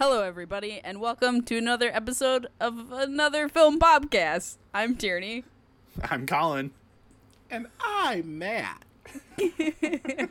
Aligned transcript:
Hello, 0.00 0.22
everybody, 0.22 0.80
and 0.82 0.98
welcome 0.98 1.42
to 1.42 1.58
another 1.58 1.90
episode 1.94 2.46
of 2.58 2.90
another 2.90 3.50
film 3.50 3.78
podcast. 3.78 4.56
I'm 4.72 4.96
Tierney. 4.96 5.44
I'm 6.10 6.26
Colin. 6.26 6.70
And 7.50 7.66
I'm 7.78 8.38
Matt. 8.38 8.82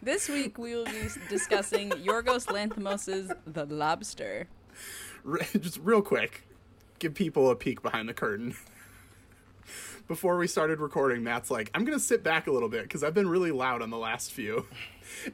This 0.00 0.30
week 0.30 0.56
we 0.56 0.74
will 0.74 0.86
be 0.86 1.06
discussing 1.28 1.90
Yorgos 1.90 2.46
Lanthimos' 2.46 3.36
The 3.46 3.66
Lobster. 3.66 4.48
Just 5.60 5.80
real 5.82 6.00
quick, 6.00 6.44
give 6.98 7.12
people 7.12 7.50
a 7.50 7.56
peek 7.56 7.82
behind 7.82 8.08
the 8.08 8.14
curtain. 8.14 8.56
Before 10.08 10.38
we 10.38 10.46
started 10.46 10.80
recording, 10.80 11.22
Matt's 11.22 11.50
like, 11.50 11.70
I'm 11.74 11.84
going 11.84 11.96
to 11.96 12.02
sit 12.02 12.24
back 12.24 12.46
a 12.46 12.50
little 12.50 12.70
bit 12.70 12.84
because 12.84 13.04
I've 13.04 13.12
been 13.12 13.28
really 13.28 13.52
loud 13.52 13.82
on 13.82 13.90
the 13.90 13.98
last 13.98 14.32
few. 14.32 14.66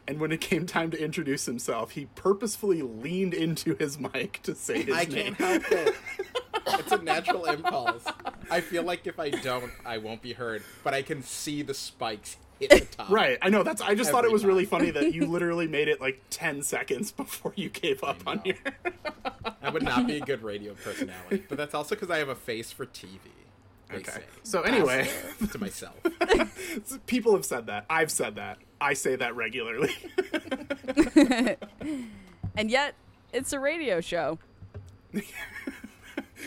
And 0.06 0.20
when 0.20 0.30
it 0.30 0.40
came 0.40 0.66
time 0.66 0.92
to 0.92 1.02
introduce 1.02 1.46
himself, 1.46 1.90
he 1.90 2.06
purposefully 2.14 2.80
leaned 2.80 3.34
into 3.34 3.74
his 3.74 3.98
mic 3.98 4.40
to 4.44 4.54
say 4.54 4.82
his 4.82 4.94
I 4.94 5.04
name. 5.04 5.34
can't 5.34 5.62
help 5.64 5.72
it. 5.72 5.94
It's 6.78 6.92
a 6.92 7.02
natural 7.02 7.44
impulse. 7.46 8.04
I 8.50 8.60
feel 8.60 8.84
like 8.84 9.06
if 9.08 9.18
I 9.18 9.30
don't, 9.30 9.72
I 9.84 9.98
won't 9.98 10.22
be 10.22 10.32
heard. 10.32 10.62
But 10.84 10.94
I 10.94 11.02
can 11.02 11.22
see 11.24 11.62
the 11.62 11.74
spikes 11.74 12.36
hit 12.60 12.70
the 12.70 12.80
top. 12.96 13.10
Right, 13.10 13.36
I 13.42 13.48
know. 13.48 13.64
That's. 13.64 13.82
I 13.82 13.94
just 13.96 14.10
thought 14.12 14.24
it 14.24 14.30
was 14.32 14.44
really 14.44 14.64
funny 14.64 14.90
that 14.92 15.12
you 15.12 15.26
literally 15.30 15.66
made 15.66 15.88
it 15.88 16.00
like 16.00 16.22
ten 16.30 16.62
seconds 16.62 17.10
before 17.12 17.52
you 17.56 17.68
gave 17.68 18.02
up 18.04 18.22
on 18.26 18.42
your. 18.44 18.56
I 19.60 19.70
would 19.70 19.82
not 19.82 20.06
be 20.06 20.16
a 20.18 20.20
good 20.20 20.42
radio 20.42 20.74
personality. 20.74 21.42
But 21.48 21.58
that's 21.58 21.74
also 21.74 21.94
because 21.96 22.10
I 22.10 22.18
have 22.18 22.28
a 22.28 22.34
face 22.36 22.70
for 22.72 22.86
TV. 22.86 23.18
They 23.90 23.96
Okay. 23.96 24.10
say. 24.12 24.22
So 24.42 24.62
anyway, 24.62 25.08
to 25.52 25.58
myself. 25.58 25.94
people 27.06 27.32
have 27.34 27.44
said 27.44 27.66
that. 27.66 27.84
I've 27.90 28.10
said 28.10 28.36
that. 28.36 28.58
I 28.80 28.94
say 28.94 29.16
that 29.16 29.34
regularly. 29.36 29.94
And 32.56 32.70
yet, 32.70 32.94
it's 33.32 33.52
a 33.52 33.58
radio 33.58 34.00
show. 34.00 34.38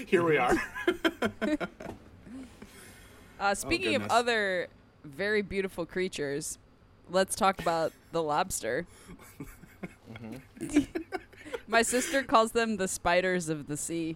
Here 0.06 0.24
we 0.24 0.38
are. 0.38 0.56
Uh, 3.40 3.54
speaking 3.54 3.96
of 3.96 4.04
other 4.10 4.68
very 5.04 5.42
beautiful 5.42 5.86
creatures, 5.86 6.58
let's 7.12 7.36
talk 7.36 7.60
about 7.60 7.92
the 8.14 8.24
lobster. 8.24 8.86
My 11.68 11.82
sister 11.82 12.24
calls 12.24 12.54
them 12.54 12.78
the 12.78 12.88
spiders 12.88 13.50
of 13.50 13.68
the 13.68 13.76
sea. 13.76 14.16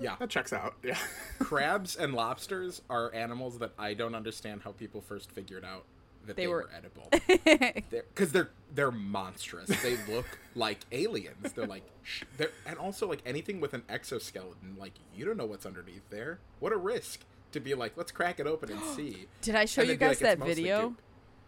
Yeah. 0.00 0.16
That 0.18 0.30
checks 0.30 0.52
out. 0.52 0.74
Yeah. 0.82 0.98
Crabs 1.38 1.96
and 1.96 2.14
lobsters 2.14 2.82
are 2.90 3.12
animals 3.14 3.58
that 3.58 3.72
I 3.78 3.94
don't 3.94 4.14
understand 4.14 4.62
how 4.62 4.72
people 4.72 5.00
first 5.00 5.30
figured 5.32 5.64
out 5.64 5.84
that 6.26 6.36
They 6.36 6.42
they, 6.42 6.46
were- 6.48 6.68
were, 6.68 6.70
edible. 6.76 7.08
because 8.14 8.32
they're, 8.32 8.50
they're 8.74 8.90
monstrous. 8.90 9.68
They 9.82 9.96
look 10.12 10.26
like 10.54 10.80
aliens. 10.92 11.52
They're 11.54 11.66
like 11.66 11.84
sh- 12.02 12.24
they're 12.36 12.50
and 12.66 12.78
also 12.78 13.08
like 13.08 13.20
anything 13.24 13.60
with 13.60 13.74
an 13.74 13.82
exoskeleton. 13.88 14.76
Like 14.78 14.94
you 15.14 15.24
don't 15.24 15.36
know 15.36 15.46
what's 15.46 15.66
underneath 15.66 16.08
there. 16.10 16.40
What 16.60 16.72
a 16.72 16.76
risk 16.76 17.20
to 17.52 17.60
be 17.60 17.74
like, 17.74 17.96
let's 17.96 18.12
crack 18.12 18.40
it 18.40 18.46
open 18.46 18.70
and 18.72 18.80
see. 18.96 19.26
Did 19.40 19.54
I 19.54 19.64
show 19.64 19.82
you 19.82 19.96
guys 19.96 20.20
like, 20.20 20.38
that 20.38 20.44
video 20.44 20.88
goop." 20.90 21.02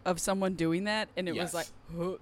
of 0.05 0.19
someone 0.19 0.53
doing 0.55 0.85
that? 0.85 1.09
And 1.17 1.27
it 1.27 1.35
was 1.35 1.53
like, 1.53 1.67
huh. 1.97 2.13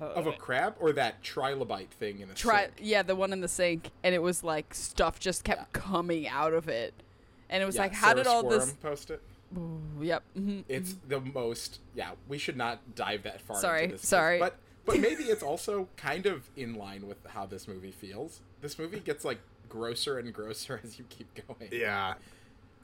Of 0.00 0.26
a 0.26 0.32
crab 0.32 0.74
or 0.80 0.92
that 0.92 1.22
trilobite 1.22 1.88
thing 1.88 2.20
in 2.20 2.30
a 2.30 2.34
try 2.34 2.62
sink? 2.64 2.74
yeah 2.80 3.02
the 3.02 3.14
one 3.16 3.32
in 3.32 3.40
the 3.40 3.48
sink 3.48 3.90
and 4.02 4.14
it 4.14 4.22
was 4.22 4.42
like 4.42 4.72
stuff 4.74 5.18
just 5.20 5.44
kept 5.44 5.60
Yeah. 5.60 5.66
coming 5.72 6.28
out 6.28 6.54
of 6.54 6.68
it 6.68 6.94
and 7.48 7.62
it 7.62 7.66
was 7.66 7.74
Yeah, 7.76 7.82
like 7.82 7.94
how 7.94 8.14
did 8.14 8.24
Sarah 8.26 8.36
all 8.36 8.48
this 8.48 8.72
post 8.74 9.10
it? 9.10 9.20
yep 10.00 10.22
mhm. 10.38 10.62
It's 10.68 10.94
the 11.08 11.20
most. 11.20 11.80
Yeah, 11.94 12.10
we 12.28 12.38
should 12.38 12.56
not 12.56 12.94
dive 12.94 13.24
that 13.24 13.40
far. 13.40 13.60
Sorry, 13.60 13.84
into 13.84 13.96
this, 13.96 14.06
sorry. 14.08 14.38
But 14.38 14.54
but 14.86 15.00
maybe 15.00 15.24
it's 15.24 15.42
also 15.42 15.88
kind 15.96 16.26
of 16.26 16.48
in 16.56 16.74
line 16.76 17.08
with 17.08 17.18
how 17.26 17.46
this 17.46 17.66
movie 17.66 17.90
feels. 17.90 18.40
This 18.60 18.78
movie 18.78 19.00
gets 19.00 19.24
like 19.24 19.38
grosser 19.68 20.18
and 20.20 20.32
grosser 20.32 20.80
as 20.84 20.98
you 21.00 21.04
keep 21.08 21.26
going. 21.48 21.70
Yeah. 21.72 22.14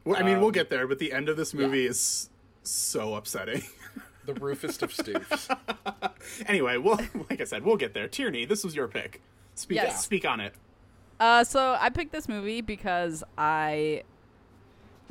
Well, 0.05 0.17
I 0.21 0.25
mean, 0.25 0.39
we'll 0.39 0.47
Um, 0.47 0.53
get 0.53 0.69
there, 0.71 0.87
but 0.89 0.99
the 0.99 1.13
end 1.13 1.29
of 1.29 1.37
this 1.37 1.55
movie 1.55 1.87
is 1.87 2.31
so 2.65 3.15
upsetting. 3.15 3.63
The 4.27 4.35
roofest 4.35 4.83
of 4.83 4.93
stoofs. 4.93 5.49
anyway, 6.47 6.77
well, 6.77 7.01
like 7.31 7.41
I 7.41 7.45
said, 7.45 7.65
we'll 7.65 7.77
get 7.77 7.95
there. 7.95 8.09
Tierney, 8.09 8.45
this 8.45 8.65
was 8.65 8.75
your 8.77 8.89
pick. 8.89 9.23
Speak, 9.55 9.77
Yes. 9.77 10.03
speak 10.05 10.27
on 10.27 10.41
it. 10.41 10.53
uh 11.19 11.43
so 11.45 11.79
i 11.81 11.89
picked 11.89 12.13
this 12.13 12.29
movie 12.29 12.61
because 12.61 13.25
i 13.39 14.03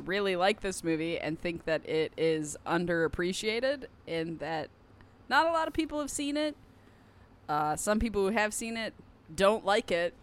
really 0.04 0.36
like 0.36 0.60
this 0.60 0.84
movie 0.84 1.18
and 1.18 1.40
think 1.40 1.64
that 1.64 1.84
it 1.88 2.12
is 2.16 2.56
underappreciated 2.64 3.86
in 4.06 4.36
that 4.36 4.68
not 5.28 5.48
a 5.48 5.50
lot 5.50 5.66
of 5.66 5.74
people 5.74 5.98
have 5.98 6.10
seen 6.10 6.36
it 6.36 6.54
uh 7.48 7.74
some 7.74 7.98
people 7.98 8.22
who 8.28 8.32
have 8.36 8.54
seen 8.54 8.76
it 8.76 8.94
don't 9.34 9.64
like 9.64 9.90
it 9.90 10.14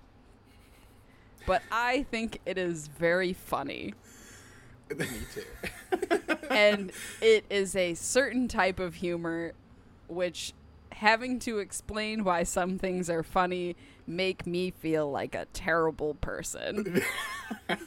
but 1.46 1.62
i 1.70 2.04
think 2.04 2.40
it 2.46 2.58
is 2.58 2.88
very 2.88 3.34
funny 3.34 3.94
Me 5.00 5.08
too. 5.34 5.44
and 6.50 6.92
it 7.22 7.46
is 7.50 7.76
a 7.76 7.94
certain 7.96 8.48
type 8.48 8.80
of 8.80 8.96
humor 8.96 9.54
which 10.08 10.54
having 10.92 11.40
to 11.40 11.60
explain 11.60 12.24
why 12.24 12.44
some 12.44 12.78
things 12.78 13.10
are 13.10 13.24
funny 13.24 13.76
make 14.06 14.46
me 14.46 14.72
feel 14.72 15.10
like 15.10 15.34
a 15.34 15.46
terrible 15.54 16.14
person 16.16 17.02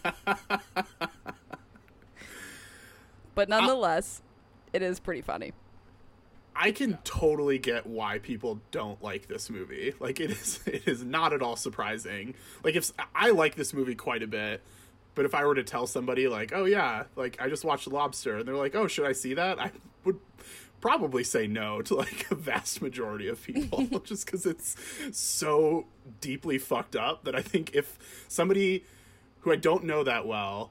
but 3.35 3.49
nonetheless 3.49 4.23
it 4.73 4.83
is 4.83 4.99
pretty 4.99 5.23
funny 5.23 5.53
I 6.59 6.73
can 6.73 6.99
totally 7.05 7.59
get 7.59 7.87
why 7.87 8.19
people 8.19 8.61
don't 8.71 9.03
like 9.03 9.29
this 9.29 9.51
movie. 9.51 9.93
Like 10.01 10.21
it 10.21 10.31
is 10.31 10.61
it 10.67 10.89
is 10.89 11.05
not 11.05 11.35
at 11.35 11.43
all 11.43 11.57
surprising. 11.57 12.35
Like 12.65 12.77
if 12.77 12.93
I 13.15 13.31
like 13.31 13.57
this 13.57 13.75
movie 13.75 13.95
quite 13.95 14.23
a 14.23 14.27
bit, 14.27 14.63
but 15.17 15.25
if 15.25 15.35
I 15.35 15.45
were 15.45 15.57
to 15.57 15.65
tell 15.65 15.89
somebody 15.89 16.29
like, 16.29 16.53
"Oh 16.55 16.67
yeah, 16.67 17.05
like 17.17 17.39
I 17.41 17.49
just 17.49 17.65
watched 17.65 17.89
Lobster." 17.89 18.39
and 18.39 18.47
they're 18.47 18.55
like, 18.55 18.77
"Oh, 18.77 18.87
should 18.87 19.07
I 19.07 19.13
see 19.13 19.35
that?" 19.35 19.59
I 19.59 19.73
would 20.05 20.21
probably 20.81 21.25
say 21.25 21.49
no 21.49 21.83
to 21.83 21.97
like 21.97 22.31
a 22.31 22.37
vast 22.37 22.81
majority 22.81 23.27
of 23.27 23.43
people 23.43 23.87
just 24.05 24.29
cuz 24.29 24.47
it's 24.47 24.77
so 25.11 25.87
deeply 26.21 26.59
fucked 26.59 26.95
up 26.95 27.25
that 27.25 27.35
I 27.35 27.43
think 27.43 27.75
if 27.75 27.99
somebody 28.29 28.85
who 29.41 29.51
I 29.51 29.57
don't 29.57 29.85
know 29.85 30.05
that 30.05 30.27
well 30.27 30.71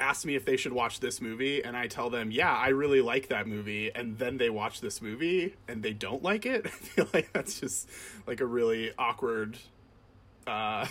ask 0.00 0.24
me 0.24 0.34
if 0.34 0.44
they 0.44 0.56
should 0.56 0.72
watch 0.72 0.98
this 0.98 1.20
movie 1.20 1.62
and 1.62 1.76
I 1.76 1.86
tell 1.86 2.10
them, 2.10 2.30
"Yeah, 2.30 2.52
I 2.52 2.68
really 2.68 3.02
like 3.02 3.28
that 3.28 3.46
movie." 3.46 3.94
And 3.94 4.18
then 4.18 4.38
they 4.38 4.50
watch 4.50 4.80
this 4.80 5.02
movie 5.02 5.54
and 5.68 5.82
they 5.82 5.92
don't 5.92 6.22
like 6.22 6.46
it. 6.46 6.66
I 6.66 6.70
feel 6.70 7.08
like 7.12 7.32
that's 7.32 7.60
just 7.60 7.88
like 8.26 8.40
a 8.40 8.46
really 8.46 8.92
awkward 8.98 9.58
uh 10.46 10.86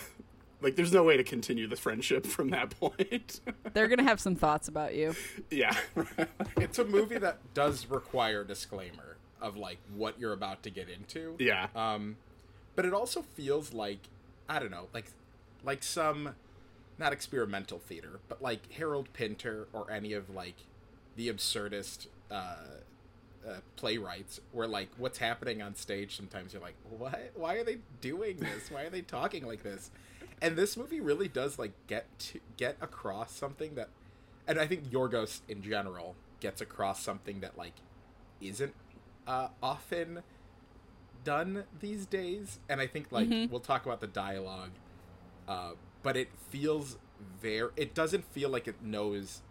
like 0.61 0.75
there's 0.75 0.93
no 0.93 1.03
way 1.03 1.17
to 1.17 1.23
continue 1.23 1.67
the 1.67 1.75
friendship 1.75 2.25
from 2.25 2.49
that 2.49 2.69
point. 2.79 3.41
they're 3.73 3.87
gonna 3.87 4.03
have 4.03 4.19
some 4.19 4.35
thoughts 4.35 4.67
about 4.67 4.95
you 4.95 5.15
yeah. 5.49 5.75
it's 6.57 6.79
a 6.79 6.85
movie 6.85 7.17
that 7.17 7.37
does 7.53 7.87
require 7.87 8.43
disclaimer 8.43 9.17
of 9.41 9.57
like 9.57 9.77
what 9.95 10.19
you're 10.19 10.33
about 10.33 10.63
to 10.63 10.69
get 10.69 10.87
into. 10.89 11.35
yeah. 11.39 11.67
Um, 11.75 12.17
but 12.75 12.85
it 12.85 12.93
also 12.93 13.21
feels 13.21 13.73
like 13.73 13.99
I 14.47 14.59
don't 14.59 14.71
know, 14.71 14.87
like 14.93 15.11
like 15.63 15.83
some 15.83 16.35
not 16.97 17.13
experimental 17.13 17.79
theater, 17.79 18.19
but 18.29 18.41
like 18.41 18.71
Harold 18.73 19.11
Pinter 19.13 19.67
or 19.73 19.89
any 19.91 20.13
of 20.13 20.29
like 20.29 20.55
the 21.15 21.29
absurdist 21.29 22.07
uh, 22.29 22.55
uh, 23.47 23.55
playwrights, 23.75 24.39
where 24.51 24.67
like 24.67 24.89
what's 24.97 25.17
happening 25.17 25.61
on 25.61 25.75
stage. 25.75 26.15
Sometimes 26.15 26.53
you're 26.53 26.61
like, 26.61 26.75
what? 26.97 27.31
Why 27.35 27.55
are 27.55 27.63
they 27.63 27.77
doing 27.99 28.37
this? 28.37 28.69
Why 28.69 28.83
are 28.83 28.89
they 28.89 29.01
talking 29.01 29.45
like 29.45 29.63
this? 29.63 29.91
And 30.41 30.55
this 30.57 30.75
movie 30.75 30.99
really 30.99 31.27
does 31.27 31.59
like 31.59 31.73
get 31.87 32.17
to 32.19 32.39
get 32.57 32.77
across 32.81 33.31
something 33.33 33.75
that, 33.75 33.89
and 34.47 34.59
I 34.59 34.65
think 34.67 34.85
Yorgos 34.89 35.41
in 35.47 35.61
general 35.61 36.15
gets 36.39 36.61
across 36.61 37.01
something 37.03 37.41
that 37.41 37.57
like 37.57 37.75
isn't 38.41 38.73
uh, 39.27 39.49
often 39.61 40.23
done 41.23 41.65
these 41.79 42.05
days. 42.07 42.59
And 42.67 42.81
i 42.81 42.87
think 42.87 43.11
like 43.11 43.27
we'll 43.51 43.59
talk 43.59 43.85
about 43.85 44.01
the 44.01 44.07
dialogue 44.07 44.71
uh, 45.47 45.71
but 46.03 46.17
it 46.17 46.29
feels 46.49 46.97
very 47.39 47.69
it 47.75 47.93
doesn't 47.93 48.25
feel 48.33 48.49
like 48.49 48.67
it 48.67 48.81
knows 48.81 49.41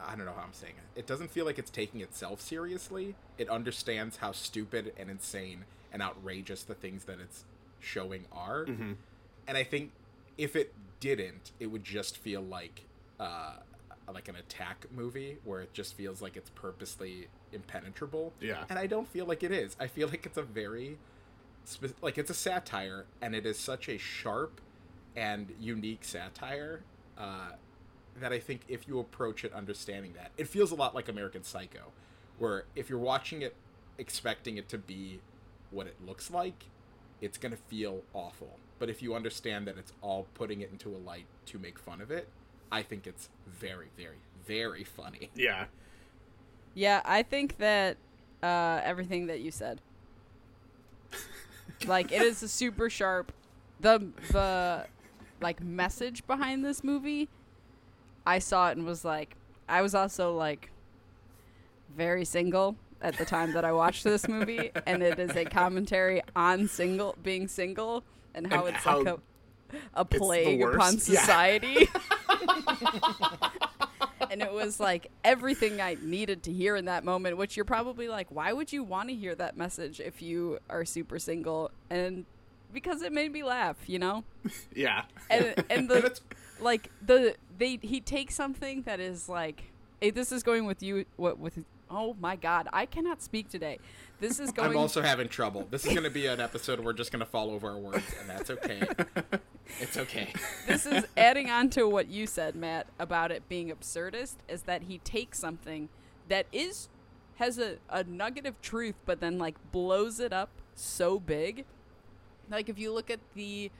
i 0.00 0.16
don't 0.16 0.24
know 0.26 0.32
how 0.32 0.42
i'm 0.42 0.52
saying 0.52 0.74
it. 0.76 0.98
It 1.00 1.06
doesn't 1.06 1.30
feel 1.30 1.44
like 1.44 1.58
it's 1.58 1.70
taking 1.70 2.00
itself 2.00 2.40
seriously. 2.40 3.14
It 3.38 3.48
understands 3.48 4.16
how 4.16 4.32
stupid 4.32 4.92
and 4.96 5.08
insane 5.08 5.64
and 5.92 6.02
outrageous 6.02 6.62
the 6.64 6.74
things 6.74 7.04
that 7.04 7.20
it's 7.20 7.44
showing 7.78 8.24
are 8.32 8.64
and 9.50 9.58
i 9.58 9.64
think 9.64 9.90
if 10.38 10.54
it 10.54 10.72
didn't 11.00 11.50
it 11.58 11.66
would 11.66 11.82
just 11.84 12.16
feel 12.16 12.40
like 12.40 12.82
uh 13.18 13.56
like 14.14 14.28
an 14.28 14.36
attack 14.36 14.86
movie 14.92 15.36
where 15.44 15.60
it 15.60 15.72
just 15.72 15.94
feels 15.94 16.20
like 16.22 16.36
it's 16.36 16.50
purposely 16.50 17.26
impenetrable 17.52 18.32
Yeah. 18.40 18.64
and 18.70 18.78
i 18.78 18.86
don't 18.86 19.08
feel 19.08 19.26
like 19.26 19.42
it 19.42 19.52
is 19.52 19.76
i 19.80 19.86
feel 19.88 20.08
like 20.08 20.24
it's 20.26 20.38
a 20.38 20.42
very 20.42 20.98
spe- 21.64 22.00
like 22.02 22.16
it's 22.18 22.30
a 22.30 22.34
satire 22.34 23.04
and 23.22 23.34
it 23.34 23.44
is 23.44 23.58
such 23.58 23.88
a 23.88 23.98
sharp 23.98 24.60
and 25.16 25.52
unique 25.60 26.04
satire 26.04 26.82
uh, 27.18 27.50
that 28.20 28.32
I 28.32 28.38
think 28.38 28.62
if 28.68 28.86
you 28.88 28.98
approach 29.00 29.44
it 29.44 29.52
understanding 29.52 30.12
that, 30.14 30.30
it 30.38 30.46
feels 30.48 30.70
a 30.70 30.74
lot 30.74 30.94
like 30.94 31.08
American 31.08 31.42
Psycho, 31.42 31.92
where 32.38 32.64
if 32.76 32.88
you're 32.88 32.98
watching 32.98 33.42
it 33.42 33.54
expecting 33.98 34.56
it 34.56 34.68
to 34.70 34.78
be 34.78 35.20
what 35.70 35.86
it 35.86 35.96
looks 36.06 36.30
like, 36.30 36.64
it's 37.20 37.36
gonna 37.38 37.56
feel 37.68 38.02
awful. 38.14 38.58
But 38.80 38.88
if 38.88 39.02
you 39.02 39.14
understand 39.14 39.68
that 39.68 39.78
it's 39.78 39.92
all 40.00 40.26
putting 40.34 40.62
it 40.62 40.70
into 40.72 40.88
a 40.88 40.98
light 40.98 41.26
to 41.46 41.58
make 41.58 41.78
fun 41.78 42.00
of 42.00 42.10
it, 42.10 42.26
I 42.72 42.82
think 42.82 43.06
it's 43.06 43.28
very, 43.46 43.88
very, 43.96 44.16
very 44.44 44.82
funny. 44.82 45.30
Yeah. 45.36 45.66
Yeah, 46.72 47.02
I 47.04 47.24
think 47.24 47.58
that 47.58 47.96
uh, 48.42 48.80
everything 48.82 49.26
that 49.26 49.40
you 49.40 49.50
said. 49.50 49.80
like 51.86 52.12
it 52.12 52.22
is 52.22 52.42
a 52.42 52.48
super 52.48 52.88
sharp 52.88 53.32
the 53.80 54.06
the 54.30 54.86
like 55.40 55.62
message 55.62 56.26
behind 56.26 56.64
this 56.64 56.84
movie. 56.84 57.28
I 58.24 58.38
saw 58.38 58.68
it 58.68 58.76
and 58.76 58.86
was 58.86 59.04
like 59.04 59.36
I 59.68 59.82
was 59.82 59.94
also 59.94 60.34
like 60.36 60.70
very 61.96 62.24
single 62.24 62.76
at 63.02 63.16
the 63.18 63.24
time 63.24 63.52
that 63.52 63.64
I 63.64 63.72
watched 63.72 64.04
this 64.04 64.28
movie 64.28 64.70
and 64.86 65.02
it 65.02 65.18
is 65.18 65.34
a 65.34 65.44
commentary 65.44 66.22
on 66.36 66.68
single 66.68 67.16
being 67.22 67.48
single 67.48 68.04
and 68.34 68.52
how 68.52 68.66
And 68.66 68.74
it's 68.74 68.84
how 68.84 68.98
like 69.02 69.14
a 69.14 69.20
a 69.94 70.04
plague 70.04 70.60
upon 70.62 70.94
worst. 70.94 71.08
Yeah. 71.08 71.20
society. 71.20 71.88
and 74.30 74.42
it 74.42 74.52
was 74.52 74.80
like 74.80 75.10
everything 75.24 75.80
I 75.80 75.96
needed 76.00 76.42
to 76.44 76.52
hear 76.52 76.76
in 76.76 76.84
that 76.86 77.04
moment, 77.04 77.36
which 77.36 77.56
you're 77.56 77.64
probably 77.64 78.08
like, 78.08 78.28
why 78.30 78.52
would 78.52 78.72
you 78.72 78.82
want 78.82 79.08
to 79.08 79.14
hear 79.14 79.34
that 79.36 79.56
message 79.56 80.00
if 80.00 80.22
you 80.22 80.58
are 80.68 80.84
super 80.84 81.18
single? 81.18 81.70
And 81.88 82.24
because 82.72 83.02
it 83.02 83.12
made 83.12 83.32
me 83.32 83.42
laugh, 83.42 83.76
you 83.86 83.98
know? 83.98 84.24
Yeah. 84.74 85.04
And 85.28 85.64
and 85.68 85.88
the 85.88 86.18
like 86.60 86.90
the 87.04 87.34
they 87.58 87.78
he 87.82 88.00
takes 88.00 88.34
something 88.34 88.82
that 88.82 89.00
is 89.00 89.28
like 89.28 89.64
hey, 90.00 90.10
this 90.10 90.32
is 90.32 90.42
going 90.42 90.64
with 90.64 90.82
you 90.82 91.04
what 91.16 91.38
with 91.38 91.58
oh 91.90 92.16
my 92.20 92.36
god, 92.36 92.68
I 92.72 92.86
cannot 92.86 93.22
speak 93.22 93.50
today. 93.50 93.78
This 94.20 94.38
is 94.38 94.52
going 94.52 94.70
I'm 94.70 94.76
also 94.76 95.00
having 95.00 95.28
trouble. 95.28 95.66
This 95.70 95.86
is 95.86 95.94
gonna 95.94 96.10
be 96.10 96.26
an 96.26 96.40
episode 96.40 96.78
we're 96.80 96.92
just 96.92 97.10
gonna 97.10 97.24
fall 97.24 97.50
over 97.50 97.70
our 97.70 97.78
words, 97.78 98.04
and 98.20 98.28
that's 98.28 98.50
okay. 98.50 98.86
it's 99.80 99.96
okay. 99.96 100.32
this 100.66 100.84
is 100.84 101.06
adding 101.16 101.48
on 101.48 101.70
to 101.70 101.88
what 101.88 102.08
you 102.08 102.26
said, 102.26 102.54
Matt, 102.54 102.86
about 102.98 103.32
it 103.32 103.48
being 103.48 103.70
absurdist, 103.70 104.36
is 104.46 104.62
that 104.62 104.82
he 104.82 104.98
takes 104.98 105.38
something 105.38 105.88
that 106.28 106.46
is 106.52 106.90
has 107.36 107.58
a, 107.58 107.78
a 107.88 108.04
nugget 108.04 108.44
of 108.44 108.60
truth, 108.60 108.96
but 109.06 109.20
then 109.20 109.38
like 109.38 109.56
blows 109.72 110.20
it 110.20 110.34
up 110.34 110.50
so 110.74 111.18
big. 111.18 111.64
Like 112.50 112.68
if 112.68 112.78
you 112.78 112.92
look 112.92 113.10
at 113.10 113.20
the 113.34 113.70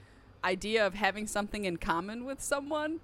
idea 0.43 0.85
of 0.85 0.95
having 0.95 1.27
something 1.27 1.65
in 1.65 1.77
common 1.77 2.25
with 2.25 2.41
someone, 2.41 2.99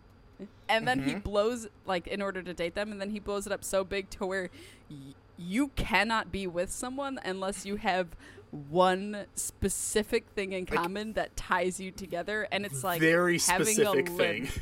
and 0.68 0.88
then 0.88 1.04
he 1.04 1.12
mm-hmm. 1.12 1.20
blows 1.20 1.68
like 1.86 2.08
in 2.08 2.20
order 2.20 2.42
to 2.42 2.54
date 2.54 2.74
them, 2.74 2.92
and 2.92 3.00
then 3.00 3.12
he 3.12 3.20
blows 3.20 3.46
it 3.46 3.54
up 3.54 3.64
so 3.64 3.84
big 3.84 4.10
to 4.12 4.26
where 4.26 4.50
y- 4.90 5.14
you 5.38 5.70
cannot 5.70 6.32
be 6.32 6.48
with 6.48 6.72
someone 6.72 7.20
unless 7.24 7.66
you 7.66 7.76
have 7.78 8.08
one 8.52 9.26
specific 9.36 10.28
thing 10.30 10.54
in 10.54 10.66
common 10.66 11.14
that 11.14 11.36
ties 11.36 11.80
you 11.80 11.92
together, 11.92 12.48
and 12.52 12.66
it's 12.66 12.84
like 12.84 13.00
Very 13.02 13.38
having 13.40 13.68
specific 13.68 14.10
a 14.10 14.12
thing. 14.14 14.50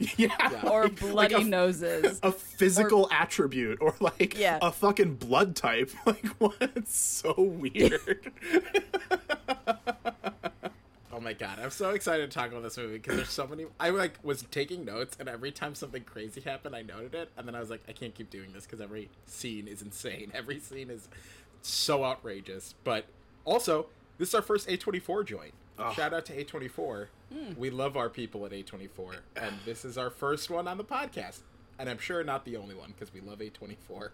yeah. 0.16 0.62
or 0.64 0.84
Like- 0.84 0.98
bloody 1.00 1.34
like 1.34 1.44
a, 1.44 1.46
noses. 1.46 2.20
a 2.22 2.32
physical 2.32 3.08
attribute 3.12 3.78
or 3.82 3.94
like 4.00 4.38
Yeah. 4.38 4.58
a 4.62 4.72
fucking 4.72 5.16
blood 5.16 5.54
type. 5.56 5.90
Like 6.06 6.26
what? 6.38 6.54
It's 6.74 6.96
so 6.98 7.34
weird. 7.38 8.32
Oh 11.20 11.22
my 11.22 11.34
god, 11.34 11.58
I'm 11.62 11.68
so 11.68 11.90
excited 11.90 12.30
to 12.30 12.34
talk 12.34 12.50
about 12.50 12.62
this 12.62 12.78
movie 12.78 12.94
because 12.94 13.16
there's 13.16 13.28
so 13.28 13.46
many. 13.46 13.66
I 13.78 13.90
like 13.90 14.14
was 14.22 14.42
taking 14.50 14.86
notes, 14.86 15.18
and 15.20 15.28
every 15.28 15.52
time 15.52 15.74
something 15.74 16.02
crazy 16.02 16.40
happened, 16.40 16.74
I 16.74 16.80
noted 16.80 17.14
it, 17.14 17.28
and 17.36 17.46
then 17.46 17.54
I 17.54 17.60
was 17.60 17.68
like, 17.68 17.82
I 17.86 17.92
can't 17.92 18.14
keep 18.14 18.30
doing 18.30 18.54
this 18.54 18.64
because 18.64 18.80
every 18.80 19.10
scene 19.26 19.68
is 19.68 19.82
insane. 19.82 20.32
Every 20.34 20.58
scene 20.60 20.88
is 20.88 21.10
so 21.60 22.04
outrageous. 22.06 22.74
But 22.84 23.04
also, 23.44 23.88
this 24.16 24.30
is 24.30 24.34
our 24.34 24.40
first 24.40 24.66
A24 24.66 25.26
joint. 25.26 25.52
Oh. 25.78 25.92
Shout 25.92 26.14
out 26.14 26.24
to 26.26 26.44
A24. 26.44 27.08
We 27.58 27.68
love 27.68 27.98
our 27.98 28.08
people 28.08 28.46
at 28.46 28.52
A24, 28.52 29.16
and 29.36 29.56
this 29.66 29.84
is 29.84 29.98
our 29.98 30.08
first 30.08 30.48
one 30.48 30.66
on 30.66 30.78
the 30.78 30.84
podcast, 30.84 31.40
and 31.78 31.90
I'm 31.90 31.98
sure 31.98 32.24
not 32.24 32.46
the 32.46 32.56
only 32.56 32.74
one 32.74 32.94
because 32.98 33.12
we 33.12 33.20
love 33.20 33.40
A24. 33.40 34.08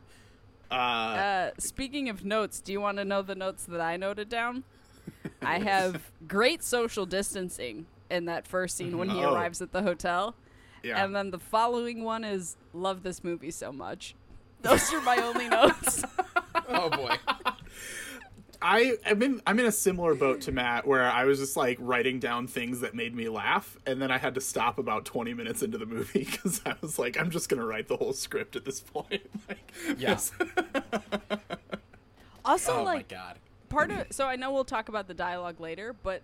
Uh, 0.72 0.74
Uh, 0.74 1.50
speaking 1.58 2.08
of 2.08 2.24
notes, 2.24 2.58
do 2.58 2.72
you 2.72 2.80
want 2.80 2.98
to 2.98 3.04
know 3.04 3.22
the 3.22 3.36
notes 3.36 3.64
that 3.66 3.80
I 3.80 3.96
noted 3.96 4.28
down? 4.28 4.64
I 5.42 5.58
have 5.58 6.10
great 6.26 6.62
social 6.62 7.06
distancing 7.06 7.86
in 8.10 8.24
that 8.26 8.46
first 8.46 8.76
scene 8.76 8.98
when 8.98 9.08
he 9.10 9.22
Oh. 9.24 9.34
arrives 9.34 9.60
at 9.62 9.72
the 9.72 9.82
hotel. 9.82 10.34
yeah. 10.82 11.02
And 11.04 11.14
then 11.14 11.30
the 11.30 11.38
following 11.38 12.04
one 12.04 12.24
is 12.24 12.56
love 12.72 13.02
this 13.02 13.22
movie 13.24 13.50
so 13.50 13.72
much. 13.72 14.14
Those 14.62 14.92
are 14.92 15.00
my 15.02 15.16
only 15.18 15.48
notes. 15.48 16.04
Oh 16.68 16.90
boy. 16.90 17.14
I 18.62 18.96
I'm 19.06 19.22
in 19.22 19.40
I'm 19.46 19.58
in 19.60 19.66
a 19.66 19.70
similar 19.72 20.14
boat 20.16 20.40
to 20.42 20.52
Matt 20.52 20.86
where 20.86 21.04
I 21.04 21.24
was 21.24 21.38
just 21.38 21.56
like 21.56 21.76
writing 21.80 22.18
down 22.18 22.46
things 22.48 22.80
that 22.80 22.94
made 22.94 23.14
me 23.14 23.28
laugh 23.28 23.76
and 23.86 24.00
then 24.02 24.10
I 24.10 24.18
had 24.18 24.34
to 24.34 24.40
stop 24.40 24.78
about 24.78 25.04
20 25.04 25.34
minutes 25.34 25.62
into 25.62 25.76
the 25.78 25.86
movie 25.86 26.24
cuz 26.24 26.62
I 26.66 26.74
was 26.80 26.98
like 26.98 27.20
I'm 27.20 27.30
just 27.30 27.48
going 27.48 27.60
to 27.60 27.66
write 27.66 27.86
the 27.86 27.96
whole 27.98 28.14
script 28.14 28.56
at 28.56 28.64
this 28.64 28.80
point. 28.80 29.22
like, 29.48 29.72
Yeah. 29.98 30.18
Also, 32.44 32.78
oh 32.78 32.82
like 32.84 33.10
my 33.10 33.16
god. 33.16 33.38
Part 33.76 33.90
of 33.90 34.06
so 34.10 34.26
I 34.26 34.36
know 34.36 34.52
we'll 34.52 34.64
talk 34.64 34.88
about 34.88 35.06
the 35.06 35.14
dialogue 35.14 35.60
later, 35.60 35.94
but 36.02 36.22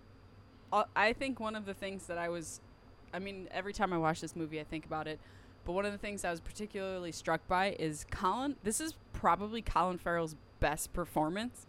I 0.95 1.13
think 1.13 1.39
one 1.39 1.55
of 1.55 1.65
the 1.65 1.73
things 1.73 2.07
that 2.07 2.17
I 2.17 2.29
was, 2.29 2.59
I 3.13 3.19
mean, 3.19 3.47
every 3.51 3.73
time 3.73 3.93
I 3.93 3.97
watch 3.97 4.21
this 4.21 4.35
movie, 4.35 4.59
I 4.59 4.63
think 4.63 4.85
about 4.85 5.07
it. 5.07 5.19
But 5.65 5.73
one 5.73 5.85
of 5.85 5.91
the 5.91 5.99
things 5.99 6.25
I 6.25 6.31
was 6.31 6.41
particularly 6.41 7.11
struck 7.11 7.47
by 7.47 7.75
is 7.79 8.05
Colin. 8.09 8.55
This 8.63 8.81
is 8.81 8.95
probably 9.13 9.61
Colin 9.61 9.99
Farrell's 9.99 10.35
best 10.59 10.93
performance 10.93 11.67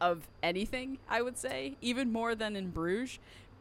of 0.00 0.28
anything. 0.42 0.98
I 1.08 1.20
would 1.20 1.36
say, 1.36 1.76
even 1.80 2.12
more 2.12 2.34
than 2.34 2.54
in 2.54 2.70
Bruges, 2.70 3.18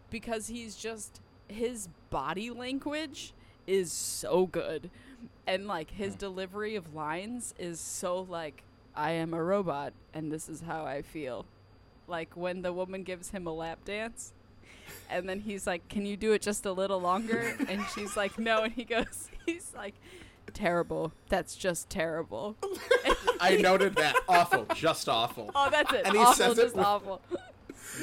because 0.10 0.48
he's 0.48 0.76
just 0.76 1.22
his 1.48 1.90
body 2.12 2.52
language 2.52 3.34
is 3.66 3.92
so 3.92 4.46
good, 4.46 4.90
and 5.48 5.68
like 5.68 5.92
his 5.92 6.14
hmm. 6.14 6.20
delivery 6.20 6.76
of 6.76 6.94
lines 6.94 7.56
is 7.58 7.80
so 7.80 8.22
like 8.30 8.64
I 8.96 9.12
am 9.12 9.34
a 9.34 9.44
robot 9.44 9.94
and 10.14 10.32
this 10.32 10.50
is 10.50 10.62
how 10.62 10.86
I 10.86 11.02
feel. 11.02 11.46
Like 12.08 12.36
when 12.36 12.62
the 12.62 12.74
woman 12.74 13.04
gives 13.04 13.30
him 13.30 13.48
a 13.48 13.54
lap 13.54 13.86
dance 13.86 14.34
and 15.10 15.28
then 15.30 15.40
he's 15.40 15.66
like, 15.66 15.88
Can 15.90 16.06
you 16.06 16.18
do 16.18 16.34
it 16.34 16.42
just 16.42 16.66
a 16.66 16.72
little 16.72 17.00
longer? 17.00 17.56
And 17.70 17.82
she's 17.96 18.18
like, 18.18 18.38
No. 18.38 18.64
And 18.64 18.74
he 18.74 18.84
goes, 18.84 19.30
He's 19.46 19.72
like, 19.76 19.96
Terrible. 20.54 21.14
That's 21.30 21.56
just 21.56 21.90
terrible. 21.90 22.58
I 23.40 23.56
noted 23.56 23.96
that. 23.96 24.16
Awful. 24.28 24.66
Just 24.76 25.08
awful. 25.08 25.50
Oh, 25.56 25.70
that's 25.70 25.94
it. 25.94 26.02
And 26.06 26.14
he 26.14 26.20
awful, 26.20 26.34
says 26.34 26.58
it 26.58 26.76
with- 26.76 26.86
awful. 26.86 27.22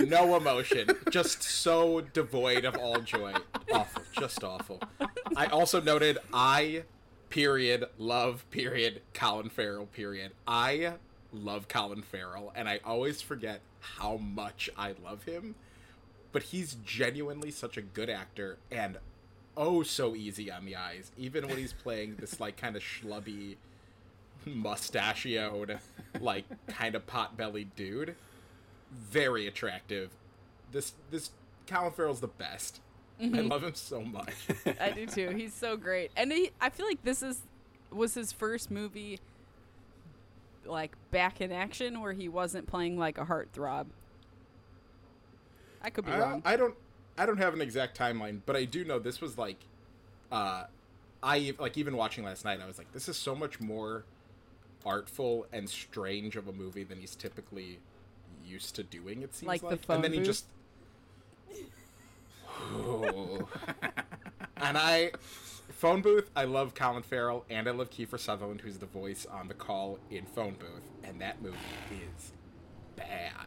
no 0.07 0.37
emotion 0.37 0.89
just 1.11 1.43
so 1.43 2.01
devoid 2.13 2.65
of 2.65 2.77
all 2.77 2.99
joy 3.01 3.33
awful 3.73 4.03
just 4.19 4.43
awful 4.45 4.81
i 5.37 5.47
also 5.47 5.81
noted 5.81 6.19
i 6.33 6.83
period 7.31 7.85
love 7.99 8.49
period 8.51 9.01
colin 9.15 9.49
farrell 9.49 9.87
period 9.87 10.33
i 10.47 10.93
love 11.33 11.69
colin 11.69 12.03
farrell 12.03 12.53
and 12.55 12.69
i 12.69 12.81
always 12.85 13.21
forget 13.21 13.61
how 13.81 14.17
much 14.17 14.71
i 14.77 14.95
love 15.05 15.25
him 15.25 15.55
but 16.33 16.45
he's 16.45 16.77
genuinely 16.85 17.51
such 17.51 17.77
a 17.77 17.83
good 17.83 18.09
actor 18.09 18.57
and 18.71 18.99
oh 19.57 19.83
so 19.83 20.15
easy 20.15 20.51
on 20.51 20.65
the 20.65 20.75
eyes 20.75 21.11
even 21.19 21.47
when 21.47 21.59
he's 21.59 21.73
playing 21.73 22.17
this 22.17 22.41
like 22.41 22.57
kind 22.57 22.77
of 22.77 22.83
schlubby 22.83 23.57
mustachioed 24.47 25.79
like 26.21 26.45
kind 26.69 26.95
of 26.95 27.07
pot-bellied 27.07 27.75
dude 27.77 28.15
very 28.91 29.47
attractive. 29.47 30.11
This 30.73 30.93
this 31.11 31.31
Colin 31.67 31.93
Farrell's 31.93 32.21
the 32.21 32.27
best. 32.29 32.81
I 33.21 33.27
love 33.41 33.65
him 33.65 33.75
so 33.75 34.01
much. 34.01 34.35
I 34.81 34.91
do 34.91 35.07
too. 35.07 35.31
He's 35.31 35.53
so 35.53 35.77
great. 35.77 36.11
And 36.17 36.33
he, 36.33 36.51
I 36.61 36.71
feel 36.71 36.87
like 36.87 37.03
this 37.03 37.23
is 37.23 37.41
was 37.91 38.15
his 38.15 38.33
first 38.33 38.71
movie 38.71 39.19
like 40.65 40.95
back 41.11 41.41
in 41.41 41.51
action 41.51 42.01
where 42.01 42.13
he 42.13 42.29
wasn't 42.29 42.67
playing 42.67 42.99
like 42.99 43.19
a 43.19 43.25
heartthrob. 43.25 43.87
I 45.83 45.91
could 45.91 46.05
be 46.05 46.13
I, 46.13 46.19
wrong. 46.19 46.43
I 46.45 46.57
don't 46.57 46.75
I 47.17 47.27
don't 47.27 47.39
have 47.39 47.55
an 47.55 47.61
exact 47.61 47.99
timeline, 47.99 48.41
but 48.47 48.57
I 48.57 48.65
do 48.65 48.85
know 48.85 48.99
this 48.99 49.21
was 49.21 49.39
like 49.39 49.59
uh 50.31 50.65
I 51.23 51.55
like 51.59 51.77
even 51.79 51.97
watching 51.97 52.25
last 52.25 52.45
night 52.45 52.61
I 52.63 52.67
was 52.67 52.79
like 52.79 52.93
this 52.93 53.09
is 53.09 53.17
so 53.17 53.35
much 53.35 53.61
more 53.61 54.05
artful 54.87 55.47
and 55.53 55.69
strange 55.69 56.37
of 56.37 56.47
a 56.47 56.53
movie 56.53 56.85
than 56.85 56.99
he's 56.99 57.17
typically 57.17 57.81
used 58.45 58.77
to 58.77 58.83
doing 58.83 59.23
it 59.23 59.35
seems 59.35 59.49
Like 59.49 59.63
like, 59.63 59.81
the 59.81 59.87
phone 59.87 59.97
and 59.97 60.05
then 60.05 60.13
he 60.13 60.19
booth? 60.19 60.27
just. 60.27 60.45
and 64.57 64.77
I 64.79 65.13
phone 65.71 66.01
booth 66.03 66.31
I 66.35 66.45
love 66.45 66.75
Colin 66.75 67.03
Farrell 67.03 67.45
and 67.51 67.69
I 67.69 67.73
love 67.73 67.91
Kiefer 67.91 68.19
Sutherland 68.19 68.61
who's 68.61 68.79
the 68.79 68.87
voice 68.87 69.27
on 69.31 69.49
the 69.49 69.55
call 69.55 69.99
in 70.11 70.25
phone 70.27 70.55
booth 70.55 70.89
and 71.05 71.21
that 71.21 71.41
movie 71.43 71.57
is 71.93 72.33
bad 72.97 73.47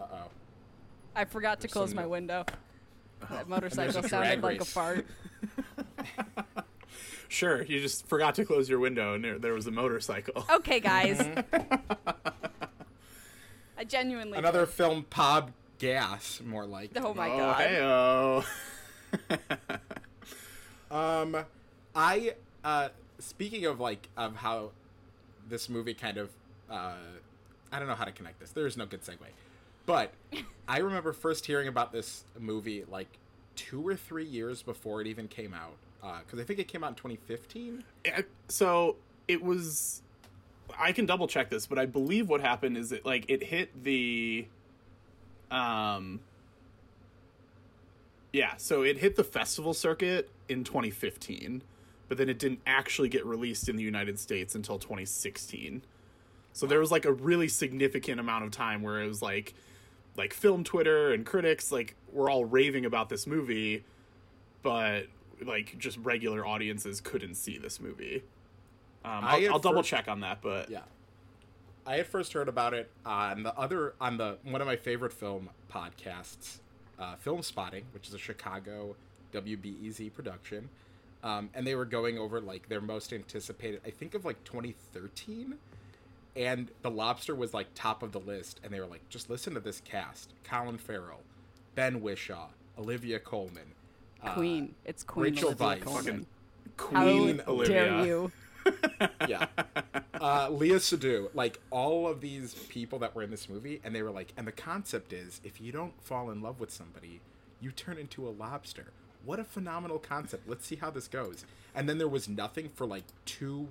uh-oh 0.00 0.28
I 1.14 1.24
forgot 1.24 1.60
to 1.60 1.66
There's 1.66 1.72
close 1.72 1.94
my 1.94 2.02
no- 2.02 2.08
window. 2.08 2.44
That 3.30 3.48
motorcycle 3.50 4.02
sounded 4.02 4.40
drag 4.40 4.42
like 4.42 4.60
a 4.62 4.64
fart. 4.64 5.06
Sure, 7.28 7.62
you 7.62 7.78
just 7.80 8.08
forgot 8.08 8.34
to 8.34 8.44
close 8.44 8.68
your 8.68 8.80
window 8.80 9.14
and 9.14 9.22
there, 9.22 9.38
there 9.38 9.52
was 9.52 9.66
a 9.68 9.70
motorcycle. 9.70 10.44
Okay, 10.50 10.80
guys. 10.80 11.20
I 13.78 13.84
genuinely 13.86 14.36
Another 14.36 14.66
did. 14.66 14.74
film, 14.74 15.04
Pob 15.08 15.52
Gas, 15.80 16.40
more 16.44 16.66
like. 16.66 16.92
Oh 16.94 17.12
my 17.14 17.30
oh, 17.30 17.36
god. 17.36 17.60
Hey-oh. 17.60 18.44
Um, 20.90 21.36
I 21.94 22.34
uh, 22.64 22.88
speaking 23.18 23.64
of 23.66 23.78
like 23.78 24.08
of 24.16 24.36
how 24.36 24.70
this 25.48 25.68
movie 25.68 25.94
kind 25.94 26.18
of 26.18 26.30
uh, 26.68 26.94
I 27.70 27.78
don't 27.78 27.88
know 27.88 27.94
how 27.94 28.04
to 28.04 28.12
connect 28.12 28.40
this. 28.40 28.50
There 28.50 28.66
is 28.66 28.76
no 28.76 28.86
good 28.86 29.02
segue, 29.02 29.18
but 29.86 30.12
I 30.68 30.78
remember 30.78 31.12
first 31.12 31.46
hearing 31.46 31.68
about 31.68 31.92
this 31.92 32.24
movie 32.38 32.84
like 32.90 33.06
two 33.54 33.86
or 33.86 33.94
three 33.94 34.24
years 34.24 34.62
before 34.62 35.00
it 35.00 35.06
even 35.06 35.28
came 35.28 35.54
out 35.54 35.76
because 36.24 36.40
I 36.40 36.44
think 36.44 36.58
it 36.58 36.66
came 36.66 36.82
out 36.82 36.90
in 36.90 36.96
2015. 36.96 37.84
Eh, 38.06 38.22
so 38.48 38.96
it 39.28 39.42
was 39.42 40.02
i 40.78 40.92
can 40.92 41.04
double 41.04 41.26
check 41.26 41.50
this 41.50 41.66
but 41.66 41.80
i 41.80 41.84
believe 41.84 42.28
what 42.28 42.40
happened 42.40 42.76
is 42.76 42.92
it 42.92 43.04
like 43.04 43.24
it 43.28 43.42
hit 43.42 43.82
the 43.82 44.46
um 45.50 46.20
yeah 48.32 48.54
so 48.56 48.82
it 48.82 48.98
hit 48.98 49.16
the 49.16 49.24
festival 49.24 49.74
circuit 49.74 50.30
in 50.48 50.64
2015 50.64 51.62
but 52.08 52.18
then 52.18 52.28
it 52.28 52.38
didn't 52.38 52.60
actually 52.66 53.08
get 53.08 53.24
released 53.26 53.68
in 53.68 53.76
the 53.76 53.82
united 53.82 54.18
states 54.18 54.54
until 54.54 54.78
2016 54.78 55.82
so 56.52 56.66
there 56.66 56.80
was 56.80 56.90
like 56.90 57.04
a 57.04 57.12
really 57.12 57.48
significant 57.48 58.20
amount 58.20 58.44
of 58.44 58.50
time 58.50 58.82
where 58.82 59.00
it 59.00 59.06
was 59.06 59.22
like 59.22 59.54
like 60.16 60.32
film 60.32 60.62
twitter 60.62 61.12
and 61.12 61.26
critics 61.26 61.72
like 61.72 61.96
were 62.12 62.30
all 62.30 62.44
raving 62.44 62.84
about 62.84 63.08
this 63.08 63.26
movie 63.26 63.84
but 64.62 65.06
like 65.44 65.76
just 65.78 65.98
regular 65.98 66.46
audiences 66.46 67.00
couldn't 67.00 67.34
see 67.34 67.58
this 67.58 67.80
movie 67.80 68.22
um, 69.04 69.24
I'll, 69.24 69.52
I'll 69.52 69.58
double 69.58 69.78
first- 69.78 69.88
check 69.88 70.08
on 70.08 70.20
that, 70.20 70.42
but 70.42 70.70
Yeah. 70.70 70.80
I 71.86 71.96
had 71.96 72.06
first 72.06 72.32
heard 72.32 72.48
about 72.48 72.74
it 72.74 72.90
on 73.04 73.42
the 73.42 73.56
other 73.58 73.94
on 74.00 74.16
the 74.16 74.36
one 74.44 74.60
of 74.60 74.66
my 74.66 74.76
favorite 74.76 75.12
film 75.12 75.50
podcasts, 75.72 76.58
uh, 76.98 77.16
Filmspotting, 77.24 77.84
which 77.92 78.08
is 78.08 78.14
a 78.14 78.18
Chicago 78.18 78.96
WBEZ 79.32 80.12
production, 80.12 80.68
um, 81.22 81.50
and 81.54 81.66
they 81.66 81.74
were 81.74 81.84
going 81.84 82.18
over 82.18 82.40
like 82.40 82.68
their 82.68 82.80
most 82.80 83.12
anticipated. 83.12 83.80
I 83.86 83.90
think 83.90 84.14
of 84.14 84.24
like 84.24 84.42
2013, 84.44 85.54
and 86.36 86.70
The 86.82 86.90
Lobster 86.90 87.34
was 87.34 87.54
like 87.54 87.68
top 87.74 88.02
of 88.02 88.12
the 88.12 88.20
list, 88.20 88.60
and 88.62 88.72
they 88.72 88.80
were 88.80 88.86
like, 88.86 89.08
just 89.08 89.30
listen 89.30 89.54
to 89.54 89.60
this 89.60 89.80
cast: 89.80 90.32
Colin 90.44 90.78
Farrell, 90.78 91.20
Ben 91.74 92.00
Whishaw, 92.00 92.48
Olivia 92.78 93.18
Colman, 93.18 93.74
uh, 94.22 94.34
Queen. 94.34 94.74
It's 94.84 95.02
Queen 95.02 95.34
Rachel 95.34 95.48
Olivia 95.48 95.84
Weisz. 95.84 95.94
Fucking 96.04 96.26
How 96.76 97.02
Queen 97.04 97.42
Olivia. 97.46 97.74
dare 97.74 98.06
you? 98.06 98.32
yeah. 99.28 99.46
Uh, 100.14 100.48
Léa 100.48 100.76
Seydoux, 100.76 101.28
like 101.34 101.58
all 101.70 102.06
of 102.06 102.20
these 102.20 102.54
people 102.68 102.98
that 103.00 103.14
were 103.14 103.22
in 103.22 103.30
this 103.30 103.48
movie, 103.48 103.80
and 103.84 103.94
they 103.94 104.02
were 104.02 104.10
like, 104.10 104.32
and 104.36 104.46
the 104.46 104.52
concept 104.52 105.12
is 105.12 105.40
if 105.44 105.60
you 105.60 105.72
don't 105.72 105.92
fall 106.02 106.30
in 106.30 106.42
love 106.42 106.60
with 106.60 106.70
somebody, 106.70 107.20
you 107.60 107.70
turn 107.72 107.98
into 107.98 108.26
a 108.26 108.30
lobster. 108.30 108.86
What 109.24 109.38
a 109.38 109.44
phenomenal 109.44 109.98
concept. 109.98 110.48
Let's 110.48 110.66
see 110.66 110.76
how 110.76 110.90
this 110.90 111.08
goes. 111.08 111.44
And 111.74 111.88
then 111.88 111.98
there 111.98 112.08
was 112.08 112.28
nothing 112.28 112.70
for 112.74 112.86
like 112.86 113.04
two 113.26 113.68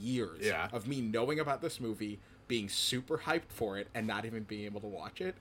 years 0.00 0.40
Yeah. 0.40 0.68
of 0.72 0.86
me 0.86 1.00
knowing 1.00 1.38
about 1.40 1.60
this 1.60 1.80
movie, 1.80 2.18
being 2.48 2.68
super 2.68 3.18
hyped 3.18 3.50
for 3.50 3.78
it, 3.78 3.88
and 3.94 4.06
not 4.06 4.24
even 4.24 4.44
being 4.44 4.64
able 4.64 4.80
to 4.80 4.86
watch 4.86 5.20
it. 5.20 5.34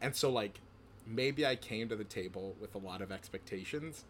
And 0.00 0.14
so, 0.14 0.30
like, 0.30 0.60
maybe 1.06 1.44
I 1.46 1.56
came 1.56 1.88
to 1.88 1.96
the 1.96 2.04
table 2.04 2.54
with 2.60 2.74
a 2.74 2.78
lot 2.78 3.02
of 3.02 3.10
expectations, 3.12 4.04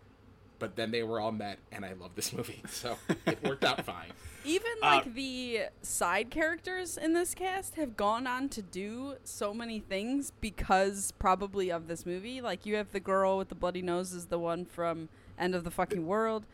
but 0.61 0.77
then 0.77 0.93
they 0.93 1.03
were 1.03 1.19
all 1.19 1.33
met, 1.33 1.59
and 1.73 1.85
I 1.85 1.95
love 1.95 2.13
this 2.15 2.33
movie. 2.37 2.63
So 2.69 2.97
it 3.27 3.43
worked 3.43 3.65
out 3.65 3.85
fine. 3.85 4.13
Even 4.45 4.71
Uh, 4.83 4.87
like 4.87 5.15
the 5.15 5.63
side 5.83 6.31
characters 6.31 6.97
in 6.97 7.13
this 7.15 7.35
cast 7.35 7.75
have 7.75 7.97
gone 7.97 8.27
on 8.29 8.49
to 8.51 8.63
do 8.63 9.15
so 9.25 9.53
many 9.53 9.81
things 9.81 10.33
because 10.41 11.13
probably 11.19 11.71
of 11.71 11.89
this 11.89 12.07
movie. 12.07 12.41
Like 12.41 12.65
you 12.65 12.77
have 12.77 12.93
the 12.93 13.01
girl 13.01 13.37
with 13.39 13.49
the 13.49 13.55
bloody 13.57 13.83
nose 13.83 14.13
is 14.13 14.27
the 14.27 14.39
one 14.39 14.65
from 14.65 15.09
End 15.39 15.55
of 15.57 15.65
the 15.65 15.71
Fucking 15.71 16.07
World. 16.07 16.45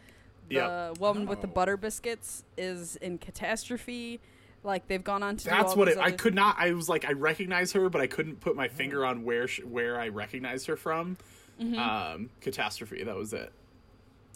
The 0.48 0.54
Yep. 0.56 0.98
woman 0.98 1.26
with 1.26 1.42
the 1.42 1.48
Oh. 1.48 1.50
butter 1.50 1.76
biscuits 1.76 2.44
is 2.56 2.96
in 2.96 3.18
Catastrophe. 3.18 4.20
Like 4.64 4.88
they've 4.88 5.04
gone 5.04 5.22
on 5.22 5.36
to 5.36 5.44
do 5.44 5.50
That's 5.50 5.72
all 5.72 5.76
what 5.76 5.84
these 5.86 5.96
it, 5.96 6.00
I 6.00 6.10
could 6.10 6.34
not. 6.34 6.56
I 6.58 6.72
was 6.72 6.88
like, 6.88 7.04
I 7.04 7.12
recognize 7.12 7.70
her, 7.72 7.88
but 7.88 8.00
I 8.00 8.08
couldn't 8.08 8.40
put 8.40 8.56
my 8.56 8.66
finger 8.66 9.04
on 9.04 9.22
where 9.25 9.46
sh 9.46 9.60
where 9.62 10.00
I 10.00 10.08
recognized 10.08 10.66
her 10.66 10.76
from. 10.76 11.16
Um, 11.60 12.30
catastrophe. 12.40 13.02
That 13.04 13.14
was 13.16 13.32
it. 13.32 13.52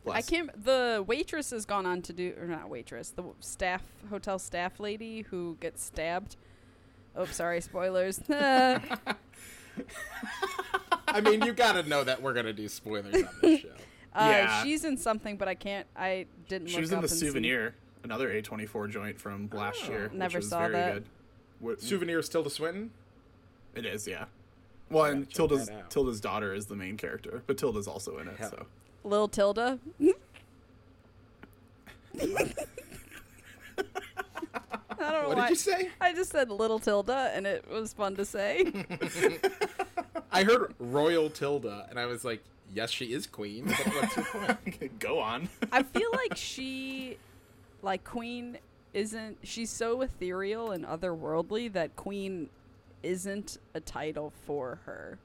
Mm-hmm. 0.06 0.10
I 0.16 0.22
can't. 0.22 0.64
The 0.64 1.04
waitress 1.06 1.50
has 1.50 1.66
gone 1.66 1.84
on 1.86 2.00
to 2.02 2.12
do, 2.12 2.32
or 2.40 2.46
not 2.46 2.68
waitress, 2.70 3.10
the 3.10 3.22
staff 3.40 3.82
hotel 4.08 4.38
staff 4.38 4.80
lady 4.80 5.22
who 5.22 5.56
gets 5.60 5.82
stabbed. 5.84 6.36
Oh, 7.16 7.26
sorry, 7.26 7.60
spoilers. 7.60 8.18
uh, 8.30 8.78
I 11.08 11.20
mean, 11.20 11.42
you 11.42 11.52
gotta 11.52 11.82
know 11.88 12.04
that 12.04 12.22
we're 12.22 12.32
gonna 12.34 12.52
do 12.52 12.68
spoilers 12.68 13.14
on 13.14 13.28
this 13.42 13.60
show. 13.62 13.68
Yeah. 14.16 14.62
she's 14.62 14.84
in 14.84 14.96
something, 14.96 15.36
but 15.36 15.48
I 15.48 15.54
can't. 15.54 15.86
I 15.96 16.26
didn't. 16.48 16.68
She 16.68 16.74
look 16.76 16.80
was 16.82 16.92
in 16.92 16.98
up 16.98 17.02
the 17.04 17.10
and 17.10 17.18
see. 17.20 17.26
souvenir, 17.26 17.74
another 18.04 18.30
A 18.30 18.42
twenty 18.42 18.66
four 18.66 18.86
joint 18.88 19.20
from 19.20 19.48
last 19.52 19.82
Oh. 19.86 19.90
year. 19.90 20.02
which 20.04 20.12
Never 20.12 20.38
was 20.38 20.48
saw 20.48 20.60
very 20.60 20.72
that. 20.72 20.94
Good. 20.94 21.04
What, 21.60 21.80
Souvenir 21.82 22.18
is 22.20 22.28
Tilda 22.28 22.48
Swinton. 22.48 22.90
it 23.74 23.84
is, 23.84 24.06
yeah. 24.08 24.24
Well, 24.88 25.04
and 25.04 25.28
Tilda's. 25.30 25.70
Tilda's 25.90 26.20
daughter 26.20 26.54
is 26.54 26.66
the 26.66 26.76
main 26.76 26.96
character, 26.96 27.42
but 27.46 27.58
Tilda's 27.58 27.86
also 27.86 28.16
in 28.18 28.28
it. 28.28 28.36
Hell. 28.38 28.50
So 28.50 28.66
Lil 29.04 29.28
Tilda. 29.28 29.78
I 33.78 35.12
don't 35.12 35.22
know 35.22 35.28
What 35.28 35.36
why. 35.36 35.42
did 35.48 35.50
you 35.50 35.56
say? 35.56 35.90
I 36.00 36.12
just 36.12 36.30
said 36.30 36.50
Little 36.50 36.78
Tilda, 36.78 37.32
and 37.34 37.46
it 37.46 37.64
was 37.70 37.92
fun 37.92 38.16
to 38.16 38.24
say. 38.24 38.70
I 40.32 40.44
heard 40.44 40.74
Royal 40.78 41.30
Tilda, 41.30 41.86
and 41.88 41.98
I 41.98 42.06
was 42.06 42.24
like, 42.24 42.42
yes, 42.74 42.90
she 42.90 43.06
is 43.06 43.26
queen. 43.26 43.64
But 43.66 43.94
what's 43.94 44.16
your 44.16 44.24
point? 44.26 44.98
go 44.98 45.18
on. 45.18 45.48
I 45.72 45.82
feel 45.82 46.10
like 46.12 46.36
she, 46.36 47.16
like 47.82 48.04
Queen, 48.04 48.58
isn't. 48.92 49.38
She's 49.42 49.70
so 49.70 50.02
ethereal 50.02 50.70
and 50.72 50.84
otherworldly 50.84 51.72
that 51.72 51.96
Queen 51.96 52.50
isn't 53.02 53.56
a 53.74 53.80
title 53.80 54.32
for 54.46 54.80
her. 54.84 55.18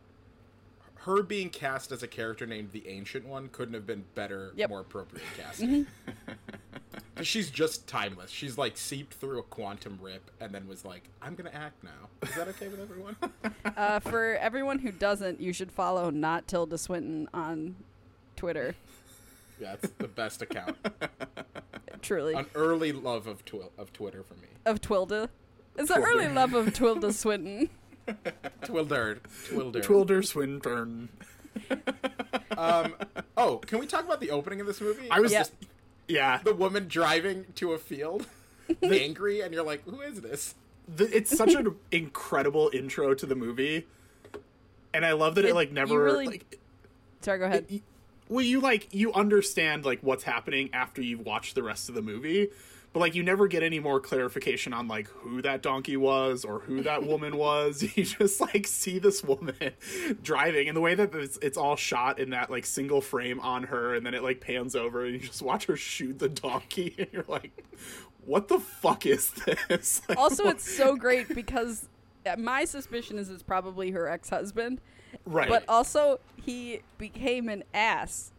Her 1.05 1.21
being 1.21 1.49
cast 1.51 1.91
as 1.91 2.01
a 2.01 2.07
character 2.07 2.47
named 2.47 2.71
the 2.71 2.87
Ancient 2.87 3.25
One 3.27 3.49
couldn't 3.51 3.75
have 3.75 3.85
been 3.85 4.05
better, 4.15 4.51
Yep. 4.55 4.69
more 4.69 4.79
appropriate 4.79 5.23
casting. 5.37 5.85
'Cause 7.15 7.27
she's 7.27 7.49
just 7.49 7.87
timeless. 7.87 8.29
She's 8.31 8.57
like 8.57 8.75
seeped 8.75 9.13
through 9.13 9.39
a 9.39 9.43
quantum 9.43 9.97
rip, 10.01 10.29
and 10.41 10.51
then 10.53 10.67
was 10.67 10.83
like, 10.83 11.03
"I'm 11.21 11.35
gonna 11.35 11.51
act 11.53 11.81
now." 11.83 12.09
Is 12.23 12.33
that 12.35 12.47
okay 12.49 12.67
with 12.67 12.79
everyone? 12.81 13.15
Uh, 13.77 13.99
for 13.99 14.35
everyone 14.37 14.79
who 14.79 14.91
doesn't, 14.91 15.39
you 15.41 15.51
should 15.53 15.71
follow 15.71 16.09
not 16.09 16.47
Tilda 16.47 16.77
Swinton 16.77 17.27
on 17.33 17.75
Twitter. 18.35 18.75
yeah, 19.59 19.73
it's 19.73 19.89
the 19.97 20.07
best 20.07 20.41
account. 20.41 20.77
Truly, 22.01 22.33
An 22.35 22.45
early 22.55 22.91
love 22.93 23.27
of 23.27 23.43
twi- 23.45 23.69
of 23.77 23.91
Twitter 23.93 24.23
for 24.23 24.35
me. 24.35 24.47
of 24.65 24.81
Twilda. 24.81 25.29
It's 25.77 25.89
an 25.89 26.03
early 26.03 26.27
love 26.29 26.53
of 26.53 26.67
Twilda 26.67 27.13
Swinton. 27.13 27.69
Twilderd, 28.07 29.19
Twilderd. 29.49 29.83
Twilder 29.83 30.25
Swinburne. 30.25 31.09
Um, 32.57 32.95
oh, 33.37 33.57
can 33.57 33.79
we 33.79 33.87
talk 33.87 34.05
about 34.05 34.19
the 34.19 34.31
opening 34.31 34.61
of 34.61 34.67
this 34.67 34.81
movie? 34.81 35.09
I 35.09 35.19
was 35.19 35.31
Yeah. 35.31 35.39
just 35.39 35.53
yeah. 36.07 36.39
the 36.43 36.53
woman 36.53 36.87
driving 36.87 37.45
to 37.55 37.73
a 37.73 37.77
field, 37.77 38.27
angry, 38.83 39.41
and 39.41 39.53
you're 39.53 39.63
like, 39.63 39.83
"Who 39.85 40.01
is 40.01 40.21
this?" 40.21 40.55
the, 40.87 41.05
it's 41.15 41.35
such 41.35 41.53
an 41.55 41.75
incredible 41.91 42.69
intro 42.73 43.13
to 43.15 43.25
the 43.25 43.35
movie, 43.35 43.87
and 44.93 45.05
I 45.05 45.13
love 45.13 45.35
that 45.35 45.45
it, 45.45 45.49
It- 45.49 45.55
like 45.55 45.71
never 45.71 46.01
really- 46.03 46.27
like. 46.27 46.59
Sorry, 47.21 47.39
go 47.39 47.45
ahead. 47.45 47.65
y- 47.71 47.81
well, 48.29 48.45
you 48.45 48.59
like 48.59 48.87
you 48.93 49.11
understand 49.13 49.83
like 49.85 49.99
what's 50.01 50.23
happening 50.23 50.69
after 50.73 51.01
you've 51.01 51.25
watched 51.25 51.55
the 51.55 51.63
rest 51.63 51.89
of 51.89 51.95
the 51.95 52.01
movie, 52.03 52.49
but 52.95 53.01
like 53.01 53.13
you 53.13 53.23
never 53.23 53.45
get 53.49 53.61
any 53.61 53.77
more 53.77 53.99
clarification 53.99 54.71
on 54.71 54.87
like 54.87 55.07
who 55.09 55.41
that 55.41 55.61
donkey 55.61 55.97
was 55.97 56.45
or 56.45 56.59
who 56.59 56.81
that 56.83 57.03
woman 57.07 57.35
was. 57.35 57.83
You 57.95 58.05
just 58.05 58.39
like 58.39 58.65
see 58.67 58.99
this 58.99 59.21
woman 59.21 59.55
driving, 60.23 60.69
and 60.69 60.77
the 60.77 60.81
way 60.81 60.95
that 60.95 61.13
it's, 61.13 61.37
it's 61.41 61.57
all 61.57 61.75
shot 61.75 62.19
in 62.19 62.29
that 62.29 62.49
like 62.49 62.65
single 62.65 63.01
frame 63.01 63.41
on 63.41 63.63
her, 63.63 63.95
and 63.95 64.05
then 64.05 64.13
it 64.13 64.23
like 64.23 64.39
pans 64.39 64.77
over, 64.77 65.03
and 65.03 65.13
you 65.13 65.19
just 65.19 65.41
watch 65.41 65.65
her 65.65 65.75
shoot 65.75 66.19
the 66.19 66.29
donkey, 66.29 66.95
and 66.97 67.07
you're 67.11 67.25
like, 67.27 67.65
"What 68.25 68.47
the 68.47 68.59
fuck 68.59 69.05
is 69.05 69.29
this?" 69.31 70.01
Like, 70.07 70.17
also, 70.17 70.45
what- 70.45 70.55
it's 70.55 70.69
so 70.69 70.95
great 70.95 71.27
because 71.35 71.89
uh, 72.25 72.37
my 72.37 72.63
suspicion 72.63 73.19
is 73.19 73.29
it's 73.29 73.43
probably 73.43 73.91
her 73.91 74.07
ex-husband, 74.07 74.79
right, 75.25 75.49
but 75.49 75.65
also 75.67 76.21
he 76.41 76.79
became 76.97 77.49
an 77.49 77.63
ass. 77.73 78.31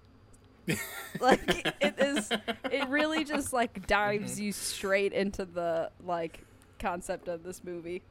like 1.20 1.74
it 1.80 1.94
is, 1.98 2.30
it 2.70 2.88
really 2.88 3.24
just 3.24 3.52
like 3.52 3.86
dives 3.86 4.34
mm-hmm. 4.34 4.44
you 4.44 4.52
straight 4.52 5.12
into 5.12 5.44
the 5.44 5.90
like 6.04 6.44
concept 6.78 7.28
of 7.28 7.42
this 7.42 7.62
movie. 7.64 8.02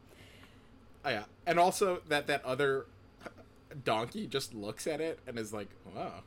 Oh, 1.03 1.09
yeah, 1.09 1.23
and 1.45 1.59
also 1.59 2.01
that 2.09 2.27
that 2.27 2.43
other 2.45 2.85
donkey 3.83 4.27
just 4.27 4.53
looks 4.53 4.87
at 4.87 5.01
it 5.01 5.19
and 5.27 5.37
is 5.37 5.53
like, 5.53 5.67
"Wow, 5.93 6.23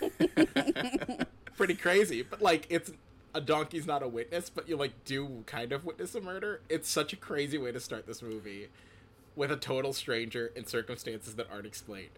pretty 1.56 1.74
crazy." 1.74 2.22
But 2.22 2.42
like, 2.42 2.66
it's 2.68 2.92
a 3.34 3.40
donkey's 3.40 3.86
not 3.86 4.02
a 4.02 4.08
witness, 4.08 4.50
but 4.50 4.68
you 4.68 4.76
like 4.76 4.92
do 5.04 5.42
kind 5.46 5.72
of 5.72 5.84
witness 5.84 6.14
a 6.14 6.20
murder. 6.20 6.60
It's 6.68 6.88
such 6.88 7.12
a 7.12 7.16
crazy 7.16 7.58
way 7.58 7.72
to 7.72 7.80
start 7.80 8.06
this 8.06 8.22
movie. 8.22 8.68
with 9.34 9.50
a 9.50 9.56
total 9.56 9.94
stranger 9.94 10.52
in 10.54 10.66
circumstances 10.66 11.36
that 11.36 11.50
aren't 11.50 11.64
explained. 11.64 12.10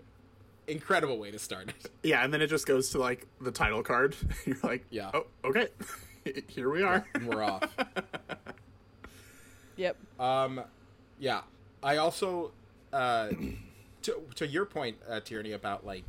Incredible 0.67 1.19
way 1.19 1.31
to 1.31 1.39
start 1.39 1.69
it. 1.69 1.91
Yeah, 2.03 2.23
and 2.25 2.33
then 2.33 2.43
it 2.43 2.49
just 2.49 2.67
goes 2.67 2.91
to 2.91 2.99
like 2.99 3.27
the 3.41 3.51
title 3.51 3.83
card. 3.83 4.17
You're 4.47 4.57
like, 4.63 4.85
Yeah. 4.91 5.11
oh, 5.15 5.27
okay, 5.45 5.69
here 6.49 6.71
we 6.71 6.83
are. 6.83 7.07
And 7.15 7.29
we're 7.29 7.43
off. 7.43 7.63
Yep. 9.77 9.97
Um, 10.21 10.61
yeah. 11.19 11.43
I 11.83 11.97
also, 11.97 12.53
uh, 12.93 13.29
to 14.03 14.23
to 14.37 14.47
your 14.47 14.65
point, 14.65 14.97
uh, 15.09 15.21
Tierney, 15.21 15.53
about 15.53 15.85
like 15.85 16.05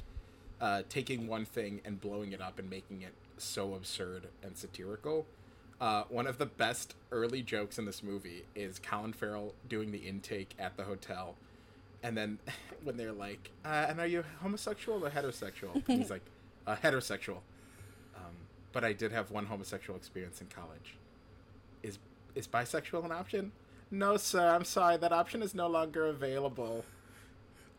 uh, 0.61 0.83
taking 0.89 1.27
one 1.27 1.45
thing 1.45 1.81
and 1.85 1.99
blowing 1.99 2.31
it 2.31 2.41
up 2.41 2.59
and 2.59 2.69
making 2.69 3.01
it 3.01 3.13
so 3.37 3.73
absurd 3.73 4.27
and 4.43 4.55
satirical. 4.57 5.25
Uh, 5.81 6.03
one 6.07 6.25
of 6.27 6.37
the 6.37 6.45
best 6.45 6.95
early 7.11 7.41
jokes 7.41 7.77
in 7.77 7.85
this 7.85 8.01
movie 8.01 8.45
is 8.55 8.79
Colin 8.79 9.11
Farrell 9.11 9.53
doing 9.67 9.91
the 9.91 9.97
intake 9.99 10.55
at 10.57 10.77
the 10.77 10.83
hotel, 10.83 11.35
and 12.05 12.15
then 12.15 12.37
when 12.83 12.95
they're 12.95 13.11
like, 13.11 13.51
uh, 13.65 13.87
"And 13.89 13.99
are 13.99 14.07
you 14.07 14.23
homosexual 14.41 15.03
or 15.03 15.09
heterosexual?" 15.09 15.73
And 15.87 15.99
he's 15.99 16.11
like, 16.11 16.21
uh, 16.67 16.75
"Heterosexual." 16.75 17.39
Um, 18.15 18.35
but 18.71 18.83
I 18.83 18.93
did 18.93 19.11
have 19.11 19.31
one 19.31 19.47
homosexual 19.47 19.97
experience 19.97 20.39
in 20.39 20.47
college. 20.47 20.95
Is 21.83 21.97
is 22.35 22.47
bisexual 22.47 23.03
an 23.03 23.11
option? 23.11 23.51
No, 23.91 24.17
sir. 24.17 24.49
I'm 24.49 24.63
sorry. 24.65 24.97
That 24.97 25.11
option 25.11 25.41
is 25.41 25.53
no 25.55 25.67
longer 25.67 26.05
available. 26.05 26.85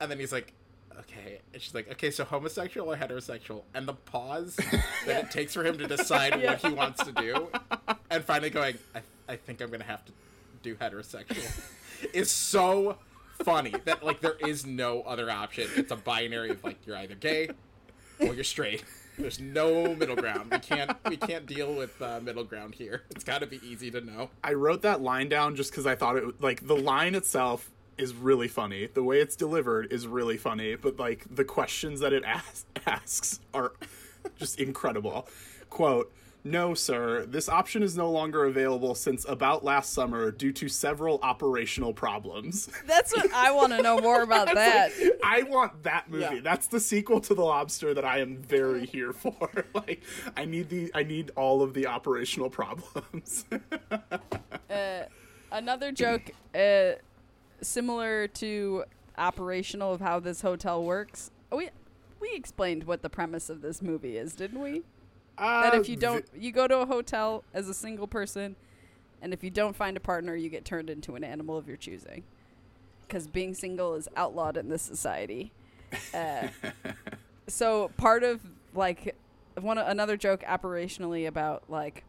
And 0.01 0.11
then 0.11 0.19
he's 0.19 0.33
like, 0.33 0.53
okay. 1.01 1.41
And 1.53 1.61
she's 1.61 1.75
like, 1.75 1.91
okay, 1.93 2.11
so 2.11 2.25
homosexual 2.25 2.93
or 2.93 2.97
heterosexual? 2.97 3.63
And 3.75 3.89
the 3.89 3.95
pause 3.95 4.57
that 5.07 5.25
it 5.25 5.31
takes 5.31 5.55
for 5.55 5.65
him 5.65 5.79
to 5.79 5.87
decide 5.87 6.41
what 6.43 6.61
he 6.61 6.69
wants 6.73 7.03
to 7.05 7.13
do, 7.13 7.49
and 8.11 8.25
finally 8.25 8.51
going, 8.51 8.79
I, 8.95 9.01
I 9.29 9.37
think 9.37 9.61
I'm 9.61 9.71
gonna 9.71 9.85
have 9.85 10.05
to 10.05 10.13
do 10.63 10.77
heterosexual, 10.77 11.61
is 12.13 12.31
so 12.31 12.99
funny 13.45 13.75
that 13.85 14.05
like 14.05 14.21
there 14.21 14.37
is 14.47 14.67
no 14.67 15.03
other 15.03 15.31
option. 15.31 15.69
It's 15.77 15.91
a 15.91 15.97
binary 15.97 16.51
of 16.51 16.63
like 16.65 16.87
you're 16.87 16.97
either 16.97 17.15
gay 17.15 17.49
or 18.21 18.35
you're 18.35 18.45
straight. 18.45 18.85
There's 19.19 19.41
no 19.41 19.95
middle 19.95 20.17
ground. 20.17 20.51
We 20.51 20.59
can't 20.59 20.97
we 21.09 21.17
can't 21.17 21.47
deal 21.47 21.75
with 21.75 22.01
uh, 22.03 22.21
middle 22.21 22.45
ground 22.45 22.75
here. 22.75 23.03
It's 23.11 23.25
got 23.25 23.41
to 23.41 23.47
be 23.47 23.61
easy 23.67 23.91
to 23.91 24.01
know. 24.01 24.31
I 24.45 24.53
wrote 24.53 24.83
that 24.83 25.01
line 25.01 25.29
down 25.29 25.57
just 25.57 25.71
because 25.71 25.87
I 25.87 25.95
thought 25.95 26.17
it 26.17 26.41
like 26.41 26.67
the 26.67 26.77
line 26.77 27.15
itself 27.15 27.71
is 27.99 28.15
really 28.15 28.49
funny. 28.49 28.87
The 28.93 29.03
way 29.03 29.21
it's 29.21 29.37
delivered 29.37 29.91
is 29.91 30.07
really 30.07 30.37
funny, 30.37 30.75
but 30.77 30.99
like 30.99 31.25
the 31.31 31.45
questions 31.45 32.01
that 32.01 32.13
it 32.13 32.25
asks, 32.25 32.67
asks 32.87 33.41
are 33.55 33.73
just 34.37 34.61
incredible. 34.61 35.29
Quote. 35.71 36.13
No, 36.47 36.75
sir. 36.75 37.27
This 37.27 37.49
option 37.49 37.83
is 37.83 37.97
no 37.97 38.09
longer 38.09 38.45
available 38.45 38.95
since 38.95 39.27
about 39.29 39.65
last 39.65 39.93
summer 39.93 40.31
due 40.31 40.53
to 40.53 40.69
several 40.69 41.19
operational 41.25 41.93
problems. 41.93 42.69
That's 42.87 43.13
what 43.13 43.33
I 43.33 43.51
want 43.51 43.73
to 43.73 43.83
know 43.83 43.99
more 43.99 44.23
about 44.23 44.47
that. 44.55 44.93
I 45.25 45.43
want 45.43 45.83
that 45.83 46.09
movie. 46.09 46.37
Yeah. 46.37 46.41
That's 46.43 46.69
the 46.69 46.79
sequel 46.79 47.21
to 47.23 47.35
The 47.35 47.43
Lobster 47.43 47.95
that 47.95 48.05
I 48.05 48.21
am 48.21 48.37
very 48.37 48.87
here 48.87 49.13
for. 49.13 49.51
like, 49.75 50.05
I 50.37 50.45
need 50.45 50.69
the 50.69 50.89
I 50.95 51.03
need 51.03 51.33
all 51.35 51.63
of 51.63 51.75
the 51.75 51.89
operational 51.89 52.49
problems. 52.49 53.45
Another 55.51 55.91
joke, 55.91 56.31
uh, 56.55 56.93
similar 57.61 58.29
to 58.29 58.85
operational 59.19 59.95
of 59.95 60.01
how 60.01 60.21
this 60.21 60.43
hotel 60.43 60.85
works. 60.85 61.33
We 61.51 61.71
we 62.21 62.35
explained 62.35 62.85
what 62.85 63.03
the 63.03 63.11
premise 63.11 63.51
of 63.51 63.63
this 63.63 63.83
movie 63.83 64.17
is, 64.17 64.37
didn't 64.37 64.61
we? 64.61 64.85
That 65.39 65.75
if 65.75 65.89
you 65.89 65.97
don't, 65.97 66.25
you 66.35 66.53
go 66.53 66.67
to 66.67 66.79
a 66.79 66.87
hotel 66.87 67.45
as 67.53 67.69
a 67.69 67.75
single 67.75 68.07
person, 68.07 68.57
and 69.21 69.33
if 69.33 69.45
you 69.45 69.51
don't 69.51 69.77
find 69.77 69.97
a 69.97 70.01
partner, 70.01 70.35
you 70.35 70.49
get 70.49 70.65
turned 70.65 70.89
into 70.91 71.15
an 71.15 71.25
animal 71.25 71.57
of 71.57 71.69
your 71.69 71.77
choosing. 71.77 72.25
Because 73.03 73.27
being 73.27 73.55
single 73.55 73.95
is 73.95 74.09
outlawed 74.17 74.57
in 74.57 74.69
this 74.69 74.83
society. 74.83 75.53
Uh, 76.13 76.49
so 77.47 77.91
part 77.97 78.23
of 78.23 78.41
like 78.75 79.15
one 79.61 79.79
another 79.79 80.17
joke 80.17 80.43
operationally 80.47 81.27
about 81.27 81.63
like 81.69 82.05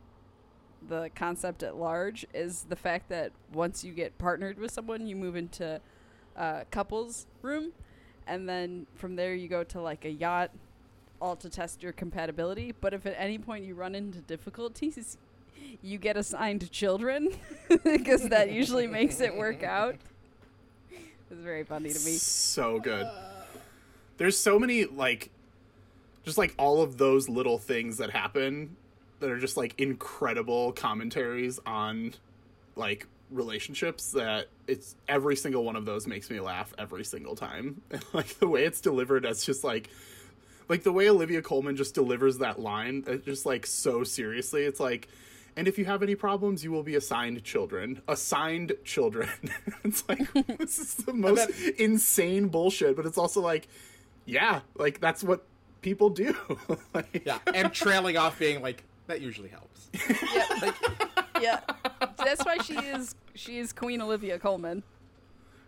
the 0.87 1.09
concept 1.15 1.63
at 1.63 1.75
large 1.75 2.25
is 2.33 2.65
the 2.69 2.75
fact 2.75 3.09
that 3.09 3.31
once 3.53 3.83
you 3.83 3.93
get 3.93 4.17
partnered 4.17 4.57
with 4.59 4.71
someone, 4.71 5.07
you 5.07 5.15
move 5.15 5.35
into 5.35 5.81
a 6.35 6.65
couples 6.71 7.27
room, 7.41 7.71
and 8.25 8.47
then 8.47 8.87
from 8.95 9.15
there 9.15 9.33
you 9.33 9.47
go 9.47 9.63
to 9.63 9.81
like 9.81 10.05
a 10.05 10.11
yacht, 10.11 10.51
all 11.21 11.35
to 11.37 11.49
test 11.49 11.83
your 11.83 11.91
compatibility. 11.91 12.73
But 12.79 12.93
if 12.93 13.05
at 13.05 13.15
any 13.17 13.37
point 13.37 13.65
you 13.65 13.75
run 13.75 13.95
into 13.95 14.19
difficulties, 14.19 15.17
you 15.81 15.97
get 15.97 16.17
assigned 16.17 16.71
children 16.71 17.29
because 17.83 18.29
that 18.29 18.51
usually 18.51 18.87
makes 18.87 19.19
it 19.19 19.35
work 19.35 19.63
out. 19.63 19.95
It's 21.29 21.41
very 21.41 21.63
funny 21.63 21.89
to 21.89 21.99
me. 22.05 22.11
so 22.11 22.79
good. 22.79 23.07
There's 24.17 24.37
so 24.37 24.57
many 24.57 24.85
like 24.85 25.29
just 26.23 26.37
like 26.37 26.53
all 26.57 26.81
of 26.81 26.97
those 26.97 27.29
little 27.29 27.57
things 27.57 27.97
that 27.97 28.09
happen 28.09 28.75
that 29.19 29.29
are 29.29 29.39
just 29.39 29.57
like 29.57 29.79
incredible 29.79 30.71
commentaries 30.73 31.59
on 31.65 32.13
like 32.75 33.07
relationships 33.31 34.11
that 34.11 34.47
it's 34.67 34.95
every 35.07 35.35
single 35.35 35.63
one 35.63 35.75
of 35.75 35.85
those 35.85 36.07
makes 36.07 36.29
me 36.29 36.39
laugh 36.39 36.73
every 36.77 37.03
single 37.03 37.35
time. 37.35 37.81
And 37.91 38.03
like 38.13 38.39
the 38.39 38.47
way 38.47 38.65
it's 38.65 38.81
delivered 38.81 39.25
as 39.25 39.45
just 39.45 39.63
like 39.63 39.89
like 40.69 40.83
the 40.83 40.91
way 40.91 41.09
Olivia 41.09 41.41
Colman 41.41 41.75
just 41.75 41.93
delivers 41.93 42.39
that 42.39 42.59
line, 42.59 43.03
uh, 43.07 43.15
just 43.15 43.45
like 43.45 43.65
so 43.65 44.03
seriously. 44.03 44.63
It's 44.63 44.79
like, 44.79 45.07
and 45.55 45.67
if 45.67 45.77
you 45.77 45.85
have 45.85 46.03
any 46.03 46.15
problems, 46.15 46.63
you 46.63 46.71
will 46.71 46.83
be 46.83 46.95
assigned 46.95 47.43
children. 47.43 48.01
Assigned 48.07 48.73
children. 48.83 49.29
it's 49.83 50.07
like 50.07 50.31
this 50.57 50.77
is 50.79 50.95
the 50.95 51.13
most 51.13 51.49
insane 51.77 52.47
bullshit, 52.47 52.95
but 52.95 53.05
it's 53.05 53.17
also 53.17 53.41
like, 53.41 53.67
yeah, 54.25 54.61
like 54.75 54.99
that's 54.99 55.23
what 55.23 55.45
people 55.81 56.09
do. 56.09 56.35
like, 56.93 57.23
Yeah, 57.25 57.39
and 57.53 57.71
trailing 57.73 58.17
off 58.17 58.37
being 58.39 58.61
like 58.61 58.83
that 59.07 59.21
usually 59.21 59.49
helps. 59.49 59.89
yeah, 60.33 60.71
yeah 61.41 61.59
that's 62.17 62.45
why 62.45 62.57
she 62.57 62.75
is 62.75 63.15
she 63.35 63.57
is 63.57 63.71
Queen 63.73 64.01
Olivia 64.01 64.37
Colman. 64.37 64.83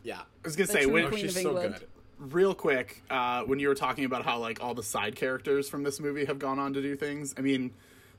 Yeah, 0.04 0.20
I 0.20 0.24
was 0.44 0.56
gonna 0.56 0.68
The 0.68 0.74
say 0.74 0.86
when, 0.86 1.16
she's 1.16 1.36
of 1.38 1.44
so 1.44 1.54
good. 1.54 1.88
Real 2.20 2.54
quick 2.54 3.02
uh, 3.10 3.44
when 3.44 3.60
you 3.60 3.68
were 3.68 3.76
talking 3.76 4.06
about 4.06 4.26
how 4.26 4.38
like 4.38 4.62
all 4.62 4.74
the 4.74 4.84
side 4.84 5.16
characters 5.16 5.70
from 5.70 5.84
this 5.84 6.00
movie 6.00 6.26
have 6.26 6.38
gone 6.38 6.60
on 6.60 6.74
to 6.74 6.82
do 6.82 6.96
things 6.96 7.34
i 7.38 7.42
mean 7.42 7.72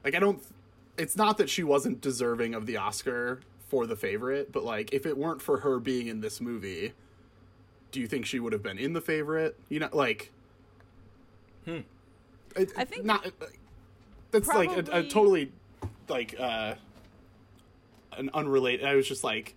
like 0.04 0.14
i 0.14 0.18
don't 0.18 0.42
it's 0.96 1.16
not 1.16 1.36
that 1.38 1.48
she 1.50 1.62
wasn't 1.62 2.00
deserving 2.00 2.54
of 2.54 2.66
the 2.66 2.76
oscar 2.76 3.40
for 3.68 3.86
the 3.86 3.94
favorite 3.94 4.50
but 4.50 4.64
like 4.64 4.92
if 4.94 5.04
it 5.04 5.16
weren't 5.16 5.42
for 5.42 5.58
her 5.58 5.78
being 5.78 6.06
in 6.06 6.20
this 6.20 6.40
movie 6.40 6.92
do 7.90 8.00
you 8.00 8.06
think 8.06 8.26
she 8.26 8.40
would 8.40 8.52
have 8.52 8.62
been 8.62 8.78
in 8.78 8.92
the 8.92 9.00
favorite? 9.00 9.56
You 9.68 9.80
know 9.80 9.88
like 9.92 10.30
hmm. 11.64 11.80
I 12.56 12.84
think 12.84 13.04
not 13.04 13.26
that's 14.30 14.48
like 14.48 14.70
a, 14.70 14.98
a 14.98 15.02
totally 15.04 15.52
like 16.08 16.34
uh 16.38 16.74
an 18.16 18.28
unrelated 18.34 18.84
i 18.84 18.96
was 18.96 19.06
just 19.06 19.22
like 19.22 19.54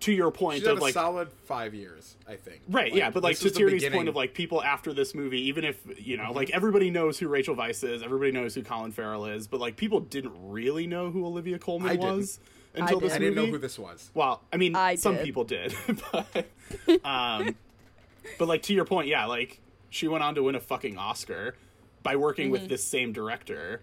to 0.00 0.12
your 0.12 0.30
point 0.30 0.58
She's 0.58 0.66
had 0.66 0.72
of 0.74 0.78
a 0.78 0.82
like 0.82 0.94
solid 0.94 1.32
five 1.46 1.72
years, 1.74 2.16
I 2.28 2.36
think. 2.36 2.60
Right, 2.68 2.94
yeah, 2.94 3.10
but 3.10 3.22
like 3.22 3.32
this 3.34 3.40
to 3.40 3.44
was 3.46 3.52
Tierney's 3.56 3.74
beginning- 3.82 3.96
point 3.98 4.08
of 4.10 4.16
like 4.16 4.34
people 4.34 4.62
after 4.62 4.92
this 4.92 5.14
movie, 5.14 5.40
even 5.48 5.64
if 5.64 5.78
you 5.98 6.16
know, 6.16 6.24
Mm-hmm. 6.24 6.32
like 6.34 6.50
everybody 6.50 6.90
knows 6.90 7.18
who 7.18 7.28
Rachel 7.28 7.56
Weisz 7.56 7.82
is, 7.88 8.02
everybody 8.02 8.30
knows 8.32 8.54
who 8.54 8.62
Colin 8.62 8.92
Farrell 8.92 9.24
is, 9.26 9.46
but 9.46 9.58
like 9.60 9.76
people 9.76 10.00
didn't 10.00 10.34
really 10.50 10.86
know 10.86 11.10
who 11.10 11.24
Olivia 11.24 11.58
Colman 11.58 11.88
I 11.88 11.96
didn't. 11.96 12.16
was 12.16 12.40
until 12.74 12.98
I 12.98 13.00
this 13.00 13.12
I 13.14 13.18
did. 13.18 13.24
didn't 13.34 13.44
know 13.46 13.50
who 13.50 13.58
this 13.58 13.78
was. 13.78 14.10
Well, 14.14 14.42
I 14.52 14.58
mean, 14.58 14.76
I 14.76 14.96
some 14.96 15.14
did. 15.16 15.24
people 15.24 15.44
did, 15.44 15.74
but 16.12 16.46
um, 17.04 17.54
but 18.38 18.48
like 18.48 18.62
to 18.64 18.74
your 18.74 18.84
point, 18.84 19.08
yeah, 19.08 19.24
like 19.26 19.60
she 19.88 20.08
went 20.08 20.22
on 20.22 20.34
to 20.34 20.42
win 20.42 20.54
a 20.56 20.60
fucking 20.60 20.98
Oscar 20.98 21.54
by 22.02 22.16
working 22.16 22.46
Mm-hmm. 22.46 22.52
with 22.52 22.68
this 22.68 22.84
same 22.84 23.12
director. 23.12 23.80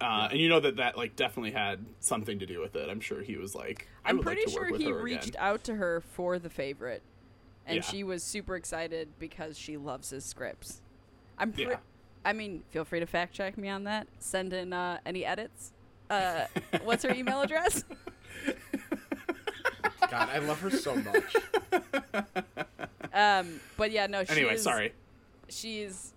Uh, 0.00 0.28
and 0.30 0.40
you 0.40 0.48
know 0.48 0.60
that 0.60 0.76
that 0.76 0.96
like 0.96 1.14
definitely 1.16 1.50
had 1.50 1.84
something 2.00 2.38
to 2.38 2.46
do 2.46 2.60
with 2.60 2.74
it. 2.76 2.88
I'm 2.88 3.00
sure 3.00 3.20
he 3.22 3.36
was 3.36 3.54
like, 3.54 3.86
I 4.04 4.10
I'm 4.10 4.16
would 4.16 4.24
pretty 4.26 4.40
like 4.42 4.46
to 4.46 4.52
sure 4.52 4.62
work 4.62 4.72
with 4.72 4.80
he 4.80 4.90
reached 4.92 5.28
again. 5.28 5.42
out 5.42 5.64
to 5.64 5.74
her 5.76 6.00
for 6.12 6.38
the 6.38 6.48
favorite, 6.50 7.02
and 7.66 7.76
Yeah. 7.76 7.82
she 7.82 8.02
was 8.02 8.22
super 8.22 8.56
excited 8.56 9.08
because 9.18 9.58
she 9.58 9.76
loves 9.76 10.08
his 10.10 10.24
scripts. 10.24 10.80
I'm 11.38 11.52
pre- 11.52 11.64
Yeah. 11.68 11.76
I 12.24 12.32
mean, 12.32 12.62
feel 12.70 12.84
free 12.84 13.00
to 13.00 13.06
fact 13.06 13.34
check 13.34 13.56
me 13.58 13.68
on 13.68 13.84
that. 13.84 14.06
Send 14.18 14.52
in 14.52 14.72
uh, 14.72 14.98
any 15.06 15.24
edits. 15.24 15.72
Uh, 16.08 16.46
what's 16.84 17.02
her 17.04 17.12
email 17.14 17.40
address? 17.42 17.84
God, 20.10 20.28
I 20.30 20.38
love 20.38 20.60
her 20.60 20.70
so 20.70 20.96
much. 20.96 21.36
Um, 23.12 23.58
but 23.76 23.90
yeah, 23.90 24.06
no. 24.06 24.22
She 24.22 24.30
Anyway, 24.32 24.54
is, 24.54 24.62
sorry. 24.62 24.92
She's 25.48 26.14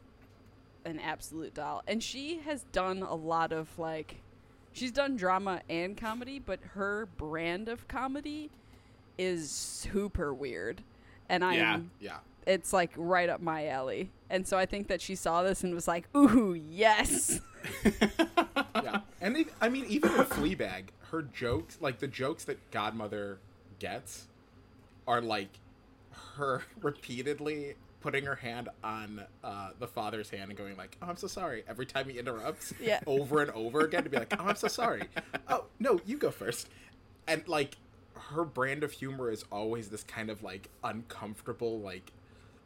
an 0.86 1.00
absolute 1.00 1.54
doll, 1.54 1.82
and 1.88 2.02
she 2.04 2.39
has 2.39 2.63
done 2.72 3.02
a 3.04 3.15
lot 3.15 3.52
of 3.52 3.78
like, 3.80 4.22
she's 4.74 4.91
done 4.91 5.15
drama 5.15 5.62
and 5.69 5.96
comedy, 5.98 6.39
but 6.39 6.60
her 6.74 7.08
brand 7.17 7.69
of 7.69 7.88
comedy 7.88 8.50
is 9.17 9.50
super 9.50 10.34
weird, 10.34 10.82
and 11.30 11.43
I'm 11.43 11.54
Yeah. 11.58 11.80
Yeah. 12.00 12.17
it's 12.46 12.74
like 12.74 12.91
right 12.96 13.30
up 13.30 13.41
my 13.41 13.67
alley. 13.67 14.10
And 14.30 14.48
so 14.48 14.58
I 14.58 14.65
think 14.65 14.88
that 14.88 15.00
she 15.02 15.15
saw 15.15 15.43
this 15.43 15.63
and 15.63 15.74
was 15.76 15.88
like, 15.88 16.08
"Ooh, 16.15 16.54
yes." 16.54 17.39
yeah. 17.86 19.02
And 19.22 19.38
it, 19.38 19.48
I 19.62 19.69
mean, 19.69 19.86
even 19.88 20.12
in 20.12 20.26
Fleabag, 20.26 20.86
her 21.12 21.22
jokes, 21.22 21.78
like 21.80 22.00
the 22.00 22.08
jokes 22.08 22.43
that 22.46 22.72
Godmother 22.72 23.38
gets, 23.80 24.28
are 25.08 25.22
like 25.22 25.50
her 26.36 26.63
repeatedly 26.82 27.76
putting 28.04 28.26
her 28.26 28.36
hand 28.36 28.68
on 28.84 29.24
uh, 29.44 29.70
the 29.80 29.88
father's 29.88 30.30
hand 30.30 30.50
and 30.50 30.58
going 30.58 30.76
like, 30.78 30.98
"Oh, 31.02 31.08
I'm 31.08 31.18
so 31.18 31.28
sorry." 31.28 31.63
Every 31.68 31.86
time 31.86 32.10
he 32.10 32.20
interrupts, 32.20 32.74
Yeah. 32.82 33.00
over 33.08 33.42
and 33.42 33.50
over 33.52 33.82
again 33.82 34.04
to 34.04 34.10
be 34.10 34.18
like, 34.18 34.34
"Oh, 34.38 34.44
I'm 34.46 34.56
so 34.56 34.68
sorry." 34.68 35.04
oh 35.48 35.66
no, 35.80 36.00
you 36.06 36.18
go 36.18 36.30
first. 36.30 36.68
And 37.28 37.48
like, 37.48 37.78
her 38.16 38.44
brand 38.44 38.84
of 38.84 38.92
humor 38.92 39.32
is 39.32 39.46
always 39.52 39.89
this 39.89 40.04
kind 40.04 40.30
of 40.30 40.44
like 40.44 40.70
uncomfortable, 40.84 41.80
like, 41.80 42.12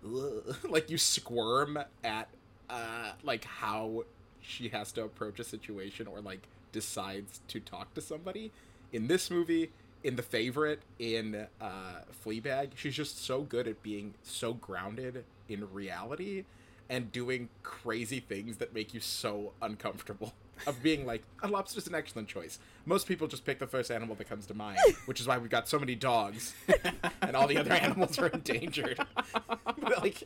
ugh, 0.04 0.58
like 0.69 0.89
you 0.89 0.97
squirm 0.97 1.78
at 2.04 2.28
uh, 2.69 3.12
like 3.23 3.45
how 3.45 4.04
she 4.41 4.69
has 4.69 4.91
to 4.93 5.04
approach 5.04 5.39
a 5.39 5.43
situation 5.43 6.08
or 6.08 6.19
like 6.19 6.47
decides 6.71 7.41
to 7.47 7.60
talk 7.60 7.93
to 7.93 8.02
somebody. 8.02 8.52
In 8.91 9.08
this 9.08 9.30
movie, 9.30 9.69
in 10.03 10.15
The 10.15 10.23
Favorite, 10.23 10.81
in 10.99 11.47
uh, 11.60 12.01
Fleabag, 12.25 12.71
she's 12.75 12.95
just 12.95 13.23
so 13.23 13.41
good 13.41 13.67
at 13.67 13.81
being 13.83 14.13
so 14.23 14.53
grounded 14.53 15.23
in 15.49 15.71
reality 15.73 16.43
and 16.89 17.12
doing 17.12 17.49
crazy 17.63 18.19
things 18.19 18.57
that 18.57 18.73
make 18.73 18.93
you 18.93 18.99
so 18.99 19.53
uncomfortable. 19.62 20.33
Of 20.65 20.81
being 20.81 21.05
like, 21.05 21.21
a 21.43 21.47
lobster's 21.47 21.86
an 21.86 21.93
excellent 21.93 22.27
choice. 22.27 22.57
Most 22.88 23.07
people 23.07 23.27
just 23.27 23.45
pick 23.45 23.60
the 23.60 23.67
first 23.67 23.91
animal 23.91 24.15
that 24.15 24.27
comes 24.27 24.47
to 24.47 24.55
mind, 24.55 24.79
which 25.05 25.21
is 25.21 25.27
why 25.27 25.38
we've 25.38 25.51
got 25.51 25.69
so 25.69 25.77
many 25.77 25.93
dogs 25.93 26.55
and 27.21 27.36
all 27.36 27.45
the 27.45 27.57
other 27.57 27.73
animals 27.73 28.17
are 28.17 28.25
endangered. 28.25 28.97
but 29.45 30.01
like, 30.01 30.23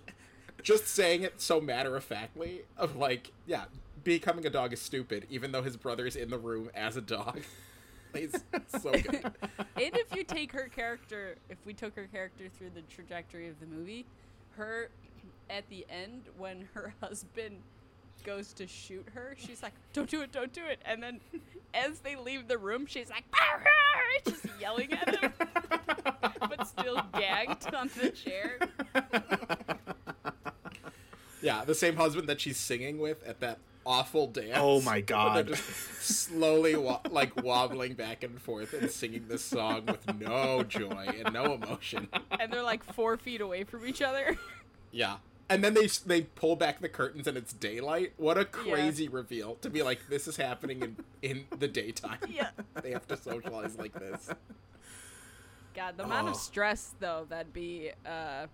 just 0.63 0.87
saying 0.87 1.23
it 1.23 1.41
so 1.41 1.59
matter 1.59 1.97
of 1.97 2.05
factly, 2.05 2.61
of 2.77 2.95
like, 2.95 3.33
yeah, 3.45 3.65
becoming 4.05 4.45
a 4.45 4.49
dog 4.49 4.71
is 4.71 4.81
stupid, 4.81 5.27
even 5.29 5.51
though 5.51 5.63
his 5.63 5.75
brother's 5.75 6.15
in 6.15 6.29
the 6.29 6.37
room 6.37 6.69
as 6.73 6.95
a 6.95 7.01
dog. 7.01 7.41
He's 8.15 8.43
so 8.67 8.91
good. 8.91 9.23
and 9.23 9.95
if 9.97 10.15
you 10.15 10.23
take 10.23 10.51
her 10.51 10.67
character, 10.67 11.35
if 11.49 11.57
we 11.65 11.73
took 11.73 11.95
her 11.95 12.07
character 12.11 12.45
through 12.57 12.71
the 12.75 12.81
trajectory 12.83 13.47
of 13.47 13.59
the 13.59 13.65
movie, 13.65 14.05
her 14.57 14.89
at 15.49 15.67
the 15.69 15.85
end 15.89 16.23
when 16.37 16.67
her 16.73 16.93
husband 17.01 17.57
goes 18.23 18.53
to 18.53 18.67
shoot 18.67 19.05
her, 19.13 19.35
she's 19.37 19.63
like, 19.63 19.73
"Don't 19.93 20.09
do 20.09 20.21
it, 20.21 20.31
don't 20.31 20.53
do 20.53 20.65
it," 20.65 20.79
and 20.85 21.01
then 21.01 21.19
as 21.73 21.99
they 21.99 22.15
leave 22.15 22.47
the 22.47 22.57
room, 22.57 22.85
she's 22.85 23.09
like, 23.09 23.23
just 24.25 24.45
yelling 24.59 24.91
at 24.93 25.21
him, 25.21 25.33
but 26.39 26.67
still 26.67 27.01
gagged 27.13 27.73
on 27.73 27.89
the 27.99 28.09
chair. 28.09 28.57
Yeah, 31.41 31.65
the 31.65 31.73
same 31.73 31.95
husband 31.95 32.27
that 32.29 32.39
she's 32.39 32.57
singing 32.57 32.99
with 32.99 33.23
at 33.23 33.39
that 33.39 33.57
awful 33.91 34.27
dance. 34.27 34.53
Oh 34.55 34.81
my 34.81 34.91
Where 34.91 35.01
they're 35.01 35.03
God. 35.05 35.47
just 35.47 35.63
slowly 36.01 36.75
wa- 36.75 37.01
like 37.09 37.43
wobbling 37.43 37.93
back 37.93 38.23
and 38.23 38.41
forth 38.41 38.73
and 38.73 38.89
singing 38.89 39.25
this 39.27 39.43
song 39.43 39.85
with 39.85 40.19
no 40.19 40.63
joy 40.63 41.07
and 41.23 41.33
no 41.33 41.53
emotion. 41.53 42.07
And 42.39 42.51
they're 42.51 42.63
like 42.63 42.83
four 42.93 43.17
feet 43.17 43.41
away 43.41 43.63
from 43.65 43.85
each 43.85 44.01
other. 44.01 44.37
Yeah. 44.91 45.17
And 45.49 45.61
then 45.63 45.73
they 45.73 45.87
they 46.05 46.21
pull 46.21 46.55
back 46.55 46.79
the 46.79 46.87
curtains 46.87 47.27
and 47.27 47.37
it's 47.37 47.51
daylight. 47.51 48.13
What 48.15 48.37
a 48.37 48.45
crazy 48.45 49.09
reveal 49.09 49.55
to 49.55 49.69
be 49.69 49.83
like 49.83 49.99
this 50.09 50.25
is 50.27 50.37
happening 50.37 50.81
in 50.81 50.95
in 51.21 51.45
the 51.59 51.67
daytime. 51.67 52.19
Yeah. 52.29 52.49
They 52.81 52.91
have 52.91 53.07
to 53.09 53.17
socialize 53.17 53.77
like 53.77 53.93
this. 53.93 54.29
God, 55.75 55.97
the 55.97 56.03
amount 56.03 56.27
Oh. 56.27 56.31
of 56.31 56.37
stress 56.37 56.93
though 56.99 57.25
that'd 57.29 57.53
be 57.53 57.91
uh, 58.05 58.47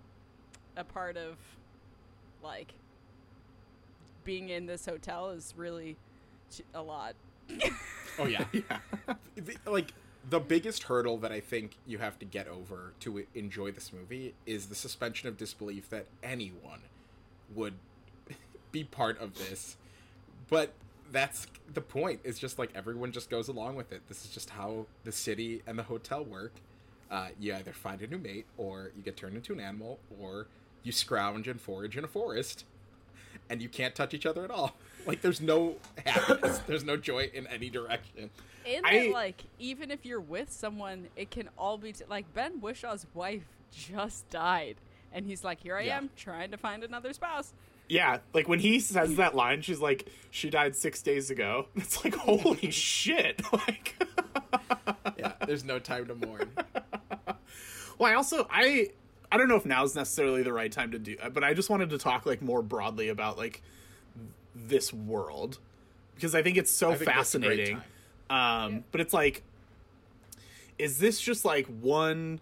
a 0.75 0.83
part 0.83 1.17
of 1.17 1.35
like 2.43 2.73
being 4.27 4.49
in 4.49 4.65
this 4.65 4.85
hotel 4.85 5.29
is 5.29 5.53
really 5.55 5.95
ch- 6.53 6.61
a 6.75 6.81
lot. 6.81 7.15
Oh 8.19 8.25
yeah. 8.25 8.43
yeah. 8.51 8.79
the, 9.35 9.55
like 9.65 9.93
the 10.29 10.41
biggest 10.41 10.83
hurdle 10.83 11.17
that 11.19 11.31
I 11.31 11.39
think 11.39 11.77
you 11.87 11.97
have 11.99 12.19
to 12.19 12.25
get 12.25 12.49
over 12.49 12.91
to 12.99 13.25
enjoy 13.33 13.71
this 13.71 13.93
movie 13.93 14.33
is 14.45 14.65
the 14.65 14.75
suspension 14.75 15.29
of 15.29 15.37
disbelief 15.37 15.89
that 15.91 16.07
anyone 16.21 16.81
would 17.55 17.75
be 18.73 18.83
part 18.83 19.17
of 19.21 19.35
this. 19.37 19.77
But 20.49 20.73
that's 21.09 21.47
the 21.73 21.79
point. 21.79 22.19
It's 22.25 22.37
just 22.37 22.59
like 22.59 22.71
everyone 22.75 23.13
just 23.13 23.29
goes 23.29 23.47
along 23.47 23.77
with 23.77 23.93
it. 23.93 24.01
This 24.09 24.25
is 24.25 24.31
just 24.31 24.49
how 24.49 24.87
the 25.05 25.13
city 25.13 25.61
and 25.65 25.79
the 25.79 25.83
hotel 25.83 26.25
work. 26.25 26.51
Uh, 27.09 27.29
you 27.39 27.53
either 27.53 27.71
find 27.71 28.01
a 28.01 28.07
new 28.07 28.17
mate, 28.17 28.45
or 28.57 28.91
you 28.97 29.01
get 29.01 29.15
turned 29.15 29.37
into 29.37 29.53
an 29.53 29.61
animal, 29.61 29.97
or 30.19 30.47
you 30.83 30.91
scrounge 30.91 31.47
and 31.47 31.61
forage 31.61 31.95
in 31.97 32.03
a 32.03 32.07
forest, 32.07 32.65
and 33.49 33.61
you 33.61 33.69
can't 33.69 33.95
touch 33.95 34.13
each 34.13 34.25
other 34.25 34.43
at 34.43 34.51
all. 34.51 34.75
Like 35.07 35.21
there's 35.21 35.39
no 35.39 35.77
happiness. 36.05 36.57
there's 36.67 36.83
no 36.83 36.97
joy 36.97 37.29
in 37.33 37.47
any 37.47 37.69
direction. 37.69 38.29
And 38.67 38.85
I- 38.85 39.05
that, 39.05 39.11
like, 39.13 39.41
even 39.57 39.89
if 39.89 40.05
you're 40.05 40.19
with 40.19 40.51
someone, 40.51 41.07
it 41.15 41.31
can 41.31 41.47
all 41.57 41.77
be 41.77 41.93
t- 41.93 42.03
like 42.09 42.25
Ben 42.33 42.59
Whishaw's 42.59 43.05
wife 43.13 43.43
just 43.71 44.29
died, 44.29 44.75
and 45.13 45.25
he's 45.25 45.45
like, 45.45 45.61
"Here 45.61 45.77
I 45.77 45.83
Yeah. 45.83 45.97
am 45.99 46.09
trying 46.17 46.51
to 46.51 46.57
find 46.57 46.83
another 46.83 47.13
spouse." 47.13 47.53
Yeah, 47.87 48.17
like 48.33 48.49
when 48.49 48.59
he 48.59 48.81
says 48.81 49.15
that 49.15 49.33
line, 49.33 49.61
she's 49.61 49.79
like, 49.79 50.09
"She 50.29 50.49
died 50.49 50.75
six 50.75 51.01
days 51.01 51.31
ago." 51.31 51.67
It's 51.77 52.03
like, 52.03 52.15
holy 52.15 52.69
shit! 52.71 53.41
Like, 53.53 53.95
yeah, 55.17 55.31
there's 55.45 55.63
no 55.63 55.79
time 55.79 56.05
to 56.07 56.15
mourn. 56.15 56.51
well, 57.97 58.11
I 58.11 58.15
also 58.15 58.45
I 58.51 58.89
I 59.31 59.37
don't 59.37 59.49
know 59.49 59.55
if 59.55 59.65
now's 59.65 59.95
necessarily 59.95 60.43
the 60.43 60.53
right 60.53 60.71
time 60.71 60.91
to 60.91 60.99
do, 60.99 61.17
but 61.33 61.43
I 61.43 61.53
just 61.53 61.69
wanted 61.69 61.89
to 61.89 61.97
talk 61.97 62.25
like 62.25 62.41
more 62.41 62.61
broadly 62.61 63.09
about 63.09 63.37
like 63.37 63.61
this 64.55 64.93
world 64.93 65.59
because 66.15 66.33
I 66.33 66.41
think 66.41 66.57
it's 66.57 66.71
so 66.71 66.93
think 66.93 67.05
that's 67.05 67.35
a 67.35 67.39
great 67.39 67.57
fascinating. 67.57 67.81
Um, 68.29 68.83
but 68.91 69.01
it's 69.01 69.13
like, 69.13 69.43
is 70.77 70.99
this 70.99 71.19
just 71.19 71.45
like 71.45 71.67
one 71.67 72.39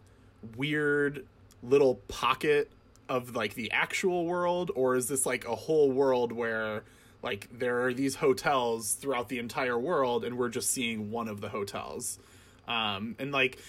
weird 0.57 1.25
little 1.63 1.95
pocket 2.07 2.71
of 3.09 3.35
like 3.35 3.53
the 3.53 3.71
actual 3.71 4.25
world, 4.25 4.71
or 4.75 4.95
is 4.95 5.07
this 5.07 5.25
like 5.25 5.47
a 5.47 5.55
whole 5.55 5.91
world 5.91 6.31
where 6.31 6.83
like 7.21 7.47
there 7.51 7.83
are 7.85 7.93
these 7.93 8.15
hotels 8.15 8.93
throughout 8.93 9.29
the 9.29 9.39
entire 9.39 9.77
world, 9.77 10.23
and 10.23 10.37
we're 10.37 10.49
just 10.49 10.71
seeing 10.71 11.11
one 11.11 11.27
of 11.27 11.41
the 11.41 11.49
hotels? 11.49 12.19
Um, 12.67 13.15
and 13.19 13.31
like 13.31 13.59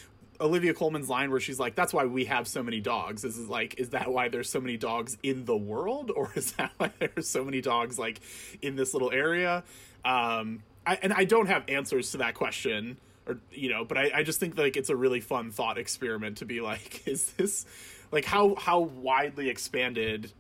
Olivia 0.41 0.75
Colman's 0.75 1.09
line 1.09 1.31
where 1.31 1.41
she's 1.41 1.59
like, 1.59 1.75
"That's 1.75 1.93
why 1.93 2.05
we 2.05 2.25
have 2.27 2.47
so 2.49 2.63
many 2.63 2.81
dogs." 2.81 3.25
Is 3.25 3.39
like, 3.49 3.79
is 3.79 3.91
that 3.91 4.11
why 4.13 4.29
there's 4.29 4.49
so 4.51 4.61
many 4.61 4.77
dogs 4.77 5.17
in 5.23 5.45
the 5.45 5.57
world, 5.57 6.11
or 6.17 6.31
is 6.35 6.53
that 6.53 6.73
why 6.79 6.91
there's 6.99 7.29
so 7.29 7.45
many 7.45 7.61
dogs 7.61 7.99
like 7.99 8.21
in 8.63 8.77
this 8.77 8.93
little 8.95 9.11
area? 9.13 9.65
Um, 10.05 10.63
I, 10.87 10.97
and 11.03 11.13
I 11.13 11.25
don't 11.25 11.47
have 11.47 11.65
answers 11.69 12.13
to 12.13 12.19
that 12.19 12.35
question, 12.35 12.99
or 13.27 13.39
you 13.51 13.69
know, 13.69 13.85
but 13.85 13.99
I, 13.99 14.11
I 14.17 14.23
just 14.23 14.39
think 14.41 14.57
like 14.57 14.77
it's 14.77 14.91
a 14.91 14.97
really 14.97 15.21
fun 15.21 15.51
thought 15.51 15.79
experiment 15.79 16.39
to 16.39 16.45
be 16.45 16.61
like, 16.61 17.03
is 17.07 17.33
this 17.33 17.67
like 18.13 18.25
how 18.25 18.55
how 18.55 18.81
widely 18.81 19.49
expanded 19.49 20.33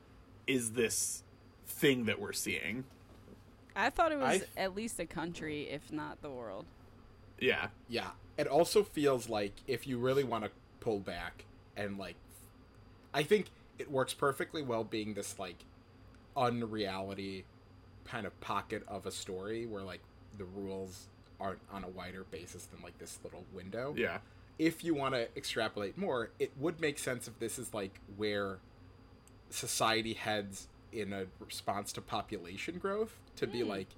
is 0.46 0.72
this 0.72 1.22
thing 1.66 2.04
that 2.04 2.20
we're 2.20 2.32
seeing? 2.32 2.84
I 3.74 3.90
thought 3.90 4.10
it 4.12 4.18
was 4.18 4.42
I- 4.56 4.60
at 4.60 4.74
least 4.74 4.98
a 5.00 5.06
country, 5.06 5.68
if 5.70 5.92
not 5.92 6.22
the 6.22 6.30
world. 6.30 6.64
Yeah, 7.38 7.66
Yeah, 7.90 8.08
it 8.36 8.46
also 8.46 8.82
feels 8.82 9.28
like 9.28 9.52
if 9.66 9.86
you 9.86 9.98
really 9.98 10.24
want 10.24 10.44
to 10.44 10.50
pull 10.80 10.98
back 10.98 11.44
and 11.76 11.98
like, 11.98 12.16
I 13.12 13.22
think 13.22 13.46
it 13.78 13.90
works 13.90 14.14
perfectly 14.14 14.62
well 14.62 14.84
being 14.84 15.14
this 15.14 15.38
like 15.38 15.64
unreality 16.36 17.44
kind 18.04 18.26
of 18.26 18.38
pocket 18.40 18.82
of 18.88 19.06
a 19.06 19.10
story 19.10 19.66
where 19.66 19.82
like 19.82 20.00
the 20.38 20.44
rules 20.44 21.08
aren't 21.40 21.60
on 21.72 21.84
a 21.84 21.88
wider 21.88 22.24
basis 22.30 22.64
than 22.66 22.82
like 22.82 22.98
this 22.98 23.18
little 23.24 23.44
window. 23.54 23.94
yeah, 23.96 24.18
if 24.58 24.82
you 24.84 24.94
want 24.94 25.14
to 25.14 25.28
extrapolate 25.36 25.98
more, 25.98 26.30
it 26.38 26.50
would 26.58 26.80
make 26.80 26.98
sense 26.98 27.28
if 27.28 27.38
this 27.38 27.58
is 27.58 27.74
like 27.74 28.00
where 28.16 28.58
society 29.50 30.14
heads 30.14 30.68
in 30.92 31.12
a 31.12 31.26
response 31.40 31.92
to 31.92 32.00
population 32.00 32.78
growth 32.78 33.18
to 33.36 33.46
be 33.46 33.60
hmm. 33.60 33.68
like 33.68 33.88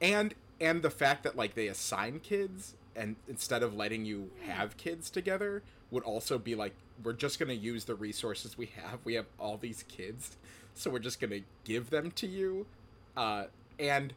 and 0.00 0.34
and 0.60 0.82
the 0.82 0.90
fact 0.90 1.22
that 1.22 1.36
like 1.36 1.54
they 1.54 1.68
assign 1.68 2.18
kids 2.20 2.74
and 2.96 3.16
instead 3.28 3.62
of 3.62 3.74
letting 3.74 4.04
you 4.04 4.30
have 4.46 4.76
kids 4.76 5.10
together 5.10 5.62
would 5.90 6.02
also 6.02 6.38
be 6.38 6.54
like 6.54 6.74
we're 7.04 7.12
just 7.12 7.38
going 7.38 7.48
to 7.48 7.54
use 7.54 7.84
the 7.84 7.94
resources 7.94 8.56
we 8.56 8.66
have. 8.66 9.00
We 9.04 9.14
have 9.14 9.26
all 9.38 9.56
these 9.56 9.84
kids 9.88 10.36
so 10.74 10.90
we're 10.90 10.98
just 10.98 11.20
going 11.20 11.30
to 11.30 11.42
give 11.64 11.90
them 11.90 12.10
to 12.12 12.26
you. 12.26 12.66
Uh 13.16 13.44
and 13.78 14.12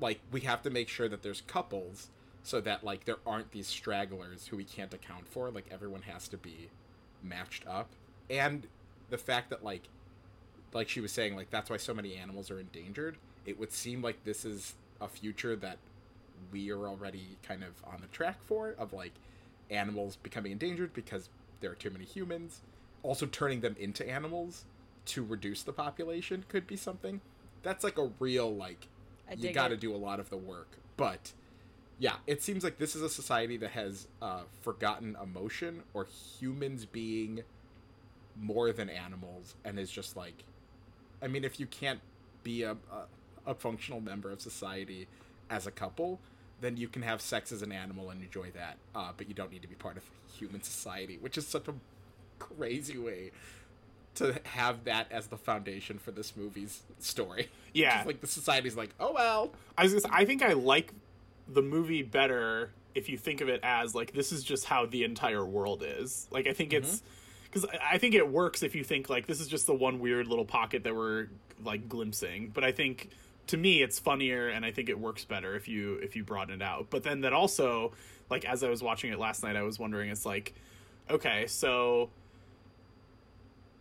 like 0.00 0.20
we 0.30 0.40
have 0.40 0.62
to 0.62 0.70
make 0.70 0.88
sure 0.88 1.08
that 1.08 1.22
there's 1.22 1.42
couples 1.42 2.08
so 2.42 2.60
that 2.60 2.82
like 2.84 3.04
there 3.04 3.18
aren't 3.26 3.50
these 3.52 3.66
stragglers 3.66 4.46
who 4.46 4.56
we 4.56 4.64
can't 4.64 4.92
account 4.94 5.28
for. 5.28 5.50
Like 5.50 5.66
everyone 5.70 6.02
has 6.02 6.28
to 6.28 6.36
be 6.36 6.68
matched 7.22 7.66
up. 7.66 7.88
And 8.28 8.66
the 9.10 9.18
fact 9.18 9.50
that 9.50 9.64
like 9.64 9.82
like 10.72 10.88
she 10.88 11.00
was 11.00 11.12
saying 11.12 11.36
like 11.36 11.50
that's 11.50 11.70
why 11.70 11.76
so 11.76 11.94
many 11.94 12.14
animals 12.14 12.50
are 12.50 12.60
endangered. 12.60 13.16
It 13.46 13.58
would 13.58 13.72
seem 13.72 14.02
like 14.02 14.24
this 14.24 14.44
is 14.44 14.74
a 15.00 15.08
future 15.08 15.56
that 15.56 15.78
we 16.52 16.70
are 16.70 16.88
already 16.88 17.36
kind 17.42 17.62
of 17.62 17.72
on 17.84 18.00
the 18.00 18.06
track 18.08 18.38
for 18.46 18.74
of 18.78 18.92
like 18.92 19.12
animals 19.70 20.16
becoming 20.16 20.52
endangered 20.52 20.92
because 20.92 21.28
there 21.60 21.70
are 21.70 21.76
too 21.76 21.90
many 21.90 22.04
humans. 22.04 22.60
Also 23.02 23.26
turning 23.26 23.60
them 23.60 23.76
into 23.78 24.08
animals 24.08 24.64
to 25.06 25.24
reduce 25.24 25.62
the 25.62 25.72
population 25.72 26.44
could 26.48 26.66
be 26.66 26.76
something. 26.76 27.20
That's 27.62 27.84
like 27.84 27.98
a 27.98 28.10
real 28.18 28.54
like 28.54 28.88
you 29.36 29.52
got 29.52 29.68
to 29.68 29.76
do 29.76 29.94
a 29.94 29.96
lot 29.96 30.20
of 30.20 30.30
the 30.30 30.36
work. 30.36 30.78
But 30.96 31.32
yeah 31.98 32.16
it 32.26 32.42
seems 32.42 32.64
like 32.64 32.78
this 32.78 32.96
is 32.96 33.02
a 33.02 33.08
society 33.08 33.56
that 33.58 33.70
has 33.70 34.08
uh, 34.22 34.42
forgotten 34.62 35.16
emotion 35.22 35.82
or 35.94 36.06
humans 36.40 36.84
being 36.86 37.42
more 38.40 38.72
than 38.72 38.88
animals 38.88 39.54
and 39.64 39.78
is 39.78 39.90
just 39.90 40.16
like 40.16 40.44
I 41.22 41.28
mean 41.28 41.44
if 41.44 41.60
you 41.60 41.66
can't 41.66 42.00
be 42.42 42.62
a 42.62 42.72
a, 42.72 43.50
a 43.50 43.54
functional 43.54 44.00
member 44.00 44.30
of 44.30 44.40
society 44.40 45.06
as 45.50 45.66
a 45.66 45.70
couple, 45.70 46.20
then 46.60 46.76
you 46.76 46.88
can 46.88 47.02
have 47.02 47.20
sex 47.20 47.52
as 47.52 47.62
an 47.62 47.72
animal 47.72 48.10
and 48.10 48.22
enjoy 48.22 48.50
that. 48.52 48.76
Uh, 48.94 49.10
but 49.16 49.28
you 49.28 49.34
don't 49.34 49.50
need 49.50 49.62
to 49.62 49.68
be 49.68 49.74
part 49.74 49.96
of 49.96 50.02
human 50.36 50.62
society, 50.62 51.18
which 51.20 51.38
is 51.38 51.46
such 51.46 51.68
a 51.68 51.74
crazy 52.38 52.98
way 52.98 53.30
to 54.16 54.38
have 54.44 54.84
that 54.84 55.10
as 55.10 55.28
the 55.28 55.36
foundation 55.36 55.98
for 55.98 56.10
this 56.10 56.36
movie's 56.36 56.82
story. 56.98 57.48
Yeah. 57.72 57.98
Just 57.98 58.06
like 58.08 58.20
the 58.20 58.26
society's 58.26 58.76
like, 58.76 58.90
oh 58.98 59.12
well. 59.12 59.52
I 59.78 59.84
was 59.84 59.92
say, 59.92 60.08
I 60.10 60.24
think 60.24 60.42
I 60.42 60.54
like 60.54 60.92
the 61.46 61.62
movie 61.62 62.02
better 62.02 62.72
if 62.96 63.08
you 63.08 63.16
think 63.16 63.40
of 63.40 63.48
it 63.48 63.60
as 63.62 63.94
like 63.94 64.12
this 64.12 64.32
is 64.32 64.42
just 64.42 64.64
how 64.64 64.86
the 64.86 65.04
entire 65.04 65.44
world 65.44 65.84
is. 65.86 66.26
Like 66.32 66.48
I 66.48 66.52
think 66.52 66.72
it's 66.72 67.00
because 67.44 67.64
I 67.88 67.98
think 67.98 68.16
it 68.16 68.28
works 68.28 68.64
if 68.64 68.74
you 68.74 68.82
think 68.82 69.08
like 69.08 69.28
this 69.28 69.40
is 69.40 69.46
just 69.46 69.68
the 69.68 69.74
one 69.74 70.00
weird 70.00 70.26
little 70.26 70.44
pocket 70.44 70.82
that 70.82 70.96
we're 70.96 71.28
like 71.64 71.88
glimpsing. 71.88 72.50
But 72.52 72.64
I 72.64 72.72
think 72.72 73.10
to 73.48 73.56
me 73.56 73.82
it's 73.82 73.98
funnier 73.98 74.48
and 74.48 74.64
I 74.64 74.70
think 74.70 74.88
it 74.88 74.98
works 74.98 75.24
better 75.24 75.56
if 75.56 75.68
you 75.68 75.94
if 75.96 76.16
you 76.16 76.24
broaden 76.24 76.60
it 76.60 76.62
out. 76.62 76.86
But 76.90 77.02
then 77.02 77.22
that 77.22 77.32
also 77.32 77.92
like 78.30 78.44
as 78.44 78.62
I 78.62 78.68
was 78.68 78.82
watching 78.82 79.12
it 79.12 79.18
last 79.18 79.42
night, 79.42 79.56
I 79.56 79.62
was 79.62 79.78
wondering 79.78 80.10
it's 80.10 80.26
like 80.26 80.54
okay, 81.10 81.46
so 81.46 82.10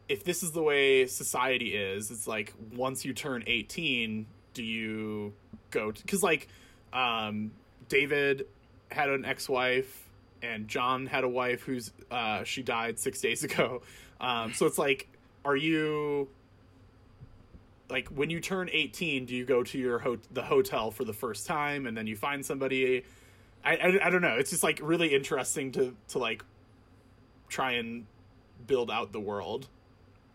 if 0.07 0.23
this 0.23 0.41
is 0.41 0.51
the 0.51 0.63
way 0.63 1.05
society 1.05 1.75
is, 1.75 2.09
it's 2.09 2.27
like 2.27 2.53
once 2.75 3.05
you 3.05 3.13
turn 3.13 3.43
18, 3.45 4.25
do 4.55 4.63
you 4.63 5.33
go 5.71 5.91
cuz 6.07 6.23
like 6.23 6.47
um 6.91 7.51
David 7.87 8.47
had 8.91 9.09
an 9.09 9.23
ex-wife 9.23 10.09
and 10.41 10.67
John 10.67 11.05
had 11.05 11.23
a 11.23 11.29
wife 11.29 11.61
who's 11.61 11.91
uh 12.09 12.43
she 12.43 12.63
died 12.63 12.97
6 12.97 13.21
days 13.21 13.43
ago. 13.49 13.83
Um 14.19 14.53
so 14.53 14.65
it's 14.65 14.79
like 14.79 15.07
are 15.45 15.55
you 15.55 16.27
like 17.89 18.07
when 18.09 18.29
you 18.29 18.39
turn 18.39 18.69
18 18.71 19.25
do 19.25 19.35
you 19.35 19.45
go 19.45 19.63
to 19.63 19.77
your 19.77 19.99
ho- 19.99 20.17
the 20.31 20.43
hotel 20.43 20.91
for 20.91 21.03
the 21.03 21.13
first 21.13 21.45
time 21.47 21.87
and 21.87 21.97
then 21.97 22.05
you 22.07 22.15
find 22.15 22.45
somebody 22.45 23.03
I, 23.63 23.75
I 23.75 24.07
i 24.07 24.09
don't 24.09 24.21
know 24.21 24.35
it's 24.37 24.51
just 24.51 24.63
like 24.63 24.79
really 24.81 25.13
interesting 25.13 25.71
to 25.73 25.95
to 26.09 26.19
like 26.19 26.43
try 27.47 27.73
and 27.73 28.05
build 28.67 28.91
out 28.91 29.11
the 29.11 29.19
world 29.19 29.67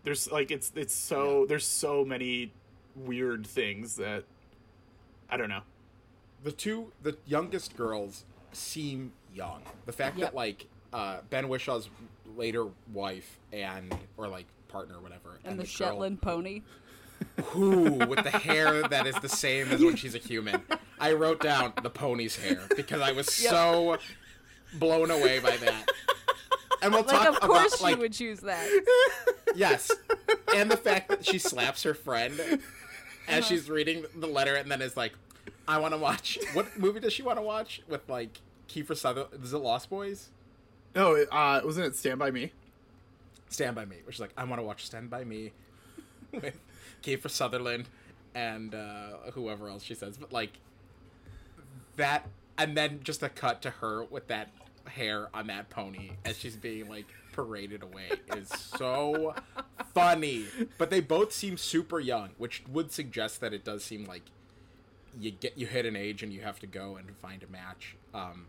there's 0.03 0.31
like 0.31 0.51
it's 0.51 0.71
it's 0.75 0.93
so 0.93 1.41
Yeah. 1.41 1.45
there's 1.49 1.65
so 1.65 2.03
many 2.03 2.51
weird 2.95 3.45
things 3.47 3.95
that 3.97 4.23
i 5.29 5.37
don't 5.37 5.49
know 5.49 5.61
the 6.43 6.51
two 6.51 6.91
the 7.03 7.17
youngest 7.25 7.75
girls 7.75 8.23
seem 8.51 9.11
young. 9.33 9.61
The 9.85 9.91
fact 9.91 10.17
Yep. 10.17 10.29
that 10.29 10.35
like 10.35 10.67
uh, 10.93 11.17
Ben 11.29 11.49
Whishaw's 11.49 11.89
later 12.37 12.67
wife 12.93 13.37
and 13.51 13.93
or 14.15 14.29
like 14.29 14.45
partner 14.69 14.95
or 14.95 15.01
whatever 15.01 15.39
And, 15.43 15.53
the, 15.59 15.63
girl 15.63 15.65
Shetland 15.65 16.21
pony. 16.21 16.61
Who 17.43 17.93
with 18.05 18.23
the 18.23 18.31
hair 18.31 18.87
that 18.87 19.05
is 19.07 19.15
the 19.15 19.29
same 19.29 19.69
as 19.71 19.83
when 19.83 19.95
she's 19.95 20.15
a 20.15 20.19
human. 20.19 20.61
I 20.99 21.13
wrote 21.13 21.41
down 21.41 21.73
the 21.83 21.89
pony's 21.89 22.35
hair 22.37 22.61
because 22.75 23.01
I 23.01 23.11
was 23.11 23.41
Yep. 23.43 23.51
so 23.51 23.97
blown 24.79 25.11
away 25.11 25.39
by 25.39 25.55
that. 25.57 25.89
And 26.81 26.93
we'll 26.93 27.03
Like, 27.03 27.11
talk 27.23 27.27
of 27.27 27.39
course 27.41 27.73
about 27.75 27.81
like 27.81 27.95
she 27.95 27.99
would 27.99 28.13
choose 28.13 28.39
that. 28.41 28.67
yes, 29.55 29.91
and 30.55 30.69
the 30.69 30.77
fact 30.77 31.09
that 31.09 31.25
she 31.25 31.37
slaps 31.39 31.83
her 31.83 31.93
friend 31.93 32.39
Uh-huh. 32.39 32.57
as 33.27 33.45
she's 33.47 33.69
reading 33.69 34.05
the 34.15 34.27
letter 34.27 34.55
and 34.55 34.69
then 34.71 34.81
is 34.81 34.95
like, 34.95 35.13
"I 35.67 35.77
want 35.79 35.93
to 35.93 35.97
watch." 35.97 36.37
What 36.53 36.77
movie 36.77 36.99
does 36.99 37.13
she 37.13 37.23
want 37.23 37.37
to 37.37 37.41
watch 37.41 37.81
with 37.87 38.07
like 38.07 38.39
Kiefer 38.69 38.95
Sutherland? 38.95 39.43
Is 39.43 39.53
it 39.53 39.57
Lost 39.57 39.89
Boys? 39.89 40.29
no 40.93 41.13
it, 41.15 41.27
uh 41.31 41.59
wasn't 41.65 41.85
it 41.87 41.95
stand 41.95 42.17
by 42.19 42.31
me 42.31 42.51
Stand 43.49 43.75
by 43.75 43.83
Me, 43.85 43.97
which 44.05 44.15
is 44.17 44.19
like 44.21 44.31
I 44.37 44.43
want 44.45 44.59
to 44.59 44.63
watch 44.63 44.85
Stand 44.85 45.09
by 45.09 45.23
Me 45.23 45.51
with 46.31 46.57
Kiefer 47.05 47.29
Sutherland 47.29 47.85
and 48.33 48.73
uh, 48.73 49.31
whoever 49.33 49.69
else 49.69 49.83
she 49.83 49.95
says, 49.95 50.17
but 50.17 50.33
like 50.33 50.59
that, 51.95 52.27
and 52.57 52.75
then 52.75 52.99
just 53.03 53.23
a 53.23 53.29
cut 53.29 53.61
to 53.61 53.69
her 53.69 54.03
with 54.03 54.27
that 54.27 54.49
hair 54.87 55.29
on 55.33 55.47
that 55.47 55.69
pony 55.69 56.11
as 56.25 56.37
she's 56.37 56.55
being 56.55 56.87
like 56.87 57.07
paraded 57.31 57.83
away 57.83 58.09
is 58.35 58.49
so 58.49 59.35
funny. 59.93 60.45
But 60.77 60.89
they 60.89 60.99
both 60.99 61.31
seem 61.31 61.57
super 61.57 61.99
young, 61.99 62.29
which 62.37 62.63
would 62.69 62.91
suggest 62.91 63.41
that 63.41 63.53
it 63.53 63.63
does 63.63 63.83
seem 63.83 64.05
like 64.05 64.23
you 65.19 65.31
get 65.31 65.57
you 65.57 65.67
hit 65.67 65.85
an 65.85 65.95
age 65.95 66.23
and 66.23 66.33
you 66.33 66.41
have 66.41 66.59
to 66.59 66.67
go 66.67 66.97
and 66.97 67.15
find 67.17 67.43
a 67.43 67.47
match. 67.47 67.95
Um, 68.13 68.47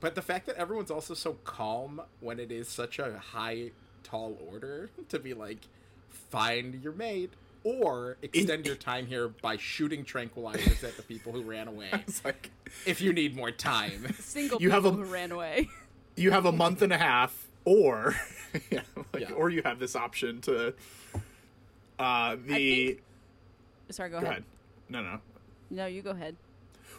but 0.00 0.14
the 0.14 0.22
fact 0.22 0.46
that 0.46 0.56
everyone's 0.56 0.90
also 0.90 1.14
so 1.14 1.34
calm 1.44 2.00
when 2.20 2.38
it 2.38 2.52
is 2.52 2.68
such 2.68 2.98
a 2.98 3.18
high, 3.18 3.72
tall 4.02 4.38
order 4.50 4.90
to 5.08 5.18
be 5.18 5.34
like, 5.34 5.60
find 6.08 6.82
your 6.82 6.92
mate 6.92 7.32
or 7.64 8.16
extend 8.22 8.66
your 8.66 8.76
time 8.76 9.06
here 9.06 9.28
by 9.28 9.56
shooting 9.56 10.04
tranquilizers 10.04 10.82
at 10.84 10.96
the 10.96 11.02
people 11.02 11.32
who 11.32 11.42
ran 11.42 11.68
away 11.68 11.88
it's 11.92 12.24
like 12.24 12.50
if 12.86 13.00
you 13.00 13.12
need 13.12 13.34
more 13.36 13.50
time. 13.50 14.12
Single 14.18 14.60
You 14.62 14.70
have 14.70 14.84
people 14.84 15.00
a- 15.00 15.04
who 15.04 15.12
ran 15.12 15.32
away. 15.32 15.68
you 16.16 16.30
have 16.30 16.46
a 16.46 16.52
month 16.52 16.82
and 16.82 16.92
a 16.92 16.98
half 16.98 17.46
or 17.64 18.14
yeah, 18.70 18.80
like, 19.12 19.28
Yeah. 19.28 19.32
or 19.32 19.50
you 19.50 19.62
have 19.64 19.78
this 19.78 19.94
option 19.96 20.40
to 20.42 20.74
uh 21.98 22.36
the 22.46 22.86
think- 22.86 23.02
Sorry, 23.90 24.10
go, 24.10 24.20
go 24.20 24.26
ahead. 24.26 24.30
ahead 24.32 24.44
no 24.88 25.02
no 25.02 25.20
No, 25.70 25.86
you 25.86 26.02
go 26.02 26.10
ahead. 26.10 26.36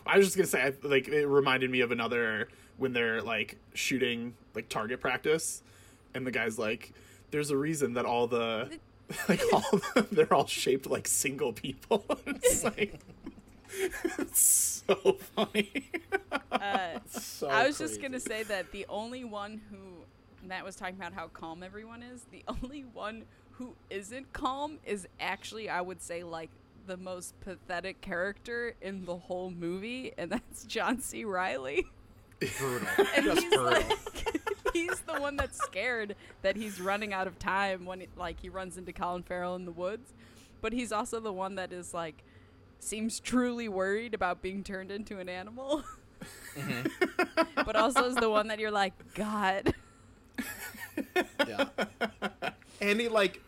I 0.06 0.18
was 0.18 0.28
just 0.28 0.38
gonna 0.38 0.48
say, 0.48 0.62
I- 0.64 0.88
like, 0.88 1.08
it 1.08 1.26
reminded 1.28 1.70
me 1.70 1.82
of 1.82 1.92
another 1.92 2.48
when 2.78 2.94
they're 2.94 3.22
like 3.22 3.58
shooting 3.74 4.34
like 4.56 4.70
target 4.70 5.00
practice, 5.02 5.62
and 6.14 6.26
the 6.26 6.32
guy's 6.32 6.58
like, 6.58 6.94
"There's 7.32 7.50
a 7.52 7.58
reason 7.58 7.94
that 7.94 8.06
all 8.06 8.26
the 8.28 8.70
like 9.30 9.42
all 9.54 9.62
the, 9.72 10.08
they're 10.12 10.34
all 10.34 10.48
shaped 10.48 10.88
like 10.88 11.08
single 11.08 11.54
people." 11.54 12.06
it's 12.28 12.64
like 12.64 13.00
it's 14.18 14.40
so 14.88 15.18
funny. 15.36 15.90
Uh, 16.52 17.00
So 17.10 17.48
I 17.48 17.66
was 17.68 17.78
just 17.78 18.02
gonna 18.02 18.20
say 18.20 18.44
that 18.44 18.72
the 18.72 18.86
only 18.90 19.24
one 19.24 19.62
who 19.72 19.78
Matt 20.48 20.64
was 20.64 20.76
talking 20.76 20.96
about 20.96 21.14
how 21.14 21.28
calm 21.28 21.64
everyone 21.64 22.04
is. 22.04 22.26
The 22.32 22.44
only 22.64 22.82
one 22.94 23.24
who 23.52 23.76
isn't 23.90 24.32
calm 24.34 24.80
is 24.86 25.08
actually, 25.20 25.70
I 25.70 25.82
would 25.82 26.02
say, 26.02 26.24
like 26.24 26.50
the 26.88 26.98
most 26.98 27.40
pathetic 27.42 28.02
character 28.02 28.74
in 28.82 29.06
the 29.06 29.16
whole 29.18 29.52
movie, 29.52 30.14
and 30.18 30.32
that's 30.32 30.64
John 30.66 31.00
C. 31.02 31.24
Reilly. 31.26 31.86
brutal, 32.58 32.88
And 33.16 33.26
just 33.26 33.42
he's 33.42 33.54
brutal. 33.54 33.66
like, 33.66 34.29
he's 34.80 35.00
the 35.02 35.20
one 35.20 35.36
that's 35.36 35.58
scared 35.58 36.16
that 36.42 36.56
he's 36.56 36.80
running 36.80 37.14
out 37.14 37.28
of 37.28 37.40
time 37.40 37.86
when, 37.86 38.02
it, 38.02 38.10
like, 38.18 38.40
he 38.40 38.50
runs 38.50 38.78
into 38.78 38.94
Colin 38.94 39.24
Farrell 39.24 39.56
in 39.56 39.66
the 39.66 39.72
woods. 39.72 40.14
But 40.62 40.74
he's 40.74 40.92
also 40.92 41.20
the 41.20 41.34
one 41.34 41.56
that 41.56 41.72
is 41.72 41.94
like, 41.94 42.24
seems 42.80 43.20
truly 43.20 43.68
worried 43.70 44.14
about 44.14 44.42
being 44.42 44.64
turned 44.64 44.92
into 44.92 45.20
an 45.20 45.30
animal. 45.30 45.84
but 47.56 47.76
also 47.76 48.06
is 48.06 48.16
the 48.16 48.30
one 48.30 48.48
that 48.48 48.60
you're 48.60 48.72
like, 48.72 48.94
God. 49.14 49.74
yeah. 51.48 51.66
And 52.82 53.00
he 53.00 53.08
like, 53.08 53.42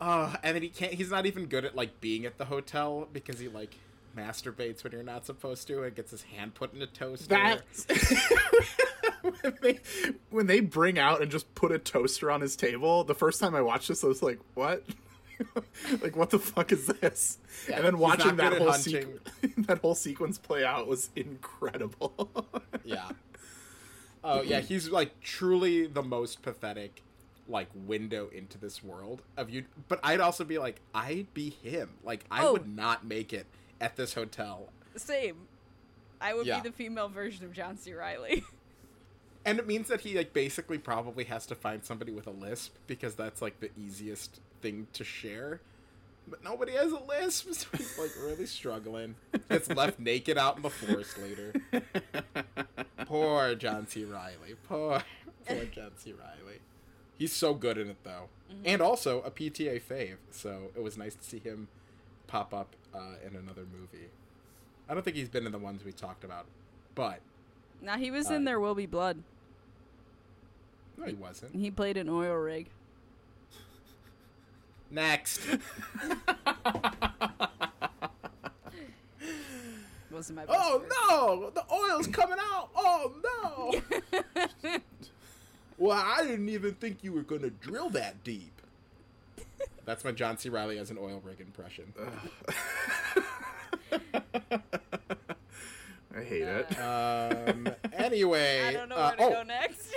uh, 0.00 0.34
and 0.42 0.54
then 0.54 0.62
he 0.62 0.68
can't. 0.68 0.92
He's 0.92 1.10
not 1.10 1.26
even 1.26 1.46
good 1.46 1.64
at 1.64 1.74
like 1.74 2.00
being 2.00 2.26
at 2.26 2.38
the 2.38 2.44
hotel 2.44 3.08
because 3.12 3.38
he 3.38 3.48
like 3.48 3.74
masturbates 4.16 4.82
when 4.82 4.92
you're 4.92 5.02
not 5.02 5.26
supposed 5.26 5.66
to 5.68 5.82
and 5.82 5.94
gets 5.94 6.10
his 6.10 6.22
hand 6.22 6.54
put 6.54 6.74
in 6.74 6.82
a 6.82 6.86
toaster. 6.86 7.28
That 7.28 7.62
when 9.42 9.56
they 9.62 9.78
when 10.30 10.46
they 10.46 10.60
bring 10.60 10.98
out 10.98 11.22
and 11.22 11.30
just 11.30 11.54
put 11.54 11.72
a 11.72 11.78
toaster 11.78 12.30
on 12.30 12.40
his 12.40 12.56
table. 12.56 13.04
The 13.04 13.14
first 13.14 13.40
time 13.40 13.54
I 13.54 13.60
watched 13.62 13.88
this, 13.88 14.02
I 14.04 14.08
was 14.08 14.22
like, 14.22 14.38
"What? 14.54 14.84
like, 16.02 16.16
what 16.16 16.30
the 16.30 16.38
fuck 16.38 16.72
is 16.72 16.86
this?" 16.86 17.38
Yeah, 17.68 17.76
and 17.76 17.84
then 17.84 17.98
watching 17.98 18.36
that 18.36 18.54
whole 18.58 18.68
sequ- 18.68 19.18
that 19.66 19.78
whole 19.78 19.94
sequence 19.94 20.38
play 20.38 20.64
out 20.64 20.86
was 20.86 21.10
incredible. 21.16 22.28
yeah. 22.84 23.08
Oh 24.24 24.42
yeah, 24.42 24.60
he's 24.60 24.88
like 24.90 25.20
truly 25.20 25.86
the 25.86 26.02
most 26.02 26.42
pathetic 26.42 27.02
like 27.48 27.68
window 27.74 28.28
into 28.34 28.58
this 28.58 28.82
world 28.82 29.22
of 29.36 29.48
you 29.48 29.62
but 29.86 30.00
I'd 30.02 30.18
also 30.18 30.42
be 30.42 30.58
like 30.58 30.80
I'd 30.92 31.32
be 31.32 31.50
him. 31.50 31.90
Like 32.02 32.24
I 32.28 32.44
Oh. 32.44 32.52
would 32.54 32.66
not 32.68 33.04
make 33.06 33.32
it 33.32 33.46
at 33.80 33.94
this 33.94 34.14
hotel. 34.14 34.70
Same. 34.96 35.36
I 36.20 36.34
would 36.34 36.44
Yeah. 36.46 36.60
be 36.60 36.70
the 36.70 36.74
female 36.74 37.08
version 37.08 37.44
of 37.44 37.52
John 37.52 37.76
C. 37.76 37.92
Reilly. 37.94 38.42
And 39.46 39.58
it 39.60 39.66
means 39.66 39.88
that 39.88 40.00
he 40.02 40.16
like 40.16 40.32
basically 40.34 40.76
probably 40.76 41.24
has 41.24 41.46
to 41.46 41.54
find 41.54 41.84
somebody 41.84 42.12
with 42.12 42.26
a 42.26 42.30
lisp 42.32 42.74
because 42.86 43.14
that's 43.14 43.40
like 43.40 43.60
the 43.60 43.70
easiest 43.78 44.40
thing 44.60 44.88
to 44.92 45.04
share. 45.04 45.60
But 46.28 46.42
nobody 46.42 46.72
has 46.72 46.90
a 46.90 46.98
lisp, 47.00 47.46
so 47.52 47.68
he's 47.76 47.96
like 47.98 48.10
really 48.20 48.46
struggling. 48.46 49.14
Gets 49.48 49.70
left 49.70 50.00
naked 50.00 50.36
out 50.36 50.56
in 50.56 50.62
the 50.62 50.70
forest 50.70 51.16
later. 51.18 51.52
Poor 53.06 53.54
John 53.54 53.86
C. 53.86 54.04
Reilly. 54.04 54.54
Poor, 54.68 55.02
poor 55.46 55.64
John 55.66 55.92
C. 55.96 56.12
Reilly. 56.12 56.58
He's 57.18 57.32
so 57.32 57.54
good 57.54 57.78
in 57.78 57.88
it 57.88 57.96
though, 58.02 58.28
and 58.64 58.82
also 58.82 59.22
a 59.22 59.30
PTA 59.30 59.80
fave. 59.80 60.16
So 60.32 60.70
it 60.76 60.82
was 60.82 60.98
nice 60.98 61.14
to 61.14 61.22
see 61.24 61.38
him 61.38 61.68
pop 62.26 62.52
up 62.52 62.74
uh, 62.94 63.14
in 63.24 63.36
another 63.36 63.62
movie. 63.62 64.06
I 64.88 64.94
don't 64.94 65.02
think 65.04 65.16
he's 65.16 65.28
been 65.28 65.46
in 65.46 65.52
the 65.52 65.58
ones 65.58 65.84
we 65.84 65.92
talked 65.92 66.24
about, 66.24 66.46
but 66.96 67.20
now 67.80 67.96
he 67.96 68.10
was 68.10 68.30
Uh, 68.30 68.34
in 68.34 68.44
There 68.44 68.58
Will 68.58 68.74
Be 68.74 68.86
Blood. 68.86 69.22
No, 70.98 71.06
he 71.06 71.14
wasn't. 71.14 71.54
He 71.54 71.70
played 71.70 71.96
an 71.96 72.08
oil 72.08 72.34
rig. 72.34 72.68
Next. 74.90 75.40
Wasn't 80.16 80.36
my 80.36 80.46
best 80.46 80.58
Oh 80.58 80.78
word. 80.78 80.88
no, 81.10 81.50
the 81.50 81.64
oil's 81.70 82.06
coming 82.06 82.38
out. 82.40 82.70
Oh 82.74 83.12
no. 83.22 83.74
well, 85.78 86.02
I 86.02 86.22
didn't 86.22 86.48
even 86.48 86.72
think 86.74 87.04
you 87.04 87.12
were 87.12 87.20
gonna 87.20 87.50
drill 87.50 87.90
that 87.90 88.24
deep. 88.24 88.62
That's 89.84 90.04
my 90.04 90.12
John 90.12 90.38
C. 90.38 90.48
Reilly 90.48 90.78
as 90.78 90.90
an 90.90 90.96
oil 90.98 91.20
rig 91.22 91.40
impression. 91.40 91.92
I 96.16 96.22
hate 96.22 96.42
it. 96.44 96.80
Um. 96.80 97.68
Anyway, 97.92 98.62
I 98.64 98.72
don't 98.72 98.88
know 98.88 98.96
uh, 98.96 99.08
where 99.08 99.16
to 99.16 99.22
oh, 99.22 99.30
go 99.32 99.42
next. 99.42 99.92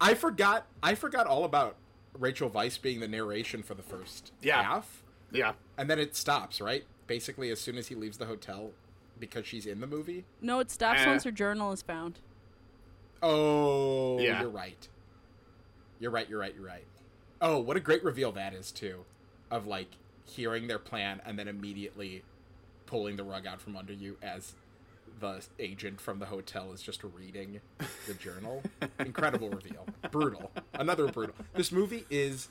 I 0.00 0.14
forgot. 0.14 0.66
I 0.82 0.94
forgot 0.94 1.26
all 1.26 1.44
about 1.44 1.76
Rachel 2.18 2.50
Weisz 2.50 2.80
being 2.80 3.00
the 3.00 3.08
narration 3.08 3.62
for 3.62 3.74
the 3.74 3.82
first 3.82 4.32
Yeah. 4.42 4.62
half, 4.62 5.02
Yeah. 5.30 5.54
and 5.76 5.88
then 5.90 5.98
it 5.98 6.14
stops. 6.16 6.60
Right, 6.60 6.84
basically, 7.06 7.50
as 7.50 7.60
soon 7.60 7.76
as 7.76 7.88
he 7.88 7.94
leaves 7.94 8.18
the 8.18 8.26
hotel, 8.26 8.72
because 9.18 9.46
she's 9.46 9.66
in 9.66 9.80
the 9.80 9.86
movie. 9.86 10.24
no, 10.40 10.60
it 10.60 10.70
stops 10.70 11.00
Eh. 11.00 11.06
once 11.06 11.24
her 11.24 11.30
journal 11.32 11.72
is 11.72 11.82
found. 11.82 12.20
Oh, 13.22 14.18
Yeah. 14.20 14.40
you're 14.42 14.50
right. 14.50 14.88
You're 15.98 16.10
right. 16.12 16.28
You're 16.28 16.38
right. 16.38 16.54
You're 16.54 16.64
right. 16.66 16.86
Oh, 17.40 17.58
what 17.58 17.76
a 17.76 17.80
great 17.80 18.04
reveal 18.04 18.30
that 18.32 18.54
is 18.54 18.70
too, 18.70 19.04
of 19.50 19.66
like 19.66 19.96
hearing 20.24 20.66
their 20.68 20.78
plan 20.78 21.20
and 21.24 21.38
then 21.38 21.48
immediately 21.48 22.22
pulling 22.86 23.16
the 23.16 23.24
rug 23.24 23.46
out 23.46 23.60
from 23.60 23.76
under 23.76 23.92
you 23.92 24.16
as 24.22 24.54
the 25.20 25.42
agent 25.58 26.00
from 26.00 26.18
the 26.18 26.26
hotel 26.26 26.72
is 26.72 26.82
just 26.82 27.02
reading 27.02 27.60
the 28.06 28.14
journal. 28.14 28.62
Incredible 28.98 29.50
reveal. 29.50 29.86
Brutal. 30.10 30.50
Another 30.74 31.08
brutal. 31.08 31.34
This 31.54 31.72
movie 31.72 32.04
is 32.10 32.48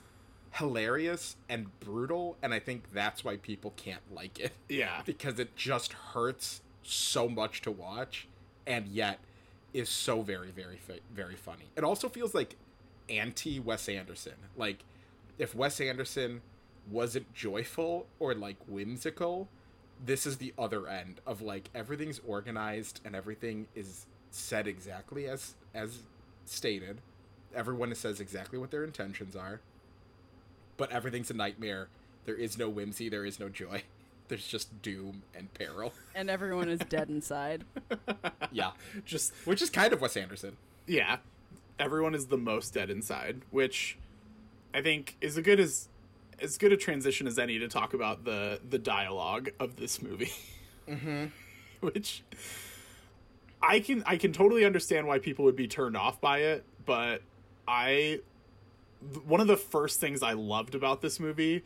hilarious 0.52 1.36
and 1.50 1.68
brutal, 1.80 2.38
and 2.42 2.54
I 2.54 2.60
think 2.60 2.92
that's 2.94 3.24
why 3.24 3.38
people 3.38 3.74
can't 3.76 4.02
like 4.14 4.40
it 4.40 4.54
Yeah. 4.70 5.02
because 5.06 5.40
it 5.40 5.56
just 5.56 5.94
hurts 5.94 6.62
so 6.84 7.28
much 7.28 7.62
to 7.64 7.72
watch 7.72 8.28
and 8.66 8.88
yet 8.88 9.20
is 9.74 9.90
so 9.90 10.22
very 10.22 10.52
very 10.52 10.80
very 11.14 11.36
funny 11.36 11.66
it 11.76 11.84
also 11.84 12.08
feels 12.08 12.34
like 12.34 12.56
anti 13.10 13.60
wes 13.60 13.90
anderson 13.90 14.32
like 14.56 14.86
if 15.38 15.54
wes 15.54 15.82
anderson 15.82 16.42
wasn't 16.90 17.32
joyful 17.34 18.08
or 18.20 18.34
like 18.34 18.56
whimsical 18.70 19.50
this 20.06 20.26
is 20.26 20.38
the 20.38 20.54
other 20.58 20.88
end 20.88 21.20
of 21.26 21.42
like 21.42 21.70
everything's 21.74 22.22
organized 22.26 23.02
and 23.06 23.16
everything 23.16 23.68
is 23.76 24.06
said 24.32 24.68
exactly 24.68 25.28
as 25.28 25.56
as 25.74 26.04
stated. 26.46 27.02
Everyone 27.56 27.94
says 27.96 28.20
exactly 28.20 28.60
what 28.60 28.72
their 28.72 28.84
intentions 28.84 29.36
are. 29.36 29.62
But 30.76 30.92
everything's 30.92 31.32
a 31.32 31.34
nightmare. 31.34 31.88
There 32.26 32.36
is 32.36 32.58
no 32.58 32.70
whimsy. 32.70 33.10
There 33.10 33.26
is 33.26 33.40
no 33.40 33.50
joy. 33.50 33.84
There's 34.28 34.46
just 34.46 34.82
doom 34.82 35.24
and 35.34 35.54
peril. 35.54 35.94
And 36.16 36.30
everyone 36.30 36.68
is 36.68 36.80
dead 36.90 37.10
inside. 37.10 37.64
yeah. 38.52 38.72
Just 39.06 39.34
which 39.46 39.62
is 39.62 39.70
kind 39.70 39.94
of 39.94 40.02
wes 40.02 40.18
anderson. 40.18 40.58
Yeah. 40.86 41.18
Everyone 41.80 42.16
is 42.16 42.28
the 42.28 42.38
most 42.38 42.74
dead 42.74 42.90
inside, 42.90 43.42
which 43.52 43.98
I 44.74 44.82
think 44.82 45.16
is 45.22 45.38
a 45.38 45.42
good 45.42 45.60
as 45.60 45.90
as 46.42 46.58
good 46.58 46.72
a 46.72 46.78
transition 46.78 47.28
as 47.28 47.40
any 47.40 47.60
to 47.60 47.68
talk 47.68 47.94
about 47.94 48.24
the 48.24 48.60
the 48.70 48.80
dialogue 48.80 49.50
of 49.60 49.76
this 49.76 50.02
movie. 50.02 50.34
Mm-hmm. 50.88 51.26
which 51.82 52.24
I 53.62 53.80
can 53.80 54.04
I 54.06 54.18
can 54.18 54.34
totally 54.34 54.66
understand 54.66 55.08
why 55.08 55.20
people 55.20 55.46
would 55.46 55.56
be 55.56 55.68
turned 55.68 55.98
off 55.98 56.20
by 56.22 56.40
it, 56.40 56.64
but 56.86 57.22
I 57.68 58.22
one 59.26 59.42
of 59.42 59.48
the 59.48 59.58
first 59.58 60.00
things 60.00 60.24
I 60.24 60.34
loved 60.34 60.76
about 60.76 61.02
this 61.02 61.20
movie 61.20 61.64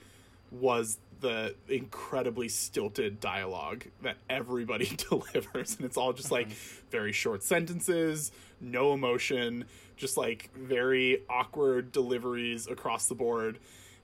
was 0.52 0.98
the 1.22 1.56
incredibly 1.70 2.50
stilted 2.50 3.20
dialogue 3.20 3.86
that 4.02 4.18
everybody 4.30 4.92
delivers 5.10 5.76
and 5.76 5.86
it's 5.86 5.96
all 5.96 6.14
just 6.14 6.32
like 6.32 6.50
very 6.90 7.12
short 7.12 7.44
sentences, 7.44 8.32
no 8.60 8.94
emotion, 8.94 9.66
just 9.96 10.18
like 10.18 10.50
very 10.56 11.22
awkward 11.30 11.92
deliveries 11.92 12.68
across 12.68 13.08
the 13.08 13.16
board. 13.16 13.60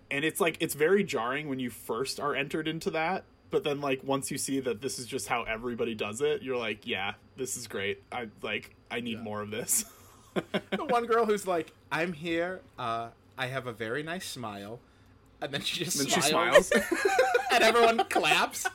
And 0.10 0.24
it's 0.24 0.40
like 0.40 0.58
it's 0.60 0.74
very 0.74 1.04
jarring 1.04 1.50
when 1.50 1.60
you 1.60 1.70
first 1.70 2.20
are 2.20 2.36
entered 2.36 2.68
into 2.68 2.92
that, 2.92 3.24
but 3.50 3.64
then 3.64 3.82
like 3.82 4.04
once 4.04 4.32
you 4.32 4.38
see 4.38 4.60
that 4.62 4.82
this 4.82 5.00
is 5.00 5.06
just 5.06 5.28
how 5.28 5.44
everybody 5.44 5.96
does 5.96 6.22
it, 6.22 6.42
you're 6.42 6.58
like, 6.58 6.88
yeah, 6.88 7.14
this 7.36 7.58
is 7.58 7.68
great. 7.68 8.02
I 8.12 8.28
like 8.42 8.76
I 8.90 9.02
need 9.02 9.22
more 9.22 9.42
of 9.42 9.52
this. 9.52 9.86
the 10.72 10.86
one 10.86 11.06
girl 11.06 11.26
who's 11.26 11.48
like 11.48 11.72
i'm 11.92 12.14
here 12.14 12.62
uh 12.78 13.08
i 13.38 13.48
have 13.48 13.68
a 13.68 13.74
very 13.74 14.04
nice 14.04 14.26
smile 14.26 14.80
and 15.42 15.52
then 15.52 15.62
she 15.62 15.84
just 15.84 15.98
then 15.98 16.08
she 16.08 16.22
smiles, 16.22 16.68
smiles. 16.68 16.88
and 17.52 17.64
everyone 17.64 18.04
claps 18.10 18.66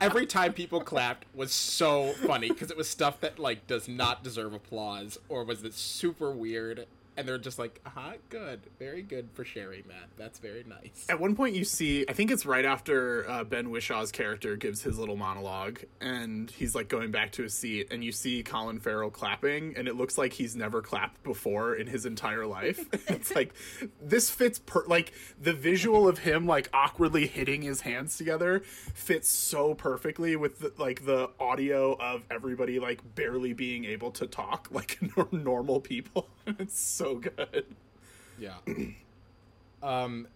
every 0.00 0.26
time 0.26 0.52
people 0.52 0.80
clapped 0.80 1.26
was 1.34 1.52
so 1.52 2.12
funny 2.26 2.48
because 2.48 2.70
it 2.70 2.76
was 2.76 2.88
stuff 2.88 3.20
that 3.20 3.38
like 3.38 3.66
does 3.66 3.88
not 3.88 4.22
deserve 4.22 4.52
applause 4.52 5.18
or 5.28 5.44
was 5.44 5.62
it 5.64 5.74
super 5.74 6.30
weird 6.30 6.86
and 7.22 7.28
they're 7.28 7.38
just 7.38 7.58
like 7.58 7.80
uh-huh 7.86 8.14
good 8.28 8.60
very 8.80 9.00
good 9.00 9.28
for 9.32 9.44
sharing 9.44 9.84
that 9.86 10.08
that's 10.16 10.40
very 10.40 10.64
nice 10.64 11.06
At 11.08 11.20
one 11.20 11.36
point, 11.36 11.54
you 11.54 11.64
see, 11.64 12.04
I 12.08 12.12
think 12.12 12.30
it's 12.30 12.44
right 12.44 12.64
after 12.64 13.28
uh, 13.28 13.44
Ben 13.44 13.70
Whishaw's 13.70 14.10
character 14.10 14.56
gives 14.56 14.82
his 14.82 14.98
little 14.98 15.16
monologue, 15.16 15.80
and 16.00 16.50
he's 16.50 16.74
like 16.74 16.88
going 16.88 17.10
back 17.10 17.32
to 17.32 17.42
his 17.42 17.54
seat, 17.54 17.88
and 17.90 18.02
you 18.02 18.10
see 18.12 18.42
Colin 18.42 18.80
Farrell 18.80 19.10
clapping, 19.10 19.74
and 19.76 19.86
it 19.86 19.96
looks 19.96 20.18
like 20.18 20.32
he's 20.32 20.56
never 20.56 20.82
clapped 20.82 21.22
before 21.22 21.74
in 21.74 21.86
his 21.86 22.06
entire 22.06 22.46
life. 22.46 22.88
it's 23.08 23.34
like 23.34 23.54
this 24.00 24.30
fits 24.30 24.58
per 24.58 24.84
like 24.86 25.12
the 25.40 25.52
visual 25.52 26.08
of 26.08 26.18
him 26.18 26.46
like 26.46 26.68
awkwardly 26.72 27.26
hitting 27.26 27.62
his 27.62 27.82
hands 27.82 28.16
together 28.16 28.60
fits 28.94 29.28
so 29.28 29.74
perfectly 29.74 30.34
with 30.36 30.58
the, 30.58 30.72
like 30.78 31.04
the 31.04 31.30
audio 31.38 31.96
of 32.00 32.22
everybody 32.30 32.78
like 32.78 33.00
barely 33.14 33.52
being 33.52 33.84
able 33.84 34.10
to 34.10 34.26
talk 34.26 34.68
like 34.70 34.98
normal 35.32 35.80
people. 35.80 36.28
it's 36.46 36.78
so 36.78 37.11
good. 37.16 37.64
yeah 38.38 38.56
um 39.82 40.26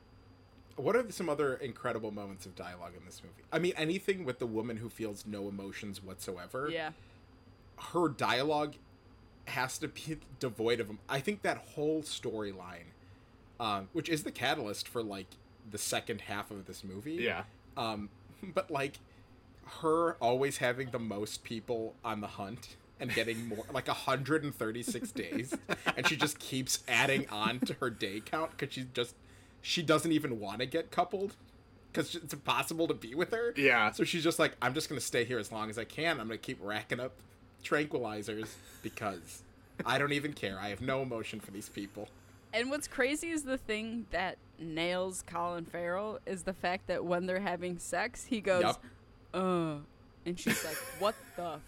what 0.76 0.94
are 0.94 1.10
some 1.10 1.28
other 1.28 1.54
incredible 1.54 2.10
moments 2.10 2.44
of 2.46 2.54
dialogue 2.54 2.92
in 2.98 3.04
this 3.04 3.22
movie 3.22 3.42
i 3.52 3.58
mean 3.58 3.72
anything 3.76 4.24
with 4.24 4.38
the 4.38 4.46
woman 4.46 4.76
who 4.76 4.88
feels 4.88 5.24
no 5.26 5.48
emotions 5.48 6.02
whatsoever 6.02 6.68
Yeah. 6.70 6.90
her 7.92 8.08
dialogue 8.08 8.74
has 9.46 9.78
to 9.78 9.86
be 9.86 10.16
devoid 10.40 10.80
of 10.80 10.88
them. 10.88 10.98
I 11.08 11.20
think 11.20 11.42
that 11.42 11.58
whole 11.58 12.02
storyline, 12.02 12.90
um, 13.60 13.88
which 13.92 14.08
is 14.08 14.24
the 14.24 14.32
catalyst 14.32 14.88
for 14.88 15.04
like 15.04 15.28
the 15.70 15.78
second 15.78 16.22
half 16.22 16.50
of 16.50 16.66
this 16.66 16.82
movie. 16.82 17.12
Yeah. 17.14 17.44
Um, 17.76 18.08
but 18.42 18.72
like 18.72 18.98
her 19.82 20.14
always 20.14 20.56
having 20.56 20.90
the 20.90 20.98
most 20.98 21.44
people 21.44 21.94
on 22.04 22.20
the 22.22 22.26
hunt 22.26 22.74
and 23.00 23.12
getting 23.14 23.46
more 23.48 23.64
like 23.72 23.88
136 23.88 25.12
days 25.12 25.54
and 25.96 26.06
she 26.08 26.16
just 26.16 26.38
keeps 26.38 26.82
adding 26.88 27.28
on 27.30 27.60
to 27.60 27.74
her 27.74 27.90
day 27.90 28.20
count 28.24 28.50
because 28.56 28.72
she 28.72 28.86
just 28.94 29.14
she 29.62 29.82
doesn't 29.82 30.12
even 30.12 30.40
want 30.40 30.60
to 30.60 30.66
get 30.66 30.90
coupled 30.90 31.34
because 31.92 32.14
it's 32.14 32.32
impossible 32.32 32.86
to 32.88 32.94
be 32.94 33.14
with 33.14 33.32
her 33.32 33.52
Yeah. 33.56 33.90
so 33.92 34.02
she's 34.04 34.24
just 34.24 34.38
like 34.38 34.56
i'm 34.62 34.72
just 34.74 34.88
gonna 34.88 35.00
stay 35.00 35.24
here 35.24 35.38
as 35.38 35.52
long 35.52 35.68
as 35.70 35.78
i 35.78 35.84
can 35.84 36.20
i'm 36.20 36.26
gonna 36.28 36.38
keep 36.38 36.58
racking 36.62 37.00
up 37.00 37.12
tranquilizers 37.64 38.48
because 38.82 39.42
i 39.84 39.98
don't 39.98 40.12
even 40.12 40.32
care 40.32 40.58
i 40.60 40.68
have 40.68 40.80
no 40.80 41.02
emotion 41.02 41.40
for 41.40 41.50
these 41.50 41.68
people 41.68 42.08
And 42.54 42.70
what's 42.70 42.88
crazy 42.88 43.28
is 43.30 43.42
the 43.42 43.58
thing 43.58 44.06
that 44.10 44.38
nails 44.58 45.22
Colin 45.26 45.66
Farrell 45.66 46.20
is 46.24 46.44
the 46.44 46.54
fact 46.54 46.86
that 46.86 47.04
when 47.04 47.26
they're 47.26 47.40
having 47.40 47.76
sex, 47.78 48.24
he 48.24 48.40
goes, 48.40 48.62
Yup. 48.62 48.82
uh, 49.34 49.74
and 50.24 50.38
she's 50.40 50.64
like, 50.64 50.76
what 50.98 51.14
the 51.36 51.58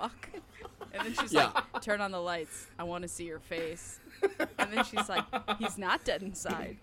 fuck? 0.00 0.30
And 0.94 1.06
then 1.06 1.14
she's 1.20 1.32
Yeah. 1.32 1.50
like, 1.54 1.82
turn 1.82 2.00
on 2.00 2.10
the 2.10 2.20
lights. 2.20 2.66
I 2.78 2.84
want 2.84 3.02
to 3.02 3.08
see 3.08 3.24
your 3.24 3.40
face. 3.40 3.98
And 4.58 4.72
then 4.72 4.84
she's 4.84 5.08
like, 5.08 5.24
he's 5.58 5.76
not 5.78 6.04
dead 6.04 6.22
inside. 6.22 6.76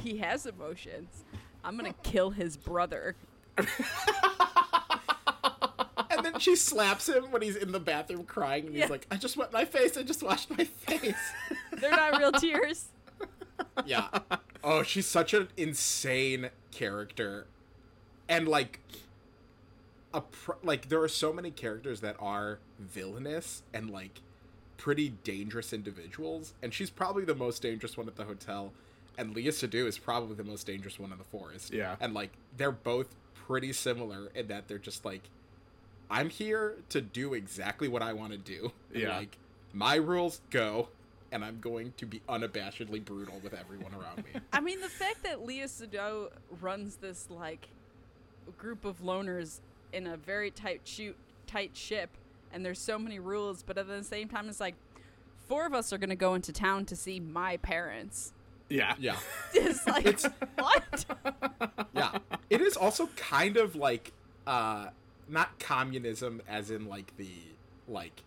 He 0.00 0.18
has 0.18 0.46
emotions. 0.46 1.24
I'm 1.64 1.76
going 1.78 1.92
to 1.92 1.98
kill 2.10 2.30
his 2.30 2.56
brother. 2.56 3.16
and 6.10 6.24
then 6.24 6.38
she 6.38 6.56
slaps 6.56 7.08
him 7.08 7.30
when 7.30 7.42
he's 7.42 7.56
in 7.56 7.72
the 7.72 7.80
bathroom 7.80 8.24
crying 8.24 8.66
and 8.66 8.74
Yeah. 8.74 8.82
he's 8.82 8.90
like 8.90 9.06
i 9.10 9.16
just 9.16 9.36
wet 9.36 9.52
my 9.52 9.64
face 9.64 9.96
i 9.96 10.02
just 10.02 10.22
washed 10.22 10.50
my 10.56 10.64
face 10.64 11.14
They're 11.80 11.90
not 11.90 12.18
real 12.18 12.32
tears. 12.32 12.86
yeah. 13.86 14.08
Oh, 14.64 14.82
she's 14.82 15.06
such 15.06 15.32
an 15.34 15.48
insane 15.56 16.50
character, 16.70 17.46
and 18.28 18.46
like, 18.48 18.80
a 20.12 20.20
pr- 20.22 20.52
like 20.62 20.88
there 20.88 21.00
are 21.02 21.08
so 21.08 21.32
many 21.32 21.50
characters 21.50 22.00
that 22.00 22.16
are 22.18 22.58
villainous 22.78 23.62
and 23.72 23.90
like 23.90 24.20
pretty 24.76 25.10
dangerous 25.24 25.72
individuals, 25.72 26.54
and 26.62 26.72
she's 26.72 26.90
probably 26.90 27.24
the 27.24 27.34
most 27.34 27.62
dangerous 27.62 27.96
one 27.96 28.08
at 28.08 28.16
the 28.16 28.24
hotel, 28.24 28.72
and 29.18 29.34
Léa 29.34 29.48
Seydoux 29.48 29.86
is 29.86 29.98
probably 29.98 30.34
the 30.34 30.44
most 30.44 30.66
dangerous 30.66 30.98
one 30.98 31.12
in 31.12 31.18
the 31.18 31.24
forest. 31.24 31.72
Yeah. 31.72 31.96
and 32.00 32.14
like 32.14 32.30
they're 32.56 32.72
both 32.72 33.14
pretty 33.34 33.72
similar 33.72 34.28
in 34.34 34.46
that 34.48 34.68
they're 34.68 34.78
just 34.78 35.04
like, 35.04 35.22
I'm 36.10 36.30
here 36.30 36.76
to 36.88 37.00
do 37.00 37.34
exactly 37.34 37.88
what 37.88 38.02
I 38.02 38.12
want 38.12 38.32
to 38.32 38.38
do. 38.38 38.72
And, 38.92 39.02
Yeah. 39.02 39.16
like 39.18 39.36
my 39.72 39.94
rules 39.96 40.40
go 40.50 40.88
and 41.32 41.44
I'm 41.44 41.60
going 41.60 41.92
to 41.98 42.06
be 42.06 42.20
unabashedly 42.28 43.04
brutal 43.04 43.38
with 43.44 43.54
everyone 43.54 43.92
around 43.94 44.18
me. 44.24 44.40
I 44.52 44.60
mean, 44.60 44.80
the 44.80 44.88
fact 44.88 45.22
that 45.24 45.46
Léa 45.46 45.64
Seydoux 45.64 46.28
runs 46.60 46.96
this 46.96 47.28
like 47.30 47.68
group 48.58 48.84
of 48.84 49.00
loners 49.02 49.58
in 49.92 50.06
a 50.06 50.16
very 50.16 50.50
tight 50.50 50.82
shoot, 50.84 51.16
tight 51.46 51.76
ship, 51.76 52.10
and 52.52 52.64
there's 52.64 52.78
so 52.78 52.98
many 52.98 53.18
rules, 53.18 53.62
but 53.62 53.78
at 53.78 53.86
the 53.86 54.02
same 54.04 54.28
time, 54.28 54.48
it's 54.48 54.60
like 54.60 54.74
four 55.48 55.66
of 55.66 55.74
us 55.74 55.92
are 55.92 55.98
gonna 55.98 56.16
go 56.16 56.34
into 56.34 56.52
town 56.52 56.84
to 56.86 56.96
see 56.96 57.20
my 57.20 57.56
parents. 57.58 58.32
Yeah. 58.68 58.94
Yeah. 58.98 59.16
It's 59.54 59.86
like 59.86 60.20
what? 60.56 61.04
yeah 61.94 62.18
it 62.48 62.60
is 62.60 62.76
also 62.76 63.08
kind 63.16 63.56
of 63.56 63.76
like 63.76 64.12
uh 64.46 64.88
not 65.28 65.58
communism 65.58 66.42
as 66.48 66.70
in 66.70 66.86
like 66.88 67.16
the 67.16 67.30
like 67.88 68.22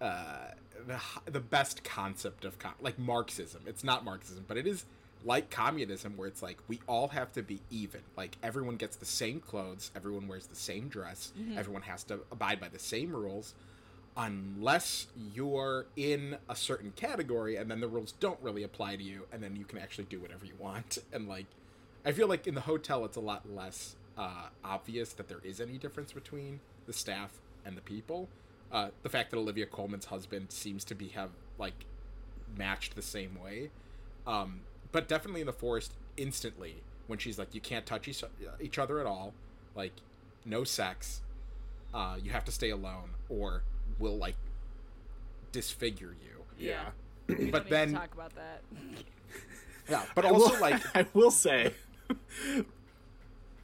uh 0.00 0.48
the, 0.86 0.98
the 1.30 1.40
best 1.40 1.82
concept 1.84 2.44
of 2.44 2.58
com- 2.58 2.74
like 2.80 2.98
marxism 2.98 3.62
it's 3.66 3.82
not 3.84 4.04
marxism 4.04 4.44
but 4.46 4.56
it 4.56 4.66
is 4.66 4.84
like 5.28 5.50
communism 5.50 6.16
where 6.16 6.26
it's 6.26 6.42
like 6.42 6.56
we 6.68 6.80
all 6.88 7.08
have 7.08 7.30
to 7.34 7.42
be 7.42 7.60
even. 7.70 8.00
Like 8.16 8.36
everyone 8.42 8.76
gets 8.76 8.96
the 8.96 9.04
same 9.04 9.40
clothes 9.40 9.90
everyone 9.94 10.26
wears 10.26 10.46
the 10.46 10.56
same 10.56 10.88
dress 10.88 11.32
everyone 11.58 11.82
has 11.82 12.02
to 12.04 12.20
abide 12.32 12.58
by 12.60 12.68
the 12.68 12.78
same 12.78 13.14
rules 13.14 13.54
unless 14.16 15.06
you're 15.34 15.86
in 15.96 16.36
a 16.48 16.56
certain 16.56 16.92
category 16.96 17.56
and 17.56 17.70
then 17.70 17.80
the 17.80 17.86
rules 17.86 18.12
don't 18.18 18.38
really 18.42 18.64
apply 18.64 18.96
to 18.96 19.02
you 19.02 19.26
and 19.32 19.42
then 19.42 19.54
you 19.54 19.64
can 19.64 19.78
actually 19.78 20.04
do 20.04 20.18
whatever 20.18 20.44
you 20.46 20.54
want. 20.58 20.98
And 21.12 21.28
like 21.28 21.46
i 22.04 22.12
feel 22.12 22.28
like 22.28 22.46
in 22.46 22.54
the 22.54 22.62
hotel 22.62 23.04
it's 23.04 23.16
a 23.16 23.20
lot 23.20 23.42
less 23.54 23.96
uh, 24.16 24.48
obvious 24.64 25.12
that 25.12 25.28
there 25.28 25.40
is 25.44 25.60
any 25.60 25.78
difference 25.78 26.12
between 26.12 26.60
the 26.86 26.92
staff 26.92 27.32
and 27.64 27.76
the 27.76 27.80
people. 27.82 28.28
Uh, 28.72 28.88
the 29.02 29.08
fact 29.08 29.30
that 29.30 29.36
Olivia 29.36 29.66
Colman's 29.66 30.06
husband 30.06 30.50
seems 30.50 30.84
to 30.84 30.94
be 30.94 31.08
have 31.08 31.30
like 31.58 31.84
matched 32.56 32.96
the 32.96 33.02
same 33.02 33.38
way 33.42 33.70
um, 34.26 34.60
but 34.92 35.08
definitely 35.08 35.40
in 35.40 35.46
the 35.46 35.52
forest 35.52 35.92
instantly 36.16 36.76
when 37.06 37.18
she's 37.18 37.38
like 37.38 37.54
you 37.54 37.60
can't 37.60 37.86
touch 37.86 38.08
each, 38.08 38.22
each 38.60 38.78
other 38.78 39.00
at 39.00 39.06
all 39.06 39.32
like 39.74 39.92
no 40.44 40.64
sex 40.64 41.20
uh, 41.94 42.16
you 42.22 42.30
have 42.30 42.44
to 42.44 42.52
stay 42.52 42.70
alone 42.70 43.10
or 43.28 43.62
we'll 43.98 44.16
like 44.18 44.36
disfigure 45.52 46.14
you 46.22 46.42
Yeah. 46.58 46.90
We 47.28 47.34
don't 47.34 47.50
but 47.50 47.64
need 47.64 47.70
then 47.70 47.92
talk 47.94 48.12
about 48.14 48.34
that. 48.34 48.62
yeah 49.90 50.02
but 50.14 50.24
I 50.24 50.30
also 50.30 50.52
will- 50.54 50.60
like 50.60 50.82
I 50.96 51.06
will 51.14 51.30
say 51.30 51.72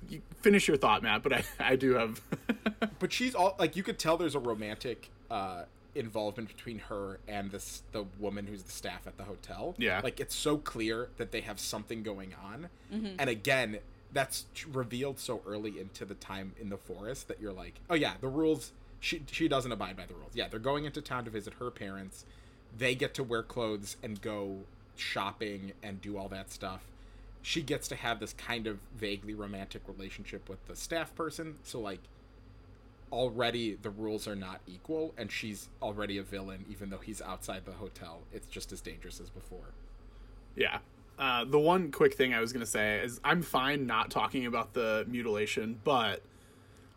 you 0.09 0.20
finish 0.43 0.68
your 0.68 0.77
thought, 0.77 1.03
Matt, 1.03 1.22
but 1.22 1.33
I, 1.33 1.45
I 1.59 1.77
do 1.77 1.95
have 1.95 2.20
but 2.99 3.12
she's 3.12 3.35
all 3.35 3.57
like 3.59 3.77
you 3.77 3.83
could 3.83 3.99
tell 3.99 4.16
there's 4.16 4.35
a 4.35 4.39
romantic 4.41 5.11
uh 5.31 5.64
involvement 5.95 6.49
between 6.49 6.78
her 6.78 7.18
and 7.28 7.51
this 7.51 7.82
the 7.92 8.05
woman 8.18 8.47
who's 8.47 8.62
the 8.62 8.72
staff 8.72 9.07
at 9.07 9.16
the 9.16 9.24
hotel. 9.24 9.74
Yeah. 9.78 10.01
like 10.03 10.20
it's 10.20 10.34
so 10.34 10.59
clear 10.59 11.09
that 11.16 11.32
they 11.32 11.40
have 11.42 11.61
something 11.61 12.03
going 12.03 12.34
on. 12.42 12.68
Mm-hmm. 12.92 13.16
And 13.18 13.30
again 13.30 13.78
that's 14.12 14.47
revealed 14.70 15.18
so 15.18 15.42
early 15.47 15.80
into 15.80 16.05
the 16.05 16.14
time 16.14 16.53
in 16.61 16.68
the 16.68 16.76
forest 16.76 17.28
that 17.28 17.40
you're 17.40 17.53
like 17.53 17.80
oh 17.90 17.95
yeah 17.95 18.12
the 18.20 18.28
rules 18.28 18.72
she 19.01 19.22
she 19.30 19.49
doesn't 19.49 19.72
abide 19.72 19.97
by 19.97 20.07
the 20.07 20.14
rules. 20.14 20.32
Yeah 20.34 20.49
they're 20.49 20.59
going 20.61 20.84
into 20.84 21.01
town 21.01 21.24
to 21.24 21.30
visit 21.30 21.55
her 21.55 21.70
parents. 21.70 22.24
They 22.76 22.95
get 22.95 23.14
to 23.14 23.22
wear 23.22 23.42
clothes 23.42 23.97
and 24.03 24.20
go 24.20 24.59
shopping 24.97 25.72
and 25.82 26.01
do 26.01 26.16
all 26.16 26.28
that 26.28 26.51
stuff. 26.51 26.80
She 27.42 27.62
gets 27.62 27.88
to 27.88 27.97
have 27.97 28.20
this 28.20 28.32
kind 28.32 28.66
of 28.66 28.78
vaguely 28.97 29.34
romantic 29.34 29.82
relationship 29.86 30.49
with 30.49 30.64
the 30.66 30.74
staff 30.74 31.14
person. 31.14 31.57
So 31.62 31.78
like 31.78 32.01
already 33.14 33.76
the 33.80 33.90
rules 33.90 34.26
are 34.26 34.34
not 34.34 34.60
equal 34.66 35.14
and 35.16 35.30
she's 35.30 35.68
already 35.80 36.18
a 36.18 36.22
villain 36.22 36.64
even 36.68 36.90
though 36.90 36.98
he's 36.98 37.22
outside 37.22 37.64
the 37.64 37.72
hotel 37.72 38.22
it's 38.32 38.46
just 38.48 38.72
as 38.72 38.80
dangerous 38.80 39.20
as 39.20 39.30
before 39.30 39.72
Yeah. 40.56 40.78
Uh, 41.16 41.44
the 41.44 41.60
one 41.60 41.92
quick 41.92 42.14
thing 42.14 42.34
I 42.34 42.40
was 42.40 42.52
going 42.52 42.64
to 42.64 42.70
say 42.70 42.98
is 42.98 43.20
I'm 43.22 43.42
fine 43.42 43.86
not 43.86 44.10
talking 44.10 44.46
about 44.46 44.74
the 44.74 45.04
mutilation, 45.08 45.78
but 45.84 46.22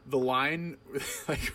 the 0.07 0.17
line, 0.17 0.77
like, 1.27 1.53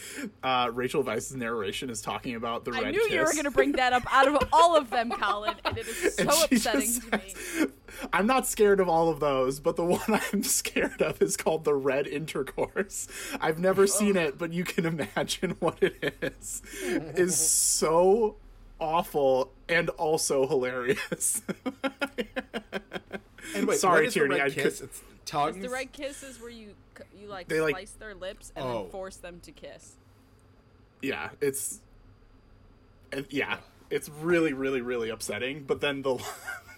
uh, 0.42 0.70
Rachel 0.72 1.02
Weisz's 1.04 1.34
narration 1.36 1.90
is 1.90 2.00
talking 2.00 2.34
about 2.34 2.64
the 2.64 2.72
I 2.72 2.82
red 2.82 2.92
knew 2.94 3.08
you 3.10 3.20
were 3.20 3.32
going 3.32 3.44
to 3.44 3.50
bring 3.50 3.72
that 3.72 3.92
up 3.92 4.02
out 4.12 4.28
of 4.28 4.48
all 4.52 4.76
of 4.76 4.90
them, 4.90 5.10
Colin, 5.10 5.54
and 5.64 5.78
it 5.78 5.86
is 5.86 6.16
so 6.16 6.28
upsetting 6.44 6.80
just 6.80 7.10
to 7.10 7.16
me. 7.18 7.66
I'm 8.12 8.26
not 8.26 8.46
scared 8.46 8.80
of 8.80 8.88
all 8.88 9.10
of 9.10 9.20
those, 9.20 9.60
but 9.60 9.76
the 9.76 9.84
one 9.84 10.00
I'm 10.32 10.42
scared 10.42 11.00
of 11.02 11.20
is 11.22 11.36
called 11.36 11.64
the 11.64 11.74
red 11.74 12.06
intercourse. 12.06 13.06
I've 13.40 13.58
never 13.58 13.86
seen 13.86 14.16
it, 14.16 14.38
but 14.38 14.52
you 14.52 14.64
can 14.64 14.86
imagine 14.86 15.56
what 15.60 15.82
it 15.82 16.14
is. 16.22 16.62
is 16.84 17.36
so 17.36 18.36
awful 18.80 19.52
and 19.68 19.88
also 19.90 20.46
hilarious. 20.48 21.42
and 23.54 23.66
wait 23.66 23.78
Sorry, 23.78 24.00
what 24.02 24.06
is 24.08 24.14
the 24.14 24.20
Tierney, 24.20 24.34
red 24.36 24.46
I 24.46 24.50
kiss 24.50 24.80
could- 24.80 24.88
it's 24.88 25.02
tongues 25.24 25.62
The 25.62 25.68
red 25.70 25.92
kiss 25.92 26.22
is 26.22 26.40
where 26.40 26.50
you 26.50 26.68
c- 26.68 26.74
you 27.18 27.26
like 27.28 27.48
They, 27.48 27.60
like- 27.60 27.74
slice 27.74 27.92
their 27.92 28.14
lips 28.14 28.52
and 28.56 28.64
Oh. 28.64 28.82
then 28.82 28.90
force 28.90 29.16
them 29.16 29.40
to 29.40 29.52
kiss. 29.52 29.96
yeah, 31.00 31.30
it's 31.40 31.80
and 33.12 33.26
yeah, 33.30 33.58
it's 33.90 34.08
really, 34.08 34.52
really, 34.52 34.80
really 34.80 35.10
upsetting. 35.10 35.64
But 35.64 35.80
then 35.80 36.02
the 36.02 36.16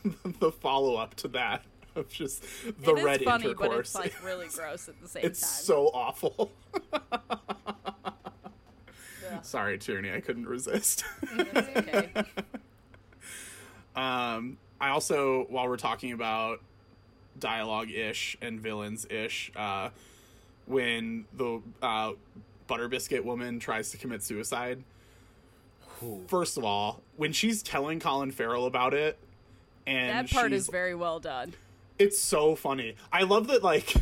the 0.41 0.51
follow 0.53 0.97
up 0.97 1.15
to 1.17 1.29
that 1.29 1.63
of 1.95 2.09
just 2.09 2.43
the 2.83 2.95
red 2.95 3.23
funny, 3.23 3.45
intercourse. 3.45 3.93
but 3.93 4.07
it's 4.07 4.15
like 4.17 4.25
really 4.25 4.49
gross 4.49 4.89
at 4.89 5.01
the 5.01 5.07
same 5.09 5.25
it's 5.25 5.41
time. 5.41 5.49
so 5.65 5.87
awful. 5.95 6.51
Ugh, 6.93 7.01
Sorry, 9.43 9.79
Tierney, 9.79 10.13
I 10.13 10.21
couldn't 10.21 10.47
resist. 10.49 11.05
okay. 11.39 12.11
Um, 13.97 14.59
I 14.81 14.89
also, 14.89 15.45
while 15.51 15.69
we're 15.69 15.77
talking 15.77 16.11
about 16.13 16.61
dialogue 17.39 17.91
ish 17.91 18.37
and 18.41 18.61
villains 18.61 19.07
ish, 19.11 19.51
uh, 19.57 19.91
when 20.67 21.27
the 21.37 21.61
uh, 21.83 22.13
butter 22.67 22.89
biscuit 22.89 23.25
woman 23.25 23.59
tries 23.61 23.91
to 23.91 23.99
commit 23.99 24.23
suicide, 24.23 24.83
first 26.27 26.57
of 26.57 26.65
all, 26.65 27.03
when 27.17 27.33
she's 27.33 27.63
telling 27.63 28.01
Colin 28.01 28.31
Farrell 28.31 28.67
about 28.67 28.95
it, 28.95 29.19
and 29.87 30.27
that 30.27 30.31
part 30.35 30.51
she's 30.51 30.63
is 30.63 30.69
very 30.69 30.95
well 30.95 31.21
done. 31.21 31.55
it's 31.99 32.19
so 32.19 32.55
funny. 32.57 32.97
I 33.13 33.23
love 33.23 33.47
that 33.49 33.63
like 33.63 33.95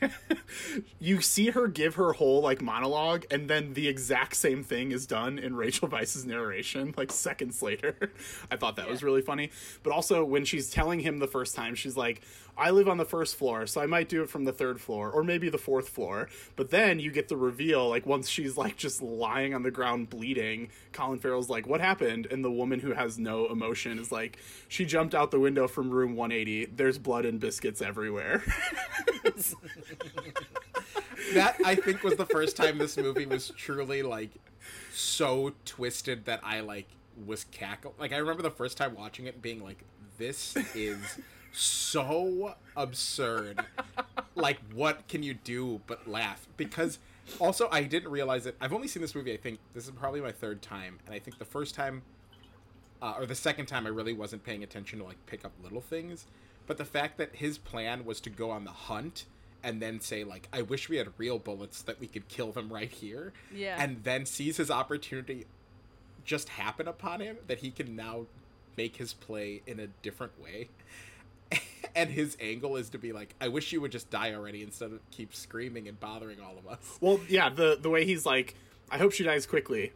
you 1.00 1.20
see 1.20 1.50
her 1.50 1.68
give 1.68 1.94
her 1.94 2.12
whole 2.12 2.40
like 2.40 2.60
monologue 2.60 3.24
and 3.30 3.48
then 3.48 3.74
the 3.74 3.88
exact 3.88 4.36
same 4.36 4.62
thing 4.62 4.92
is 4.92 5.06
done 5.06 5.38
in 5.38 5.56
Rachel 5.56 5.88
Weisz's 5.88 6.24
narration 6.24 6.94
like 6.96 7.12
seconds 7.12 7.62
later. 7.62 8.12
I 8.50 8.56
thought 8.56 8.76
that 8.76 8.88
was 8.88 9.02
really 9.02 9.22
funny. 9.22 9.50
But 9.82 9.92
also 9.92 10.24
when 10.24 10.44
she's 10.44 10.70
telling 10.70 11.00
him 11.00 11.18
the 11.18 11.28
first 11.28 11.54
time 11.54 11.74
she's 11.74 11.96
like 11.96 12.22
I 12.60 12.70
live 12.70 12.88
on 12.88 12.98
the 12.98 13.06
first 13.06 13.36
floor, 13.36 13.66
so 13.66 13.80
I 13.80 13.86
might 13.86 14.10
do 14.10 14.22
it 14.22 14.28
from 14.28 14.44
the 14.44 14.52
third 14.52 14.80
floor 14.80 15.10
or 15.10 15.24
maybe 15.24 15.48
the 15.48 15.56
fourth 15.58 15.88
floor. 15.88 16.28
But 16.56 16.68
then 16.70 17.00
you 17.00 17.10
get 17.10 17.28
the 17.28 17.36
reveal 17.36 17.88
like 17.88 18.04
once 18.04 18.28
she's 18.28 18.58
like 18.58 18.76
just 18.76 19.00
lying 19.00 19.54
on 19.54 19.62
the 19.62 19.70
ground 19.70 20.10
bleeding, 20.10 20.68
Colin 20.92 21.18
Farrell's 21.18 21.48
like 21.48 21.66
what 21.66 21.80
happened? 21.80 22.26
And 22.30 22.44
the 22.44 22.50
woman 22.50 22.80
who 22.80 22.92
has 22.92 23.18
no 23.18 23.46
emotion 23.46 23.98
is 23.98 24.12
like 24.12 24.38
she 24.68 24.84
jumped 24.84 25.14
out 25.14 25.30
the 25.30 25.40
window 25.40 25.66
from 25.66 25.90
room 25.90 26.16
180. 26.16 26.66
There's 26.66 26.98
blood 26.98 27.24
and 27.24 27.40
biscuits 27.40 27.80
everywhere. 27.80 28.44
that 31.34 31.56
i 31.64 31.74
think 31.74 32.02
was 32.02 32.16
the 32.16 32.26
first 32.26 32.56
time 32.56 32.78
this 32.78 32.96
movie 32.96 33.26
was 33.26 33.50
truly 33.56 34.02
like 34.02 34.30
so 34.92 35.52
twisted 35.64 36.24
that 36.24 36.40
i 36.42 36.60
like 36.60 36.88
was 37.26 37.44
cackle 37.44 37.94
like 37.98 38.12
i 38.12 38.16
remember 38.16 38.42
the 38.42 38.50
first 38.50 38.76
time 38.76 38.94
watching 38.94 39.26
it 39.26 39.40
being 39.42 39.62
like 39.62 39.84
this 40.18 40.56
is 40.74 41.18
so 41.52 42.54
absurd. 42.76 43.60
Like 44.36 44.58
what 44.72 45.06
can 45.08 45.22
you 45.22 45.34
do 45.34 45.80
but 45.86 46.08
laugh? 46.08 46.46
Because 46.56 46.98
also 47.40 47.68
i 47.70 47.82
didn't 47.82 48.10
realize 48.10 48.46
it. 48.46 48.56
I've 48.60 48.72
only 48.72 48.88
seen 48.88 49.02
this 49.02 49.14
movie 49.14 49.32
i 49.34 49.36
think 49.36 49.58
this 49.74 49.84
is 49.84 49.90
probably 49.90 50.20
my 50.20 50.32
third 50.32 50.62
time 50.62 50.98
and 51.04 51.14
i 51.14 51.18
think 51.18 51.38
the 51.38 51.44
first 51.44 51.74
time 51.74 52.02
uh, 53.02 53.14
or 53.18 53.26
the 53.26 53.34
second 53.34 53.66
time 53.66 53.86
i 53.86 53.90
really 53.90 54.12
wasn't 54.14 54.42
paying 54.44 54.62
attention 54.62 54.98
to 55.00 55.04
like 55.04 55.18
pick 55.26 55.44
up 55.44 55.52
little 55.62 55.80
things. 55.80 56.26
But 56.66 56.78
the 56.78 56.84
fact 56.84 57.18
that 57.18 57.34
his 57.36 57.58
plan 57.58 58.04
was 58.04 58.20
to 58.22 58.30
go 58.30 58.50
on 58.50 58.64
the 58.64 58.70
hunt 58.70 59.26
and 59.62 59.82
then 59.82 60.00
say 60.00 60.24
like 60.24 60.48
i 60.52 60.62
wish 60.62 60.88
we 60.88 60.96
had 60.96 61.08
real 61.18 61.38
bullets 61.38 61.82
that 61.82 62.00
we 62.00 62.06
could 62.06 62.28
kill 62.28 62.52
them 62.52 62.72
right 62.72 62.90
here 62.90 63.32
Yeah. 63.54 63.76
and 63.82 64.02
then 64.04 64.24
sees 64.26 64.56
his 64.56 64.70
opportunity 64.70 65.44
just 66.24 66.50
happen 66.50 66.88
upon 66.88 67.20
him 67.20 67.36
that 67.48 67.58
he 67.58 67.70
can 67.72 67.94
now 67.96 68.26
make 68.76 68.96
his 68.96 69.12
play 69.12 69.60
in 69.66 69.78
a 69.80 69.88
different 70.02 70.40
way 70.40 70.68
and 72.00 72.10
his 72.10 72.36
angle 72.40 72.76
is 72.76 72.90
to 72.90 72.98
be 72.98 73.12
like 73.12 73.34
i 73.40 73.48
wish 73.48 73.72
you 73.72 73.80
would 73.80 73.92
just 73.92 74.10
die 74.10 74.32
already 74.34 74.62
instead 74.62 74.90
of 74.92 75.00
keep 75.10 75.34
screaming 75.34 75.88
and 75.88 75.98
bothering 76.00 76.40
all 76.40 76.56
of 76.58 76.66
us 76.66 76.98
well, 77.00 77.20
yeah, 77.28 77.48
the 77.48 77.78
the 77.80 77.88
way 77.90 78.04
he's 78.04 78.24
like, 78.26 78.54
I 78.90 78.98
hope 78.98 79.12
she 79.12 79.22
dies 79.24 79.46
quickly. 79.46 79.92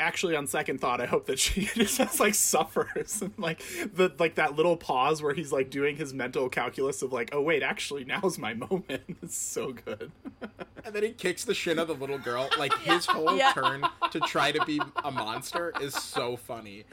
Actually, 0.00 0.34
on 0.34 0.46
second 0.46 0.80
thought, 0.80 1.00
I 1.00 1.06
hope 1.06 1.26
that 1.26 1.38
she 1.38 1.60
just 1.74 2.18
like 2.18 2.34
suffers, 2.34 3.20
and 3.22 3.32
like 3.38 3.62
the 3.94 4.10
like 4.18 4.34
that 4.36 4.56
little 4.56 4.76
pause 4.76 5.22
where 5.22 5.34
he's 5.34 5.52
like 5.52 5.70
doing 5.70 5.96
his 5.96 6.12
mental 6.14 6.48
calculus 6.48 7.02
of 7.02 7.12
like, 7.12 7.30
oh 7.32 7.40
wait, 7.42 7.62
actually 7.62 8.04
now's 8.04 8.38
my 8.38 8.54
moment. 8.70 9.02
It's 9.22 9.36
so 9.38 9.72
good. 9.72 10.10
and 10.84 10.94
then 10.94 11.02
he 11.04 11.10
kicks 11.10 11.44
the 11.44 11.54
shit 11.54 11.78
out 11.78 11.82
of 11.90 11.98
the 11.98 12.04
little 12.06 12.18
girl. 12.18 12.48
Like 12.58 12.76
his 12.78 13.06
whole 13.06 13.36
Yeah. 13.36 13.52
turn 13.52 13.84
to 14.10 14.20
try 14.20 14.50
to 14.50 14.64
be 14.64 14.80
a 15.04 15.10
monster 15.10 15.72
is 15.80 15.94
so 15.94 16.36
funny. 16.36 16.84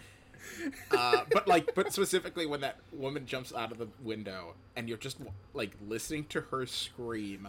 Uh, 0.96 1.24
but 1.32 1.48
like, 1.48 1.74
but 1.76 1.94
specifically 1.94 2.46
when 2.46 2.62
that 2.62 2.78
woman 2.92 3.26
jumps 3.26 3.54
out 3.54 3.72
of 3.72 3.78
the 3.78 3.88
window 4.02 4.56
and 4.76 4.88
you're 4.90 4.98
just 4.98 5.18
like 5.54 5.72
listening 5.88 6.26
to 6.26 6.42
her 6.42 6.66
scream, 6.66 7.48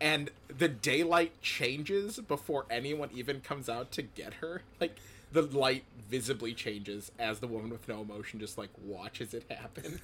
and 0.00 0.30
the 0.48 0.68
daylight 0.68 1.40
changes 1.40 2.18
before 2.18 2.66
anyone 2.70 3.10
even 3.14 3.40
comes 3.40 3.68
out 3.68 3.90
to 3.92 4.02
get 4.02 4.34
her. 4.34 4.62
Like 4.80 4.96
the 5.32 5.42
light 5.42 5.84
visibly 6.08 6.54
changes 6.54 7.10
as 7.18 7.40
the 7.40 7.46
woman 7.46 7.70
with 7.70 7.88
no 7.88 8.02
emotion 8.02 8.40
just 8.40 8.56
like 8.58 8.70
watches 8.82 9.34
it 9.34 9.44
happen. 9.50 10.00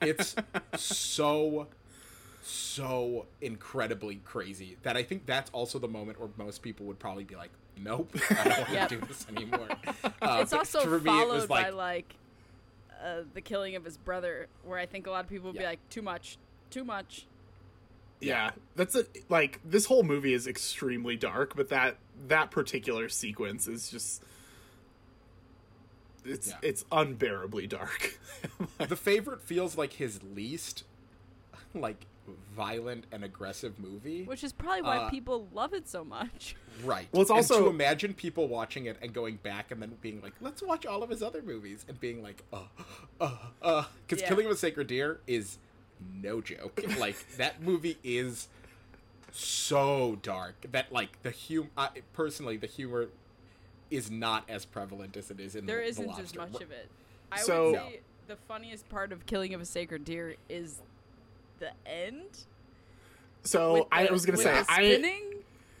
It's 0.00 0.34
so 0.76 1.68
so 2.42 3.26
incredibly 3.40 4.16
crazy 4.16 4.76
that 4.82 4.96
I 4.96 5.02
think 5.02 5.26
that's 5.26 5.50
also 5.50 5.78
the 5.78 5.88
moment 5.88 6.18
where 6.18 6.30
most 6.38 6.62
people 6.62 6.86
would 6.86 6.98
probably 6.98 7.24
be 7.24 7.36
like, 7.36 7.50
"Nope, 7.82 8.14
I 8.30 8.44
don't 8.44 8.58
want 8.58 8.70
Yep. 8.72 8.88
to 8.90 8.96
do 8.96 9.06
this 9.06 9.26
anymore." 9.28 9.68
Uh, 10.22 10.40
it's 10.42 10.52
also 10.52 10.80
for 10.82 10.90
me, 10.90 10.96
it 10.96 11.04
followed 11.04 11.34
was 11.34 11.50
like, 11.50 11.64
by 11.66 11.70
like 11.70 12.14
uh, 13.02 13.22
the 13.32 13.40
killing 13.40 13.74
of 13.74 13.84
his 13.84 13.96
brother, 13.96 14.48
where 14.64 14.78
I 14.78 14.84
think 14.86 15.06
a 15.06 15.10
lot 15.10 15.24
of 15.24 15.30
people 15.30 15.50
would 15.50 15.58
be 15.58 15.64
like, 15.64 15.78
too 15.88 16.02
much, 16.02 16.36
too 16.70 16.84
much. 16.84 17.26
Yeah, 18.20 18.50
that's 18.76 18.94
a 18.94 19.06
like 19.30 19.60
this 19.64 19.86
whole 19.86 20.02
movie 20.02 20.34
is 20.34 20.46
extremely 20.46 21.16
dark, 21.16 21.56
but 21.56 21.70
that 21.70 21.96
that 22.28 22.50
particular 22.50 23.08
sequence 23.08 23.66
is 23.66 23.90
just 23.90 24.22
it's 26.24 26.48
Yeah. 26.48 26.56
it's 26.62 26.84
unbearably 26.92 27.66
dark. 27.66 28.18
the 28.78 28.96
favorite 28.96 29.40
feels 29.42 29.78
like 29.78 29.94
his 29.94 30.22
least 30.22 30.84
like 31.74 32.04
violent 32.54 33.04
and 33.12 33.24
aggressive 33.24 33.78
movie. 33.78 34.24
Which 34.24 34.42
is 34.44 34.52
probably 34.52 34.82
why 34.82 34.96
Uh, 34.98 35.10
people 35.10 35.48
love 35.52 35.72
it 35.74 35.88
so 35.88 36.04
much. 36.04 36.56
Right. 36.84 37.08
Well, 37.12 37.22
it's 37.22 37.30
And 37.30 37.36
also- 37.38 37.64
to 37.64 37.68
imagine 37.68 38.14
people 38.14 38.48
watching 38.48 38.86
it 38.86 38.96
and 39.02 39.12
going 39.12 39.36
back 39.36 39.70
and 39.70 39.80
then 39.82 39.96
being 40.00 40.20
like, 40.22 40.32
"Let's 40.40 40.62
watch 40.62 40.86
all 40.86 41.02
of 41.02 41.10
his 41.10 41.22
other 41.22 41.42
movies," 41.42 41.84
and 41.88 41.98
being 42.00 42.22
like, 42.22 42.42
"Uh, 42.52 42.64
uh, 43.20 43.36
uh," 43.62 43.84
because 44.06 44.22
Yeah. 44.22 44.28
Killing 44.28 44.46
of 44.46 44.52
a 44.52 44.56
Sacred 44.56 44.86
Deer 44.86 45.20
is 45.26 45.58
no 46.00 46.40
joke. 46.40 46.80
like 46.98 47.36
that 47.36 47.60
movie 47.62 47.98
is 48.02 48.48
so 49.32 50.16
dark 50.22 50.54
that 50.72 50.92
like 50.92 51.22
the 51.22 51.30
hum. 51.32 51.70
I 51.76 51.90
personally, 52.12 52.56
the 52.56 52.66
humor 52.66 53.08
is 53.90 54.10
not 54.10 54.44
as 54.48 54.64
prevalent 54.64 55.16
as 55.16 55.30
it 55.30 55.40
is 55.40 55.54
in 55.56 55.66
There 55.66 55.78
the, 55.78 55.84
isn't 55.88 56.06
the 56.16 56.22
as 56.22 56.34
much 56.34 56.60
of 56.62 56.70
it. 56.70 56.88
I 57.30 57.40
So- 57.40 57.72
would 57.72 57.74
say 57.80 58.00
the 58.28 58.36
funniest 58.36 58.88
part 58.88 59.12
of 59.12 59.26
Killing 59.26 59.52
of 59.54 59.60
a 59.60 59.64
Sacred 59.64 60.04
Deer 60.04 60.36
is 60.48 60.80
the 61.60 61.70
end. 61.86 62.44
so 63.44 63.74
with 63.74 63.84
I 63.92 64.06
the- 64.06 64.12
was 64.12 64.26
gonna 64.26 64.38
say 64.38 64.52
the 64.60 64.66
I 64.68 64.74
spinning. 64.76 65.22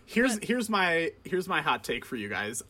here's 0.06 0.34
but- 0.38 0.44
here's 0.44 0.68
my 0.70 1.12
here's 1.24 1.48
my 1.48 1.60
hot 1.60 1.82
take 1.84 2.04
for 2.04 2.14
you 2.16 2.28
guys. 2.28 2.62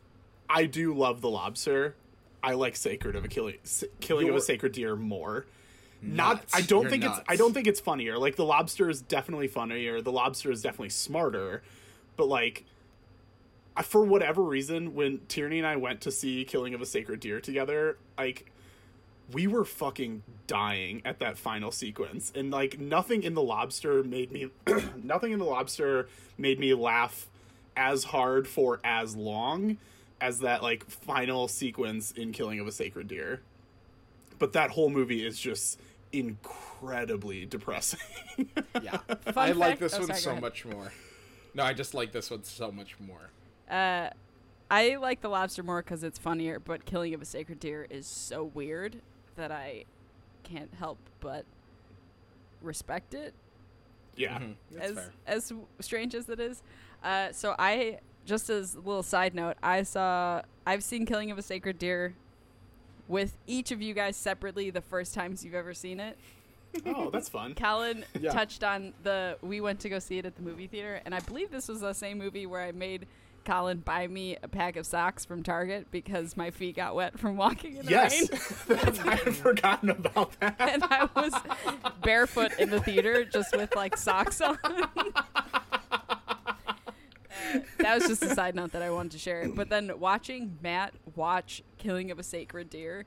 I 0.48 0.64
do 0.66 0.94
love 0.94 1.20
the 1.20 1.28
lobster. 1.30 1.94
I 2.42 2.54
like 2.54 2.74
Sacred 2.74 3.14
of 3.16 3.24
a 3.24 3.28
killing 3.28 3.58
killing 4.00 4.24
of 4.24 4.28
You're 4.32 4.38
a 4.38 4.40
sacred 4.40 4.72
deer 4.72 4.96
more. 4.96 5.44
Not. 6.02 6.42
I 6.54 6.62
don't 6.62 6.82
You're 6.82 6.90
think 6.90 7.04
it's 7.04 7.20
I 7.28 7.36
don't 7.36 7.52
think 7.52 7.66
it's 7.66 7.78
funnier. 7.80 8.16
Like 8.18 8.36
the 8.36 8.44
lobster 8.46 8.88
is 8.88 9.02
definitely 9.02 9.48
funnier. 9.48 10.00
The 10.00 10.10
lobster 10.12 10.50
is 10.50 10.62
definitely 10.62 10.88
smarter. 10.88 11.62
But 12.16 12.28
like 12.28 12.64
I- 13.76 13.82
for 13.82 14.02
whatever 14.02 14.42
reason 14.42 14.94
when 14.94 15.18
Tierney 15.28 15.58
and 15.58 15.66
I 15.66 15.76
went 15.76 16.00
to 16.02 16.10
see 16.10 16.44
Killing 16.44 16.72
of 16.74 16.80
a 16.80 16.86
Sacred 16.86 17.20
Deer 17.20 17.40
together, 17.40 17.98
like 18.18 18.50
we 19.32 19.46
were 19.46 19.64
fucking 19.64 20.22
dying 20.46 21.02
at 21.04 21.18
that 21.20 21.38
final 21.38 21.70
sequence 21.70 22.32
and 22.34 22.50
like 22.50 22.78
nothing 22.78 23.22
in 23.22 23.34
the 23.34 23.42
lobster 23.42 24.02
made 24.02 24.32
me 24.32 24.50
nothing 25.02 25.32
in 25.32 25.38
the 25.38 25.44
lobster 25.44 26.08
made 26.36 26.58
me 26.58 26.74
laugh 26.74 27.28
as 27.76 28.04
hard 28.04 28.48
for 28.48 28.80
as 28.82 29.14
long 29.14 29.76
as 30.20 30.40
that 30.40 30.62
like 30.62 30.88
final 30.90 31.46
sequence 31.48 32.10
in 32.12 32.32
killing 32.32 32.58
of 32.58 32.66
a 32.66 32.72
sacred 32.72 33.06
deer 33.08 33.40
but 34.38 34.52
that 34.52 34.70
whole 34.70 34.90
movie 34.90 35.24
is 35.24 35.38
just 35.38 35.78
incredibly 36.12 37.46
depressing 37.46 38.00
Yeah, 38.82 38.96
Fun 39.32 39.48
I 39.48 39.52
like 39.52 39.78
this 39.78 39.94
oh, 39.94 39.98
one 39.98 40.06
sorry, 40.08 40.18
so 40.18 40.30
ahead. 40.30 40.42
much 40.42 40.64
more. 40.64 40.92
No, 41.54 41.62
I 41.64 41.72
just 41.72 41.94
like 41.94 42.12
this 42.12 42.30
one 42.30 42.44
so 42.44 42.70
much 42.70 42.98
more. 43.00 43.30
Uh, 43.70 44.10
I 44.70 44.96
like 44.96 45.20
the 45.20 45.28
lobster 45.28 45.62
more 45.62 45.82
because 45.82 46.04
it's 46.04 46.18
funnier, 46.18 46.58
but 46.58 46.84
Killing 46.84 47.12
of 47.12 47.20
a 47.22 47.24
Sacred 47.24 47.60
Deer 47.60 47.86
is 47.90 48.06
so 48.06 48.44
weird 48.44 49.00
that 49.40 49.50
I 49.50 49.84
can't 50.44 50.72
help 50.78 50.98
but 51.20 51.44
respect 52.62 53.14
it. 53.14 53.32
yeah 54.16 54.38
Mhm, 54.38 54.54
that's 54.72 54.90
as 54.90 54.94
fair. 54.96 55.10
as 55.26 55.52
strange 55.80 56.14
as 56.14 56.28
it 56.28 56.38
is. 56.40 56.62
Uh, 57.02 57.32
so 57.32 57.54
I 57.58 57.98
just 58.26 58.50
as 58.50 58.74
a 58.74 58.80
little 58.80 59.02
side 59.02 59.34
note, 59.34 59.56
I 59.62 59.82
saw 59.82 60.42
I've 60.66 60.84
seen 60.84 61.06
Killing 61.06 61.30
of 61.30 61.38
a 61.38 61.42
Sacred 61.42 61.78
Deer 61.78 62.14
with 63.08 63.36
each 63.46 63.70
of 63.72 63.80
you 63.82 63.94
guys 63.94 64.16
separately 64.16 64.70
the 64.70 64.82
first 64.82 65.14
times 65.14 65.44
you've 65.44 65.54
ever 65.54 65.72
seen 65.74 65.98
it. 66.00 66.18
oh 66.86 67.10
that's 67.10 67.28
fun 67.28 67.54
Colin 67.56 68.04
Yeah. 68.20 68.30
touched 68.32 68.62
on 68.62 68.92
the 69.02 69.36
we 69.42 69.60
went 69.60 69.80
to 69.80 69.88
go 69.88 69.98
see 69.98 70.18
it 70.18 70.26
at 70.26 70.36
the 70.36 70.42
movie 70.42 70.66
theater, 70.66 71.00
and 71.04 71.14
I 71.14 71.20
believe 71.20 71.50
this 71.50 71.66
was 71.68 71.80
the 71.80 71.94
same 71.94 72.18
movie 72.18 72.44
where 72.46 72.60
I 72.62 72.72
made 72.72 73.06
Colin 73.44 73.78
buy 73.78 74.06
me 74.06 74.36
a 74.42 74.48
pack 74.48 74.76
of 74.76 74.86
socks 74.86 75.24
from 75.24 75.42
Target 75.42 75.86
because 75.90 76.36
my 76.36 76.50
feet 76.50 76.76
got 76.76 76.94
wet 76.94 77.18
from 77.18 77.36
walking 77.36 77.76
in 77.76 77.86
the 77.86 77.90
yes 77.90 78.12
rain. 78.20 78.28
That's- 78.68 78.98
i 79.00 79.14
had 79.16 79.34
forgotten 79.34 79.90
about 79.90 80.38
that 80.40 80.56
and 80.60 80.84
I 80.84 81.08
was 81.16 81.32
barefoot 82.02 82.52
in 82.58 82.70
the 82.70 82.80
theater 82.80 83.24
just 83.24 83.56
with 83.56 83.74
like 83.74 83.96
socks 83.96 84.40
on. 84.40 84.58
That 87.78 87.94
was 87.98 88.06
just 88.06 88.22
a 88.22 88.32
side 88.34 88.54
note 88.54 88.72
that 88.72 88.82
I 88.82 88.90
wanted 88.90 89.12
to 89.12 89.18
share. 89.18 89.48
But 89.48 89.70
then 89.70 89.90
watching 89.98 90.58
Matt 90.62 90.92
watch 91.16 91.62
Killing 91.78 92.10
of 92.10 92.18
a 92.18 92.22
Sacred 92.22 92.70
Deer, 92.70 93.06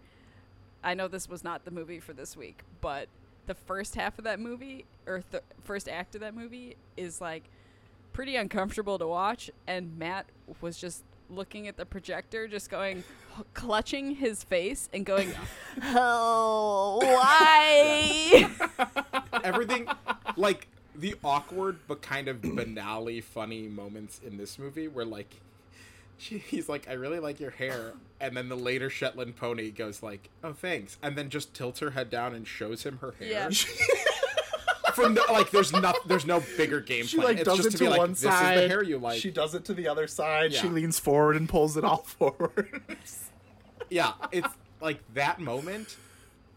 I 0.83 0.95
know 0.95 1.07
this 1.07 1.29
was 1.29 1.43
not 1.43 1.63
the 1.63 1.71
movie 1.71 1.99
for 1.99 2.11
this 2.11 2.35
week, 2.35 2.63
but 2.81 3.07
the 3.45 3.53
first 3.53 3.95
half 3.95 4.17
of 4.17 4.25
that 4.25 4.39
movie 4.41 4.85
or 5.07 5.23
th- 5.31 5.43
first 5.63 5.87
act 5.87 6.15
of 6.15 6.21
that 6.21 6.35
movie 6.35 6.75
is 6.97 7.21
like 7.21 7.49
pretty 8.13 8.35
uncomfortable 8.35 8.97
to 8.99 9.07
watch 9.07 9.49
and 9.67 9.97
Matt 9.97 10.27
was 10.61 10.77
just 10.77 11.03
looking 11.29 11.67
at 11.67 11.77
the 11.77 11.85
projector 11.85 12.47
just 12.47 12.69
going 12.69 13.03
clutching 13.53 14.15
his 14.15 14.43
face 14.43 14.87
and 14.93 15.05
going 15.05 15.33
oh 15.83 16.99
why 17.03 18.49
everything 19.43 19.87
like 20.37 20.67
the 20.95 21.15
awkward 21.23 21.79
but 21.87 22.01
kind 22.03 22.27
of 22.27 22.37
banally 22.41 23.21
funny 23.23 23.67
moments 23.67 24.21
in 24.23 24.37
this 24.37 24.59
movie 24.59 24.87
where 24.87 25.05
like 25.05 25.39
she, 26.19 26.37
he's 26.37 26.69
like 26.69 26.87
i 26.87 26.93
really 26.93 27.19
like 27.19 27.39
your 27.39 27.49
hair 27.49 27.93
and 28.21 28.37
then 28.37 28.47
the 28.47 28.55
later 28.55 28.91
shetland 28.91 29.35
pony 29.35 29.71
goes 29.71 30.03
like 30.03 30.29
oh 30.43 30.53
thanks 30.53 30.97
and 31.01 31.15
then 31.15 31.29
just 31.29 31.51
tilts 31.55 31.79
her 31.79 31.89
head 31.91 32.11
down 32.11 32.35
and 32.35 32.47
shows 32.47 32.83
him 32.83 32.99
her 32.99 33.15
hair 33.19 33.27
Yeah. 33.27 33.49
From 34.95 35.13
no, 35.13 35.23
like 35.31 35.51
there's 35.51 35.71
no 35.71 35.93
there's 36.05 36.25
no 36.25 36.41
bigger 36.57 36.79
game 36.79 37.05
she 37.05 37.17
plan. 37.17 37.29
like 37.29 37.37
it's 37.39 37.47
does 37.47 37.57
just 37.57 37.67
it 37.69 37.71
to 37.71 37.77
to 37.77 37.83
be 37.85 37.89
like 37.89 37.99
one 37.99 38.11
this 38.11 38.21
side 38.21 38.57
is 38.57 38.61
the 38.63 38.67
hair 38.67 38.83
you 38.83 38.97
like. 38.97 39.19
She 39.19 39.31
does 39.31 39.55
it 39.55 39.65
to 39.65 39.73
the 39.73 39.87
other 39.87 40.07
side. 40.07 40.53
She 40.53 40.67
leans 40.67 40.99
forward 40.99 41.35
and 41.35 41.47
pulls 41.47 41.77
it 41.77 41.83
all 41.83 41.97
forward 42.03 42.81
yeah, 43.93 44.13
it's 44.31 44.47
like 44.81 44.99
that 45.13 45.39
moment 45.39 45.97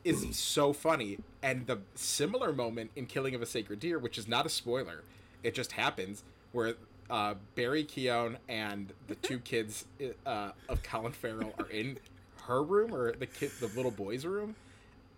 is 0.04 0.36
so 0.36 0.72
funny, 0.72 1.18
and 1.42 1.66
the 1.66 1.78
similar 1.94 2.52
moment 2.52 2.90
in 2.96 3.06
Killing 3.06 3.34
of 3.34 3.42
a 3.42 3.46
Sacred 3.46 3.80
Deer, 3.80 3.98
which 3.98 4.16
is 4.16 4.26
not 4.26 4.46
a 4.46 4.48
spoiler, 4.48 5.02
it 5.42 5.54
just 5.54 5.72
happens 5.72 6.22
where 6.52 6.74
uh, 7.10 7.34
Barry 7.54 7.84
Keoghan 7.84 8.36
and 8.48 8.92
the 9.08 9.16
two 9.16 9.38
kids 9.38 9.84
uh, 10.24 10.52
of 10.68 10.82
Colin 10.82 11.12
Farrell 11.12 11.52
are 11.58 11.68
in 11.68 11.98
her 12.44 12.62
room 12.62 12.94
or 12.94 13.12
the 13.12 13.26
kid, 13.26 13.50
the 13.60 13.66
little 13.68 13.90
boy's 13.90 14.24
room, 14.24 14.54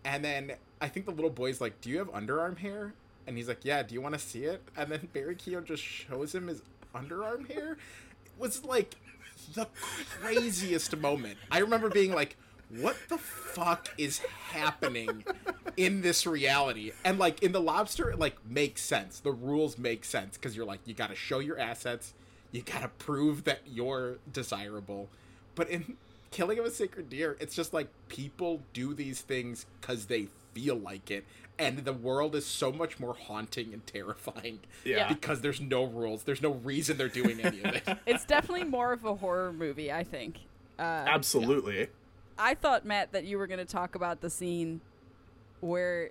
and 0.05 0.25
then 0.25 0.53
I 0.81 0.89
think 0.89 1.07
the 1.07 1.13
little 1.13 1.31
boy's 1.31 1.61
like, 1.61 1.81
"Do 1.81 1.91
you 1.91 1.99
have 1.99 2.11
underarm 2.13 2.59
hair?" 2.59 2.95
And 3.29 3.37
he's 3.37 3.47
like, 3.47 3.65
"Yeah." 3.65 3.83
Do 3.83 3.95
you 3.95 4.01
want 4.01 4.15
to 4.15 4.19
see 4.19 4.45
it? 4.45 4.63
And 4.77 4.91
then 4.91 5.09
Barry 5.13 5.37
Keoghan 5.37 5.65
just 5.65 5.83
shows 5.83 6.35
him 6.35 6.49
his 6.49 6.63
underarm 6.95 7.49
hair. 7.53 7.73
It 8.25 8.33
was 8.39 8.65
like 8.65 8.97
the 9.55 9.69
craziest 10.21 10.97
moment. 10.97 11.37
I 11.51 11.59
remember 11.59 11.91
being 11.91 12.13
like, 12.15 12.37
"What 12.71 12.97
the 13.09 13.19
fuck 13.19 13.89
is 13.99 14.19
happening 14.19 15.25
in 15.77 16.01
this 16.01 16.27
reality?" 16.27 16.93
And 17.05 17.19
like 17.19 17.43
in 17.43 17.53
the 17.53 17.61
lobster, 17.61 18.11
it 18.11 18.19
like 18.19 18.37
makes 18.49 18.83
sense. 18.83 19.21
The 19.21 19.33
rules 19.33 19.79
make 19.79 20.05
sense 20.05 20.37
because 20.37 20.57
you're 20.57 20.67
like, 20.67 20.81
you 20.87 20.95
got 20.95 21.11
to 21.11 21.15
show 21.15 21.39
your 21.39 21.59
assets, 21.59 22.15
you 22.51 22.63
got 22.63 22.81
to 22.81 22.89
prove 22.89 23.45
that 23.45 23.61
you're 23.67 24.19
desirable. 24.33 25.09
But 25.55 25.69
in 25.69 25.97
Killing 26.31 26.59
of 26.59 26.65
a 26.65 26.71
Sacred 26.71 27.09
Deer, 27.09 27.37
it's 27.41 27.55
just 27.55 27.73
like 27.73 27.89
people 28.09 28.63
do 28.73 28.95
these 28.95 29.21
things 29.21 29.67
because 29.81 30.07
they 30.07 30.29
feel 30.59 30.77
like 30.77 31.11
it. 31.11 31.25
And 31.59 31.79
the 31.79 31.93
world 31.93 32.35
is 32.37 32.47
so 32.47 32.71
much 32.73 33.01
more 33.01 33.15
haunting 33.15 33.73
and 33.73 33.85
terrifying 33.87 34.61
Yeah. 34.85 35.09
because 35.09 35.41
there's 35.41 35.61
no 35.61 35.85
rules. 35.85 36.23
There's 36.23 36.43
no 36.43 36.53
reason 36.53 36.97
they're 36.97 37.09
doing 37.09 37.41
any 37.41 37.59
of 37.61 37.75
it. 37.77 37.83
it's 38.07 38.25
definitely 38.25 38.65
more 38.65 38.93
of 38.93 39.05
a 39.05 39.15
horror 39.17 39.53
movie 39.53 39.91
i 39.93 40.05
think 40.05 40.39
uh, 40.79 40.83
absolutely 40.83 41.89
i 42.39 42.55
thought 42.55 42.85
matt 42.85 43.11
that 43.13 43.25
you 43.25 43.37
were 43.39 43.47
going 43.47 43.59
to 43.59 43.65
talk 43.65 43.95
about 43.95 44.21
the 44.21 44.31
scene 44.31 44.81
where 45.61 46.11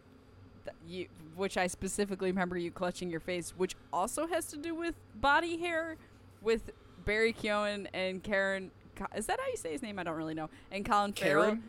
th- 0.65 0.75
you, 0.87 1.07
which 1.35 1.55
I 1.57 1.67
specifically 1.67 2.29
remember 2.31 2.57
you 2.57 2.69
clutching 2.71 3.09
your 3.09 3.21
face, 3.21 3.53
which 3.55 3.75
also 3.93 4.27
has 4.27 4.47
to 4.47 4.57
do 4.57 4.75
with 4.75 4.95
body 5.15 5.57
hair, 5.57 5.95
with 6.41 6.71
Barry 7.05 7.31
Keoghan 7.31 7.87
and 7.93 8.21
Karen. 8.21 8.71
Is 9.15 9.27
that 9.27 9.39
how 9.39 9.47
you 9.47 9.55
say 9.55 9.71
his 9.71 9.81
name? 9.81 9.99
I 9.99 10.03
don't 10.03 10.17
really 10.17 10.33
know. 10.33 10.49
And 10.71 10.83
Colin 10.85 11.13
Farrell, 11.13 11.43
Karen? 11.45 11.63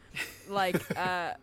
like 0.49 0.99
uh, 0.99 1.35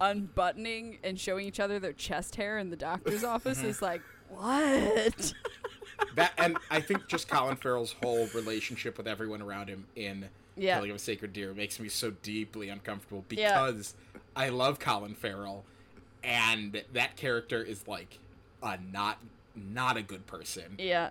unbuttoning 0.00 0.98
and 1.02 1.18
showing 1.18 1.46
each 1.46 1.60
other 1.60 1.78
their 1.78 1.92
chest 1.92 2.36
hair 2.36 2.58
in 2.58 2.70
the 2.70 2.76
doctor's 2.76 3.22
mm-hmm. 3.22 3.34
office 3.34 3.62
is 3.62 3.80
like 3.80 4.02
what? 4.28 5.32
that 6.16 6.32
and 6.38 6.58
I 6.70 6.80
think 6.80 7.06
just 7.08 7.28
Colin 7.28 7.56
Farrell's 7.56 7.94
whole 8.02 8.26
relationship 8.34 8.98
with 8.98 9.06
everyone 9.06 9.42
around 9.42 9.68
him 9.68 9.86
in 9.96 10.28
Yeah. 10.56 10.76
Killing 10.76 10.90
of 10.90 10.96
a 10.96 11.00
Sacred 11.00 11.32
Deer 11.32 11.54
makes 11.54 11.78
me 11.78 11.88
so 11.88 12.10
deeply 12.22 12.68
uncomfortable 12.68 13.24
Yeah. 13.30 13.66
because 13.66 13.94
I 14.34 14.48
love 14.48 14.78
Colin 14.78 15.14
Farrell 15.14 15.64
and 16.24 16.82
that 16.92 17.16
character 17.16 17.62
is 17.62 17.86
like 17.86 18.18
a 18.62 18.78
not 18.92 19.18
not 19.54 19.96
a 19.96 20.02
good 20.02 20.26
person. 20.26 20.76
yeah, 20.78 21.10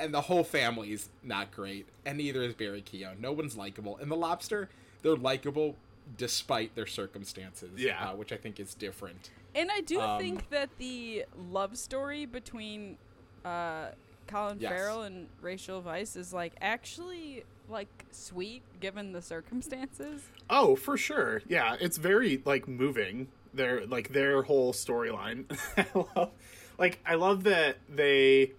And 0.00 0.12
the 0.12 0.22
whole 0.22 0.42
family's 0.42 1.10
not 1.22 1.52
great, 1.52 1.86
and 2.04 2.18
neither 2.18 2.42
is 2.42 2.54
Barry 2.54 2.82
Keoghan. 2.82 3.20
No 3.20 3.30
one's 3.30 3.56
likable. 3.56 3.96
And 3.98 4.10
the 4.10 4.16
lobster, 4.16 4.68
they're 5.02 5.14
likable 5.14 5.76
despite 6.16 6.74
their 6.74 6.86
circumstances. 6.86 7.70
Yeah. 7.76 8.10
uh, 8.10 8.14
which 8.16 8.32
I 8.32 8.36
think 8.36 8.60
is 8.60 8.74
different. 8.74 9.30
and 9.54 9.70
I 9.70 9.80
do 9.80 10.00
Um, 10.00 10.20
think 10.20 10.50
that 10.50 10.70
the 10.78 11.24
love 11.50 11.76
story 11.78 12.26
between 12.26 12.98
uh, 13.44 13.88
Colin 14.26 14.58
Yes. 14.60 14.70
Farrell 14.72 15.02
and 15.02 15.28
Rachel 15.40 15.82
Weisz 15.82 16.16
is 16.16 16.32
like 16.32 16.52
actually 16.60 17.44
like 17.68 17.88
sweet 18.10 18.62
given 18.80 19.12
the 19.12 19.22
circumstances. 19.22 20.22
Oh, 20.50 20.76
for 20.76 20.96
sure. 20.96 21.42
Yeah, 21.48 21.76
it's 21.80 21.96
very 21.98 22.42
like 22.44 22.68
moving. 22.68 23.28
Their 23.54 23.86
like 23.86 24.12
their 24.12 24.42
whole 24.42 24.72
storyline. 24.72 25.44
I 25.76 25.86
love 26.16 26.30
like 26.78 26.98
I 27.06 27.14
love 27.14 27.44
that 27.44 27.76
they 27.88 28.52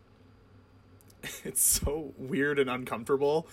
it's 1.44 1.62
so 1.62 2.14
weird 2.18 2.60
and 2.60 2.70
uncomfortable. 2.70 3.48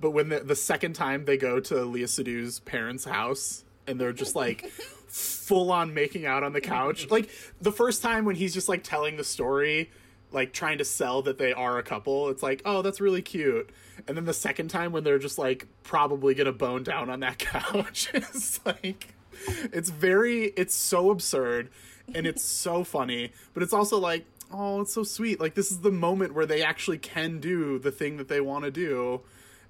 But 0.00 0.10
when 0.10 0.28
the 0.28 0.40
the 0.40 0.56
second 0.56 0.94
time 0.94 1.24
they 1.24 1.36
go 1.36 1.60
to 1.60 1.74
Léa 1.74 2.04
Seydoux's 2.04 2.60
parents' 2.60 3.04
house 3.04 3.64
and 3.86 4.00
they're 4.00 4.12
just 4.12 4.36
like 4.36 4.66
full 5.08 5.70
on 5.72 5.94
making 5.94 6.26
out 6.26 6.42
on 6.42 6.52
the 6.52 6.60
couch. 6.60 7.10
Like 7.10 7.30
the 7.60 7.72
first 7.72 8.02
time 8.02 8.24
when 8.24 8.36
he's 8.36 8.52
just 8.52 8.68
like 8.68 8.82
telling 8.82 9.16
the 9.16 9.24
story, 9.24 9.90
like 10.32 10.52
trying 10.52 10.78
to 10.78 10.84
sell 10.84 11.22
that 11.22 11.38
they 11.38 11.52
are 11.52 11.78
a 11.78 11.82
couple, 11.82 12.28
it's 12.28 12.42
like, 12.42 12.62
oh, 12.64 12.82
that's 12.82 13.00
really 13.00 13.22
cute. 13.22 13.70
And 14.06 14.16
then 14.16 14.24
the 14.24 14.34
second 14.34 14.68
time 14.68 14.92
when 14.92 15.04
they're 15.04 15.18
just 15.18 15.38
like 15.38 15.66
probably 15.82 16.34
gonna 16.34 16.52
bone 16.52 16.82
down 16.82 17.10
on 17.10 17.20
that 17.20 17.38
couch, 17.38 18.10
it's 18.12 18.60
like 18.66 19.14
it's 19.72 19.90
very 19.90 20.46
it's 20.56 20.74
so 20.74 21.10
absurd 21.10 21.70
and 22.14 22.26
it's 22.26 22.42
so 22.42 22.84
funny, 22.84 23.32
but 23.54 23.62
it's 23.62 23.72
also 23.72 23.98
like, 23.98 24.26
oh, 24.52 24.80
it's 24.80 24.92
so 24.92 25.02
sweet. 25.02 25.40
Like 25.40 25.54
this 25.54 25.70
is 25.70 25.80
the 25.80 25.90
moment 25.90 26.34
where 26.34 26.46
they 26.46 26.62
actually 26.62 26.98
can 26.98 27.40
do 27.40 27.78
the 27.78 27.90
thing 27.90 28.16
that 28.16 28.28
they 28.28 28.40
want 28.40 28.64
to 28.64 28.70
do. 28.70 29.22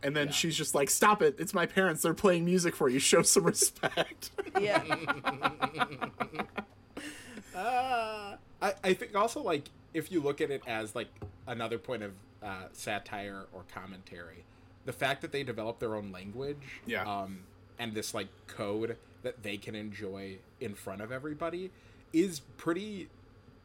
And 0.07 0.15
then 0.15 0.31
she's 0.31 0.57
just 0.57 0.73
like, 0.75 0.89
"Stop 0.89 1.21
it! 1.21 1.35
It's 1.39 1.53
my 1.53 1.67
parents. 1.67 2.03
They're 2.03 2.15
playing 2.15 2.45
music 2.45 2.77
for 2.77 2.89
you. 2.89 2.99
Show 3.01 3.23
some 3.23 3.45
respect." 3.45 4.31
Yeah. 4.61 4.83
Uh, 7.55 8.37
I, 8.61 8.75
I 8.85 8.95
think 8.95 9.15
also 9.17 9.43
like 9.43 9.71
if 9.95 10.13
you 10.13 10.21
look 10.21 10.41
at 10.43 10.51
it 10.51 10.63
as 10.67 10.95
like 10.95 11.09
another 11.47 11.79
point 11.79 12.03
of 12.03 12.13
uh, 12.43 12.65
satire 12.73 13.47
or 13.53 13.65
commentary, 13.75 14.45
the 14.85 14.93
fact 14.93 15.23
that 15.23 15.33
they 15.33 15.43
develop 15.43 15.79
their 15.79 15.95
own 15.95 16.13
language, 16.13 16.81
Yeah. 16.87 17.05
um, 17.05 17.41
and 17.79 17.95
this 17.95 18.13
like 18.13 18.29
code 18.47 18.97
that 19.23 19.43
they 19.43 19.57
can 19.57 19.75
enjoy 19.75 20.37
in 20.61 20.75
front 20.75 21.01
of 21.01 21.11
everybody 21.11 21.71
is 22.13 22.41
pretty 22.59 23.09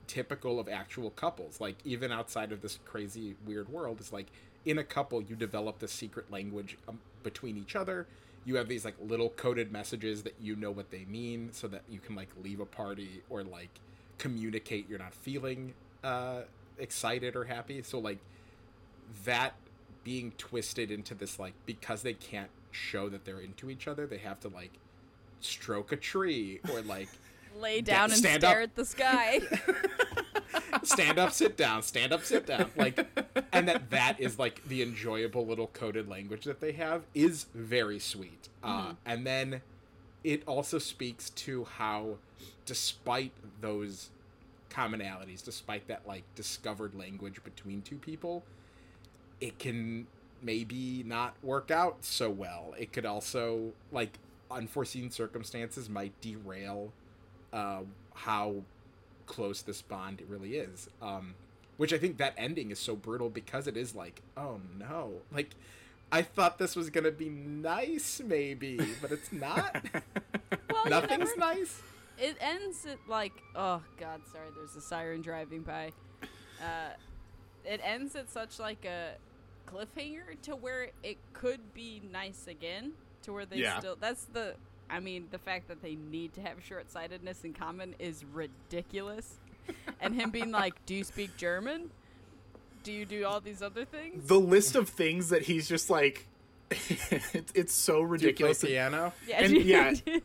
typical 0.08 0.60
of 0.60 0.70
actual 0.70 1.10
couples. 1.12 1.60
Like 1.60 1.76
even 1.84 2.12
outside 2.12 2.52
of 2.54 2.62
this 2.62 2.80
crazy 2.86 3.36
weird 3.46 3.68
world, 3.70 3.98
it's 4.00 4.14
like 4.14 4.28
in 4.66 4.78
a 4.78 4.84
couple 4.84 5.22
you 5.22 5.36
develop 5.36 5.80
this 5.80 5.92
secret 5.92 6.32
language 6.32 6.78
um, 6.88 7.00
between 7.24 7.58
each 7.58 7.76
other. 7.76 8.08
You 8.46 8.56
have 8.56 8.68
these 8.68 8.86
like 8.86 8.96
little 9.02 9.30
coded 9.30 9.72
messages 9.72 10.24
that 10.24 10.36
you 10.42 10.56
know 10.56 10.72
what 10.72 10.90
they 10.92 11.06
mean, 11.06 11.50
so 11.52 11.68
that 11.68 11.84
you 11.90 12.00
can 12.00 12.16
like 12.16 12.30
leave 12.42 12.60
a 12.60 12.66
party 12.66 13.22
or 13.30 13.44
like 13.44 13.70
communicate 14.18 14.88
you're 14.90 15.00
not 15.00 15.14
feeling 15.14 15.74
uh, 16.04 16.42
excited 16.78 17.36
or 17.36 17.46
happy. 17.46 17.82
So 17.84 18.00
like 18.00 18.20
that 19.26 19.54
being 20.04 20.32
twisted 20.38 20.90
into 20.92 21.14
this 21.14 21.38
like 21.38 21.54
because 21.66 22.02
they 22.02 22.14
can't 22.14 22.50
show 22.72 23.10
that 23.10 23.26
they're 23.26 23.40
into 23.42 23.70
each 23.70 23.88
other, 23.88 24.08
they 24.08 24.18
have 24.20 24.40
to 24.42 24.48
like 24.48 24.72
stroke 25.40 25.92
a 25.92 25.96
tree 25.96 26.60
or 26.72 26.82
like 26.82 27.10
Lay 27.60 27.82
down 27.82 28.06
and 28.12 28.14
stare 28.14 28.38
up. 28.46 28.46
at 28.46 28.76
the 28.76 28.86
sky. 28.86 29.42
stand 30.84 31.20
up 31.20 31.32
sit 31.32 31.58
down 31.58 31.84
stand 31.84 32.12
up 32.14 32.24
sit 32.24 32.46
down. 32.46 32.70
Like 32.76 33.06
and 33.52 33.68
that 33.68 33.90
that 33.92 34.20
is 34.20 34.40
like 34.40 34.64
the 34.68 34.82
enjoyable 34.82 35.46
little 35.46 35.68
coded 35.68 36.08
language 36.10 36.46
that 36.46 36.60
they 36.60 36.74
have 36.74 37.04
is 37.14 37.48
very 37.54 38.00
sweet. 38.00 38.50
Uh, 38.64 38.94
and 39.06 39.26
then 39.26 39.62
it 40.24 40.44
also 40.48 40.78
speaks 40.78 41.30
to 41.32 41.66
how 41.66 42.18
despite 42.66 43.32
those 43.60 44.10
commonalities 44.70 45.44
despite 45.44 45.88
that 45.88 46.08
like 46.08 46.24
discovered 46.36 46.96
language 46.96 47.44
between 47.44 47.82
two 47.82 47.98
people 47.98 48.44
it 49.42 49.58
can 49.60 50.08
maybe 50.42 51.04
not 51.06 51.36
work 51.44 51.72
out 51.72 51.98
so 52.02 52.30
well. 52.30 52.74
It 52.78 52.94
could 52.94 53.06
also 53.06 53.74
like 53.92 54.18
unforeseen 54.50 55.10
circumstances 55.12 55.90
might 55.90 56.20
derail 56.22 56.92
uh, 57.54 57.82
how 58.14 58.56
close 59.26 59.62
this 59.62 59.82
bond 59.82 60.22
really 60.28 60.56
is. 60.58 60.90
Um, 61.02 61.36
which 61.78 61.94
I 61.94 61.98
think 61.98 62.18
that 62.18 62.34
ending 62.38 62.70
is 62.72 62.80
so 62.80 62.96
brutal 62.96 63.30
because 63.30 63.66
it 63.68 63.76
is 63.76 63.96
like, 63.96 64.22
oh 64.38 64.60
no, 64.78 65.14
like 65.34 65.50
I 66.12 66.22
thought 66.22 66.58
this 66.60 66.76
was 66.76 66.90
gonna 66.90 67.12
be 67.12 67.30
nice, 67.30 68.22
maybe, 68.26 68.80
but 69.02 69.12
it's 69.12 69.32
not. 69.32 69.84
well, 70.72 70.86
Nothing's 70.88 71.36
never- 71.38 71.56
nice. 71.56 71.82
It 72.20 72.38
ends 72.40 72.86
at 72.86 73.00
like, 73.08 73.34
oh 73.56 73.82
god, 73.98 74.22
sorry, 74.32 74.50
there's 74.56 74.76
a 74.76 74.82
siren 74.82 75.22
driving 75.22 75.62
by. 75.62 75.92
Uh, 76.62 76.92
it 77.66 77.82
ends 77.84 78.16
at 78.16 78.30
such 78.30 78.60
like 78.60 78.86
a 78.86 79.14
cliffhanger 79.68 80.40
to 80.44 80.56
where 80.56 80.90
it 81.02 81.18
could 81.34 81.74
be 81.74 82.02
nice 82.12 82.46
again, 82.48 82.92
to 83.24 83.34
where 83.34 83.46
they 83.48 83.58
Yeah. 83.58 83.80
still. 83.80 83.98
That's 84.00 84.26
the. 84.26 84.56
I 84.92 85.00
mean, 85.00 85.28
the 85.32 85.38
fact 85.40 85.68
that 85.70 85.82
they 85.82 85.96
need 85.96 86.34
to 86.34 86.42
have 86.42 86.64
short 86.64 86.92
sightedness 86.92 87.44
in 87.46 87.54
common 87.54 87.96
is 87.98 88.26
ridiculous. 88.34 89.36
and 90.02 90.14
him 90.14 90.32
being 90.32 90.52
like, 90.52 90.74
"Do 90.86 90.94
you 90.96 91.04
speak 91.04 91.38
German? 91.38 91.90
Do 92.84 92.92
you 92.92 93.06
do 93.06 93.24
all 93.26 93.40
these 93.40 93.62
other 93.62 93.86
things?" 93.86 94.28
the 94.28 94.40
list 94.40 94.76
of 94.76 94.90
things 94.90 95.30
that 95.30 95.44
he's 95.44 95.70
just 95.70 95.90
like 95.90 96.28
it's, 96.72 97.52
it's 97.56 97.74
so 97.74 97.94
Do 97.94 98.00
you 98.02 98.06
play 98.08 98.12
ridiculous 98.12 98.64
piano? 98.64 99.14
Yeah, 99.28 99.44
and 99.44 99.54
yeah. 99.64 99.94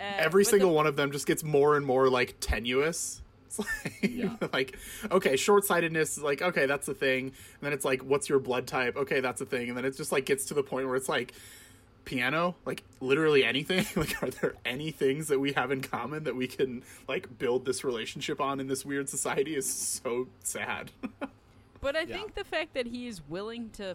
every 0.18 0.44
but 0.44 0.46
the- 0.46 0.50
single 0.58 0.72
one 0.74 0.86
of 0.86 0.94
them 0.94 1.10
just 1.10 1.26
gets 1.26 1.42
more 1.42 1.76
and 1.76 1.84
more 1.84 2.08
like 2.08 2.36
tenuous 2.38 3.20
it's 3.48 3.58
like, 3.58 3.98
Yeah. 4.00 4.36
like 4.52 4.78
okay 5.10 5.34
short-sightedness 5.36 6.18
is 6.18 6.22
like 6.22 6.40
okay 6.40 6.66
that's 6.66 6.86
the 6.86 6.94
thing 6.94 7.24
and 7.26 7.32
then 7.62 7.72
it's 7.72 7.84
like 7.84 8.02
what's 8.02 8.28
your 8.28 8.38
blood 8.38 8.68
type 8.68 8.96
okay 8.96 9.18
that's 9.18 9.40
a 9.40 9.44
thing 9.44 9.68
and 9.68 9.76
then 9.76 9.84
it 9.84 9.96
just 9.96 10.12
like 10.12 10.24
gets 10.24 10.44
to 10.46 10.54
the 10.54 10.62
point 10.62 10.86
where 10.86 10.94
it's 10.94 11.08
like 11.08 11.32
piano 12.08 12.56
like 12.64 12.82
literally 13.00 13.44
anything 13.44 13.84
like 13.96 14.22
are 14.22 14.30
there 14.30 14.54
any 14.64 14.90
things 14.90 15.28
that 15.28 15.38
we 15.38 15.52
have 15.52 15.70
in 15.70 15.82
common 15.82 16.24
that 16.24 16.34
we 16.34 16.46
can 16.46 16.82
like 17.06 17.38
build 17.38 17.64
this 17.66 17.84
relationship 17.84 18.40
on 18.40 18.60
in 18.60 18.66
this 18.66 18.84
weird 18.84 19.08
society 19.08 19.54
is 19.54 19.70
so 19.72 20.26
sad 20.42 20.90
But 21.80 21.94
I 21.94 22.00
Yeah. 22.00 22.16
think 22.16 22.34
the 22.34 22.42
fact 22.44 22.74
that 22.74 22.86
he 22.86 23.06
is 23.06 23.20
willing 23.28 23.70
to 23.70 23.94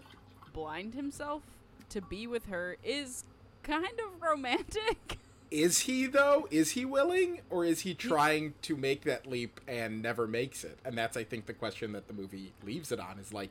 blind 0.54 0.94
himself 0.94 1.42
to 1.90 2.00
be 2.00 2.26
with 2.26 2.46
her 2.46 2.78
is 2.82 3.24
kind 3.62 3.84
of 4.00 4.22
romantic. 4.22 5.18
Is 5.50 5.80
he 5.80 6.06
though? 6.06 6.48
Is 6.50 6.70
he 6.72 6.84
willing, 6.84 7.40
or 7.50 7.64
is 7.64 7.80
he 7.80 7.94
trying 7.94 8.54
to 8.62 8.74
make 8.74 9.02
that 9.02 9.26
leap 9.26 9.60
and 9.68 10.02
never 10.02 10.26
makes 10.26 10.64
it? 10.64 10.78
And 10.84 10.96
that's, 10.98 11.16
I 11.16 11.22
think, 11.22 11.46
the 11.46 11.52
question 11.52 11.92
that 11.92 12.08
the 12.08 12.14
movie 12.14 12.52
leaves 12.64 12.90
it 12.90 12.98
on: 12.98 13.18
is 13.20 13.32
like, 13.32 13.50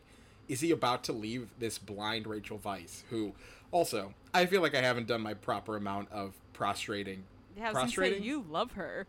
is 0.50 0.60
he 0.60 0.72
about 0.72 1.04
to 1.06 1.14
leave 1.14 1.48
this 1.60 1.78
blind 1.78 2.28
Rachel 2.28 2.60
Weisz, 2.60 3.04
who, 3.10 3.34
also, 3.74 4.14
I 4.34 4.46
feel 4.46 4.62
like 4.62 4.76
I 4.76 4.82
haven't 4.82 5.08
done 5.08 5.20
my 5.22 5.34
proper 5.34 5.76
amount 5.76 6.12
of 6.12 6.34
prostrating, 6.54 7.24
Yeah, 7.58 7.74
gonna 7.74 7.74
say, 7.74 7.82
prostrating, 7.96 8.24
you 8.24 8.46
love 8.50 8.72
her. 8.74 9.06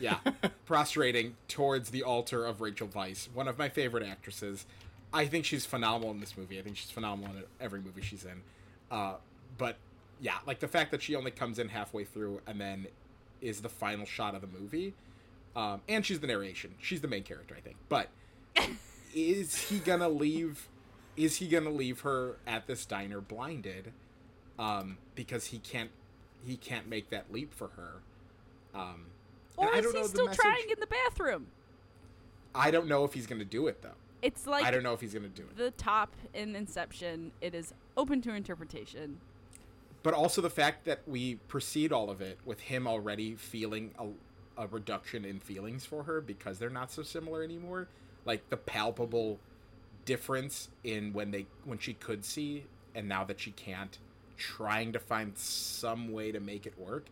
yeah, 0.00 0.18
prostrating 0.66 1.36
towards 1.48 1.90
the 1.90 2.02
altar 2.02 2.44
of 2.44 2.60
Rachel 2.60 2.88
Weisz, 2.88 3.28
one 3.32 3.46
of 3.46 3.58
my 3.58 3.68
favorite 3.68 4.04
actresses. 4.04 4.66
I 5.12 5.26
think 5.26 5.44
she's 5.44 5.64
phenomenal 5.64 6.10
in 6.10 6.18
this 6.20 6.36
movie. 6.36 6.58
I 6.58 6.62
think 6.62 6.76
she's 6.76 6.90
phenomenal 6.90 7.36
in 7.36 7.44
every 7.60 7.80
movie 7.80 8.02
she's 8.02 8.24
in. 8.24 8.42
Uh, 8.90 9.14
but 9.58 9.76
yeah, 10.20 10.38
like 10.46 10.58
the 10.60 10.68
fact 10.68 10.90
that 10.90 11.02
she 11.02 11.14
only 11.14 11.30
comes 11.30 11.58
in 11.58 11.68
halfway 11.68 12.04
through 12.04 12.40
and 12.46 12.60
then 12.60 12.86
is 13.40 13.60
the 13.60 13.68
final 13.68 14.06
shot 14.06 14.34
of 14.34 14.40
the 14.40 14.46
movie, 14.46 14.94
um, 15.54 15.80
and 15.88 16.04
she's 16.04 16.20
the 16.20 16.26
narration. 16.26 16.74
She's 16.80 17.00
the 17.00 17.08
main 17.08 17.22
character, 17.22 17.54
I 17.56 17.60
think. 17.60 17.76
But 17.88 18.08
is 19.14 19.54
he 19.68 19.78
gonna 19.78 20.08
leave? 20.08 20.68
Is 21.16 21.36
he 21.36 21.48
gonna 21.48 21.70
leave 21.70 22.00
her 22.00 22.36
at 22.46 22.66
this 22.66 22.84
diner 22.84 23.20
blinded? 23.20 23.92
Um, 24.58 24.98
because 25.14 25.46
he 25.46 25.58
can't 25.58 25.90
he 26.46 26.56
can't 26.56 26.88
make 26.88 27.10
that 27.10 27.32
leap 27.32 27.52
for 27.54 27.68
her. 27.68 27.94
Um, 28.74 29.06
Or 29.56 29.74
is 29.74 29.92
he 29.92 30.04
still 30.04 30.26
message. 30.26 30.40
trying 30.40 30.70
in 30.70 30.80
the 30.80 30.86
bathroom? 30.86 31.46
I 32.54 32.70
don't 32.70 32.86
know 32.86 33.04
if 33.04 33.14
he's 33.14 33.26
gonna 33.26 33.44
do 33.44 33.66
it 33.66 33.82
though. 33.82 33.94
It's 34.22 34.46
like 34.46 34.64
I 34.64 34.70
don't 34.70 34.82
know 34.82 34.94
if 34.94 35.00
he's 35.00 35.14
gonna 35.14 35.28
do 35.28 35.42
it. 35.42 35.56
the 35.56 35.70
top 35.72 36.14
in 36.32 36.56
Inception. 36.56 37.32
It 37.40 37.54
is 37.54 37.74
open 37.96 38.20
to 38.22 38.32
interpretation. 38.34 39.20
But 40.02 40.14
also 40.14 40.40
the 40.42 40.50
fact 40.50 40.84
that 40.84 41.00
we 41.06 41.36
precede 41.48 41.92
all 41.92 42.10
of 42.10 42.20
it 42.20 42.38
with 42.44 42.60
him 42.60 42.86
already 42.86 43.36
feeling 43.36 43.92
a, 43.98 44.62
a 44.62 44.66
reduction 44.66 45.24
in 45.24 45.40
feelings 45.40 45.84
for 45.86 46.02
her 46.04 46.20
because 46.20 46.58
they're 46.58 46.68
not 46.70 46.90
so 46.92 47.02
similar 47.02 47.42
anymore. 47.42 47.88
Like 48.26 48.48
the 48.50 48.56
palpable 48.56 49.38
difference 50.04 50.68
in 50.84 51.12
when 51.12 51.30
they 51.30 51.46
when 51.64 51.78
she 51.78 51.94
could 51.94 52.24
see 52.24 52.64
and 52.94 53.08
now 53.08 53.24
that 53.24 53.40
she 53.40 53.50
can't, 53.52 53.98
trying 54.36 54.92
to 54.92 54.98
find 54.98 55.36
some 55.36 56.12
way 56.12 56.32
to 56.32 56.40
make 56.40 56.66
it 56.66 56.78
work. 56.78 57.06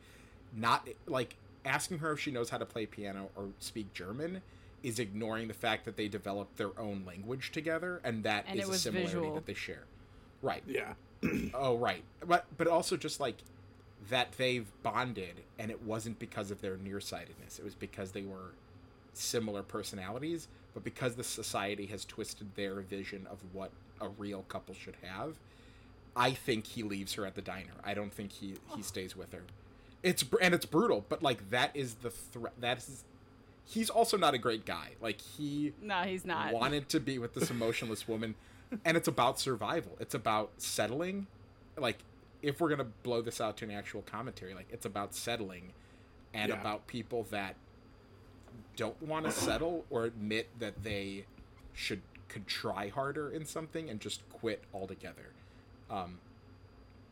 Not 0.55 0.89
like 1.07 1.37
asking 1.65 1.99
her 1.99 2.13
if 2.13 2.21
she 2.21 2.31
knows 2.31 2.51
how 2.51 2.59
to 2.59 2.67
play 2.67 2.87
piano 2.87 3.31
or 3.37 3.49
speak 3.59 3.93
German 3.95 4.43
is 4.83 4.99
ignoring 4.99 5.47
the 5.49 5.55
fact 5.55 5.85
that 5.85 5.97
they 5.97 6.09
developed 6.09 6.57
their 6.57 6.79
own 6.79 7.05
language 7.07 7.53
together 7.53 8.01
and 8.05 8.25
that 8.25 8.45
is 8.47 8.51
And 8.51 8.61
it 8.61 8.69
a 8.69 8.75
similarity 8.75 9.07
visual. 9.15 9.35
that 9.35 9.47
they 9.47 9.55
share. 9.55 9.85
Right. 10.43 10.63
Yeah. 10.67 10.95
Oh 11.55 11.77
right, 11.77 12.03
but 12.27 12.47
but 12.59 12.67
also 12.67 12.97
just 12.97 13.21
like 13.21 13.37
that 14.11 14.33
they've 14.33 14.67
bonded, 14.83 15.43
and 15.59 15.71
it 15.71 15.83
wasn't 15.83 16.19
because 16.19 16.51
of 16.51 16.61
their 16.61 16.77
nearsightedness. 16.77 17.59
It 17.59 17.65
was 17.65 17.75
because 17.75 18.13
they 18.13 18.23
were 18.23 18.51
similar 19.13 19.63
personalities, 19.63 20.49
but 20.75 20.85
because 20.85 21.15
the 21.17 21.25
society 21.25 21.87
has 21.87 22.05
twisted 22.05 22.55
their 22.55 22.81
vision 22.81 23.27
of 23.31 23.39
what 23.53 23.71
a 24.01 24.09
real 24.09 24.43
couple 24.49 24.75
should 24.75 24.97
have. 25.03 25.37
I 26.15 26.33
think 26.33 26.67
he 26.67 26.83
leaves 26.83 27.15
her 27.15 27.25
at 27.25 27.35
the 27.35 27.41
diner. 27.43 27.73
I 27.85 27.95
don't 27.95 28.13
think 28.13 28.33
he 28.33 28.55
he 28.77 28.83
stays 28.83 29.17
with 29.17 29.33
her. 29.33 29.43
It's 30.03 30.25
and 30.43 30.53
it's 30.55 30.67
brutal, 30.67 31.05
but 31.09 31.23
like 31.23 31.51
that 31.51 31.71
is 31.75 31.95
the 31.95 32.11
threat. 32.11 32.53
That 32.61 32.79
is. 32.79 33.05
He's 33.65 33.89
also 33.89 34.17
not 34.19 34.35
a 34.35 34.39
great 34.39 34.67
guy. 34.67 34.91
Like 35.01 35.21
he 35.21 35.73
No, 35.81 36.03
he's 36.03 36.25
not. 36.25 36.53
wanted 36.53 36.89
to 36.91 37.01
be 37.01 37.19
with 37.19 37.33
this 37.35 37.51
emotionless 37.57 38.07
woman 38.09 38.35
and 38.85 38.97
it's 38.97 39.07
about 39.09 39.39
survival 39.39 39.93
it's 40.01 40.15
about 40.15 40.51
settling 40.57 41.27
like 41.77 41.99
if 42.41 42.59
we're 42.59 42.71
gonna 42.71 42.87
blow 43.03 43.21
this 43.21 43.39
out 43.39 43.55
to 43.59 43.67
an 43.67 43.71
actual 43.71 44.01
commentary 44.01 44.55
like 44.55 44.67
it's 44.73 44.87
about 44.87 45.15
settling 45.15 45.73
and 46.33 46.49
Yeah. 46.49 46.59
about 46.59 46.87
people 46.87 47.27
that 47.31 47.55
don't 48.77 49.01
want 49.03 49.25
to 49.25 49.31
settle 49.31 49.85
or 49.91 50.05
admit 50.05 50.49
that 50.59 50.83
they 50.83 51.25
should 51.73 52.03
could 52.29 52.47
try 52.47 52.89
harder 52.89 53.29
in 53.29 53.45
something 53.45 53.91
and 53.91 54.01
just 54.01 54.29
quit 54.31 54.65
altogether. 54.73 55.33
Um 55.91 56.19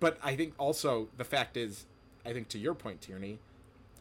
but 0.00 0.18
i 0.22 0.34
think 0.34 0.54
also 0.58 1.08
the 1.18 1.24
fact 1.24 1.56
is 1.56 1.84
i 2.24 2.32
think 2.32 2.48
to 2.48 2.58
your 2.58 2.74
point 2.74 3.02
tierney 3.02 3.38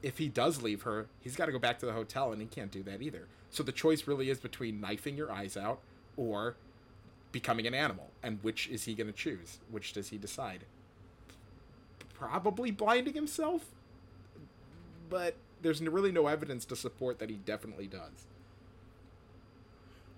if 0.02 0.18
he 0.18 0.30
does 0.30 0.62
leave 0.62 0.84
her 0.84 1.08
he's 1.20 1.36
got 1.36 1.48
to 1.48 1.52
go 1.52 1.60
back 1.60 1.78
to 1.78 1.86
the 1.86 1.92
hotel 1.92 2.32
and 2.32 2.42
he 2.42 2.48
can't 2.48 2.72
do 2.72 2.82
that 2.84 3.02
either. 3.02 3.28
So 3.52 3.64
the 3.64 3.72
choice 3.72 4.08
really 4.08 4.30
is 4.30 4.40
between 4.40 4.80
knifing 4.80 5.18
your 5.18 5.32
eyes 5.32 5.58
out 5.58 5.80
or 6.16 6.56
becoming 7.32 7.68
an 7.68 7.74
animal 7.74 8.10
and 8.24 8.40
which 8.42 8.70
is 8.70 8.86
he 8.86 8.94
going 8.96 9.08
to 9.08 9.14
choose? 9.14 9.60
Which 9.70 9.92
does 9.94 10.10
he 10.10 10.18
decide? 10.18 10.64
Probably 12.14 12.72
blinding 12.72 13.14
himself 13.14 13.66
but 15.10 15.36
there's 15.62 15.82
really 15.82 16.12
no 16.12 16.28
evidence 16.28 16.66
to 16.66 16.76
support 16.76 17.20
that 17.20 17.30
he 17.30 17.36
definitely 17.38 17.88
does 17.88 18.28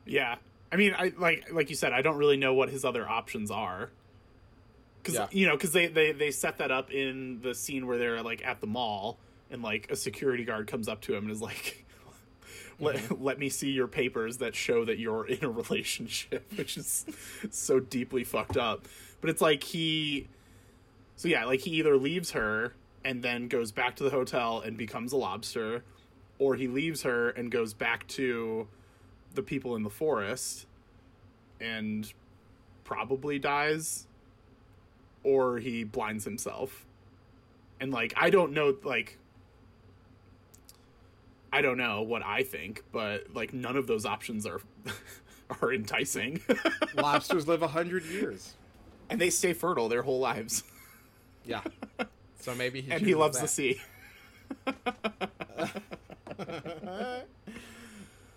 Yeah. 0.06 0.36
I 0.72 0.78
mean, 0.78 0.94
I 0.98 1.14
like 1.18 1.52
like 1.52 1.70
you 1.70 1.76
said, 1.76 1.94
I 1.94 2.02
don't 2.02 2.18
really 2.18 2.38
know 2.38 2.54
what 2.54 2.70
his 2.70 2.86
other 2.86 3.08
options 3.08 3.52
are. 3.52 3.89
Cuz 5.04 5.16
Yeah. 5.16 5.28
you 5.32 5.48
know, 5.48 5.58
cuz 5.58 5.72
they, 5.74 5.88
they 5.88 6.12
they 6.12 6.32
set 6.32 6.58
that 6.60 6.72
up 6.72 6.92
in 6.92 7.42
the 7.42 7.54
scene 7.54 7.88
where 7.88 7.98
they're 7.98 8.22
like 8.24 8.46
at 8.46 8.62
the 8.62 8.68
mall 8.68 9.20
and 9.50 9.62
like 9.62 9.92
a 9.92 9.96
security 9.96 10.44
guard 10.46 10.68
comes 10.68 10.88
up 10.88 11.02
to 11.02 11.14
him 11.16 11.24
and 11.24 11.32
is 11.32 11.42
like 11.42 11.86
let, 12.80 12.96
mm-hmm. 12.96 13.24
let 13.24 13.38
me 13.38 13.50
see 13.50 13.70
your 13.72 13.88
papers 13.88 14.38
that 14.38 14.56
show 14.56 14.86
that 14.86 14.98
you're 14.98 15.28
in 15.28 15.44
a 15.44 15.50
relationship, 15.62 16.52
which 16.56 16.78
is 16.78 17.06
so 17.52 17.80
deeply 17.80 18.24
fucked 18.24 18.58
up. 18.58 18.88
But 19.20 19.30
it's 19.30 19.42
like 19.42 19.64
he 19.64 20.28
So 21.16 21.28
yeah, 21.28 21.46
like 21.46 21.60
he 21.62 21.72
either 21.72 21.98
leaves 21.98 22.32
her 22.32 22.74
and 23.04 23.24
then 23.24 23.47
goes 23.47 23.72
back 23.72 23.95
to 23.97 24.04
the 24.04 24.10
hotel 24.10 24.62
and 24.62 24.78
becomes 24.78 25.12
a 25.12 25.18
lobster 25.18 25.84
or 26.39 26.56
he 26.56 26.68
leaves 26.68 27.04
her 27.04 27.30
and 27.30 27.52
goes 27.52 27.74
back 27.74 28.08
to 28.08 28.68
the 29.36 29.41
people 29.41 29.76
in 29.76 29.84
the 29.84 29.89
forest 29.89 30.66
and 31.60 32.14
probably 32.84 33.39
dies 33.39 34.08
or 35.24 35.60
he 35.60 35.84
blinds 35.84 36.26
himself. 36.26 36.86
And 37.80 37.91
like 37.91 38.14
i 38.16 38.30
don't 38.30 38.54
know 38.54 38.76
like 38.84 39.18
i 41.52 41.62
don't 41.62 41.78
know 41.78 42.04
what 42.04 42.24
i 42.24 42.43
think 42.43 42.84
but 42.91 43.34
like 43.34 43.54
none 43.54 43.76
of 43.76 43.88
those 43.88 44.06
options 44.06 44.45
are 44.45 44.62
are 45.62 45.74
enticing. 45.74 46.41
Lobsters 46.95 47.47
live 47.47 47.62
a 47.62 47.68
hundred 47.68 48.06
years. 48.06 48.56
And 49.10 49.20
they 49.20 49.30
stay 49.30 49.54
fertile 49.54 49.89
their 49.89 50.04
whole 50.04 50.20
lives. 50.20 50.64
Yeah 51.43 51.62
so 52.42 52.54
maybe 52.56 52.82
he 52.82 52.92
and 52.92 53.06
he 53.06 53.16
loves 53.16 53.38
that. 53.38 53.44
the 53.44 53.48
sea 53.48 53.82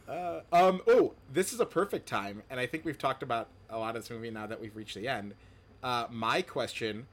Uh, 0.06 0.40
um, 0.52 0.82
oh, 0.86 1.14
this 1.32 1.54
is 1.54 1.60
a 1.60 1.66
perfect 1.66 2.06
time, 2.06 2.42
and 2.50 2.60
I 2.60 2.66
think 2.66 2.84
we've 2.84 2.98
talked 2.98 3.22
about 3.22 3.48
a 3.70 3.78
lot 3.78 3.96
of 3.96 4.02
this 4.02 4.10
movie 4.10 4.30
now 4.30 4.46
that 4.46 4.60
we've 4.60 4.76
reached 4.76 4.94
the 4.94 5.08
end. 5.08 5.32
Uh, 5.82 6.04
my 6.10 6.42
question, 6.42 7.06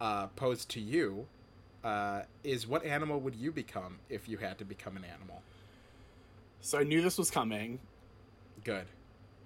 uh, 0.00 0.28
posed 0.28 0.70
to 0.70 0.80
you, 0.80 1.26
uh, 1.84 2.22
is 2.42 2.66
what 2.66 2.82
animal 2.84 3.20
would 3.20 3.36
you 3.36 3.52
become 3.52 3.98
if 4.08 4.26
you 4.26 4.38
had 4.38 4.56
to 4.56 4.64
become 4.64 4.96
an 4.96 5.04
animal? 5.04 5.42
so 6.62 6.78
i 6.78 6.82
knew 6.82 7.02
this 7.02 7.18
was 7.18 7.30
coming 7.30 7.78
Good. 8.64 8.86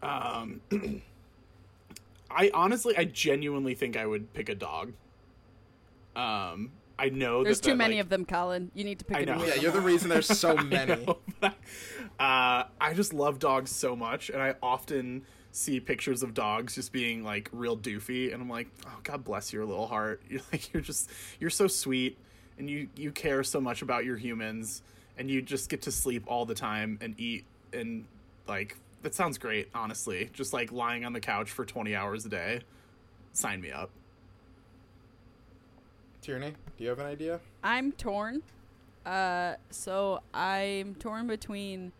Um, 0.02 0.60
I 2.30 2.50
honestly, 2.52 2.96
I 2.96 3.04
genuinely 3.04 3.74
think 3.74 3.96
I 3.96 4.06
would 4.06 4.32
pick 4.32 4.48
a 4.48 4.54
dog. 4.54 4.92
Um, 6.16 6.72
I 6.98 7.08
know 7.08 7.42
There's 7.42 7.58
that 7.60 7.64
too 7.64 7.70
that, 7.72 7.76
many 7.76 7.96
like- 7.96 8.04
of 8.04 8.08
them, 8.10 8.24
Colin. 8.24 8.70
You 8.74 8.84
need 8.84 8.98
to 9.00 9.04
pick 9.04 9.16
I 9.16 9.20
a 9.20 9.26
know. 9.26 9.34
new 9.36 9.44
Yeah, 9.44 9.50
one. 9.52 9.60
you're 9.60 9.72
the 9.72 9.80
reason 9.80 10.08
there's 10.08 10.26
so 10.26 10.56
I 10.58 10.62
many. 10.62 11.04
know, 11.04 11.18
but 11.40 11.54
I- 12.18 12.60
uh, 12.60 12.66
I 12.80 12.94
just 12.94 13.12
love 13.12 13.38
dogs 13.40 13.70
so 13.72 13.96
much, 13.96 14.30
and 14.30 14.40
I 14.40 14.54
often 14.62 15.24
see 15.50 15.80
pictures 15.80 16.22
of 16.22 16.34
dogs 16.34 16.74
just 16.76 16.92
being 16.92 17.24
like 17.24 17.48
real 17.52 17.76
doofy, 17.76 18.32
and 18.32 18.40
I'm 18.40 18.48
like, 18.48 18.68
oh, 18.86 18.98
God 19.02 19.24
bless 19.24 19.52
your 19.52 19.64
little 19.64 19.86
heart. 19.88 20.22
You're 20.28 20.40
like, 20.52 20.72
you're 20.72 20.82
just, 20.82 21.10
you're 21.40 21.50
so 21.50 21.66
sweet, 21.66 22.16
and 22.58 22.70
you 22.70 22.88
you 22.96 23.10
care 23.10 23.42
so 23.42 23.60
much 23.60 23.82
about 23.82 24.04
your 24.04 24.16
humans, 24.16 24.82
and 25.18 25.28
you 25.30 25.42
just 25.42 25.68
get 25.68 25.82
to 25.82 25.92
sleep 25.92 26.22
all 26.28 26.46
the 26.46 26.54
time 26.54 26.98
and 27.00 27.18
eat, 27.18 27.44
and 27.72 28.04
like 28.46 28.76
that 29.02 29.14
sounds 29.14 29.36
great, 29.38 29.68
honestly. 29.74 30.30
Just 30.32 30.52
like 30.52 30.70
lying 30.72 31.04
on 31.04 31.12
the 31.12 31.20
couch 31.20 31.50
for 31.50 31.64
20 31.64 31.94
hours 31.96 32.24
a 32.24 32.28
day, 32.28 32.60
sign 33.32 33.60
me 33.60 33.70
up. 33.72 33.90
Tierney, 36.24 36.54
do 36.78 36.84
you 36.84 36.88
have 36.88 36.98
an 37.00 37.04
idea? 37.06 37.38
I'm 37.62 37.92
torn. 37.92 38.40
Uh, 39.04 39.56
so 39.68 40.20
I'm 40.32 40.94
torn 40.94 41.26
between 41.26 41.92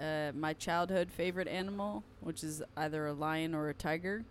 uh, 0.00 0.32
my 0.34 0.54
childhood 0.54 1.10
favorite 1.10 1.46
animal, 1.46 2.02
which 2.22 2.42
is 2.42 2.62
either 2.78 3.06
a 3.06 3.12
lion 3.12 3.54
or 3.54 3.68
a 3.68 3.74
tiger. 3.74 4.24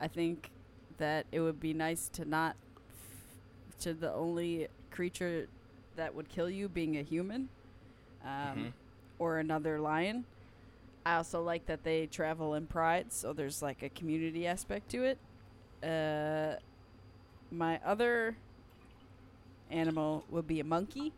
I 0.00 0.08
think 0.08 0.50
that 0.98 1.26
it 1.30 1.38
would 1.38 1.60
be 1.60 1.72
nice 1.72 2.08
to 2.14 2.24
not 2.24 2.56
f- 2.90 3.80
to 3.82 3.94
the 3.94 4.12
only 4.12 4.66
creature 4.90 5.46
that 5.94 6.12
would 6.12 6.28
kill 6.28 6.50
you 6.50 6.68
being 6.68 6.96
a 6.96 7.02
human, 7.02 7.48
um, 8.24 8.28
Mhm. 8.28 8.72
or 9.20 9.38
another 9.38 9.78
lion. 9.78 10.24
I 11.06 11.14
also 11.16 11.40
like 11.44 11.66
that 11.66 11.84
they 11.84 12.06
travel 12.08 12.54
in 12.54 12.66
pride, 12.66 13.12
so 13.12 13.32
there's 13.32 13.62
like 13.62 13.84
a 13.84 13.88
community 13.88 14.48
aspect 14.48 14.88
to 14.90 15.04
it. 15.04 15.18
Uh, 15.82 16.56
my 17.52 17.78
other 17.84 18.36
animal 19.70 20.24
would 20.30 20.46
be 20.46 20.60
a 20.60 20.64
monkey 20.64 21.12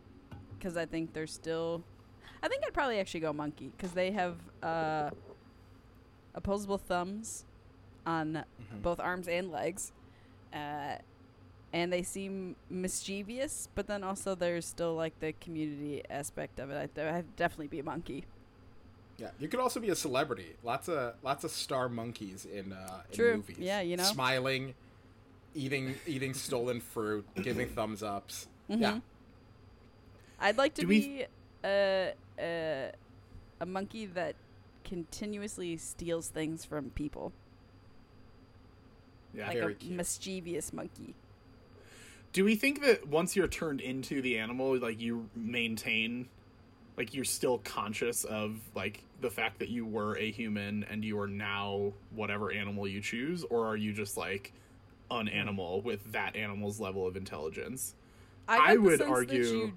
because 0.57 0.77
I 0.77 0.85
think 0.85 1.13
they're 1.13 1.27
still. 1.27 1.83
I 2.43 2.47
think 2.47 2.63
I'd 2.65 2.73
probably 2.73 2.99
actually 2.99 3.21
go 3.21 3.33
monkey 3.33 3.71
because 3.75 3.91
they 3.93 4.11
have 4.11 4.35
uh, 4.61 5.09
opposable 6.33 6.77
thumbs 6.77 7.45
on 8.05 8.43
Mhm. 8.61 8.81
both 8.81 8.99
arms 8.99 9.27
and 9.27 9.51
legs, 9.51 9.91
uh, 10.53 10.97
and 11.73 11.91
they 11.91 12.03
seem 12.03 12.55
mischievous. 12.69 13.67
But 13.73 13.87
then 13.87 14.03
also 14.03 14.35
there's 14.35 14.65
still 14.65 14.93
like 14.95 15.19
the 15.19 15.33
community 15.33 16.03
aspect 16.09 16.59
of 16.59 16.69
it. 16.69 16.77
I'd, 16.95 16.99
I'd 16.99 17.35
definitely 17.35 17.67
be 17.67 17.79
a 17.79 17.83
monkey. 17.83 18.25
Yeah, 19.17 19.29
you 19.39 19.47
could 19.47 19.61
also 19.61 19.79
be 19.79 19.89
a 19.89 19.95
celebrity. 19.95 20.55
Lots 20.61 20.89
of 20.89 21.15
lots 21.23 21.43
of 21.45 21.51
star 21.51 21.87
monkeys 21.89 22.45
in, 22.45 22.73
uh, 22.73 23.03
in 23.09 23.15
True. 23.15 23.35
movies. 23.37 23.57
Yeah, 23.59 23.79
you 23.79 23.95
know. 23.97 24.03
smiling, 24.03 24.75
eating 25.55 25.95
eating 26.05 26.33
stolen 26.33 26.79
fruit, 26.81 27.25
giving 27.41 27.67
thumbs 27.75 28.03
ups. 28.03 28.47
Yeah, 28.67 28.93
Mhm. 28.93 29.01
I'd 30.39 30.57
like 30.57 30.73
to 30.75 30.81
Do 30.81 30.87
we- 30.87 30.99
be 30.99 31.25
a, 31.63 32.13
a 32.37 32.91
a 33.61 33.65
monkey 33.65 34.05
that 34.07 34.35
continuously 34.83 35.77
steals 35.77 36.27
things 36.29 36.65
from 36.65 36.89
people, 36.91 37.31
Yeah. 39.33 39.47
like 39.47 39.57
Very 39.57 39.73
a 39.73 39.75
cute. 39.75 39.93
mischievous 39.93 40.73
monkey. 40.73 41.15
Do 42.33 42.43
we 42.43 42.55
think 42.55 42.81
that 42.81 43.07
once 43.07 43.35
you're 43.35 43.47
turned 43.47 43.79
into 43.81 44.21
the 44.21 44.37
animal, 44.37 44.77
like 44.77 44.99
you 44.99 45.29
maintain 45.35 46.27
like 46.97 47.13
you're 47.13 47.25
still 47.25 47.57
conscious 47.59 48.23
of 48.23 48.57
like 48.73 49.03
the 49.19 49.29
fact 49.29 49.59
that 49.59 49.67
you 49.69 49.85
were 49.85 50.17
a 50.17 50.31
human 50.31 50.85
and 50.85 51.03
you 51.03 51.19
are 51.19 51.27
now 51.27 51.91
whatever 52.11 52.51
animal 52.53 52.87
you 52.87 53.01
choose 53.01 53.43
or 53.45 53.65
are 53.67 53.75
you 53.75 53.91
just 53.91 54.15
like 54.15 54.53
an 55.11 55.27
animal 55.27 55.81
with 55.81 56.11
that 56.11 56.35
animal's 56.35 56.79
level 56.79 57.05
of 57.07 57.15
intelligence 57.15 57.95
I, 58.47 58.57
I 58.57 58.67
get 58.67 58.73
the 58.75 58.81
would 58.81 58.99
sense 58.99 59.11
argue- 59.11 59.43
that 59.43 59.51
you 59.53 59.73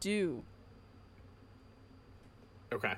do. 0.00 0.42
okay 2.72 2.94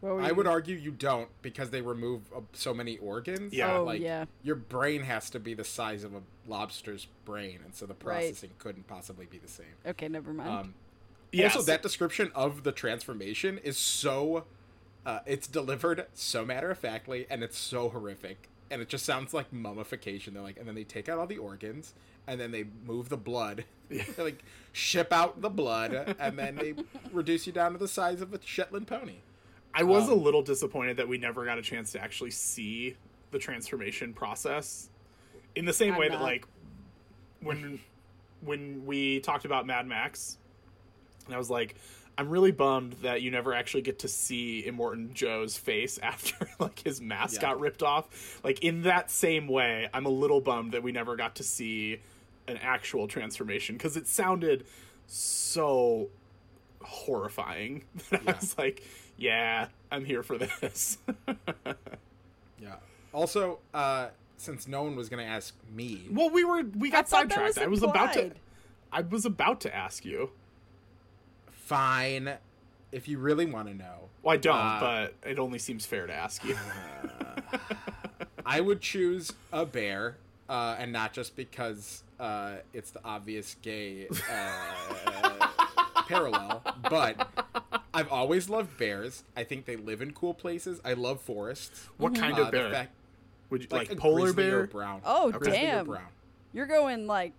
What 0.00 0.14
were 0.14 0.20
I 0.22 0.28
you- 0.28 0.34
would 0.34 0.46
argue 0.46 0.76
you 0.76 0.90
don't 0.90 1.28
because 1.42 1.70
they 1.70 1.80
remove 1.82 2.22
uh, 2.34 2.40
so 2.52 2.72
many 2.74 2.98
organs. 2.98 3.52
Yeah. 3.52 3.78
Oh, 3.78 3.84
like 3.84 4.00
yeah. 4.00 4.26
your 4.42 4.56
brain 4.56 5.02
has 5.02 5.28
to 5.30 5.40
be 5.40 5.54
the 5.54 5.64
size 5.64 6.04
of 6.04 6.14
a 6.14 6.20
lobster's 6.46 7.06
brain, 7.24 7.58
and 7.64 7.74
so 7.74 7.84
the 7.86 7.94
Right. 7.94 8.20
processing 8.28 8.50
couldn't 8.58 8.86
possibly 8.86 9.26
be 9.26 9.38
the 9.38 9.48
same. 9.48 9.66
Okay, 9.86 10.08
never 10.08 10.32
mind. 10.32 10.48
Um, 10.50 10.74
yes 11.32 11.54
Also, 11.56 11.66
that 11.66 11.82
description 11.82 12.30
of 12.34 12.62
the 12.62 12.72
transformation 12.72 13.58
is 13.58 13.76
so. 13.76 14.44
Uh, 15.06 15.20
it's 15.26 15.46
delivered 15.46 16.06
so 16.14 16.44
matter 16.44 16.70
of 16.70 16.78
factly, 16.78 17.26
and 17.30 17.42
it's 17.42 17.56
so 17.58 17.88
horrific, 17.88 18.48
and 18.70 18.82
it 18.82 18.88
just 18.88 19.04
sounds 19.04 19.32
like 19.34 19.52
mummification. 19.52 20.34
They're 20.34 20.42
like, 20.42 20.58
and 20.58 20.66
then 20.68 20.74
they 20.74 20.84
take 20.84 21.08
out 21.08 21.18
all 21.18 21.26
the 21.26 21.38
organs, 21.38 21.94
and 22.26 22.40
then 22.40 22.50
they 22.50 22.66
move 22.86 23.08
the 23.08 23.16
blood. 23.16 23.64
they 23.88 24.04
like 24.18 24.42
ship 24.72 25.12
out 25.12 25.40
the 25.40 25.50
blood, 25.50 26.16
and 26.18 26.38
then 26.38 26.56
they 26.56 26.74
reduce 27.12 27.46
you 27.46 27.52
down 27.52 27.72
to 27.72 27.78
the 27.78 27.88
size 27.88 28.20
of 28.20 28.32
a 28.34 28.40
Shetland 28.44 28.86
pony. 28.86 29.16
I 29.74 29.82
was 29.82 30.08
a 30.08 30.12
Um, 30.12 30.22
little 30.22 30.42
disappointed 30.42 30.96
that 30.96 31.08
we 31.08 31.18
never 31.18 31.44
got 31.44 31.58
a 31.58 31.62
chance 31.62 31.92
to 31.92 32.00
actually 32.00 32.30
see 32.30 32.96
the 33.30 33.38
transformation 33.38 34.12
process 34.14 34.88
in 35.54 35.64
the 35.66 35.72
same 35.72 35.94
I'm 35.94 36.00
way 36.00 36.08
that 36.08 36.20
like 36.22 36.46
when 37.40 37.80
when 38.40 38.86
we 38.86 39.20
talked 39.20 39.44
about 39.44 39.66
Mad 39.66 39.86
Max 39.86 40.38
and 41.26 41.34
I 41.34 41.38
was 41.38 41.50
like 41.50 41.74
I'm 42.18 42.28
really 42.28 42.50
bummed 42.50 42.94
that 43.02 43.22
you 43.22 43.30
never 43.30 43.54
actually 43.54 43.82
get 43.82 44.00
to 44.00 44.08
see 44.08 44.64
Immortan 44.66 45.14
Joe's 45.14 45.56
face 45.56 45.98
after 46.02 46.48
like 46.58 46.80
his 46.80 47.00
mask 47.00 47.36
Yeah. 47.36 47.48
got 47.48 47.60
ripped 47.60 47.82
off. 47.82 48.40
Like 48.44 48.62
in 48.64 48.82
that 48.82 49.10
same 49.10 49.46
way, 49.48 49.88
I'm 49.94 50.04
a 50.04 50.10
little 50.10 50.40
bummed 50.40 50.72
that 50.72 50.82
we 50.82 50.90
never 50.92 51.14
got 51.16 51.36
to 51.36 51.44
see 51.44 52.00
an 52.48 52.58
actual 52.60 53.06
transformation 53.06 53.76
because 53.76 53.96
it 53.96 54.06
sounded 54.08 54.66
so 55.06 56.08
horrifying 56.82 57.84
that 58.10 58.22
I 58.26 58.32
was 58.32 58.58
like, 58.58 58.82
yeah, 59.16 59.68
I'm 59.90 60.04
here 60.04 60.22
for 60.22 60.36
this. 60.38 60.98
Yeah. 62.60 62.74
Also, 63.14 63.60
uh, 63.72 64.08
since 64.36 64.66
no 64.66 64.82
one 64.82 64.96
was 64.96 65.08
gonna 65.08 65.22
ask 65.22 65.54
me, 65.72 66.06
well, 66.10 66.28
we 66.30 66.42
were 66.44 66.62
we 66.76 66.90
got 66.90 67.08
thought 67.08 67.28
that 67.28 67.34
sidetracked. 67.36 67.58
I 67.58 67.68
was 67.68 67.82
about 67.84 68.12
to. 68.14 68.32
I 68.92 69.02
was 69.02 69.24
about 69.24 69.60
to 69.60 69.74
ask 69.74 70.04
you. 70.04 70.30
Fine. 71.68 72.32
If 72.90 73.06
you 73.06 73.18
really 73.18 73.44
want 73.44 73.68
to 73.68 73.74
know, 73.74 74.08
Well, 74.22 74.32
I 74.34 74.38
don't, 74.38 74.56
Uh, 74.56 74.80
but 74.80 75.28
it 75.28 75.38
only 75.38 75.58
seems 75.58 75.84
fair 75.84 76.06
to 76.06 76.12
ask 76.14 76.42
you. 76.44 76.56
I 78.46 78.60
would 78.62 78.80
choose 78.80 79.30
a 79.52 79.66
bear, 79.66 80.16
uh, 80.48 80.76
and 80.78 80.90
not 80.90 81.12
just 81.12 81.36
because 81.36 82.02
uh, 82.18 82.56
it's 82.72 82.90
the 82.90 83.00
obvious 83.04 83.56
gay 83.60 84.08
uh, 84.32 85.48
parallel, 86.08 86.62
but 86.88 87.28
I've 87.92 88.10
always 88.10 88.48
loved 88.48 88.76
bears. 88.78 89.22
I 89.36 89.44
think 89.44 89.66
they 89.66 89.76
live 89.76 90.00
in 90.00 90.12
cool 90.12 90.32
places. 90.32 90.80
I 90.84 90.94
love 90.94 91.20
forests. 91.20 91.88
what 91.98 92.14
kind 92.14 92.38
Uh, 92.38 92.42
of 92.42 92.46
the 92.46 92.52
bear? 92.52 92.70
fact- 92.70 92.92
Would 93.50 93.62
you 93.62 93.68
like, 93.70 93.88
like, 93.90 93.98
a 93.98 94.00
polar 94.00 94.32
grizzly 94.32 94.44
or 94.50 94.58
bear? 94.60 94.66
brown. 94.68 95.02
Oh, 95.04 95.28
A 95.28 95.32
grizzly 95.32 95.58
or 95.58 95.66
damn. 95.66 95.86
brown. 95.86 96.06
You're 96.54 96.66
going 96.66 97.06
like 97.06 97.34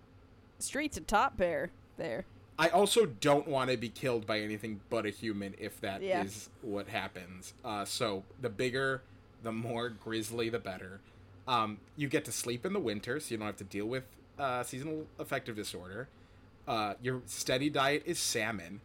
straight 0.60 0.92
to 0.92 1.00
top 1.00 1.36
bear 1.36 1.70
there. 1.96 2.24
I 2.60 2.68
also 2.68 3.06
don't 3.06 3.48
want 3.48 3.70
to 3.70 3.76
be 3.78 3.88
killed 3.88 4.26
by 4.26 4.40
anything 4.40 4.80
but 4.90 5.06
a 5.06 5.10
human 5.10 5.54
if 5.58 5.80
that 5.80 6.02
is 6.02 6.48
Yeah. 6.62 6.70
what 6.70 6.88
happens. 6.88 7.54
Uh, 7.64 7.84
so 7.86 8.22
the 8.40 8.50
bigger, 8.50 9.02
the 9.42 9.50
more 9.52 9.88
grizzly, 9.88 10.50
the 10.50 10.58
better. 10.58 11.00
Um, 11.48 11.78
you 11.96 12.06
get 12.08 12.24
to 12.26 12.32
sleep 12.32 12.66
in 12.66 12.72
the 12.74 12.78
winter, 12.80 13.18
so 13.18 13.30
you 13.32 13.38
don't 13.38 13.46
have 13.46 13.56
to 13.56 13.64
deal 13.64 13.86
with 13.86 14.04
uh, 14.38 14.62
seasonal 14.62 15.06
affective 15.18 15.56
disorder. 15.56 16.08
Uh, 16.68 16.94
your 17.02 17.22
steady 17.26 17.70
diet 17.70 18.02
is 18.06 18.18
salmon 18.18 18.80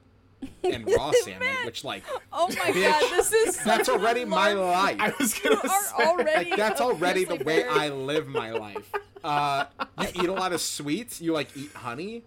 and 0.64 0.88
raw 0.98 1.12
salmon, 1.24 1.40
Man. 1.42 1.66
which 1.66 1.84
like 1.84 2.04
Oh 2.32 2.48
my 2.48 2.72
Bitch, 2.72 2.84
god, 2.90 3.12
this 3.12 3.34
is 3.34 3.58
that's 3.64 3.88
such 3.88 3.90
a 3.90 3.92
already 4.00 4.26
my 4.26 4.54
life. 4.54 4.98
I 5.00 5.14
was 5.20 5.38
You 5.44 5.50
gonna 5.56 5.62
are 5.70 5.84
say. 5.84 6.04
already 6.06 6.50
like 6.52 6.58
that's 6.58 6.82
already 6.82 7.26
the 7.26 7.36
way 7.36 7.44
bear. 7.64 7.72
I 7.72 7.90
live 7.90 8.28
my 8.28 8.52
life. 8.52 8.90
Uh, 9.24 9.66
you 10.02 10.08
eat 10.24 10.30
a 10.30 10.34
lot 10.34 10.54
of 10.54 10.62
sweets. 10.62 11.20
You 11.22 11.34
like 11.34 11.56
eat 11.58 11.72
honey. 11.74 12.24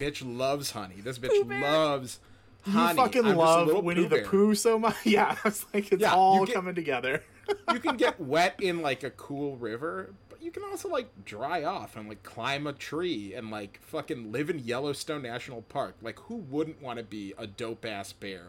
Bitch 0.00 0.22
loves 0.24 0.70
honey. 0.70 0.96
This 1.02 1.18
bitch 1.18 1.28
Pooh 1.30 1.44
Bear. 1.44 1.60
loves 1.60 2.18
You 2.64 2.72
honey. 2.72 2.96
fucking 2.96 3.24
I'm 3.26 3.34
a 3.36 3.38
love 3.38 3.66
little 3.66 3.82
Winnie 3.82 4.04
the 4.04 4.16
Bear. 4.16 4.24
Pooh 4.24 4.54
so 4.54 4.78
much. 4.78 4.96
Yeah, 5.04 5.36
it's 5.44 5.66
like, 5.74 5.92
it's 5.92 6.00
Yeah, 6.00 6.14
all 6.14 6.46
get- 6.46 6.54
coming 6.54 6.74
together. 6.74 7.22
you 7.72 7.80
can 7.80 7.96
get 7.96 8.18
wet 8.20 8.54
in 8.60 8.80
like 8.82 9.02
a 9.02 9.10
cool 9.10 9.56
river, 9.56 10.14
but 10.28 10.42
you 10.42 10.50
can 10.50 10.62
also 10.64 10.88
like 10.88 11.08
dry 11.24 11.64
off 11.64 11.96
and 11.96 12.08
like 12.08 12.22
climb 12.22 12.66
a 12.66 12.72
tree 12.72 13.34
and 13.34 13.50
like 13.50 13.78
fucking 13.82 14.32
live 14.32 14.48
in 14.50 14.58
Yellowstone 14.60 15.22
National 15.22 15.62
Park. 15.62 15.96
Like 16.00 16.18
who 16.20 16.36
wouldn't 16.36 16.80
want 16.80 16.98
to 16.98 17.04
be 17.04 17.34
a 17.38 17.46
dope 17.46 17.84
ass 17.84 18.12
bear? 18.12 18.44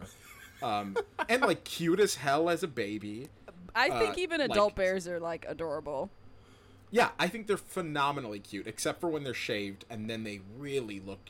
Um, 0.62 0.96
and 1.28 1.42
like 1.42 1.64
cute 1.64 2.00
as 2.00 2.14
hell 2.14 2.48
as 2.48 2.62
a 2.62 2.68
baby. 2.68 3.28
I 3.74 3.88
think 3.90 4.10
uh, 4.10 4.20
even 4.20 4.40
like- 4.40 4.50
adult 4.50 4.74
bears 4.76 5.06
are 5.08 5.20
like 5.20 5.44
adorable. 5.48 6.10
Yeah, 6.94 7.08
I 7.18 7.26
think 7.28 7.46
they're 7.46 7.56
phenomenally 7.56 8.38
cute, 8.38 8.66
except 8.66 9.00
for 9.00 9.08
when 9.08 9.24
they're 9.24 9.32
shaved, 9.32 9.86
and 9.88 10.10
then 10.10 10.24
they 10.24 10.42
really 10.58 11.00
look 11.00 11.20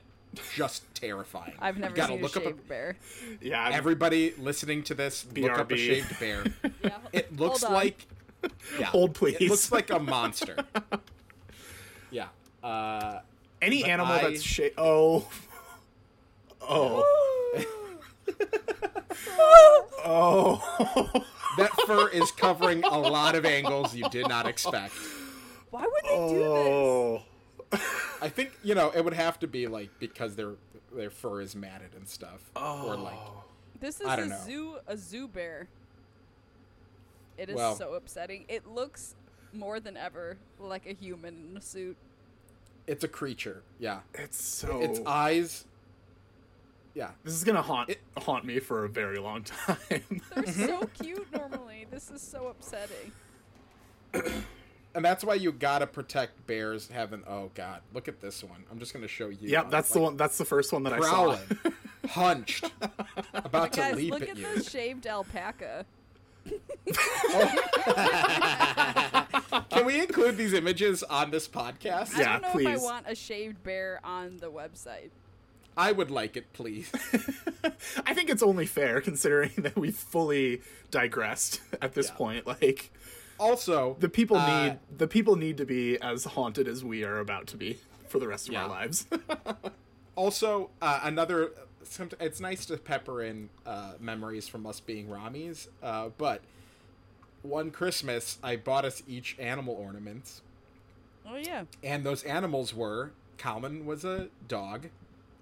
just 0.54 0.82
terrifying. 0.94 1.54
I've 1.58 1.78
never 1.78 1.94
gotta 1.94 2.12
seen 2.12 2.18
a 2.20 2.22
look 2.22 2.36
up 2.36 2.42
shaved 2.44 2.68
bear. 2.68 2.96
yeah, 3.40 3.62
I'm- 3.62 3.72
Everybody 3.72 4.34
listening 4.38 4.82
to 4.84 4.94
this, 4.94 5.26
look 5.36 5.58
up 5.58 5.70
a 5.70 5.76
shaved 5.76 6.18
bear. 6.20 6.44
Yeah, 6.84 6.96
It 7.12 7.36
looks 7.36 7.62
hold 7.62 7.72
on. 7.72 7.78
like 7.78 8.06
yeah, 8.78 8.86
Hold, 8.86 9.14
please. 9.14 9.36
It 9.40 9.48
looks 9.50 9.70
like 9.70 9.90
a 9.90 9.98
monster. 10.00 10.56
yeah. 12.10 12.26
Uh, 12.62 13.20
any 13.60 13.84
animal 13.84 14.12
I- 14.14 14.22
that's 14.30 14.42
sha- 14.42 14.70
oh, 14.78 15.28
oh, 16.68 17.04
oh. 20.04 21.24
that 21.58 21.70
fur 21.86 22.08
is 22.08 22.30
covering 22.32 22.82
a 22.84 22.98
lot 22.98 23.34
of 23.34 23.44
angles 23.44 23.94
you 23.94 24.08
did 24.08 24.28
not 24.28 24.46
expect. 24.46 24.94
Why 25.70 25.82
would 25.82 26.04
they 26.04 26.28
do 26.34 26.38
this? 26.38 27.22
Oh. 27.72 28.18
I 28.20 28.28
think 28.28 28.52
you 28.62 28.74
know 28.74 28.90
it 28.94 29.04
would 29.04 29.14
have 29.14 29.38
to 29.40 29.46
be 29.46 29.66
like 29.66 29.90
because 29.98 30.36
their 30.36 30.52
their 30.94 31.10
fur 31.10 31.40
is 31.40 31.54
matted 31.56 31.94
and 31.96 32.08
stuff, 32.08 32.50
or 32.56 32.96
like 32.96 33.14
oh. 33.14 33.44
This 33.80 34.00
is 34.00 34.06
I 34.06 34.14
a 34.14 34.16
don't 34.18 34.28
know. 34.28 34.38
zoo 34.44 34.76
a 34.86 34.96
zoo 34.96 35.26
bear. 35.28 35.68
It 37.38 37.48
is 37.48 37.56
Well- 37.56 37.74
so 37.74 37.94
upsetting. 37.94 38.44
It 38.48 38.66
looks 38.66 39.14
more 39.52 39.80
than 39.80 39.96
ever 39.96 40.36
like 40.60 40.86
a 40.86 40.92
human 40.92 41.48
in 41.50 41.56
a 41.56 41.60
suit. 41.60 41.96
it's 42.86 43.04
a 43.04 43.08
creature. 43.08 43.62
Yeah, 43.78 44.00
It's 44.14 44.42
so. 44.42 44.80
its 44.82 45.00
eyes. 45.06 45.64
Yeah, 46.94 47.10
this 47.24 47.32
is 47.34 47.42
gonna 47.44 47.62
haunt 47.62 47.90
It- 47.90 48.00
haunt 48.18 48.44
me 48.44 48.58
for 48.60 48.84
a 48.84 48.88
very 48.88 49.18
long 49.18 49.42
time. 49.66 50.20
They're 50.34 50.46
so 50.52 50.88
cute 51.02 51.26
normally. 51.32 51.86
This 51.90 52.10
is 52.10 52.20
so 52.22 52.48
upsetting. 52.48 53.12
and 54.94 55.04
that's 55.04 55.24
why 55.24 55.34
you 55.34 55.52
gotta 55.52 55.86
protect 55.86 56.46
bears 56.46 56.88
having. 56.88 57.22
Oh 57.26 57.50
God, 57.54 57.80
look 57.94 58.08
at 58.08 58.20
this 58.20 58.42
one. 58.44 58.64
I'm 58.70 58.78
just 58.78 58.92
gonna 58.92 59.08
show 59.08 59.28
you. 59.28 59.48
yep, 59.48 59.70
that's 59.70 59.90
the 59.90 60.00
one. 60.00 60.16
That's 60.16 60.38
the 60.38 60.44
first 60.44 60.72
one 60.72 60.82
that 60.84 60.92
I 60.92 61.00
saw. 61.00 61.06
Prowling, 61.08 61.40
hunched, 62.08 62.70
about 63.34 63.72
to 63.74 63.80
Guys, 63.80 63.94
leap 63.96 64.10
look 64.12 64.22
at 64.22 64.28
at 64.30 64.36
you. 64.38 64.54
this 64.54 64.70
shaved 64.70 65.06
alpaca. 65.06 65.84
Can 69.70 69.86
we 69.86 70.00
include 70.00 70.36
these 70.36 70.52
images 70.52 71.02
on 71.04 71.30
this 71.30 71.48
podcast? 71.48 72.14
I 72.16 72.20
Yeah, 72.20 72.38
don't 72.38 72.54
know 72.64 72.70
if 72.72 72.80
I 72.80 72.82
want 72.82 73.06
a 73.08 73.14
shaved 73.14 73.62
bear 73.62 74.00
on 74.04 74.38
the 74.38 74.50
website. 74.50 75.10
I 75.76 75.92
would 75.92 76.10
like 76.10 76.36
it, 76.36 76.52
please. 76.52 76.90
I 78.04 78.12
think 78.12 78.28
it's 78.28 78.42
only 78.42 78.66
fair 78.66 79.00
considering 79.00 79.52
that 79.58 79.74
we 79.76 79.90
fully 79.90 80.60
digressed 80.90 81.60
at 81.80 81.94
this 81.94 82.08
Yeah. 82.08 82.14
point. 82.14 82.46
Like 82.46 82.90
Also, 83.42 83.96
the 83.98 84.08
people 84.08 84.36
uh, 84.36 84.46
need 84.46 84.78
the 84.96 85.08
people 85.08 85.34
need 85.36 85.56
to 85.56 85.64
be 85.66 86.00
as 86.00 86.24
haunted 86.24 86.68
as 86.68 86.84
we 86.84 87.02
are 87.04 87.18
about 87.18 87.46
to 87.48 87.56
be 87.56 87.78
for 88.06 88.18
the 88.20 88.28
rest 88.28 88.46
of 88.48 88.54
Yeah. 88.54 88.62
our 88.64 88.68
lives. 88.68 89.06
Also, 90.14 90.68
uh, 90.82 91.00
another 91.04 91.52
it's 92.20 92.38
nice 92.38 92.66
to 92.66 92.76
pepper 92.76 93.22
in 93.22 93.48
uh, 93.64 93.92
memories 93.98 94.46
from 94.46 94.66
us 94.66 94.78
being 94.78 95.08
Ramis, 95.08 95.68
uh, 95.82 96.10
but 96.18 96.42
one 97.40 97.70
Christmas 97.70 98.38
I 98.42 98.56
bought 98.56 98.84
us 98.84 99.02
each 99.08 99.36
animal 99.38 99.74
ornaments, 99.74 100.42
Oh 101.26 101.36
yeah. 101.36 101.64
and 101.82 102.04
those 102.04 102.22
animals 102.24 102.74
were 102.74 103.12
Colin 103.38 103.86
was 103.86 104.04
a 104.04 104.28
dog, 104.46 104.88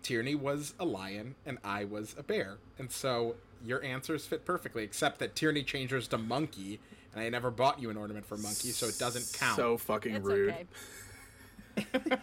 Tierney 0.04 0.36
was 0.36 0.74
a 0.78 0.84
lion, 0.84 1.34
and 1.44 1.58
I 1.64 1.84
was 1.84 2.14
a 2.16 2.22
bear. 2.22 2.58
And 2.78 2.92
so 2.92 3.34
your 3.64 3.82
answers 3.82 4.24
fit 4.24 4.44
perfectly, 4.44 4.84
except 4.84 5.18
that 5.18 5.34
Tierney 5.34 5.64
changed 5.64 5.92
hers 5.92 6.06
to 6.08 6.16
monkey, 6.18 6.78
and 7.14 7.22
I 7.24 7.28
never 7.28 7.50
bought 7.50 7.80
you 7.80 7.90
an 7.90 7.96
ornament 7.96 8.26
for 8.26 8.36
monkey, 8.36 8.70
so 8.70 8.86
it 8.86 8.98
doesn't 8.98 9.38
count. 9.38 9.56
So 9.56 9.76
fucking 9.76 10.14
It's 10.16 10.26
rude. 10.26 10.50
okay. 10.50 10.66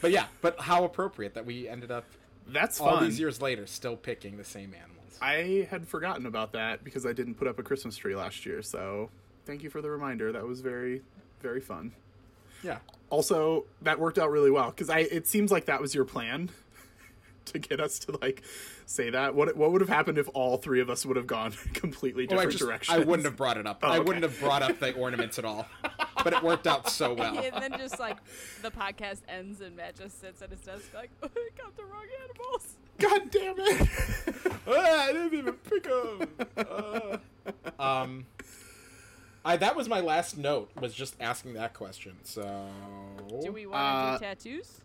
but 0.00 0.10
yeah, 0.10 0.26
but 0.40 0.60
how 0.60 0.84
appropriate 0.84 1.34
that 1.34 1.44
we 1.46 1.68
ended 1.68 1.90
up 1.90 2.04
That's 2.48 2.80
all 2.80 2.96
fun. 2.96 3.04
these 3.04 3.18
years 3.18 3.40
later 3.40 3.66
still 3.66 3.96
picking 3.96 4.36
the 4.36 4.44
same 4.44 4.74
animals. 4.74 5.18
I 5.20 5.66
had 5.70 5.88
forgotten 5.88 6.26
about 6.26 6.52
that 6.52 6.84
because 6.84 7.06
I 7.06 7.12
didn't 7.12 7.34
put 7.34 7.48
up 7.48 7.58
a 7.58 7.62
Christmas 7.62 7.96
tree 7.96 8.14
last 8.14 8.44
year. 8.46 8.62
So 8.62 9.10
thank 9.46 9.62
you 9.62 9.70
for 9.70 9.80
the 9.80 9.90
reminder. 9.90 10.32
That 10.32 10.44
was 10.46 10.60
very, 10.60 11.02
very 11.40 11.60
fun. 11.60 11.92
Yeah. 12.62 12.78
Also, 13.10 13.64
that 13.82 13.98
worked 13.98 14.18
out 14.18 14.30
really 14.30 14.50
well 14.50 14.70
because 14.70 14.90
I. 14.90 15.00
It 15.00 15.26
seems 15.26 15.50
like 15.52 15.66
that 15.66 15.80
was 15.80 15.94
your 15.94 16.04
plan 16.04 16.50
to 17.46 17.58
get 17.58 17.80
us 17.80 17.98
to 18.00 18.18
like 18.20 18.42
say 18.86 19.10
that. 19.10 19.34
What 19.34 19.56
what 19.56 19.72
would 19.72 19.80
have 19.80 19.88
happened 19.90 20.18
if 20.18 20.28
all 20.34 20.56
three 20.56 20.80
of 20.80 20.90
us 20.90 21.04
would 21.06 21.16
have 21.16 21.26
gone 21.26 21.52
completely 21.74 22.24
Oh, 22.24 22.34
I 22.34 22.46
different 22.46 22.50
just 22.52 22.64
directions? 22.64 22.96
I 22.96 23.04
wouldn't 23.04 23.24
have 23.26 23.36
brought 23.36 23.56
it 23.56 23.66
up. 23.66 23.82
I 23.82 23.96
okay. 23.96 23.98
wouldn't 24.00 24.22
have 24.22 24.38
brought 24.40 24.62
up 24.62 24.78
the 24.80 24.92
ornaments 24.94 25.38
at 25.38 25.44
all. 25.44 25.66
But 26.24 26.32
it 26.32 26.42
worked 26.42 26.66
out 26.66 26.88
so 26.90 27.12
well. 27.18 27.38
and 27.38 27.62
then 27.62 27.78
just 27.78 27.98
like 28.00 28.16
the 28.62 28.70
podcast 28.70 29.20
ends 29.28 29.60
and 29.60 29.76
Matt 29.76 29.96
just 29.96 30.20
sits 30.20 30.42
at 30.42 30.50
his 30.50 30.60
desk 30.60 30.90
like, 30.94 31.10
I 31.22 31.28
got 31.56 31.76
the 31.76 31.84
wrong 31.84 32.06
animals. 32.24 32.76
God 32.98 33.30
damn 33.30 33.54
it! 33.58 33.88
Ah, 34.66 35.04
I 35.04 35.12
didn't 35.12 35.34
even 35.34 35.52
pick 35.54 35.82
them. 35.84 37.20
um, 37.78 38.26
I 39.44 39.56
that 39.58 39.76
was 39.76 39.88
my 39.88 40.00
last 40.00 40.36
note. 40.38 40.70
Was 40.80 40.94
just 40.94 41.14
asking 41.20 41.54
that 41.54 41.74
question. 41.74 42.14
So 42.24 42.66
Do 43.42 43.52
we 43.52 43.66
want 43.66 43.76
to 43.80 43.86
Uh, 43.86 44.18
do 44.18 44.24
tattoos? 44.24 44.80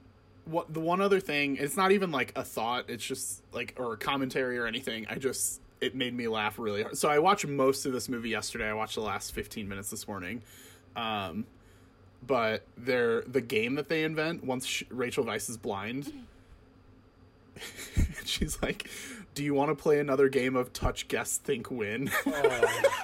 What 0.45 0.73
the 0.73 0.79
one 0.79 1.01
other 1.01 1.19
thing? 1.19 1.57
It's 1.57 1.77
not 1.77 1.91
even 1.91 2.11
like 2.11 2.33
a 2.35 2.43
thought. 2.43 2.89
It's 2.89 3.05
just 3.05 3.43
like 3.51 3.75
or 3.77 3.93
a 3.93 3.97
commentary 3.97 4.57
or 4.57 4.65
anything. 4.67 5.07
I 5.09 5.15
just 5.15 5.61
it 5.79 5.95
made 5.95 6.13
me 6.13 6.27
laugh 6.27 6.59
really 6.59 6.83
hard. 6.83 6.97
So 6.97 7.09
I 7.09 7.19
watched 7.19 7.47
most 7.47 7.85
of 7.85 7.93
this 7.93 8.09
movie 8.09 8.29
yesterday. 8.29 8.69
I 8.69 8.73
watched 8.73 8.95
the 8.95 9.01
last 9.01 9.33
fifteen 9.33 9.67
minutes 9.67 9.89
this 9.89 10.07
morning. 10.07 10.41
Um, 10.95 11.45
but 12.25 12.65
they're 12.77 13.21
the 13.21 13.41
game 13.41 13.75
that 13.75 13.89
they 13.89 14.03
invent 14.03 14.43
once 14.43 14.65
sh 14.65 14.83
Rachel 14.89 15.25
Weisz 15.25 15.49
is 15.49 15.57
blind. 15.57 16.11
She's 18.25 18.61
like, 18.61 18.89
"Do 19.35 19.43
you 19.43 19.53
want 19.53 19.69
to 19.69 19.75
play 19.75 19.99
another 19.99 20.29
game 20.29 20.55
of 20.55 20.73
touch, 20.73 21.07
guess, 21.07 21.37
think, 21.37 21.69
win?" 21.71 22.11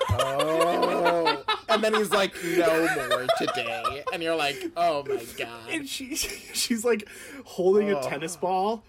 Oh. 0.10 1.44
And 1.70 1.84
then 1.84 1.94
he's 1.94 2.12
like, 2.12 2.34
no 2.44 2.88
more 3.10 3.28
today. 3.38 3.97
And 4.18 4.24
you're 4.24 4.36
like, 4.36 4.72
oh 4.76 5.03
my 5.07 5.24
god. 5.38 5.70
and 5.70 5.88
she 5.88 6.15
she's 6.15 6.84
like 6.84 7.07
holding 7.45 7.91
a 7.91 7.99
Oh. 7.99 8.01
tennis 8.09 8.36
ball 8.36 8.82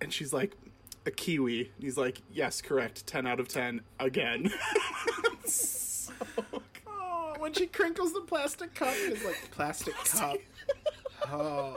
and 0.00 0.10
she's 0.10 0.32
like 0.32 0.56
a 1.04 1.10
kiwi 1.10 1.70
and 1.74 1.84
he's 1.84 1.98
like 1.98 2.22
yes 2.32 2.62
correct 2.62 3.06
10 3.06 3.26
out 3.26 3.38
of 3.38 3.48
10 3.48 3.82
again 4.00 4.50
So- 5.44 6.14
Oh, 6.86 7.34
when 7.38 7.52
she 7.52 7.66
crinkles 7.66 8.14
the 8.14 8.22
plastic 8.22 8.72
cup, 8.74 8.94
it's 8.96 9.22
like 9.26 9.50
plastic 9.50 9.94
cup. 10.06 10.38
Oh. 11.30 11.76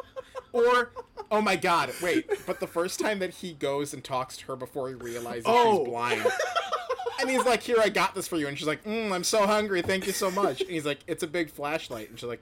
Or, 0.51 0.91
oh 1.31 1.41
my 1.41 1.55
god, 1.55 1.91
wait, 2.01 2.27
but 2.47 2.59
the 2.59 2.67
first 2.67 2.99
time 2.99 3.19
that 3.19 3.31
he 3.35 3.53
goes 3.53 3.93
and 3.93 4.03
talks 4.03 4.37
to 4.37 4.45
her 4.47 4.55
before 4.55 4.89
he 4.89 4.95
realizes 4.95 5.43
Oh. 5.47 5.79
she's 5.79 5.87
blind. 5.89 6.25
And 7.21 7.29
he's 7.29 7.45
like, 7.45 7.61
here, 7.61 7.75
I 7.79 7.89
got 7.89 8.15
this 8.15 8.27
for 8.27 8.37
you. 8.37 8.47
And 8.47 8.57
she's 8.57 8.67
like, 8.67 8.83
mm, 8.85 9.11
I'm 9.11 9.23
so 9.25 9.45
hungry, 9.45 9.81
thank 9.81 10.07
you 10.07 10.13
so 10.13 10.31
much. 10.31 10.61
And 10.61 10.69
he's 10.69 10.85
like, 10.85 10.99
it's 11.05 11.21
a 11.21 11.27
big 11.27 11.51
flashlight. 11.51 12.09
And 12.09 12.17
she's 12.19 12.29
like, 12.29 12.41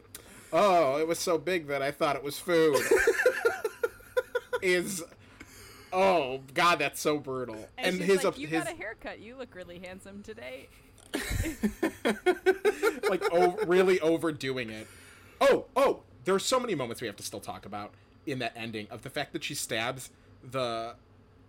oh, 0.53 0.97
it 0.99 1.07
was 1.07 1.17
so 1.19 1.37
big 1.37 1.67
that 1.67 1.81
I 1.81 1.91
thought 1.91 2.15
it 2.15 2.23
was 2.23 2.37
food. 2.37 2.77
Is, 4.61 5.03
oh, 5.93 6.41
god, 6.53 6.79
that's 6.79 6.99
so 6.99 7.17
brutal. 7.19 7.67
And, 7.77 7.97
she's 7.97 8.05
his, 8.05 8.23
like, 8.23 8.37
you 8.39 8.47
his, 8.47 8.63
got 8.63 8.73
a 8.73 8.75
haircut. 8.75 9.19
You 9.19 9.35
look 9.37 9.53
really 9.55 9.79
handsome 9.79 10.23
today. 10.23 10.67
like 13.09 13.23
o- 13.31 13.57
really 13.65 13.99
overdoing 13.99 14.69
it. 14.69 14.87
Oh, 15.41 15.65
oh, 15.75 16.01
there 16.27 16.35
are 16.35 16.39
so 16.39 16.59
many 16.59 16.75
moments 16.75 16.99
we 17.01 17.07
have 17.07 17.15
to 17.15 17.23
still 17.23 17.39
talk 17.39 17.65
about 17.65 17.93
in 18.25 18.39
that 18.39 18.51
ending 18.57 18.85
of 18.91 19.01
the 19.01 19.09
fact 19.09 19.31
that 19.31 19.45
she 19.45 19.55
stabs 19.55 20.09
the 20.51 20.93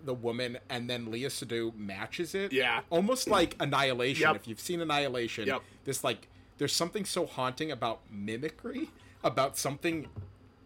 the 0.05 0.15
woman 0.15 0.57
and 0.69 0.89
then 0.89 1.07
Léa 1.07 1.27
Seydoux 1.27 1.77
matches 1.77 2.33
it. 2.33 2.53
Yeah. 2.53 2.83
Almost 2.89 3.29
like 3.29 3.57
Annihilation. 3.59 4.29
Yep. 4.29 4.37
If 4.37 4.47
you've 4.47 4.61
seen 4.61 4.81
Annihilation, 4.81 5.49
Yep. 5.49 5.63
this 5.85 6.05
like 6.05 6.29
there's 6.59 6.73
something 6.73 7.05
so 7.05 7.27
haunting 7.27 7.73
about 7.73 8.03
mimicry, 8.09 8.91
about 9.25 9.59
something 9.59 10.07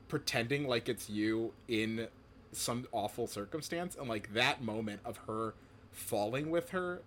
pretending 0.08 0.68
like 0.68 0.90
it's 0.90 1.08
you 1.08 1.54
in 1.66 2.08
some 2.52 2.86
awful 2.92 3.26
circumstance 3.26 3.96
and 3.98 4.10
like 4.10 4.34
that 4.34 4.62
moment 4.62 5.00
of 5.06 5.16
her 5.26 5.54
falling 5.90 6.50
with 6.50 6.68
her 6.70 7.00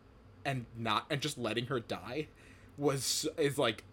and 0.44 0.66
not 0.76 1.06
and 1.12 1.22
just 1.22 1.38
letting 1.38 1.68
her 1.68 1.80
die 1.80 2.26
was 2.80 3.28
is 3.38 3.60
like 3.60 3.84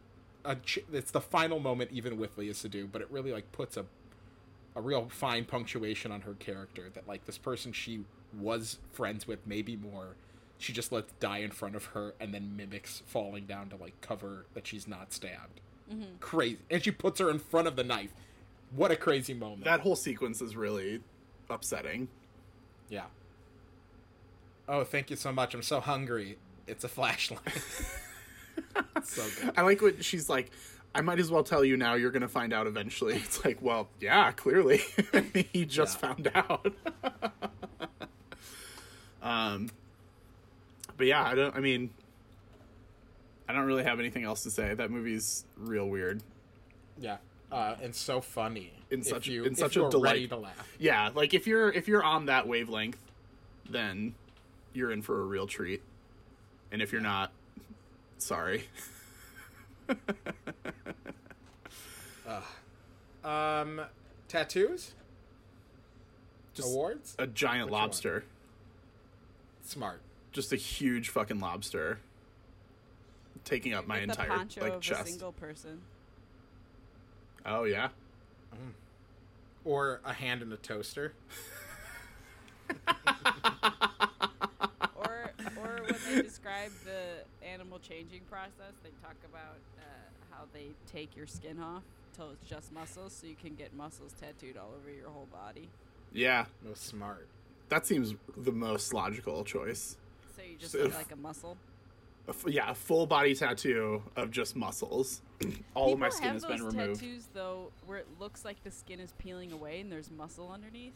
a 0.44 0.56
ch- 0.56 0.80
it's 0.92 1.10
the 1.10 1.20
final 1.20 1.58
moment 1.60 1.90
even 1.92 2.18
with 2.18 2.36
Léa 2.36 2.50
Seydoux 2.50 2.88
but 2.90 3.00
it 3.02 3.10
really 3.10 3.32
like 3.32 3.50
puts 3.52 3.76
a 3.76 3.84
a 4.74 4.80
real 4.80 5.08
fine 5.10 5.44
punctuation 5.44 6.10
on 6.10 6.22
her 6.22 6.34
character 6.34 6.90
that 6.94 7.06
like 7.06 7.26
this 7.26 7.38
person 7.38 7.72
she 7.72 8.04
was 8.38 8.78
friends 8.92 9.26
with 9.26 9.46
maybe 9.46 9.76
more 9.76 10.16
she 10.62 10.72
just 10.72 10.92
lets 10.92 11.12
die 11.14 11.38
in 11.38 11.50
front 11.50 11.74
of 11.74 11.86
her 11.86 12.14
and 12.20 12.32
then 12.32 12.56
mimics 12.56 13.02
falling 13.06 13.46
down 13.46 13.68
to 13.68 13.76
like 13.76 14.00
cover 14.00 14.46
that 14.54 14.64
she's 14.66 14.86
not 14.86 15.12
stabbed. 15.12 15.60
Mm-hmm. 15.92 16.18
Crazy. 16.20 16.58
And 16.70 16.82
she 16.82 16.92
puts 16.92 17.18
her 17.18 17.28
in 17.28 17.40
front 17.40 17.66
of 17.66 17.74
the 17.74 17.82
knife. 17.82 18.14
What 18.74 18.92
a 18.92 18.96
crazy 18.96 19.34
moment. 19.34 19.64
That 19.64 19.80
whole 19.80 19.96
sequence 19.96 20.40
is 20.40 20.54
really 20.54 21.00
upsetting. 21.50 22.08
Yeah. 22.88 23.06
Oh 24.68 24.84
thank 24.84 25.10
you 25.10 25.16
so 25.16 25.32
much. 25.32 25.52
I'm 25.52 25.62
so 25.62 25.80
hungry. 25.80 26.38
It's 26.68 26.84
a 26.84 26.88
flashlight 26.88 27.42
so 29.04 29.22
good. 29.40 29.54
I 29.56 29.62
like 29.62 29.80
what 29.82 30.04
she's 30.04 30.28
like 30.28 30.50
i 30.94 31.00
might 31.00 31.18
as 31.18 31.30
well 31.30 31.42
tell 31.42 31.64
you 31.64 31.76
now 31.76 31.94
you're 31.94 32.10
gonna 32.10 32.28
find 32.28 32.52
out 32.52 32.66
eventually. 32.66 33.14
It's 33.24 33.44
like 33.44 33.58
well 33.62 33.88
yeah 34.00 34.30
clearly. 34.32 34.80
He 35.52 35.64
just 35.64 36.00
Yeah. 36.02 36.08
found 36.08 36.30
out. 36.34 36.66
Um 39.22 39.70
but 40.96 41.06
yeah 41.06 41.22
i 41.24 41.34
don't 41.34 41.54
i 41.56 41.60
mean 41.60 41.90
i 43.48 43.52
don't 43.52 43.64
really 43.66 43.84
have 43.84 44.00
anything 44.00 44.24
else 44.24 44.42
to 44.42 44.50
say. 44.50 44.74
That 44.74 44.90
movie's 44.90 45.44
real 45.56 45.88
weird. 45.88 46.22
Yeah. 46.98 47.16
Uh, 47.50 47.76
and 47.82 47.94
so 47.94 48.20
funny. 48.22 48.72
In 48.90 49.02
such- 49.02 49.26
you, 49.26 49.44
in 49.44 49.54
such 49.54 49.76
a 49.76 49.88
delight. 49.90 50.12
ready 50.12 50.28
to 50.28 50.36
laugh. 50.36 50.76
Yeah 50.78 51.10
like 51.14 51.34
if 51.34 51.46
you're 51.46 51.70
if 51.70 51.88
you're 51.88 52.04
on 52.04 52.26
that 52.26 52.46
wavelength 52.48 52.98
then 53.68 54.14
you're 54.74 54.90
in 54.92 55.02
for 55.02 55.20
a 55.20 55.24
real 55.24 55.46
treat. 55.46 55.82
And 56.70 56.80
if 56.82 56.92
you're 56.92 57.00
not 57.02 57.32
sorry 58.22 58.64
Um, 63.24 63.80
tattoos, 64.26 64.94
just 66.54 66.68
awards, 66.68 67.14
a 67.20 67.26
giant 67.28 67.66
Which 67.66 67.72
one? 67.72 67.80
lobster 67.82 68.24
smart. 69.62 70.00
just 70.32 70.52
a 70.52 70.56
huge 70.56 71.08
fucking 71.10 71.38
lobster 71.38 72.00
taking 73.44 73.74
up 73.74 73.86
my 73.86 74.00
With 74.00 74.10
entire 74.10 74.28
poncho 74.28 74.60
like 74.62 74.72
of 74.72 74.78
a 74.78 74.82
chest 74.82 75.06
single 75.06 75.30
person. 75.32 75.80
oh 77.46 77.62
yeah 77.64 77.88
Or 79.64 80.00
a 80.04 80.12
hand 80.12 80.42
in 80.42 80.50
a 80.52 80.56
toaster. 80.56 81.12
Or, 86.12 86.14
or 86.14 86.16
when 86.18 86.22
they 86.24 86.28
describe 86.28 86.70
the 86.84 87.46
animal 87.46 87.78
changing 87.78 88.22
process, 88.30 88.74
they 88.82 88.90
talk 89.02 89.16
about 89.28 89.58
uh, 89.78 89.82
how 90.30 90.44
they 90.52 90.68
take 90.90 91.16
your 91.16 91.26
skin 91.26 91.60
off 91.60 91.82
till 92.16 92.30
it's 92.30 92.48
just 92.48 92.72
muscles, 92.72 93.12
so 93.12 93.26
you 93.26 93.36
can 93.40 93.54
get 93.54 93.74
muscles 93.74 94.12
tattooed 94.20 94.56
all 94.56 94.70
over 94.78 94.90
your 94.94 95.08
whole 95.10 95.28
body. 95.32 95.68
yeah 96.12 96.44
No 96.64 96.74
smart. 96.74 97.26
that 97.70 97.86
seems 97.86 98.14
the 98.36 98.52
most 98.52 98.92
logical 98.92 99.44
choice 99.44 99.96
So 100.36 100.42
you 100.42 100.56
just 100.58 100.72
So 100.72 100.78
look 100.78 100.88
if- 100.88 100.94
like 100.96 101.12
a 101.12 101.16
muscle. 101.16 101.56
a 102.28 102.30
f- 102.30 102.44
yeah 102.48 102.70
a 102.70 102.74
full 102.74 103.06
body 103.06 103.34
tattoo 103.34 104.02
of 104.14 104.30
just 104.30 104.54
muscles 104.54 105.22
all 105.74 105.92
of 105.94 105.98
my 105.98 106.08
skin 106.10 106.24
have 106.26 106.34
has 106.34 106.44
been 106.44 106.58
those 106.62 106.74
removed 106.74 107.00
tattoos 107.00 107.28
though, 107.32 107.70
where 107.86 107.98
it 107.98 108.06
looks 108.20 108.44
like 108.44 108.62
the 108.62 108.70
skin 108.70 109.00
is 109.00 109.12
peeling 109.18 109.50
away 109.52 109.80
and 109.80 109.90
there's 109.90 110.10
muscle 110.10 110.50
underneath. 110.52 110.92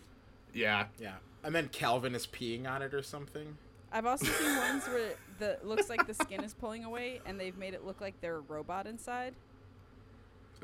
yeah 0.53 0.87
Yeah. 1.01 1.14
And 1.45 1.55
then 1.55 1.69
Calvin 1.69 2.14
is 2.14 2.27
peeing 2.27 2.69
on 2.69 2.83
it 2.83 2.93
or 2.93 3.03
something. 3.03 3.57
I've 3.97 4.05
also 4.05 4.26
seen 4.26 4.57
ones 4.59 4.84
where 4.88 5.12
the 5.38 5.59
looks 5.66 5.88
like 5.88 6.07
the 6.07 6.12
skin 6.12 6.44
is 6.44 6.53
pulling 6.53 6.84
away 6.84 7.22
and 7.24 7.40
they've 7.40 7.57
made 7.57 7.72
it 7.72 7.82
look 7.86 8.03
like 8.03 8.20
they're 8.20 8.36
a 8.36 8.40
robot 8.40 8.86
inside. 8.86 9.32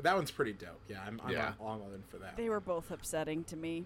That 0.03 0.15
one's 0.15 0.29
pretty 0.29 0.53
dope. 0.53 0.79
Yeah, 0.87 0.99
I'm, 1.05 1.19
I'm 1.25 1.31
Yeah. 1.31 1.53
all 1.59 1.81
all 1.81 1.93
in 1.95 2.03
for 2.09 2.17
that. 2.17 2.37
They 2.37 2.49
were 2.49 2.59
both 2.59 2.91
upsetting 2.91 3.43
to 3.45 3.55
me. 3.55 3.85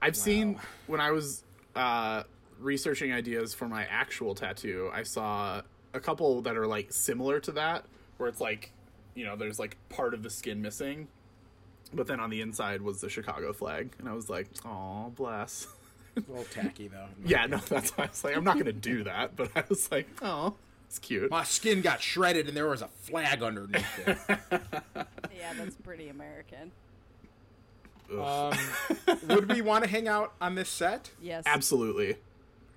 I've 0.00 0.16
seen 0.16 0.58
when 0.86 1.00
I 1.00 1.10
was 1.10 1.44
uh, 1.76 2.22
researching 2.58 3.12
ideas 3.12 3.52
for 3.52 3.68
my 3.68 3.84
actual 3.84 4.34
tattoo, 4.34 4.90
I 4.94 5.02
saw 5.02 5.60
a 5.92 6.00
couple 6.00 6.40
that 6.42 6.56
are 6.56 6.66
like 6.66 6.90
similar 6.90 7.40
to 7.40 7.52
that, 7.52 7.84
where 8.16 8.30
it's 8.30 8.40
like, 8.40 8.70
you 9.14 9.26
know, 9.26 9.36
there's 9.36 9.58
like 9.58 9.76
part 9.90 10.14
of 10.14 10.22
the 10.22 10.30
skin 10.30 10.62
missing, 10.62 11.08
but 11.92 12.06
then 12.06 12.18
on 12.18 12.30
the 12.30 12.40
inside 12.40 12.80
was 12.80 13.02
the 13.02 13.10
Chicago 13.10 13.52
flag, 13.52 13.92
and 13.98 14.08
I 14.08 14.14
was 14.14 14.30
like, 14.30 14.48
oh, 14.64 15.12
bless. 15.14 15.66
a 16.16 16.20
little 16.28 16.44
tacky 16.44 16.88
though. 16.88 17.06
yeah, 17.24 17.46
no, 17.46 17.58
that's 17.58 17.90
why 17.96 18.04
I 18.04 18.08
was 18.08 18.24
like, 18.24 18.36
I'm 18.36 18.44
not 18.44 18.58
gonna 18.58 18.72
do 18.72 19.04
that, 19.04 19.36
but 19.36 19.50
I 19.56 19.64
was 19.68 19.90
like, 19.90 20.08
oh, 20.22 20.54
it's 20.86 20.98
cute. 20.98 21.30
My 21.30 21.44
skin 21.44 21.80
got 21.80 22.00
shredded 22.02 22.46
and 22.48 22.56
there 22.56 22.68
was 22.68 22.82
a 22.82 22.88
flag 22.88 23.42
underneath 23.42 24.08
it. 24.08 24.18
Yeah, 25.36 25.52
that's 25.58 25.76
pretty 25.76 26.08
American. 26.08 26.72
Um, 28.10 28.52
would 29.28 29.52
we 29.52 29.60
want 29.60 29.84
to 29.84 29.90
hang 29.90 30.08
out 30.08 30.32
on 30.40 30.54
this 30.54 30.68
set? 30.70 31.10
Yes. 31.20 31.44
Absolutely. 31.46 32.16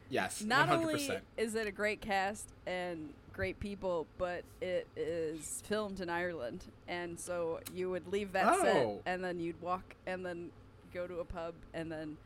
Yes, 0.09 0.41
Not 0.41 0.69
100%. 0.69 0.71
only 0.73 1.09
is 1.37 1.55
it 1.55 1.67
a 1.67 1.71
great 1.71 2.01
cast 2.01 2.47
and 2.65 3.09
great 3.33 3.59
people, 3.59 4.07
but 4.17 4.43
it 4.61 4.87
is 4.95 5.61
filmed 5.65 5.99
in 6.01 6.09
Ireland, 6.09 6.63
and 6.87 7.19
so 7.19 7.59
you 7.73 7.89
would 7.91 8.07
leave 8.11 8.31
that 8.33 8.59
set 8.61 8.75
Oh. 8.77 9.01
and 9.05 9.23
then 9.23 9.39
you'd 9.39 9.61
walk 9.61 9.95
and 10.05 10.25
then 10.25 10.49
go 10.93 11.07
to 11.07 11.19
a 11.19 11.25
pub 11.25 11.53
and 11.73 11.91
then 11.91 12.17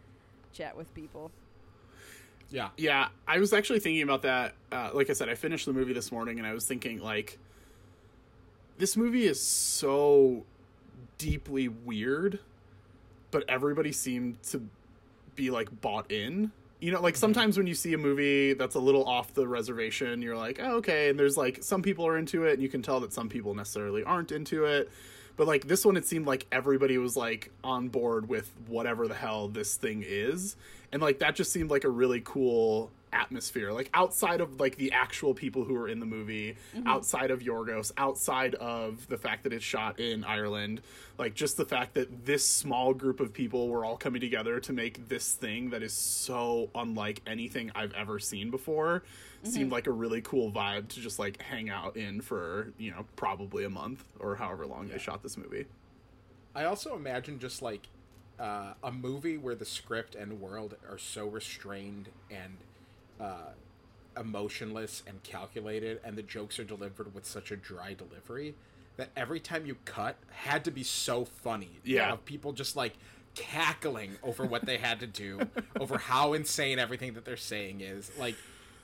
chat 0.54 0.76
with 0.76 0.93
people. 0.93 1.32
yeah, 2.49 2.70
Yeah, 2.78 3.08
I 3.28 3.39
was 3.39 3.54
actually 3.54 3.80
thinking 3.80 4.04
about 4.04 4.24
that. 4.24 4.54
Uh, 4.72 4.91
like 4.93 5.10
I 5.10 5.14
said, 5.14 5.30
I 5.30 5.36
finished 5.36 5.66
the 5.66 5.74
movie 5.74 5.93
this 5.93 6.12
morning, 6.12 6.38
and 6.38 6.47
I 6.47 6.54
was 6.54 6.66
thinking 6.66 6.99
like, 6.99 7.38
this 8.78 8.97
movie 8.97 9.26
is 9.26 9.39
so 9.39 10.43
deeply 11.18 11.68
weird, 11.68 12.39
but 13.30 13.45
everybody 13.47 13.91
seemed 13.91 14.41
to 14.43 14.68
be 15.36 15.52
like 15.52 15.82
bought 15.82 16.12
in. 16.12 16.52
You 16.80 16.91
know, 16.91 17.02
like 17.02 17.16
sometimes 17.16 17.58
when 17.58 17.68
you 17.68 17.76
see 17.76 17.93
a 17.93 17.97
movie 17.97 18.54
that's 18.54 18.74
a 18.74 18.80
little 18.80 19.06
off 19.06 19.36
the 19.36 19.47
reservation, 19.47 20.22
you're 20.24 20.36
like, 20.36 20.60
oh, 20.60 20.78
okay. 20.78 21.10
And 21.10 21.20
there's 21.20 21.38
like 21.38 21.62
some 21.62 21.84
people 21.84 22.08
are 22.08 22.18
into 22.18 22.45
it, 22.45 22.54
and 22.54 22.62
you 22.64 22.70
can 22.70 22.82
tell 22.82 22.99
that 23.02 23.14
some 23.14 23.30
people 23.30 23.54
necessarily 23.54 24.04
aren't 24.04 24.32
into 24.32 24.66
it. 24.66 24.89
But 25.42 25.48
like 25.48 25.68
this 25.68 25.84
one, 25.84 25.98
it 25.98 26.06
seemed 26.06 26.28
like 26.28 26.46
everybody 26.52 27.00
was 27.00 27.18
like 27.18 27.50
on 27.64 27.88
board 27.88 28.30
with 28.30 28.52
whatever 28.68 29.08
the 29.08 29.16
hell 29.16 29.48
this 29.48 29.76
thing 29.76 30.04
is. 30.08 30.56
And 30.92 31.02
like 31.02 31.18
that 31.18 31.34
just 31.34 31.52
seemed 31.52 31.72
like 31.72 31.84
a 31.84 31.89
really 31.89 32.22
cool 32.24 32.92
atmosphere. 33.14 33.72
Like 33.72 33.89
outside 33.93 34.41
of 34.41 34.59
like 34.59 34.78
the 34.78 34.91
actual 34.91 35.34
people 35.34 35.64
who 35.64 35.76
are 35.76 35.88
in 35.88 35.99
the 35.99 36.05
movie, 36.05 36.57
outside 36.86 37.32
of 37.32 37.39
Yorgos, 37.41 37.91
outside 37.97 38.55
of 38.55 39.07
the 39.07 39.18
fact 39.18 39.43
that 39.43 39.53
it's 39.53 39.66
shot 39.66 39.99
in 39.99 40.24
Ireland, 40.24 40.82
like 41.18 41.34
just 41.34 41.57
the 41.57 41.66
fact 41.66 41.93
that 41.95 42.26
this 42.26 42.47
small 42.47 42.93
group 42.93 43.20
of 43.20 43.34
people 43.34 43.70
were 43.70 43.86
all 43.86 43.97
coming 43.97 44.22
together 44.22 44.59
to 44.59 44.74
make 44.74 45.07
this 45.07 45.34
thing 45.34 45.70
that 45.72 45.84
is 45.84 45.93
so 45.93 46.70
unlike 46.76 47.22
anything 47.28 47.72
I've 47.76 47.93
ever 47.93 48.20
seen 48.20 48.49
before 48.51 49.03
seemed 49.43 49.72
like 49.72 49.88
a 49.88 49.91
really 49.91 50.22
cool 50.22 50.51
vibe 50.51 50.88
to 50.89 50.99
just 50.99 51.18
like 51.18 51.41
hang 51.41 51.70
out 51.70 51.97
in 51.97 52.22
for, 52.22 52.72
you 52.78 52.91
know, 52.91 53.05
probably 53.16 53.64
a 53.64 53.70
month 53.70 54.03
or 54.20 54.36
however 54.36 54.66
long 54.68 54.88
they 54.88 54.99
shot 54.99 55.24
this 55.24 55.38
movie. 55.38 55.66
I 56.53 56.66
also 56.66 56.95
imagine 56.95 57.39
just 57.39 57.62
like 57.62 57.88
uh, 58.39 58.74
a 58.84 58.91
movie 58.91 59.38
where 59.38 59.55
the 59.55 59.66
script 59.66 60.16
and 60.16 60.39
world 60.39 60.76
are 60.89 60.97
so 60.97 61.28
restrained 61.28 62.09
and 62.30 62.57
uh, 63.22 63.51
emotionless 64.17 65.03
and 65.07 65.22
calculated, 65.24 65.99
and 66.03 66.17
the 66.17 66.24
jokes 66.24 66.59
are 66.59 66.63
delivered 66.63 67.13
with 67.13 67.26
such 67.26 67.51
a 67.51 67.55
dry 67.55 67.93
delivery 67.93 68.55
that 68.97 69.09
every 69.15 69.39
time 69.39 69.65
you 69.65 69.76
cut 69.86 70.17
had 70.32 70.65
to 70.65 70.72
be 70.72 70.84
so 70.84 71.26
funny. 71.26 71.80
Yeah. 71.84 72.11
of 72.13 72.26
people 72.26 72.53
just 72.53 72.76
like 72.76 72.93
cackling 73.36 74.17
over 74.24 74.45
what 74.45 74.65
they 74.65 74.78
had 74.78 74.99
to 74.99 75.07
do, 75.07 75.39
over 75.80 75.97
how 75.97 76.34
insane 76.34 76.80
everything 76.80 77.13
that 77.13 77.26
they're 77.26 77.38
saying 77.38 77.82
is. 77.82 78.11
Like, 78.19 78.36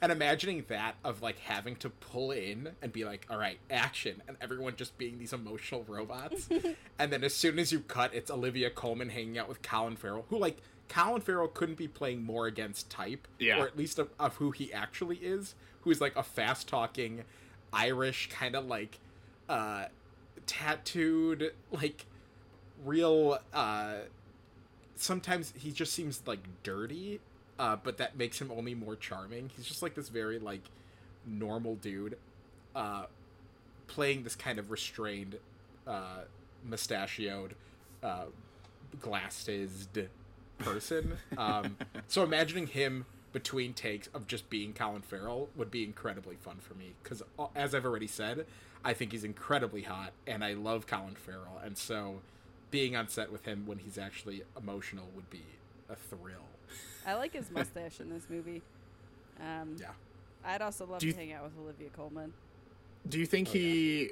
and 0.02 0.12
imagining 0.12 0.64
that 0.68 0.96
of 1.04 1.22
like 1.22 1.40
having 1.40 1.76
to 1.78 1.90
pull 1.90 2.32
in 2.32 2.70
and 2.82 2.94
be 2.94 3.04
like, 3.04 3.26
all 3.30 3.38
right, 3.38 3.58
action, 3.70 4.22
and 4.28 4.38
everyone 4.40 4.76
just 4.76 4.98
being 4.98 5.18
these 5.18 5.34
emotional 5.34 5.84
robots. 5.88 6.48
and 7.00 7.12
then 7.12 7.24
as 7.24 7.34
soon 7.34 7.60
as 7.60 7.72
you 7.72 7.80
cut, 7.82 8.14
it's 8.14 8.30
Olivia 8.32 8.70
Colman 8.70 9.10
hanging 9.10 9.38
out 9.38 9.50
with 9.50 9.62
Colin 9.62 9.96
Farrell, 9.96 10.26
who 10.30 10.38
like 10.38 10.58
Colin 10.90 11.22
Farrell 11.22 11.48
couldn't 11.48 11.78
be 11.78 11.88
playing 11.88 12.24
more 12.24 12.48
against 12.48 12.90
type, 12.90 13.28
Yeah. 13.40 13.60
or 13.62 13.68
at 13.68 13.78
least 13.78 14.00
of, 14.00 14.10
of 14.20 14.36
who 14.36 14.52
he 14.52 14.72
actually 14.74 15.18
is, 15.18 15.54
who's 15.82 16.00
like 16.02 16.16
a 16.16 16.24
fast 16.24 16.68
talking, 16.68 17.24
Irish 17.74 18.30
kind 18.30 18.56
of 18.56 18.66
like, 18.66 19.00
uh, 19.50 19.86
tattooed 20.46 21.52
like 21.72 22.06
real 22.86 23.38
uh 23.54 23.96
sometimes 24.96 25.54
he 25.58 25.72
just 25.72 25.92
seems 25.92 26.22
like 26.26 26.40
dirty 26.64 27.20
uh 27.60 27.76
but 27.76 27.98
that 27.98 28.16
makes 28.18 28.40
him 28.40 28.50
only 28.52 28.74
more 28.74 28.96
charming 28.96 29.50
he's 29.58 29.66
just 29.66 29.82
like 29.82 29.94
this 29.96 30.08
very 30.10 30.40
like 30.40 30.62
normal 31.26 31.76
dude 31.76 32.18
uh 32.76 33.06
playing 33.88 34.24
this 34.24 34.36
kind 34.36 34.58
of 34.58 34.72
restrained 34.72 35.38
uh 35.86 36.20
mustachioed 36.64 37.56
uh 38.04 38.26
glasses 39.02 39.88
person 40.60 41.18
um 41.38 41.78
so 42.08 42.24
imagining 42.24 42.68
him 42.68 43.06
between 43.34 43.74
takes 43.74 44.08
of 44.08 44.26
just 44.28 44.50
being 44.50 44.74
Colin 44.74 45.02
Farrell 45.02 45.50
would 45.56 45.70
be 45.70 45.84
incredibly 45.84 46.36
fun 46.36 46.58
for 46.60 46.74
me 46.74 46.94
because 47.04 47.22
as 47.56 47.76
I've 47.76 47.86
already 47.86 48.08
said 48.08 48.46
I 48.84 48.94
think 48.94 49.12
he's 49.12 49.24
incredibly 49.24 49.84
hot 49.84 50.14
and 50.26 50.44
I 50.44 50.54
love 50.54 50.88
Colin 50.88 51.16
Farrell 51.16 51.62
and 51.64 51.78
so 51.78 52.22
being 52.72 52.96
on 52.96 53.08
set 53.08 53.32
with 53.32 53.46
him 53.46 53.66
when 53.66 53.80
he's 53.80 53.98
actually 53.98 54.44
emotional 54.58 55.10
would 55.16 55.30
be 55.30 55.44
a 55.90 55.96
thrill 55.96 56.48
I 57.06 57.14
like 57.14 57.34
his 57.34 57.50
mustache 57.50 58.02
in 58.02 58.10
this 58.10 58.28
movie. 58.30 58.62
Um, 59.40 59.76
yeah 59.80 59.92
I'd 60.46 60.62
also 60.62 60.86
love 60.86 61.00
Do 61.00 61.08
you 61.08 61.14
to 61.14 61.20
hang 61.20 61.34
out 61.34 61.44
with 61.44 61.54
Olivia 61.60 61.90
Colman. 61.90 62.34
Do 63.08 63.20
you 63.20 63.26
think 63.26 63.50
Oh, 63.50 63.54
he 63.54 64.12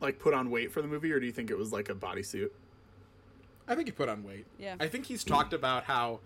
like 0.00 0.18
put 0.18 0.34
on 0.34 0.50
weight 0.50 0.72
for 0.72 0.82
the 0.82 0.88
movie 0.88 1.12
or 1.12 1.20
do 1.20 1.26
you 1.26 1.32
think 1.32 1.50
it 1.50 1.58
was 1.58 1.72
like 1.72 1.88
a 1.88 1.94
bodysuit? 1.94 2.50
I 3.70 3.76
think 3.76 3.86
he 3.86 3.92
put 3.92 4.08
on 4.08 4.24
weight 4.24 4.46
Yeah. 4.58 4.74
I 4.80 4.88
think 4.88 5.06
he's 5.06 5.22
talked 5.24 5.52
about 5.52 5.84
how 5.84 6.20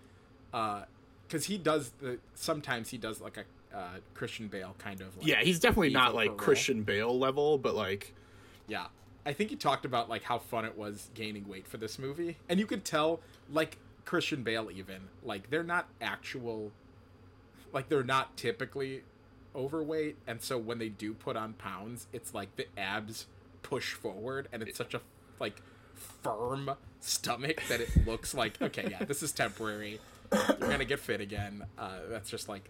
because 0.51 1.45
he 1.45 1.57
does 1.57 1.91
the 2.01 2.17
sometimes 2.33 2.89
he 2.89 2.97
does 2.97 3.21
like 3.21 3.37
a 3.37 3.77
uh, 3.77 3.97
Christian 4.13 4.47
Bale 4.47 4.73
kind 4.79 5.01
of 5.01 5.15
like, 5.17 5.27
Yeah, 5.27 5.41
he's 5.43 5.59
definitely 5.59 5.91
not 5.91 6.15
like 6.15 6.29
role. 6.29 6.37
Christian 6.37 6.83
Bale 6.83 7.17
level, 7.17 7.57
but 7.57 7.75
like 7.75 8.13
Yeah. 8.67 8.87
I 9.27 9.33
think 9.33 9.49
he 9.51 9.55
talked 9.55 9.85
about 9.85 10.09
like 10.09 10.23
how 10.23 10.39
fun 10.39 10.65
it 10.65 10.77
was 10.77 11.09
gaining 11.13 11.47
weight 11.47 11.67
for 11.67 11.77
this 11.77 11.99
movie. 11.99 12.37
And 12.49 12.59
you 12.59 12.65
could 12.65 12.83
tell 12.83 13.21
like 13.51 13.77
Christian 14.05 14.43
Bale 14.43 14.69
even, 14.73 15.01
like 15.23 15.49
they're 15.51 15.63
not 15.63 15.87
actual 16.01 16.71
like 17.73 17.89
they're 17.89 18.03
not 18.03 18.37
typically 18.37 19.03
overweight 19.55 20.15
and 20.27 20.41
so 20.41 20.57
when 20.57 20.79
they 20.79 20.89
do 20.89 21.13
put 21.13 21.35
on 21.37 21.53
pounds, 21.53 22.07
it's 22.11 22.33
like 22.33 22.55
the 22.55 22.65
abs 22.77 23.27
push 23.61 23.93
forward 23.93 24.47
and 24.51 24.63
it's 24.63 24.77
such 24.77 24.93
a 24.95 25.01
like 25.39 25.61
firm 25.95 26.71
stomach 26.99 27.61
that 27.69 27.81
it 27.81 28.05
looks 28.05 28.33
like 28.33 28.61
okay, 28.61 28.87
yeah, 28.89 29.03
this 29.03 29.23
is 29.23 29.31
temporary. 29.31 29.99
You're 30.31 30.77
to 30.77 30.85
get 30.85 30.99
fit 30.99 31.21
again. 31.21 31.65
Uh 31.77 31.99
that's 32.09 32.29
just 32.29 32.49
like 32.49 32.69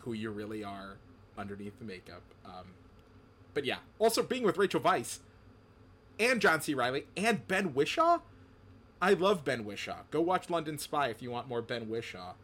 who 0.00 0.12
you 0.12 0.30
really 0.30 0.62
are 0.64 0.96
underneath 1.38 1.78
the 1.78 1.84
makeup. 1.84 2.22
Um 2.44 2.74
but 3.54 3.64
yeah, 3.64 3.78
also 3.98 4.22
being 4.22 4.42
with 4.42 4.58
Rachel 4.58 4.80
Weisz 4.80 5.18
and 6.18 6.40
John 6.40 6.60
C. 6.60 6.74
Reilly 6.74 7.06
and 7.16 7.46
Ben 7.48 7.72
Whishaw. 7.72 8.20
I 9.00 9.12
love 9.14 9.44
Ben 9.44 9.64
Whishaw. 9.64 9.98
Go 10.10 10.20
watch 10.20 10.48
London 10.50 10.78
Spy 10.78 11.08
if 11.08 11.20
you 11.22 11.30
want 11.30 11.48
more 11.48 11.60
Ben 11.62 11.86
Whishaw. 11.86 12.34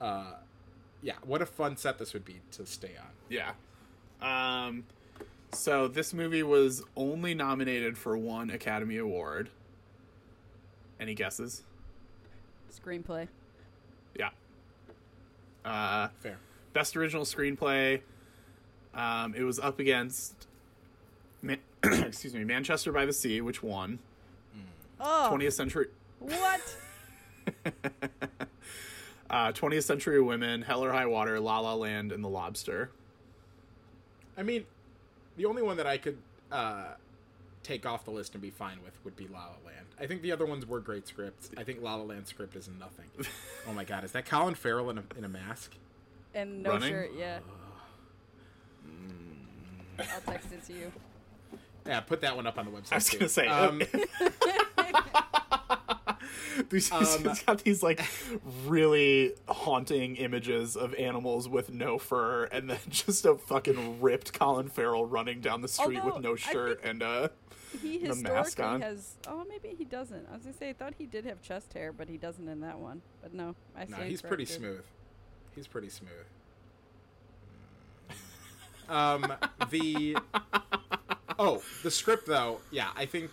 Uh, 0.00 0.34
yeah, 1.02 1.14
what 1.24 1.42
a 1.42 1.46
fun 1.46 1.76
set 1.76 1.98
this 1.98 2.14
would 2.14 2.24
be 2.24 2.40
to 2.52 2.64
stay 2.66 2.92
on. 2.98 3.10
yeah. 3.28 3.52
Um 4.20 4.84
so 5.52 5.88
this 5.88 6.12
movie 6.12 6.42
was 6.42 6.82
only 6.96 7.34
nominated 7.34 7.96
for 7.96 8.16
one 8.16 8.50
Academy 8.50 8.98
Award. 8.98 9.50
Any 11.00 11.14
guesses? 11.14 11.62
Screenplay. 12.72 13.28
Yeah. 14.18 14.30
Uh 15.64 16.08
Fair. 16.20 16.38
best 16.72 16.96
original 16.96 17.24
screenplay. 17.24 18.00
Um, 18.94 19.34
it 19.34 19.42
was 19.44 19.58
up 19.60 19.78
against, 19.78 20.34
Ma- 21.42 21.54
excuse 21.84 22.34
me, 22.34 22.42
Manchester 22.42 22.90
by 22.90 23.06
the 23.06 23.12
Sea, 23.12 23.40
which 23.40 23.62
won. 23.62 23.98
Oh, 25.00 25.28
20th 25.30 25.52
Century, 25.52 25.86
what? 26.18 26.76
uh, 29.30 29.52
20th 29.52 29.84
Century 29.84 30.20
Women, 30.20 30.62
Hell 30.62 30.82
or 30.82 30.90
High 30.90 31.06
Water, 31.06 31.38
La 31.38 31.60
La 31.60 31.74
Land, 31.74 32.10
and 32.10 32.24
The 32.24 32.28
Lobster. 32.28 32.90
I 34.36 34.42
mean, 34.42 34.64
the 35.38 35.46
only 35.46 35.62
one 35.62 35.78
that 35.78 35.86
I 35.86 35.96
could 35.96 36.18
uh, 36.52 36.88
take 37.62 37.86
off 37.86 38.04
the 38.04 38.10
list 38.10 38.34
and 38.34 38.42
be 38.42 38.50
fine 38.50 38.78
with 38.84 38.92
would 39.04 39.16
be 39.16 39.26
La 39.28 39.38
La 39.38 39.46
Land. 39.66 39.86
I 39.98 40.06
think 40.06 40.20
the 40.22 40.32
other 40.32 40.44
ones 40.44 40.66
were 40.66 40.80
great 40.80 41.08
scripts. 41.08 41.50
I 41.56 41.64
think 41.64 41.80
La 41.82 41.94
La 41.94 42.04
Land 42.04 42.26
script 42.26 42.54
is 42.56 42.68
nothing. 42.78 43.06
oh 43.68 43.72
my 43.72 43.84
god, 43.84 44.04
is 44.04 44.12
that 44.12 44.26
Colin 44.26 44.54
Farrell 44.54 44.90
in 44.90 44.98
a, 44.98 45.04
in 45.16 45.24
a 45.24 45.28
mask? 45.28 45.74
And 46.34 46.62
no 46.62 46.70
Running? 46.72 46.90
shirt, 46.90 47.10
yeah. 47.16 47.38
I'll 49.98 50.20
text 50.20 50.52
it 50.52 50.64
to 50.66 50.72
you. 50.72 50.92
Yeah, 51.86 52.00
put 52.00 52.20
that 52.20 52.36
one 52.36 52.46
up 52.46 52.58
on 52.58 52.66
the 52.66 52.70
website. 52.70 52.92
I 52.92 52.96
was 52.96 53.10
gonna 53.10 53.28
say, 53.28 53.46
Um, 53.46 53.82
These, 56.70 56.90
Um, 56.92 57.26
it's 57.26 57.42
got 57.42 57.64
these 57.64 57.82
like 57.82 58.00
really 58.66 59.34
haunting 59.48 60.16
images 60.16 60.76
of 60.76 60.94
animals 60.94 61.48
with 61.48 61.70
no 61.70 61.98
fur, 61.98 62.44
and 62.44 62.70
then 62.70 62.78
just 62.88 63.24
a 63.24 63.34
fucking 63.36 64.00
ripped 64.00 64.32
Colin 64.32 64.68
Farrell 64.68 65.04
running 65.06 65.40
down 65.40 65.60
the 65.62 65.68
street 65.68 66.04
with 66.04 66.20
no 66.20 66.34
shirt 66.36 66.82
and 66.84 67.02
uh, 67.02 67.28
He 67.82 67.98
The 67.98 68.14
mask 68.16 68.60
on. 68.60 68.80
has. 68.80 69.14
Oh, 69.26 69.44
maybe 69.48 69.74
he 69.76 69.84
doesn't. 69.84 70.26
I 70.30 70.34
was 70.34 70.42
gonna 70.44 70.56
say 70.56 70.70
I 70.70 70.72
thought 70.72 70.94
he 70.98 71.06
did 71.06 71.24
have 71.26 71.40
chest 71.42 71.72
hair, 71.74 71.92
but 71.92 72.08
he 72.08 72.16
doesn't 72.16 72.48
in 72.48 72.60
that 72.60 72.78
one. 72.78 73.02
But 73.22 73.34
no, 73.34 73.54
I 73.76 73.84
No, 73.84 73.96
stand 73.96 74.10
he's 74.10 74.22
pretty 74.22 74.44
corrected. 74.46 74.60
smooth. 74.60 74.84
He's 75.54 75.66
pretty 75.66 75.88
smooth. 75.90 76.10
Um, 78.88 79.34
the 79.70 80.16
oh, 81.38 81.62
the 81.82 81.90
script 81.90 82.26
though, 82.26 82.60
yeah, 82.70 82.88
I 82.96 83.04
think, 83.04 83.32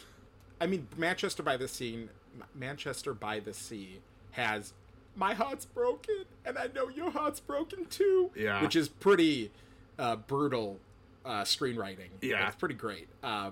I 0.59 0.67
mean, 0.67 0.87
Manchester 0.97 1.43
by 1.43 1.55
the 1.55 1.67
Sea, 1.67 2.09
Manchester 2.53 3.13
by 3.13 3.39
the 3.39 3.53
Sea 3.53 3.99
has 4.31 4.73
my 5.15 5.33
heart's 5.33 5.65
broken, 5.65 6.25
and 6.45 6.57
I 6.57 6.67
know 6.73 6.89
your 6.89 7.11
heart's 7.11 7.39
broken 7.39 7.85
too. 7.85 8.31
Yeah. 8.35 8.61
which 8.61 8.75
is 8.75 8.89
pretty 8.89 9.51
uh, 9.97 10.17
brutal 10.17 10.79
uh, 11.23 11.43
screenwriting. 11.43 12.09
Yeah. 12.21 12.47
it's 12.47 12.55
pretty 12.55 12.75
great. 12.75 13.07
Uh, 13.23 13.51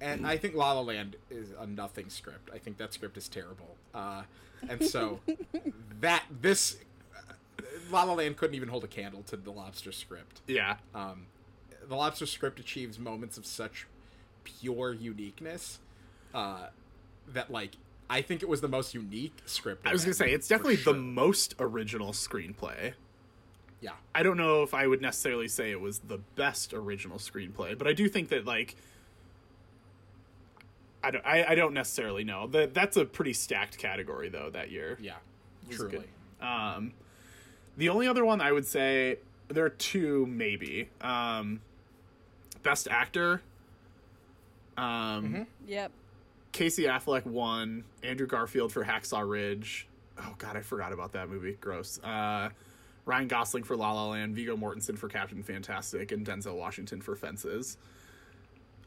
and 0.00 0.26
I 0.26 0.36
think 0.38 0.54
La 0.54 0.72
La 0.72 0.80
Land 0.80 1.16
is 1.30 1.48
a 1.58 1.66
nothing 1.66 2.08
script. 2.08 2.50
I 2.54 2.58
think 2.58 2.78
that 2.78 2.92
script 2.92 3.16
is 3.16 3.28
terrible. 3.28 3.76
Uh, 3.94 4.22
and 4.68 4.82
so 4.84 5.20
that 6.00 6.24
this 6.40 6.78
uh, 7.16 7.32
La 7.90 8.04
La 8.04 8.14
Land 8.14 8.36
couldn't 8.36 8.54
even 8.54 8.68
hold 8.68 8.84
a 8.84 8.88
candle 8.88 9.22
to 9.24 9.36
the 9.36 9.50
Lobster 9.50 9.92
script. 9.92 10.40
Yeah. 10.46 10.76
Um, 10.94 11.26
the 11.86 11.96
Lobster 11.96 12.26
script 12.26 12.58
achieves 12.60 12.98
moments 12.98 13.36
of 13.36 13.44
such 13.44 13.86
pure 14.44 14.92
uniqueness 14.94 15.80
uh, 16.34 16.68
that, 17.32 17.50
like, 17.50 17.72
I 18.10 18.22
think 18.22 18.42
it 18.42 18.48
was 18.48 18.60
the 18.60 18.68
most 18.68 18.92
unique 18.92 19.38
script. 19.46 19.86
I 19.86 19.92
was 19.92 20.02
gonna 20.04 20.14
say 20.14 20.32
it's 20.32 20.48
definitely 20.48 20.76
sure. 20.76 20.92
the 20.92 20.98
most 20.98 21.54
original 21.60 22.12
screenplay. 22.12 22.94
yeah. 23.80 23.92
I 24.14 24.24
don't 24.24 24.36
know 24.36 24.64
if 24.64 24.74
I 24.74 24.86
would 24.88 25.00
necessarily 25.00 25.46
say 25.46 25.70
it 25.70 25.80
was 25.80 26.00
the 26.00 26.18
best 26.34 26.74
original 26.74 27.18
screenplay, 27.18 27.78
but 27.78 27.86
I 27.86 27.92
do 27.92 28.08
think 28.08 28.28
that 28.30 28.44
like 28.44 28.74
I 31.04 31.10
don't 31.12 31.24
I, 31.24 31.44
I 31.50 31.54
don't 31.54 31.72
necessarily 31.72 32.24
know. 32.24 32.48
That 32.48 32.74
that's 32.74 32.96
a 32.96 33.04
pretty 33.04 33.32
stacked 33.32 33.78
category 33.78 34.28
though 34.28 34.50
that 34.50 34.70
year. 34.72 34.98
Yeah, 35.00 35.14
Which 35.66 35.78
truly. 35.78 36.04
Um 36.42 36.92
the 37.76 37.88
only 37.90 38.08
other 38.08 38.24
one 38.24 38.40
I 38.40 38.50
would 38.50 38.66
say 38.66 39.18
there 39.48 39.64
are 39.64 39.70
two 39.70 40.26
maybe. 40.26 40.88
Um 41.00 41.60
best 42.64 42.88
actor 42.88 43.40
um 44.76 45.46
Yep. 45.66 45.92
Casey 46.52 46.84
Affleck 46.84 47.24
won. 47.26 47.84
Andrew 48.02 48.26
Garfield 48.26 48.72
for 48.72 48.84
Hacksaw 48.84 49.28
Ridge. 49.28 49.86
Oh 50.18 50.34
god, 50.38 50.56
I 50.56 50.60
forgot 50.60 50.92
about 50.92 51.12
that 51.12 51.28
movie. 51.28 51.56
Gross. 51.60 51.98
Uh, 52.02 52.50
Ryan 53.06 53.28
Gosling 53.28 53.64
for 53.64 53.76
La 53.76 53.92
La 53.92 54.08
Land, 54.08 54.34
Viggo 54.36 54.56
Mortensen 54.56 54.98
for 54.98 55.08
Captain 55.08 55.42
Fantastic, 55.42 56.12
and 56.12 56.26
Denzel 56.26 56.56
Washington 56.56 57.00
for 57.00 57.16
Fences. 57.16 57.76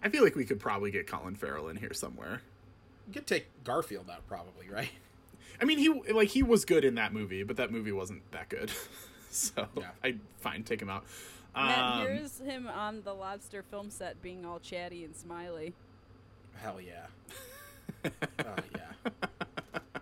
I 0.03 0.09
feel 0.09 0.23
like 0.23 0.35
we 0.35 0.45
could 0.45 0.59
probably 0.59 0.91
get 0.91 1.07
Colin 1.07 1.35
Farrell 1.35 1.69
in 1.69 1.77
here 1.77 1.93
somewhere. 1.93 2.41
You 3.07 3.13
could 3.13 3.27
take 3.27 3.47
Garfield 3.63 4.09
out, 4.09 4.25
probably, 4.27 4.69
right? 4.69 4.89
I 5.61 5.65
mean, 5.65 5.77
he 5.79 5.89
like 6.11 6.29
he 6.29 6.43
was 6.43 6.65
good 6.65 6.83
in 6.85 6.95
that 6.95 7.13
movie, 7.13 7.43
but 7.43 7.57
that 7.57 7.71
movie 7.71 7.91
wasn't 7.91 8.29
that 8.31 8.49
good. 8.49 8.71
so 9.29 9.67
Yeah. 9.77 9.89
I 10.03 10.15
fine 10.39 10.63
take 10.63 10.81
him 10.81 10.89
out. 10.89 11.05
Matt, 11.55 11.79
Um, 11.79 12.01
here's 12.07 12.39
him 12.39 12.67
on 12.67 13.01
the 13.03 13.13
Lobster 13.13 13.61
film 13.63 13.89
set 13.89 14.21
being 14.21 14.43
all 14.45 14.59
chatty 14.59 15.03
and 15.03 15.15
smiley. 15.15 15.73
Hell 16.55 16.81
yeah. 16.81 17.05
oh 18.05 18.11
yeah. 18.75 19.09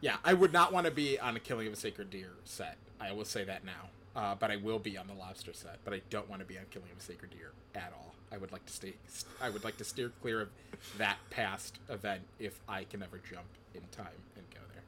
Yeah, 0.02 0.18
I 0.24 0.34
would 0.34 0.52
not 0.52 0.74
want 0.74 0.86
to 0.88 0.92
be 0.92 1.20
on 1.20 1.36
a 1.36 1.40
Killing 1.40 1.68
of 1.68 1.74
a 1.74 1.76
Sacred 1.76 2.10
Deer 2.10 2.32
set. 2.44 2.78
I 3.00 3.12
will 3.12 3.26
say 3.26 3.44
that 3.44 3.64
now. 3.64 3.90
Uh, 4.14 4.36
but 4.36 4.52
I 4.52 4.58
will 4.58 4.80
be 4.80 4.98
on 4.98 5.08
the 5.08 5.14
Lobster 5.14 5.54
set. 5.54 5.78
But 5.86 5.94
I 5.94 6.02
don't 6.10 6.30
want 6.30 6.42
to 6.42 6.46
be 6.46 6.58
on 6.58 6.66
Killing 6.72 6.90
of 6.92 6.98
a 6.98 7.02
Sacred 7.02 7.32
Deer 7.32 7.52
at 7.76 7.94
all. 7.96 8.14
I 8.32 8.38
would 8.38 8.52
like 8.52 8.66
to 8.66 8.74
stay. 8.74 8.94
I 9.42 9.50
would 9.50 9.64
like 9.64 9.78
to 9.78 9.84
steer 9.84 10.12
clear 10.22 10.42
of 10.42 10.50
that 10.98 11.18
past 11.30 11.80
event 11.90 12.22
if 12.40 12.60
I 12.68 12.84
can 12.86 13.04
ever 13.04 13.20
jump 13.30 13.46
in 13.76 13.82
time 13.92 14.08
and 14.36 14.46
go 14.52 14.62
there. 14.74 14.84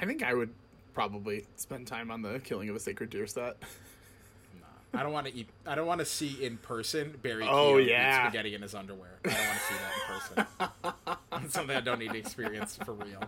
I 0.00 0.06
think 0.06 0.22
I 0.22 0.34
would 0.34 0.50
probably 0.94 1.46
spend 1.56 1.86
time 1.86 2.10
on 2.10 2.22
the 2.22 2.38
Killing 2.40 2.68
of 2.68 2.76
a 2.76 2.80
Sacred 2.80 3.10
Deer 3.10 3.26
set. 3.26 3.56
Nah, 4.92 5.00
I 5.00 5.02
don't 5.02 5.12
want 5.12 5.26
to 5.26 5.34
eat. 5.34 5.48
I 5.66 5.74
don't 5.74 5.86
want 5.86 6.00
to 6.00 6.04
see 6.04 6.44
in 6.44 6.56
person 6.58 7.14
Barry 7.22 7.44
Oh, 7.48 7.74
Keoghan 7.74 7.82
eat 7.84 8.14
spaghetti 8.24 8.54
in 8.54 8.62
his 8.62 8.74
underwear. 8.74 9.18
I 9.24 9.28
don't 9.28 9.38
want 9.38 9.58
to 9.58 9.64
see 9.64 9.74
that 9.74 9.92
in 9.94 10.96
person. 11.34 11.44
It's 11.44 11.54
something 11.54 11.76
I 11.76 11.80
don't 11.80 11.98
need 11.98 12.10
to 12.12 12.18
experience 12.18 12.76
for 12.84 12.92
real. 12.92 13.22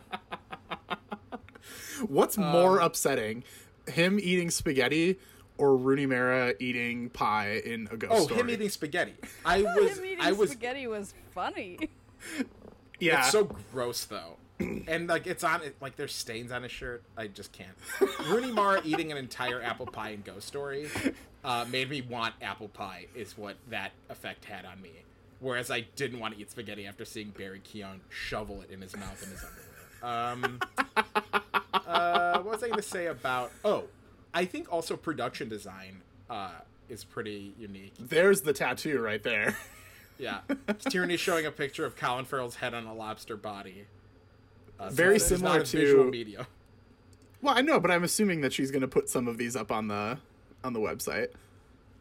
What's 2.09 2.37
um, 2.37 2.45
more 2.47 2.79
upsetting, 2.81 3.45
him 3.87 4.19
eating 4.21 4.51
spaghetti 4.51 5.19
or 5.59 5.77
Rooney 5.77 6.07
Mara 6.07 6.55
eating 6.59 7.11
pie 7.11 7.63
in 7.65 7.89
a 7.93 7.97
ghost 7.97 8.13
Oh, 8.13 8.25
story? 8.25 8.41
him 8.41 8.51
eating 8.51 8.69
spaghetti. 8.69 9.15
I 9.45 9.63
was. 9.63 9.99
him 9.99 10.05
eating 10.05 10.21
I 10.21 10.33
was. 10.33 10.51
spaghetti 10.51 10.87
was 10.89 11.15
funny. 11.33 11.91
yeah, 12.99 13.21
It's 13.21 13.31
so 13.31 13.45
gross 13.73 14.05
though. 14.05 14.37
And 14.89 15.09
like 15.09 15.27
it's 15.27 15.45
on 15.45 15.63
it 15.63 15.77
like 15.81 15.97
there's 15.97 16.15
stains 16.15 16.53
on 16.53 16.63
his 16.63 16.73
shirt. 16.73 17.03
I 17.17 17.27
just 17.27 17.53
can't. 17.53 17.77
Rooney 18.29 18.53
Mara 18.53 18.81
eating 18.85 19.11
an 19.13 19.19
entire 19.19 19.63
apple 19.63 19.87
pie 19.87 20.11
in 20.11 20.23
Ghost 20.23 20.47
Story 20.47 20.89
uh, 21.45 21.65
made 21.71 21.91
me 21.91 22.03
want 22.03 22.35
apple 22.43 22.69
pie. 22.69 23.07
Is 23.15 23.37
what 23.37 23.57
that 23.71 23.93
effect 24.11 24.45
had 24.45 24.65
on 24.65 24.81
me. 24.83 24.91
Whereas 25.41 25.71
I 25.71 25.87
didn't 25.97 26.21
want 26.21 26.35
to 26.35 26.41
eat 26.41 26.51
spaghetti 26.51 26.87
after 26.87 27.05
seeing 27.05 27.31
Barry 27.31 27.61
Keoghan 27.61 27.99
shovel 28.09 28.63
it 28.63 28.71
in 28.71 28.81
his 28.81 28.97
mouth 28.97 29.23
in 29.23 29.31
his 29.31 29.45
underwear. 29.45 29.73
Um, 30.03 30.61
uh, 31.87 32.39
what 32.43 32.53
was 32.55 32.63
I 32.63 32.69
going 32.69 32.77
to 32.77 32.83
say 32.83 33.07
about? 33.07 33.51
Oh, 33.65 33.85
I 34.35 34.45
think 34.45 34.73
also 34.73 34.97
production 34.97 35.49
design 35.49 36.03
uh, 36.31 36.51
is 36.89 37.05
pretty 37.05 37.55
unique. 37.59 37.95
there's 37.99 38.43
the 38.43 38.53
tattoo 38.53 39.01
right 39.01 39.23
there. 39.23 39.57
Yeah, 40.19 40.41
Tierney 40.91 41.17
showing 41.17 41.47
a 41.47 41.51
picture 41.51 41.85
of 41.85 41.97
Colin 41.97 42.25
Farrell's 42.25 42.57
head 42.57 42.75
on 42.75 42.87
a 42.87 42.95
lobster 42.95 43.37
body. 43.37 43.87
Uh, 44.79 44.91
Very 44.91 45.15
this 45.15 45.25
is 45.31 45.39
similar 45.39 45.59
not 45.59 45.73
a 45.75 45.77
visual 45.77 46.05
to- 46.05 46.11
media. 46.11 46.47
well, 47.41 47.57
I 47.57 47.61
know, 47.63 47.79
but 47.81 47.91
I'm 47.91 48.05
assuming 48.05 48.41
that 48.41 48.53
she's 48.53 48.71
going 48.71 48.81
to 48.83 48.89
put 48.89 49.09
some 49.09 49.29
of 49.29 49.39
these 49.39 49.55
up 49.57 49.71
on 49.71 49.89
the 49.89 50.19
on 50.65 50.73
the 50.73 50.81
website. 50.81 51.29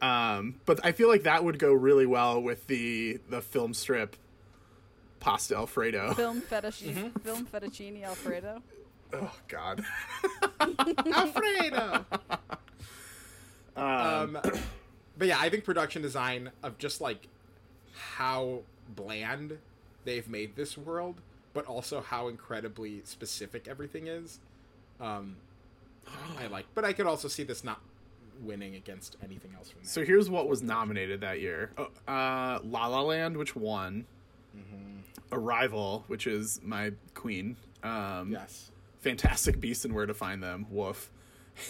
Um, 0.01 0.55
but 0.65 0.79
I 0.83 0.91
feel 0.93 1.07
like 1.07 1.23
that 1.23 1.43
would 1.43 1.59
go 1.59 1.71
really 1.73 2.05
well 2.07 2.41
with 2.41 2.65
the 2.67 3.19
the 3.29 3.41
film 3.41 3.73
strip 3.73 4.15
pasta 5.19 5.55
alfredo. 5.55 6.13
film 6.15 6.41
fettuccine, 6.41 6.95
Mm-hmm. 6.95 7.19
film 7.19 7.45
fettuccine 7.45 8.03
alfredo. 8.03 8.63
Oh 9.13 9.31
God. 9.49 9.83
Alfredo. 11.13 12.05
Um, 13.75 13.85
um, 13.85 14.37
but 15.17 15.27
yeah, 15.27 15.37
I 15.39 15.49
think 15.49 15.63
production 15.65 16.01
design 16.01 16.51
of 16.63 16.77
just 16.77 17.01
like 17.01 17.27
how 18.15 18.61
bland 18.95 19.57
they've 20.05 20.27
made 20.27 20.55
this 20.55 20.77
world, 20.77 21.21
but 21.53 21.65
also 21.65 22.01
how 22.01 22.27
incredibly 22.27 23.01
specific 23.03 23.67
everything 23.67 24.07
is. 24.07 24.39
Um, 24.99 25.37
I 26.39 26.47
like, 26.47 26.65
but 26.73 26.85
I 26.85 26.93
could 26.93 27.05
also 27.05 27.27
see 27.27 27.43
this 27.43 27.63
not 27.63 27.81
winning 28.41 28.75
against 28.75 29.17
anything 29.23 29.51
else 29.55 29.69
from 29.69 29.81
that. 29.81 29.87
so 29.87 30.03
here's 30.03 30.29
what 30.29 30.47
was 30.47 30.61
nominated 30.63 31.21
that 31.21 31.39
year: 31.39 31.71
Oh, 31.77 31.89
uh, 32.11 32.59
La 32.63 32.87
La 32.87 33.01
Land, 33.01 33.37
which 33.37 33.55
won. 33.55 34.05
Arrival, 35.33 36.03
which 36.07 36.27
is 36.27 36.59
my 36.61 36.91
queen. 37.13 37.55
Um, 37.83 38.31
yes, 38.31 38.69
Fantastic 38.99 39.61
Beasts 39.61 39.85
and 39.85 39.95
Where 39.95 40.05
to 40.05 40.13
Find 40.13 40.43
Them. 40.43 40.65
Woof. 40.69 41.09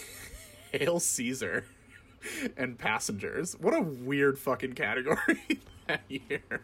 Hail 0.72 1.00
Caesar 1.00 1.66
and 2.58 2.80
Passengers. 2.80 3.56
What 3.60 3.76
a 3.76 3.82
weird 3.82 4.40
fucking 4.40 4.74
category 4.74 5.60
that 5.88 6.02
year. 6.10 6.62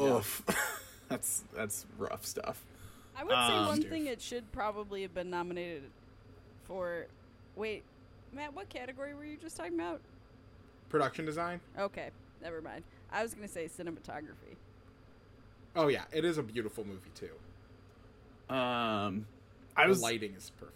Oof. 0.00 0.42
That's 1.08 1.44
that's 1.54 1.86
rough 1.98 2.24
stuff. 2.24 2.64
I 3.16 3.24
would 3.24 3.32
say 3.32 3.36
Um, 3.54 3.66
one 3.66 3.82
thing 3.82 4.06
it 4.06 4.20
should 4.22 4.50
probably 4.52 5.02
have 5.02 5.14
been 5.14 5.30
nominated 5.30 5.84
for. 6.64 7.06
Wait, 7.56 7.82
Matt, 8.32 8.54
what 8.54 8.68
category 8.68 9.14
were 9.14 9.24
you 9.24 9.36
just 9.36 9.56
talking 9.56 9.74
about? 9.74 10.00
production 10.88 11.26
design. 11.26 11.60
Okay, 11.78 12.08
never 12.42 12.62
mind. 12.62 12.82
I 13.12 13.22
was 13.22 13.34
gonna 13.34 13.46
say 13.48 13.66
cinematography. 13.68 14.56
Oh 15.76 15.88
yeah, 15.88 16.04
it 16.12 16.24
is 16.24 16.38
a 16.38 16.42
beautiful 16.42 16.84
movie 16.84 17.10
too. 17.14 17.28
Um, 18.54 19.26
I 19.76 19.82
The 19.84 19.88
was 19.88 20.00
lighting 20.00 20.32
is 20.34 20.50
perfect. 20.58 20.74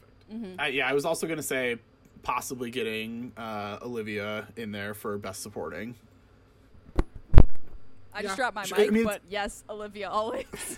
I, 0.59 0.69
yeah, 0.69 0.87
I 0.89 0.93
was 0.93 1.05
also 1.05 1.27
gonna 1.27 1.43
say 1.43 1.77
possibly 2.23 2.71
getting 2.71 3.33
uh, 3.37 3.79
Olivia 3.83 4.49
in 4.57 4.71
there 4.73 4.93
for 4.95 5.17
best 5.19 5.43
supporting. 5.43 5.95
I 8.15 8.19
Yeah. 8.21 8.23
just 8.23 8.37
dropped 8.37 8.55
my 8.55 8.63
mic, 8.65 8.79
I 8.79 8.87
mean- 8.91 9.05
but 9.05 9.23
yes, 9.29 9.65
Olivia 9.71 10.09
always. 10.11 10.47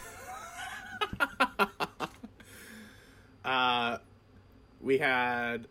Uh, 3.45 3.99
we 4.81 4.97
had 4.97 5.67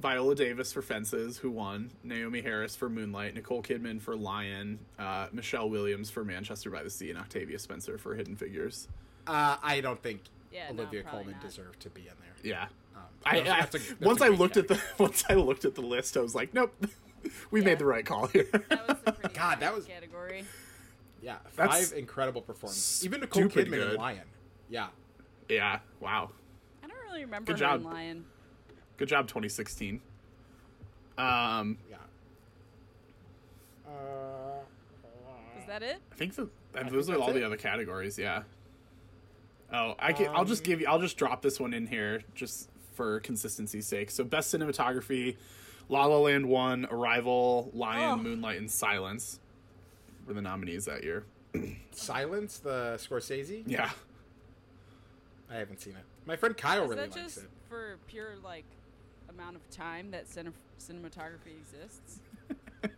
Viola 0.00 0.34
Davis 0.34 0.72
for 0.72 0.82
Fences, 0.82 1.38
who 1.38 1.50
won. 1.50 1.90
Naomie 2.04 2.42
Harris 2.42 2.74
for 2.74 2.88
Moonlight. 2.88 3.34
Nicole 3.34 3.62
Kidman 3.62 4.00
for 4.00 4.16
Lion. 4.16 4.78
Uh, 4.98 5.28
Michelle 5.32 5.70
Williams 5.70 6.10
for 6.10 6.24
Manchester 6.24 6.68
by 6.70 6.82
the 6.82 6.90
Sea, 6.90 7.10
and 7.10 7.18
Octavia 7.18 7.58
Spencer 7.60 7.96
for 7.96 8.14
Hidden 8.16 8.34
Figures. 8.36 8.88
Uh, 9.26 9.56
I 9.62 9.80
don't 9.80 10.02
think 10.02 10.22
Yeah, 10.52 10.66
Olivia 10.70 11.02
probably 11.02 11.24
Colman 11.24 11.32
not. 11.34 11.42
deserved 11.42 11.78
to 11.80 11.90
be 11.90 12.00
in 12.02 12.06
there. 12.20 12.34
Yeah. 12.42 12.62
Um, 12.96 13.02
I, 13.24 13.36
that's- 13.40 13.52
I- 13.54 13.60
that's 13.60 13.74
a- 13.74 13.78
that's 13.78 14.00
once 14.00 14.20
a 14.20 14.24
I 14.24 14.28
great 14.28 14.38
looked 14.40 14.56
at 14.56 14.66
the 14.68 14.80
once 14.98 15.24
I 15.28 15.34
looked 15.34 15.64
at 15.64 15.74
the 15.76 15.82
list, 15.82 16.16
I 16.16 16.20
was 16.20 16.34
like, 16.34 16.52
nope, 16.54 16.74
we 17.52 17.60
Yeah. 17.60 17.66
made 17.66 17.78
the 17.78 17.84
right 17.86 18.04
call 18.04 18.26
here. 18.26 18.48
that 18.68 18.88
was 18.88 18.96
a 19.06 19.12
pretty 19.12 19.34
God, 19.34 19.60
that 19.60 19.72
was- 19.74 19.84
category. 19.86 20.44
Yeah, 21.22 21.36
That's 21.56 21.90
five 21.90 21.98
incredible 21.98 22.40
performances. 22.42 23.04
Even 23.04 23.20
Nicole 23.20 23.44
Kidman 23.44 23.70
good. 23.70 23.88
and 23.90 23.98
Lion. 23.98 24.22
Yeah, 24.68 24.88
yeah. 25.48 25.80
Wow. 26.00 26.30
I 26.82 26.86
don't 26.86 26.96
really 27.08 27.24
remember 27.24 27.52
Good 27.52 27.60
her 27.60 27.66
job. 27.66 27.80
in 27.80 27.86
Lion. 27.86 28.24
Good 28.96 29.08
job, 29.08 29.26
2016. 29.28 30.00
Um, 31.18 31.76
yeah. 31.90 31.96
Uh, 33.86 33.90
Is 35.60 35.66
that 35.66 35.82
it? 35.82 35.98
I 36.12 36.14
think 36.14 36.34
that 36.36 36.48
I 36.74 36.82
those 36.88 37.06
think 37.06 37.18
are 37.18 37.20
all 37.20 37.26
that's 37.28 37.38
the 37.38 37.44
other 37.44 37.56
categories. 37.56 38.18
Yeah. 38.18 38.42
Oh, 39.72 39.94
I 39.98 40.12
can. 40.12 40.28
I'll 40.28 40.44
just 40.44 40.62
Um, 40.62 40.66
give 40.66 40.80
you. 40.80 40.86
I'll 40.86 41.00
just 41.00 41.16
drop 41.16 41.42
this 41.42 41.60
one 41.60 41.74
in 41.74 41.86
here 41.86 42.22
just 42.34 42.68
for 42.94 43.20
consistency's 43.20 43.86
sake. 43.86 44.10
So 44.10 44.24
best 44.24 44.52
cinematography, 44.54 45.36
La 45.88 46.06
La 46.06 46.18
Land 46.18 46.46
won, 46.46 46.86
Arrival, 46.90 47.70
Lion, 47.74 48.10
Oh. 48.10 48.16
Moonlight, 48.22 48.58
and 48.58 48.70
Silence 48.70 49.38
were 50.26 50.34
the 50.34 50.42
nominees 50.42 50.84
that 50.86 51.04
year. 51.04 51.24
Silence, 51.92 52.58
the 52.58 52.98
Scorsese. 53.00 53.62
Yeah. 53.66 53.90
I 55.50 55.56
haven't 55.56 55.80
seen 55.80 55.94
it. 55.94 56.04
My 56.26 56.36
friend 56.36 56.56
Kyle 56.56 56.84
Is 56.84 56.90
really 56.90 57.08
that 57.08 57.16
likes 57.16 57.34
just 57.34 57.38
it. 57.46 57.50
for 57.68 57.98
pure 58.06 58.34
like 58.44 58.64
amount 59.28 59.56
of 59.56 59.68
time 59.70 60.10
that 60.12 60.28
cine- 60.28 60.52
cinematography 60.78 61.58
exists 61.60 62.20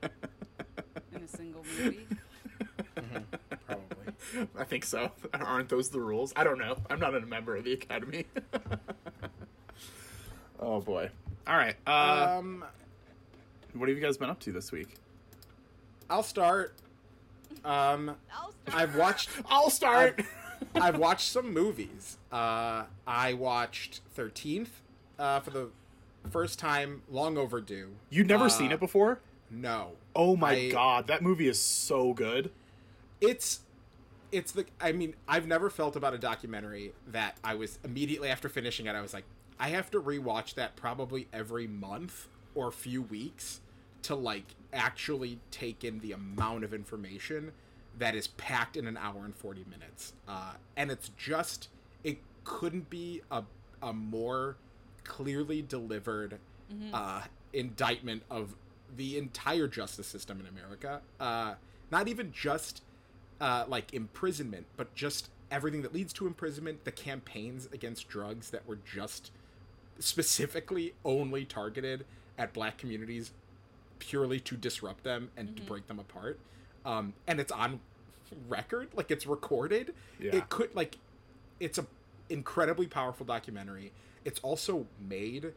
in 1.15 1.23
a 1.23 1.29
single 1.29 1.65
movie? 1.79 2.07
Probably. 3.67 4.49
I 4.59 4.65
think 4.65 4.85
so. 4.85 5.13
Aren't 5.33 5.71
those 5.71 5.89
the 5.89 6.01
rules? 6.01 6.33
I 6.37 6.45
don't 6.45 6.59
know. 6.59 6.77
I'm 6.91 7.01
not 7.01 7.15
a 7.15 7.21
member 7.21 7.57
of 7.57 7.65
the 7.65 7.73
Academy. 7.73 8.27
oh 10.61 10.81
boy. 10.81 11.09
All 11.47 11.57
right. 11.57 11.77
Uh, 11.87 12.37
um, 12.39 12.65
what 13.73 13.89
have 13.89 13.97
you 13.97 14.05
guys 14.05 14.19
been 14.19 14.29
up 14.31 14.41
to 14.41 14.53
this 14.53 14.71
week? 14.73 14.95
I'll 16.11 16.23
start. 16.23 16.75
Um, 17.65 18.17
I'll 18.33 18.53
I've 18.73 18.97
watched. 18.97 19.31
I'll 19.47 19.71
start. 19.71 20.23
I've 20.75 20.99
watched 20.99 21.29
some 21.29 21.53
movies. 21.53 22.19
Uh, 22.33 22.85
I 23.07 23.35
watched 23.35 24.01
Thirteenth 24.15 24.81
uh, 25.19 25.41
for 25.41 25.51
the 25.51 25.69
first 26.31 26.59
time, 26.59 27.03
long 27.11 27.37
overdue. 27.37 27.91
You'd 28.11 28.29
never 28.29 28.45
Uh, 28.45 28.49
seen 28.49 28.73
it 28.73 28.81
before? 28.81 29.21
No. 29.51 29.93
Oh 30.15 30.37
my 30.37 30.53
I- 30.53 30.71
god, 30.71 31.07
that 31.09 31.23
movie 31.23 31.49
is 31.49 31.61
so 31.61 32.13
good. 32.13 32.51
it's 33.21 33.61
it's 34.33 34.53
the 34.53 34.65
i 34.81 34.93
mean 34.93 35.15
i've 35.29 35.47
never 35.47 35.69
felt 35.69 35.95
about 35.95 36.15
a 36.15 36.19
documentary 36.19 36.95
that 37.07 37.37
i 37.45 37.55
was 37.55 37.79
immediately 37.85 38.31
after 38.31 38.49
finishing 38.49 38.87
it 38.87 38.95
i 38.97 39.01
was 39.03 39.13
like 39.13 39.25
i 39.61 39.69
have 39.69 39.91
to 39.91 40.01
rewatch 40.01 40.55
that 40.55 40.75
probably 40.75 41.29
every 41.35 41.67
month 41.67 42.29
or 42.55 42.73
few 42.73 43.03
weeks 43.03 43.61
to 44.03 44.15
like 44.15 44.55
actually 44.73 45.39
take 45.51 45.85
in 45.85 46.01
the 46.01 46.13
amount 46.13 46.65
of 46.65 46.73
information 46.75 47.53
that 47.99 48.15
is 48.15 48.29
packed 48.29 48.77
in 48.77 48.87
an 48.87 48.97
hour 48.97 49.25
and 49.25 49.37
40 49.37 49.65
minutes 49.71 50.15
uh, 50.29 50.55
and 50.77 50.91
it's 50.91 51.11
just 51.17 51.69
it 52.05 52.19
couldn't 52.45 52.89
be 52.91 53.23
a, 53.31 53.43
a 53.83 53.93
more 53.93 54.57
clearly 55.05 55.63
delivered 55.63 56.39
uh, 56.95 57.23
indictment 57.53 58.23
of 58.31 58.55
the 58.97 59.19
entire 59.19 59.67
justice 59.67 60.07
system 60.07 60.41
in 60.41 60.47
America. 60.47 61.01
Uh, 61.21 61.55
not 61.91 62.09
even 62.09 62.33
just 62.33 62.83
uh, 63.41 63.65
like 63.69 63.93
imprisonment, 63.93 64.67
but 64.77 64.95
just 64.95 65.29
everything 65.51 65.83
that 65.83 65.93
leads 65.93 66.13
to 66.15 66.27
imprisonment, 66.27 66.85
the 66.85 66.93
campaigns 66.93 67.69
against 67.73 68.09
drugs 68.09 68.51
that 68.51 68.67
were 68.67 68.79
just 68.85 69.31
specifically 69.99 70.95
only 71.05 71.45
targeted 71.45 72.05
at 72.39 72.53
black 72.53 72.79
communities 72.79 73.33
purely 74.03 74.41
to 74.41 74.57
disrupt 74.57 75.05
them 75.05 75.31
and 75.37 75.57
to 75.57 75.63
break 75.63 75.87
them 75.87 76.01
apart. 76.01 76.41
Um, 76.85 77.13
and 77.29 77.39
it's 77.39 77.53
on 77.53 77.79
record, 78.49 78.89
like 78.95 79.11
it's 79.13 79.27
recorded. 79.27 79.95
Yeah. 80.19 80.35
It 80.37 80.49
could 80.49 80.75
like 80.75 80.99
it's 81.61 81.79
a 81.79 81.87
incredibly 82.29 82.89
powerful 82.89 83.25
documentary. 83.25 83.93
It's 84.25 84.41
also 84.41 84.87
made 85.01 85.53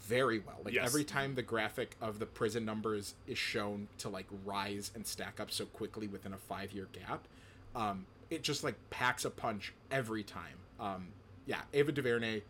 very 0.00 0.38
well. 0.38 0.58
Like 0.64 0.74
Yes. 0.74 0.86
every 0.86 1.04
time 1.04 1.34
the 1.34 1.42
graphic 1.42 1.96
of 2.00 2.18
the 2.20 2.26
prison 2.26 2.64
numbers 2.64 3.14
is 3.26 3.38
shown 3.38 3.88
to 3.98 4.08
like 4.08 4.26
rise 4.44 4.92
and 4.94 5.04
stack 5.06 5.40
up 5.40 5.50
so 5.50 5.64
quickly 5.66 6.06
within 6.06 6.32
a 6.32 6.38
five 6.38 6.70
year 6.72 6.86
gap, 6.92 7.26
um, 7.74 8.06
it 8.30 8.42
just 8.42 8.62
like 8.62 8.76
packs 8.90 9.24
a 9.24 9.30
punch 9.30 9.72
every 9.90 10.22
time. 10.22 10.58
Um, 10.78 11.08
yeah, 11.46 11.62
Ava 11.74 11.90
DuVernay. 11.90 12.42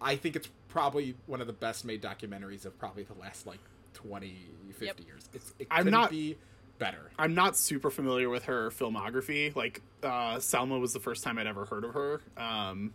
I 0.00 0.16
think 0.16 0.34
it's 0.34 0.48
probably 0.68 1.14
one 1.26 1.40
of 1.42 1.46
the 1.46 1.52
best 1.52 1.84
made 1.84 2.00
documentaries 2.00 2.64
of 2.64 2.78
probably 2.78 3.02
the 3.02 3.14
last 3.20 3.46
like 3.46 3.58
20, 3.94 4.36
50 4.70 4.84
Yep. 4.86 5.00
years. 5.06 5.28
It's, 5.34 5.54
it 5.58 5.66
I'm 5.70 5.84
couldn't 5.84 6.10
be 6.10 6.36
better. 6.78 7.10
I'm 7.18 7.34
not 7.34 7.56
super 7.56 7.90
familiar 7.90 8.28
with 8.28 8.44
her 8.44 8.70
filmography. 8.70 9.54
Like 9.54 9.82
uh, 10.02 10.38
Selma 10.40 10.78
was 10.78 10.92
the 10.92 11.00
first 11.00 11.22
time 11.22 11.38
I'd 11.38 11.46
ever 11.46 11.64
heard 11.66 11.84
of 11.84 11.94
her. 11.94 12.20
Um, 12.36 12.94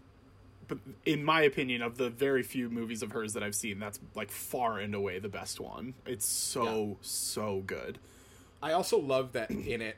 but 0.68 0.80
in 1.06 1.24
my 1.24 1.42
opinion, 1.44 1.82
of 1.84 1.98
the 1.98 2.10
very 2.10 2.42
few 2.42 2.70
movies 2.70 3.04
of 3.04 3.12
hers 3.12 3.34
that 3.34 3.44
I've 3.44 3.54
seen, 3.56 3.78
that's 3.80 4.00
like 4.16 4.32
far 4.32 4.80
and 4.80 4.96
away 4.96 5.20
the 5.20 5.30
best 5.30 5.60
one. 5.60 5.94
It's 6.06 6.26
so 6.26 6.98
so 7.02 7.64
good. 7.68 8.00
I 8.64 8.72
also 8.72 9.00
love 9.00 9.34
that 9.34 9.52
in 9.52 9.82
it, 9.82 9.98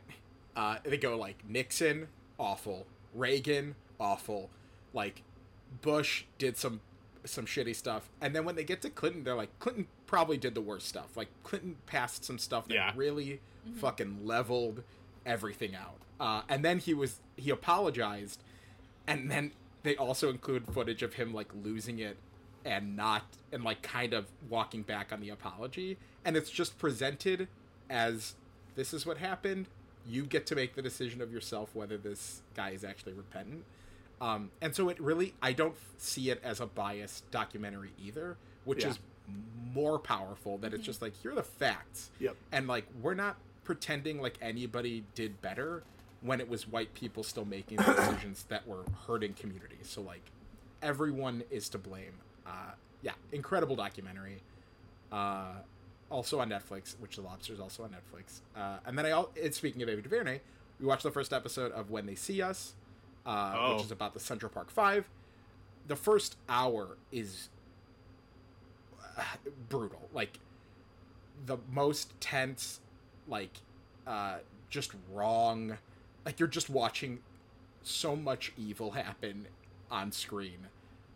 uh, 0.57 0.77
they 0.83 0.97
go 0.97 1.17
like 1.17 1.37
Nixon, 1.47 2.07
awful, 2.37 2.85
Reagan, 3.13 3.75
awful, 3.99 4.49
like 4.93 5.23
Bush 5.81 6.25
did 6.37 6.57
some 6.57 6.81
some 7.25 7.45
shitty 7.45 7.75
stuff, 7.75 8.09
and 8.21 8.35
then 8.35 8.45
when 8.45 8.55
they 8.55 8.63
get 8.63 8.81
to 8.83 8.89
Clinton, 8.89 9.23
they're 9.23 9.35
like 9.35 9.57
Clinton 9.59 9.87
probably 10.05 10.37
did 10.37 10.55
the 10.55 10.61
worst 10.61 10.87
stuff. 10.87 11.15
Like 11.15 11.27
Clinton 11.43 11.75
passed 11.85 12.23
some 12.25 12.37
stuff 12.39 12.67
that 12.67 12.73
Yeah. 12.73 12.91
really 12.95 13.39
fucking 13.75 14.25
leveled 14.25 14.83
everything 15.25 15.75
out, 15.75 15.97
uh, 16.19 16.41
and 16.49 16.63
then 16.63 16.79
he 16.79 16.93
was 16.93 17.19
he 17.35 17.49
apologized, 17.49 18.41
and 19.05 19.29
then 19.31 19.51
they 19.83 19.95
also 19.95 20.29
include 20.29 20.65
footage 20.73 21.01
of 21.03 21.13
him 21.15 21.33
like 21.33 21.47
losing 21.63 21.99
it 21.99 22.17
and 22.65 22.95
not 22.97 23.23
and 23.51 23.63
like 23.63 23.81
kind 23.81 24.13
of 24.13 24.25
walking 24.49 24.81
back 24.81 25.13
on 25.13 25.21
the 25.21 25.29
apology. 25.29 25.97
And 26.25 26.35
it's 26.35 26.49
just 26.49 26.77
presented 26.77 27.47
as 27.89 28.35
this 28.75 28.93
is 28.93 29.05
what 29.05 29.17
happened. 29.17 29.67
You 30.09 30.23
get 30.25 30.45
to 30.47 30.55
make 30.55 30.75
the 30.75 30.81
decision 30.81 31.21
of 31.21 31.31
yourself 31.31 31.73
whether 31.75 31.97
this 31.97 32.41
guy 32.55 32.71
is 32.71 32.83
actually 32.83 33.13
repentant 33.13 33.63
um, 34.21 34.49
and 34.61 34.73
so 34.75 34.89
it 34.89 34.99
really 34.99 35.33
i 35.41 35.51
don't 35.53 35.75
see 35.97 36.29
it 36.29 36.41
as 36.43 36.59
a 36.59 36.65
biased 36.65 37.29
documentary 37.31 37.91
either 38.03 38.37
which 38.65 38.83
Yeah. 38.83 38.89
is 38.91 38.99
more 39.73 39.99
powerful 39.99 40.57
that 40.59 40.73
it's 40.73 40.85
just 40.85 41.01
like 41.01 41.13
here 41.21 41.31
are 41.31 41.35
the 41.35 41.43
facts. 41.43 42.09
Yep. 42.19 42.35
and 42.53 42.67
like 42.67 42.85
we're 43.01 43.13
not 43.13 43.35
pretending 43.65 44.21
like 44.21 44.37
anybody 44.41 45.03
did 45.15 45.41
better 45.41 45.83
when 46.21 46.39
it 46.39 46.47
was 46.49 46.65
white 46.67 46.93
people 46.93 47.23
still 47.23 47.43
making 47.45 47.77
the 47.77 47.83
decisions 47.93 48.43
that 48.49 48.65
were 48.67 48.85
hurting 49.05 49.33
communities. 49.33 49.87
So 49.89 50.01
like 50.01 50.31
everyone 50.81 51.43
is 51.51 51.67
to 51.69 51.77
blame. 51.77 52.13
Uh 52.45 52.71
yeah 53.01 53.11
incredible 53.33 53.75
documentary. 53.75 54.41
Uh 55.11 55.55
also 56.09 56.39
on 56.39 56.49
netflix 56.49 56.95
which 56.99 57.17
the 57.17 57.21
lobster 57.21 57.51
is 57.53 57.59
also 57.59 57.83
on 57.83 57.89
netflix. 57.89 58.39
Uh 58.55 58.77
and 58.85 58.97
then 58.97 59.05
i 59.05 59.09
al- 59.09 59.31
and 59.41 59.53
speaking 59.53 59.81
of 59.81 59.89
ava 59.89 60.01
DuVernay, 60.01 60.39
we 60.79 60.85
watched 60.85 61.03
the 61.03 61.11
first 61.11 61.33
episode 61.33 61.71
of 61.73 61.89
when 61.91 62.05
they 62.05 62.15
see 62.15 62.41
us 62.41 62.73
uh 63.27 63.53
Oh. 63.57 63.75
which 63.75 63.85
is 63.85 63.91
about 63.91 64.13
the 64.13 64.19
central 64.19 64.49
park 64.51 64.71
five. 64.71 65.05
The 65.87 65.95
first 65.95 66.37
hour 66.49 66.97
is 67.11 67.49
uh, 69.17 69.21
brutal. 69.69 70.09
Like 70.13 70.39
the 71.45 71.57
most 71.71 72.19
tense 72.19 72.79
like 73.27 73.59
uh 74.05 74.37
just 74.69 74.91
wrong. 75.13 75.77
Like 76.25 76.39
you're 76.39 76.47
just 76.47 76.69
watching 76.69 77.19
so 77.83 78.15
much 78.15 78.51
evil 78.57 78.91
happen 78.91 79.47
on 79.91 80.11
screen 80.11 80.67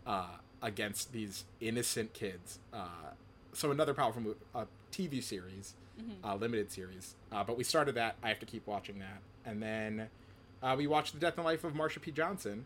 uh 0.06 0.36
against 0.62 1.12
these 1.12 1.44
innocent 1.60 2.12
kids. 2.12 2.58
Uh 2.72 2.86
so 3.54 3.70
another 3.70 3.92
powerful 3.94 4.22
mo- 4.22 4.34
uh, 4.54 4.64
tv 4.92 5.22
series 5.22 5.74
uh, 6.24 6.34
limited 6.34 6.70
series. 6.72 7.14
Uh, 7.30 7.44
but 7.44 7.56
we 7.56 7.62
started 7.62 7.94
that. 7.94 8.16
I 8.24 8.28
have 8.28 8.40
to 8.40 8.46
keep 8.46 8.66
watching 8.66 8.98
that. 8.98 9.20
And 9.44 9.62
then 9.62 10.08
uh, 10.62 10.74
we 10.76 10.86
watched 10.86 11.14
the 11.14 11.20
death 11.20 11.36
and 11.36 11.44
life 11.44 11.64
of 11.64 11.74
marsha 11.74 12.00
p 12.00 12.10
johnson 12.10 12.64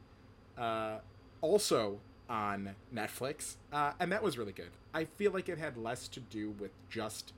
uh, 0.59 0.99
also 1.41 1.99
on 2.29 2.75
Netflix, 2.95 3.55
uh, 3.73 3.93
and 4.01 4.11
that 4.11 4.23
was 4.23 4.37
really 4.37 4.53
good. 4.53 4.71
I 4.93 5.05
feel 5.05 5.33
like 5.33 5.49
it 5.49 5.59
had 5.59 5.77
less 5.77 6.09
to 6.09 6.21
do 6.21 6.51
with 6.51 6.73
just 6.91 7.33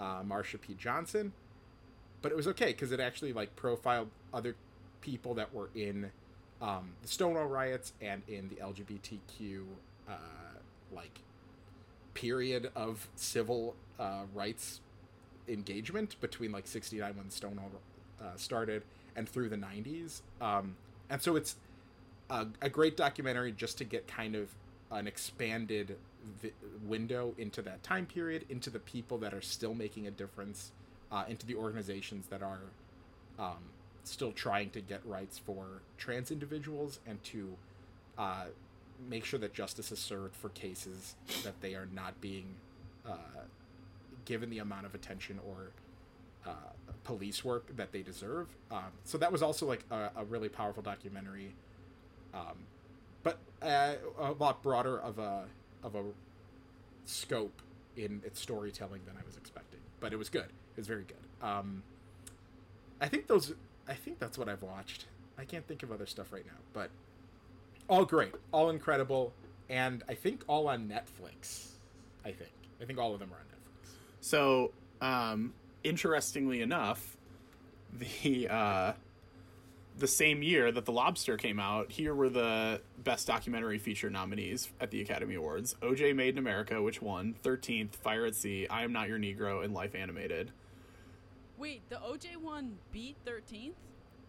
uh, 0.00 0.22
Marsha 0.22 0.60
P. 0.60 0.74
Johnson, 0.74 1.32
but 2.22 2.32
it 2.32 2.34
was 2.36 2.48
okay 2.48 2.66
because 2.66 2.92
it 2.92 3.00
actually 3.00 3.32
like 3.32 3.54
profiled 3.56 4.08
other 4.32 4.56
people 5.00 5.34
that 5.34 5.54
were 5.54 5.70
in 5.74 6.10
um, 6.60 6.90
the 7.02 7.08
Stonewall 7.08 7.46
riots 7.46 7.92
and 8.00 8.22
in 8.26 8.48
the 8.48 8.56
LGBTQ 8.56 9.64
uh, 10.08 10.12
like 10.92 11.20
period 12.14 12.70
of 12.74 13.08
civil 13.14 13.76
uh, 14.00 14.22
rights 14.34 14.80
engagement 15.46 16.20
between 16.20 16.50
like 16.50 16.66
69 16.66 17.16
when 17.16 17.30
Stonewall 17.30 17.70
uh, 18.20 18.24
started 18.36 18.82
and 19.18 19.28
through 19.28 19.48
the 19.48 19.56
90s. 19.56 20.22
Um, 20.40 20.76
and 21.10 21.20
so 21.20 21.34
it's 21.36 21.56
a, 22.30 22.46
a 22.62 22.70
great 22.70 22.96
documentary 22.96 23.52
just 23.52 23.76
to 23.78 23.84
get 23.84 24.06
kind 24.06 24.36
of 24.36 24.48
an 24.92 25.06
expanded 25.08 25.96
vi- 26.40 26.52
window 26.86 27.34
into 27.36 27.60
that 27.62 27.82
time 27.82 28.06
period, 28.06 28.44
into 28.48 28.70
the 28.70 28.78
people 28.78 29.18
that 29.18 29.34
are 29.34 29.42
still 29.42 29.74
making 29.74 30.06
a 30.06 30.10
difference, 30.10 30.70
uh, 31.10 31.24
into 31.28 31.44
the 31.46 31.56
organizations 31.56 32.26
that 32.28 32.42
are 32.42 32.60
um, 33.38 33.58
still 34.04 34.32
trying 34.32 34.70
to 34.70 34.80
get 34.80 35.04
rights 35.04 35.38
for 35.38 35.82
trans 35.98 36.30
individuals, 36.30 37.00
and 37.06 37.22
to 37.24 37.56
uh, 38.16 38.44
make 39.08 39.24
sure 39.24 39.40
that 39.40 39.52
justice 39.52 39.90
is 39.90 39.98
served 39.98 40.34
for 40.36 40.48
cases 40.50 41.16
that 41.42 41.60
they 41.60 41.74
are 41.74 41.88
not 41.92 42.20
being 42.20 42.54
uh, 43.06 43.42
given 44.24 44.48
the 44.50 44.58
amount 44.58 44.86
of 44.86 44.94
attention 44.94 45.40
or 45.46 45.70
uh, 46.46 46.87
police 47.04 47.44
work 47.44 47.76
that 47.76 47.92
they 47.92 48.02
deserve. 48.02 48.48
Um, 48.70 48.92
so 49.04 49.18
that 49.18 49.32
was 49.32 49.42
also 49.42 49.66
like 49.66 49.84
a, 49.90 50.10
a 50.16 50.24
really 50.24 50.48
powerful 50.48 50.82
documentary. 50.82 51.54
Um, 52.34 52.66
but 53.22 53.38
uh, 53.62 53.94
a 54.18 54.32
lot 54.32 54.62
broader 54.62 54.98
of 55.00 55.18
a 55.18 55.44
of 55.82 55.94
a 55.94 56.02
scope 57.04 57.62
in 57.96 58.22
its 58.24 58.40
storytelling 58.40 59.00
than 59.06 59.16
I 59.16 59.24
was 59.26 59.36
expecting. 59.36 59.80
But 60.00 60.12
it 60.12 60.16
was 60.16 60.28
good. 60.28 60.42
It 60.42 60.76
was 60.76 60.86
very 60.86 61.04
good. 61.04 61.46
Um, 61.46 61.82
I 63.00 63.08
think 63.08 63.26
those. 63.26 63.54
I 63.88 63.94
think 63.94 64.18
that's 64.18 64.36
what 64.36 64.48
I've 64.48 64.62
watched. 64.62 65.06
I 65.38 65.44
can't 65.44 65.66
think 65.66 65.82
of 65.82 65.92
other 65.92 66.06
stuff 66.06 66.32
right 66.32 66.44
now, 66.44 66.58
but 66.72 66.90
all 67.88 68.04
great, 68.04 68.34
all 68.52 68.70
incredible, 68.70 69.32
and 69.68 70.02
I 70.08 70.14
think 70.14 70.42
all 70.46 70.68
on 70.68 70.88
Netflix. 70.88 71.68
I 72.24 72.32
think. 72.32 72.50
I 72.80 72.84
think 72.84 72.98
all 72.98 73.14
of 73.14 73.20
them 73.20 73.30
are 73.32 73.36
on 73.36 73.42
Netflix. 73.42 73.92
So, 74.20 74.72
um, 75.00 75.54
interestingly 75.84 76.60
enough, 76.60 77.16
the 77.92 78.48
uh, 78.48 78.92
the 79.96 80.06
same 80.06 80.42
year 80.42 80.70
that 80.70 80.84
The 80.84 80.92
Lobster 80.92 81.36
came 81.36 81.58
out, 81.58 81.90
here 81.90 82.14
were 82.14 82.28
the 82.28 82.80
best 83.02 83.26
documentary 83.26 83.78
feature 83.78 84.10
nominees 84.10 84.68
at 84.80 84.90
the 84.90 85.00
Academy 85.00 85.34
Awards: 85.34 85.74
OJ 85.82 86.14
Made 86.14 86.34
in 86.34 86.38
America, 86.38 86.80
which 86.82 87.02
won; 87.02 87.34
Thirteenth, 87.42 87.96
Fire 87.96 88.26
at 88.26 88.34
Sea, 88.34 88.66
I 88.68 88.84
Am 88.84 88.92
Not 88.92 89.08
Your 89.08 89.18
Negro, 89.18 89.64
and 89.64 89.74
Life 89.74 89.94
Animated. 89.94 90.52
Wait, 91.58 91.82
the 91.90 91.96
OJ 91.96 92.36
one 92.36 92.78
beat 92.92 93.16
13th? 93.26 93.72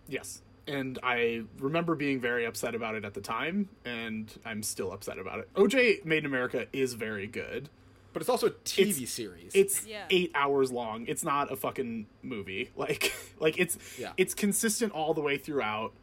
Yes. 0.07 0.41
And 0.67 0.97
I 1.03 1.43
remember 1.59 1.95
being 1.95 2.19
very 2.19 2.45
upset 2.45 2.73
about 2.73 2.95
it 2.95 3.05
at 3.05 3.13
the 3.13 3.21
time, 3.21 3.69
and 3.85 4.31
I'm 4.43 4.63
still 4.63 4.91
upset 4.91 5.19
about 5.19 5.39
it. 5.39 5.53
OJ 5.53 6.05
Made 6.05 6.19
in 6.19 6.25
America 6.25 6.65
is 6.73 6.95
very 6.95 7.27
good. 7.27 7.69
But 8.11 8.21
it's 8.23 8.29
also 8.29 8.47
a 8.47 8.51
TV 8.51 8.89
It's- 8.89 9.09
series. 9.11 9.51
It's 9.53 9.85
Yeah. 9.85 10.05
eight 10.09 10.31
hours 10.33 10.71
long. 10.71 11.05
It's 11.07 11.23
not 11.23 11.51
a 11.51 11.55
fucking 11.55 12.07
movie. 12.23 12.71
Like, 12.75 13.13
like 13.39 13.59
it's 13.59 13.77
Yeah. 13.99 14.13
it's 14.17 14.33
consistent 14.33 14.93
all 14.93 15.13
the 15.13 15.21
way 15.21 15.37
throughout, 15.37 15.93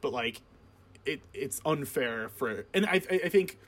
but 0.00 0.12
like, 0.12 0.40
it 1.04 1.20
it's 1.34 1.60
unfair 1.66 2.28
for. 2.30 2.64
And 2.72 2.86
I 2.86 3.02
I 3.10 3.20
I 3.24 3.28
think 3.28 3.58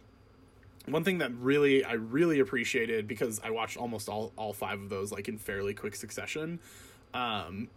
one 0.86 1.02
thing 1.04 1.18
that 1.18 1.32
really 1.34 1.84
I 1.84 1.94
really 1.94 2.38
appreciated 2.40 3.06
because 3.08 3.40
I 3.42 3.50
watched 3.50 3.76
almost 3.76 4.08
all 4.08 4.32
all 4.36 4.52
five 4.52 4.80
of 4.80 4.88
those 4.88 5.12
like 5.12 5.28
in 5.28 5.38
fairly 5.38 5.74
quick 5.74 5.94
succession. 5.96 6.60
Um, 7.12 7.68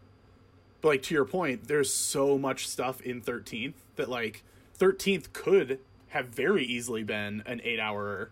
but 0.82 0.90
like 0.90 1.04
to 1.04 1.14
your 1.14 1.26
point, 1.26 1.68
there's 1.68 1.94
so 1.94 2.38
much 2.38 2.68
stuff 2.68 3.02
in 3.02 3.20
Thirteenth 3.22 3.76
that 3.98 4.10
like 4.10 4.44
Thirteenth 4.76 5.34
could 5.34 5.80
have 6.10 6.28
very 6.30 6.64
easily 6.64 7.04
been 7.04 7.44
an 7.46 7.60
eight 7.64 7.80
hour 7.80 8.30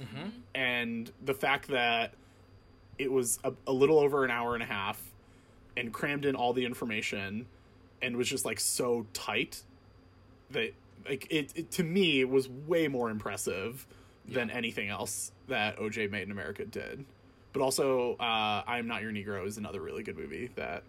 miniseries 0.00 0.30
and 0.54 1.10
the 1.24 1.34
fact 1.34 1.68
that 1.68 2.12
it 2.98 3.10
was 3.10 3.38
a, 3.44 3.52
a 3.66 3.72
little 3.72 3.98
over 3.98 4.24
an 4.24 4.30
hour 4.30 4.54
and 4.54 4.62
a 4.62 4.66
half 4.66 5.00
and 5.76 5.92
crammed 5.92 6.24
in 6.24 6.34
all 6.36 6.52
the 6.52 6.64
information 6.64 7.46
and 8.02 8.16
was 8.16 8.28
just 8.28 8.44
like 8.44 8.60
so 8.60 9.06
tight 9.12 9.62
that 10.50 10.72
like 11.08 11.26
it, 11.30 11.52
it 11.54 11.70
to 11.72 11.82
me 11.82 12.24
was 12.24 12.48
way 12.48 12.88
more 12.88 13.10
impressive 13.10 13.86
than 14.26 14.50
anything 14.50 14.88
else 14.88 15.32
that 15.48 15.78
OJ 15.78 16.10
Made 16.10 16.22
in 16.22 16.30
America 16.30 16.64
did. 16.64 17.04
But 17.52 17.62
also, 17.62 18.14
uh, 18.14 18.62
I'm 18.66 18.86
Not 18.86 19.02
Your 19.02 19.12
Negro 19.12 19.46
is 19.46 19.58
another 19.58 19.80
really 19.80 20.02
good 20.02 20.16
movie 20.16 20.50
that 20.56 20.82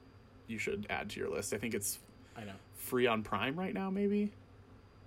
you 0.47 0.57
should 0.57 0.87
add 0.89 1.09
to 1.11 1.19
your 1.19 1.29
list. 1.29 1.53
I 1.53 1.57
think 1.57 1.73
it's 1.73 1.99
I 2.37 2.43
know. 2.43 2.53
free 2.77 3.07
on 3.07 3.23
Prime 3.23 3.59
right 3.59 3.73
now, 3.73 3.89
maybe. 3.89 4.31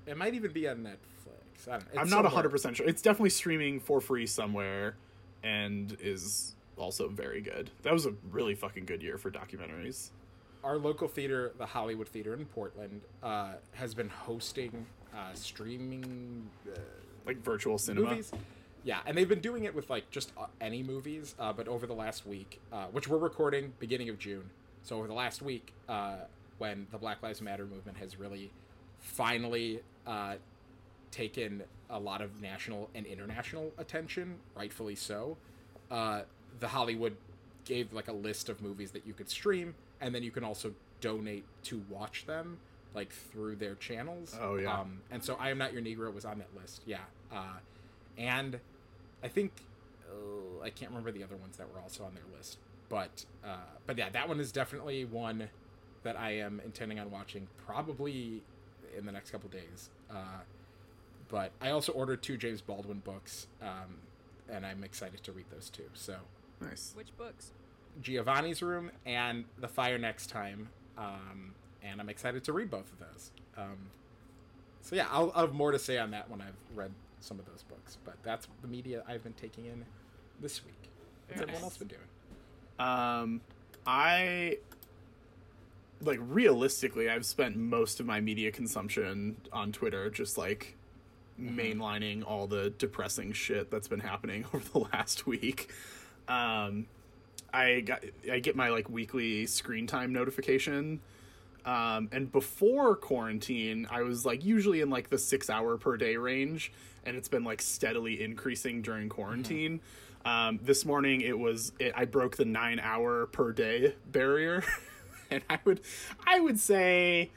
It 0.06 0.16
might 0.16 0.34
even 0.34 0.52
be 0.52 0.68
on 0.68 0.78
Netflix. 0.78 1.17
I 1.66 1.72
don't 1.72 1.80
know. 1.80 1.86
It's 1.88 1.98
I'm 1.98 2.10
not 2.22 2.30
somewhere. 2.30 2.48
100% 2.50 2.74
sure. 2.76 2.86
It's 2.88 3.02
definitely 3.02 3.30
streaming 3.30 3.80
for 3.80 4.00
free 4.00 4.26
somewhere 4.26 4.96
and 5.42 5.96
is 6.00 6.54
also 6.76 7.08
very 7.08 7.40
good. 7.40 7.70
That 7.82 7.92
was 7.92 8.06
a 8.06 8.14
really 8.30 8.54
fucking 8.54 8.84
good 8.84 9.02
year 9.02 9.18
for 9.18 9.30
documentaries. 9.30 10.10
Our 10.64 10.76
local 10.78 11.08
theater, 11.08 11.52
the 11.58 11.66
Hollywood 11.66 12.08
Theater 12.08 12.34
in 12.34 12.44
Portland, 12.46 13.00
uh, 13.22 13.52
has 13.72 13.94
been 13.94 14.08
hosting 14.08 14.86
uh, 15.14 15.32
streaming 15.34 16.48
uh, 16.72 16.78
Like 17.26 17.42
virtual 17.42 17.78
cinema. 17.78 18.10
movies. 18.10 18.32
Yeah, 18.84 19.00
and 19.06 19.16
they've 19.16 19.28
been 19.28 19.40
doing 19.40 19.64
it 19.64 19.74
with 19.74 19.88
like 19.90 20.10
just 20.10 20.32
uh, 20.38 20.46
any 20.60 20.82
movies. 20.82 21.34
Uh, 21.38 21.52
but 21.52 21.68
over 21.68 21.86
the 21.86 21.94
last 21.94 22.26
week, 22.26 22.60
uh, 22.72 22.86
which 22.86 23.08
we're 23.08 23.18
recording 23.18 23.72
beginning 23.78 24.08
of 24.08 24.18
June, 24.18 24.50
so 24.82 24.96
over 24.98 25.06
the 25.08 25.14
last 25.14 25.42
week, 25.42 25.72
uh, 25.88 26.16
when 26.58 26.86
the 26.90 26.98
Black 26.98 27.22
Lives 27.22 27.40
Matter 27.40 27.66
movement 27.66 27.98
has 27.98 28.18
really 28.18 28.50
finally 28.98 29.80
uh, 30.06 30.34
taken 31.10 31.62
a 31.90 31.98
lot 31.98 32.20
of 32.20 32.40
national 32.40 32.90
and 32.94 33.06
international 33.06 33.72
attention, 33.78 34.36
rightfully 34.54 34.94
so, 34.94 35.36
uh, 35.90 36.22
the 36.60 36.68
Hollywood 36.68 37.16
gave 37.64 37.92
like 37.92 38.08
a 38.08 38.12
list 38.12 38.48
of 38.48 38.60
movies 38.60 38.90
that 38.92 39.06
you 39.06 39.12
could 39.12 39.28
stream, 39.28 39.74
and 40.00 40.14
then 40.14 40.22
you 40.22 40.30
can 40.30 40.44
also 40.44 40.72
donate 41.00 41.44
to 41.64 41.82
watch 41.88 42.26
them 42.26 42.58
like 42.94 43.12
through 43.12 43.56
their 43.56 43.74
channels. 43.76 44.36
Oh, 44.40 44.56
yeah. 44.56 44.80
Um, 44.80 45.00
and 45.10 45.22
so 45.22 45.36
I 45.38 45.50
am 45.50 45.58
not 45.58 45.72
your 45.72 45.82
Negro 45.82 46.12
was 46.12 46.24
on 46.24 46.38
that 46.38 46.48
list. 46.58 46.82
Yeah. 46.86 46.98
Uh, 47.32 47.58
and 48.16 48.58
I 49.22 49.28
think 49.28 49.52
uh, 50.10 50.62
I 50.64 50.70
can't 50.70 50.90
remember 50.90 51.12
the 51.12 51.22
other 51.22 51.36
ones 51.36 51.56
that 51.58 51.72
were 51.72 51.80
also 51.80 52.04
on 52.04 52.14
their 52.14 52.24
list, 52.36 52.58
but 52.88 53.24
uh, 53.44 53.56
but 53.86 53.98
yeah, 53.98 54.08
that 54.10 54.28
one 54.28 54.40
is 54.40 54.52
definitely 54.52 55.04
one 55.04 55.48
that 56.02 56.18
I 56.18 56.38
am 56.38 56.60
intending 56.64 56.98
on 56.98 57.10
watching 57.10 57.46
probably 57.66 58.42
in 58.96 59.04
the 59.04 59.12
next 59.12 59.30
couple 59.30 59.48
days. 59.50 59.90
Uh, 60.10 60.40
but 61.28 61.52
I 61.60 61.70
also 61.70 61.92
ordered 61.92 62.22
two 62.22 62.36
James 62.36 62.60
Baldwin 62.60 63.00
books, 63.00 63.46
um, 63.62 63.98
and 64.48 64.64
I'm 64.64 64.84
excited 64.84 65.22
to 65.24 65.32
read 65.32 65.46
those 65.50 65.70
too. 65.70 65.88
So 65.94 66.16
Nice. 66.60 66.92
Which 66.96 67.16
books? 67.16 67.52
Giovanni's 68.00 68.62
Room 68.62 68.90
and 69.06 69.44
The 69.58 69.68
Fire 69.68 69.98
Next 69.98 70.28
Time, 70.28 70.68
um, 70.96 71.54
and 71.82 72.00
I'm 72.00 72.08
excited 72.08 72.44
to 72.44 72.52
read 72.52 72.70
both 72.70 72.92
of 72.92 72.98
those. 72.98 73.30
Um, 73.56 73.90
so 74.82 74.96
yeah, 74.96 75.06
I'll, 75.10 75.32
I'll 75.34 75.46
have 75.46 75.54
more 75.54 75.72
to 75.72 75.78
say 75.78 75.98
on 75.98 76.10
that 76.12 76.30
when 76.30 76.40
I've 76.40 76.56
read 76.74 76.92
some 77.20 77.38
of 77.38 77.46
those 77.46 77.62
books. 77.62 77.98
But 78.04 78.14
that's 78.22 78.46
the 78.62 78.68
media 78.68 79.02
I've 79.06 79.22
been 79.22 79.34
taking 79.34 79.66
in 79.66 79.84
this 80.40 80.64
week. 80.64 80.74
What's 81.26 81.40
Very 81.40 81.50
everyone 81.50 81.64
else 81.64 81.76
been 81.76 81.88
doing? 81.88 82.00
Um, 82.78 83.40
I 83.86 84.58
like 86.00 86.20
realistically, 86.22 87.10
I've 87.10 87.26
spent 87.26 87.56
most 87.56 87.98
of 87.98 88.06
my 88.06 88.20
media 88.20 88.52
consumption 88.52 89.36
on 89.52 89.72
Twitter, 89.72 90.10
just 90.10 90.38
like 90.38 90.76
mainlining 91.40 92.24
all 92.26 92.46
the 92.46 92.70
depressing 92.70 93.32
shit 93.32 93.70
that's 93.70 93.88
been 93.88 94.00
happening 94.00 94.44
over 94.52 94.68
the 94.72 94.78
last 94.92 95.26
week. 95.26 95.70
Um, 96.26 96.86
I 97.52 97.80
got 97.80 98.04
I 98.30 98.40
get 98.40 98.56
my 98.56 98.68
like 98.68 98.90
weekly 98.90 99.46
screen 99.46 99.86
time 99.86 100.12
notification. 100.12 101.00
Um, 101.64 102.08
and 102.12 102.30
before 102.30 102.96
quarantine, 102.96 103.86
I 103.90 104.02
was 104.02 104.24
like 104.24 104.44
usually 104.44 104.80
in 104.80 104.90
like 104.90 105.10
the 105.10 105.18
six 105.18 105.50
hour 105.50 105.76
per 105.76 105.96
day 105.96 106.16
range, 106.16 106.72
and 107.04 107.16
it's 107.16 107.28
been 107.28 107.44
like 107.44 107.60
steadily 107.60 108.22
increasing 108.22 108.82
during 108.82 109.08
quarantine. 109.08 109.80
Um, 110.24 110.60
this 110.62 110.84
morning, 110.84 111.20
it 111.20 111.38
was 111.38 111.72
it, 111.78 111.92
I 111.96 112.04
broke 112.04 112.36
the 112.36 112.44
nine 112.44 112.80
hour 112.80 113.26
per 113.26 113.52
day 113.52 113.94
barrier, 114.10 114.62
and 115.30 115.42
I 115.48 115.58
would 115.64 115.80
I 116.26 116.40
would 116.40 116.58
say 116.58 117.30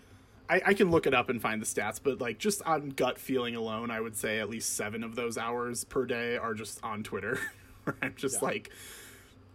I, 0.52 0.61
I 0.68 0.73
can 0.73 0.91
look 0.91 1.07
it 1.07 1.14
up 1.14 1.30
and 1.30 1.41
find 1.41 1.61
the 1.61 1.65
stats, 1.65 1.99
but 2.03 2.19
like 2.19 2.38
just 2.38 2.61
on 2.64 2.90
gut 2.90 3.18
feeling 3.18 3.56
alone, 3.56 3.90
I 3.90 4.02
would 4.02 4.18
say 4.18 4.40
at 4.40 4.49
least 4.49 4.76
seven 4.76 5.03
of 5.03 5.15
those 5.15 5.38
hours 5.38 5.86
per 5.86 6.06
day 6.06 6.36
are 6.38 6.53
just 6.53 6.84
on 6.84 7.03
Twitter, 7.03 7.40
where 7.86 7.95
I'm 8.02 8.14
just 8.18 8.41
Yeah. 8.41 8.48
like 8.48 8.69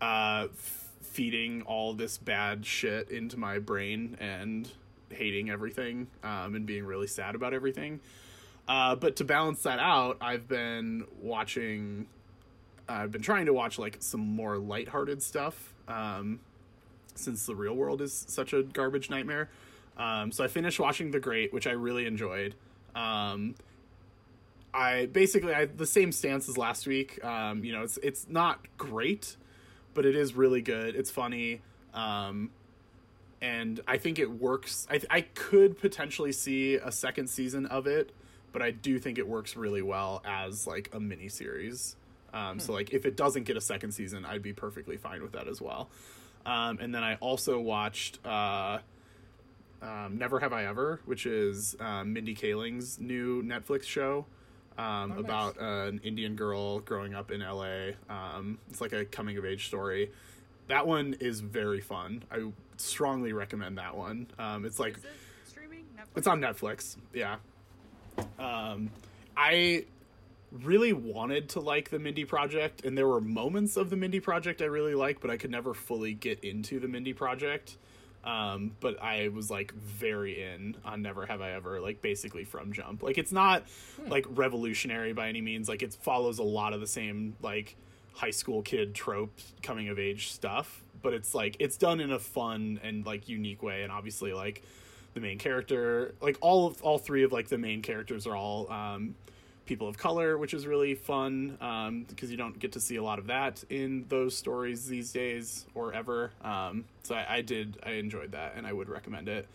uh, 0.00 0.46
f- 0.50 0.88
feeding 1.02 1.62
all 1.62 1.92
this 1.92 2.16
bad 2.16 2.64
shit 2.64 3.10
into 3.10 3.36
my 3.38 3.58
brain 3.58 4.16
and 4.20 4.70
hating 5.10 5.50
everything 5.50 6.06
um, 6.24 6.54
and 6.54 6.64
being 6.66 6.84
really 6.86 7.06
sad 7.06 7.34
about 7.34 7.52
everything. 7.52 8.00
Uh, 8.66 8.96
but 8.96 9.16
to 9.16 9.24
balance 9.24 9.62
that 9.62 9.78
out, 9.78 10.16
I've 10.20 10.48
been 10.48 11.04
watching. 11.20 12.06
I've 12.88 13.12
been 13.12 13.22
trying 13.22 13.46
to 13.46 13.52
watch 13.52 13.78
like 13.78 13.96
some 14.00 14.20
more 14.20 14.56
lighthearted 14.58 15.22
stuff 15.22 15.74
um, 15.88 16.40
since 17.14 17.44
the 17.46 17.54
real 17.54 17.74
world 17.74 18.00
is 18.00 18.24
such 18.28 18.52
a 18.52 18.62
garbage 18.62 19.10
nightmare. 19.10 19.50
Um, 19.96 20.30
so 20.32 20.44
I 20.44 20.48
finished 20.48 20.78
watching 20.78 21.10
The 21.10 21.20
Great, 21.20 21.52
which 21.52 21.66
I 21.66 21.72
really 21.72 22.06
enjoyed. 22.06 22.54
Um, 22.94 23.54
I 24.74 25.06
basically 25.06 25.54
I 25.54 25.64
the 25.64 25.86
same 25.86 26.12
stance 26.12 26.48
as 26.48 26.58
last 26.58 26.86
week. 26.86 27.22
Um, 27.24 27.64
you 27.64 27.72
know, 27.72 27.82
it's 27.82 27.98
it's 28.02 28.28
not 28.28 28.60
great, 28.76 29.36
but 29.94 30.04
it 30.04 30.14
is 30.14 30.34
really 30.34 30.60
good. 30.60 30.94
It's 30.94 31.10
funny, 31.10 31.62
um, 31.94 32.50
and 33.40 33.80
I 33.86 33.96
think 33.96 34.18
it 34.18 34.30
works. 34.30 34.86
I 34.90 35.00
I 35.10 35.20
could 35.22 35.78
potentially 35.78 36.32
see 36.32 36.74
a 36.74 36.92
second 36.92 37.28
season 37.28 37.64
of 37.66 37.86
it, 37.86 38.12
but 38.52 38.60
I 38.60 38.70
do 38.70 38.98
think 38.98 39.16
it 39.18 39.26
works 39.26 39.56
really 39.56 39.82
well 39.82 40.22
as 40.26 40.66
like 40.66 40.90
a 40.92 41.00
mini 41.00 41.28
series. 41.28 41.96
Um, 42.34 42.60
So 42.60 42.74
like 42.74 42.92
if 42.92 43.06
it 43.06 43.16
doesn't 43.16 43.44
get 43.44 43.56
a 43.56 43.62
second 43.62 43.92
season, 43.92 44.26
I'd 44.26 44.42
be 44.42 44.52
perfectly 44.52 44.98
fine 44.98 45.22
with 45.22 45.32
that 45.32 45.48
as 45.48 45.60
well. 45.60 45.88
Um, 46.44 46.78
and 46.80 46.94
then 46.94 47.02
I 47.02 47.14
also 47.16 47.58
watched 47.58 48.24
uh, 48.26 48.80
um, 49.82 50.18
Never 50.18 50.40
Have 50.40 50.52
I 50.52 50.64
Ever, 50.64 51.00
which 51.04 51.26
is 51.26 51.76
um, 51.80 52.12
Mindy 52.12 52.34
Kaling's 52.34 52.98
new 52.98 53.42
Netflix 53.42 53.84
show 53.84 54.26
um, 54.78 55.10
nice. 55.10 55.18
about 55.18 55.60
uh, 55.60 55.88
an 55.88 56.00
Indian 56.04 56.36
girl 56.36 56.80
growing 56.80 57.14
up 57.14 57.30
in 57.30 57.40
LA. 57.40 57.90
Um, 58.08 58.58
it's 58.70 58.80
like 58.80 58.92
a 58.92 59.04
coming 59.04 59.36
of 59.38 59.44
age 59.44 59.66
story. 59.66 60.10
That 60.68 60.86
one 60.86 61.16
is 61.20 61.40
very 61.40 61.80
fun. 61.80 62.24
I 62.30 62.48
strongly 62.76 63.32
recommend 63.32 63.78
that 63.78 63.96
one. 63.96 64.26
Um, 64.38 64.64
it's 64.64 64.78
like 64.78 64.96
it 64.96 65.04
streaming? 65.46 65.84
Netflix? 65.96 66.16
it's 66.16 66.26
on 66.26 66.40
Netflix. 66.40 66.96
Yeah. 67.14 67.36
Um, 68.38 68.90
I 69.36 69.84
really 70.52 70.92
wanted 70.92 71.50
to 71.50 71.60
like 71.60 71.90
the 71.90 71.98
Mindy 71.98 72.24
Project, 72.24 72.84
and 72.84 72.96
there 72.96 73.06
were 73.06 73.20
moments 73.20 73.76
of 73.76 73.90
the 73.90 73.96
Mindy 73.96 74.20
Project 74.20 74.62
I 74.62 74.66
really 74.66 74.94
liked, 74.94 75.20
but 75.20 75.30
I 75.30 75.36
could 75.36 75.50
never 75.50 75.74
fully 75.74 76.14
get 76.14 76.42
into 76.42 76.80
the 76.80 76.88
Mindy 76.88 77.12
Project. 77.12 77.76
Um, 78.26 78.72
but 78.80 79.00
I 79.00 79.28
was 79.28 79.50
like 79.50 79.72
very 79.72 80.42
in 80.42 80.76
on 80.84 81.00
Never 81.00 81.24
Have 81.26 81.40
I 81.40 81.52
Ever, 81.52 81.80
like 81.80 82.02
basically 82.02 82.42
from 82.44 82.72
Jump. 82.72 83.04
Like 83.04 83.18
it's 83.18 83.30
not 83.30 83.62
like 84.08 84.26
revolutionary 84.28 85.12
by 85.12 85.28
any 85.28 85.40
means. 85.40 85.68
Like 85.68 85.82
it 85.82 85.94
follows 85.94 86.40
a 86.40 86.42
lot 86.42 86.72
of 86.72 86.80
the 86.80 86.88
same 86.88 87.36
like 87.40 87.76
high 88.14 88.32
school 88.32 88.62
kid 88.62 88.94
trope 88.94 89.38
coming 89.62 89.88
of 89.88 89.98
age 89.98 90.32
stuff, 90.32 90.82
but 91.02 91.14
it's 91.14 91.34
like 91.34 91.56
it's 91.60 91.76
done 91.76 92.00
in 92.00 92.10
a 92.10 92.18
fun 92.18 92.80
and 92.82 93.06
like 93.06 93.28
unique 93.28 93.62
way. 93.62 93.84
And 93.84 93.92
obviously, 93.92 94.32
like 94.32 94.64
the 95.14 95.20
main 95.20 95.38
character, 95.38 96.14
like 96.20 96.36
all 96.40 96.66
of 96.66 96.82
all 96.82 96.98
three 96.98 97.22
of 97.22 97.30
like 97.30 97.48
the 97.48 97.58
main 97.58 97.80
characters 97.80 98.26
are 98.26 98.34
all 98.34 98.70
um, 98.72 99.14
people 99.66 99.88
of 99.88 99.98
color, 99.98 100.38
which 100.38 100.54
is 100.54 100.66
really 100.66 100.94
fun 100.94 101.58
um, 101.60 102.04
because 102.08 102.30
you 102.30 102.36
don't 102.36 102.58
get 102.58 102.72
to 102.72 102.80
see 102.80 102.96
a 102.96 103.02
lot 103.02 103.18
of 103.18 103.26
that 103.26 103.62
in 103.68 104.04
those 104.08 104.36
stories 104.36 104.86
these 104.86 105.12
days 105.12 105.66
or 105.74 105.92
ever. 105.92 106.30
Um, 106.42 106.84
so 107.02 107.14
I, 107.14 107.36
I 107.36 107.40
did, 107.42 107.78
I 107.84 107.90
enjoyed 107.92 108.32
that, 108.32 108.54
and 108.56 108.66
I 108.66 108.72
would 108.72 108.88
recommend 108.88 109.28
it. 109.28 109.46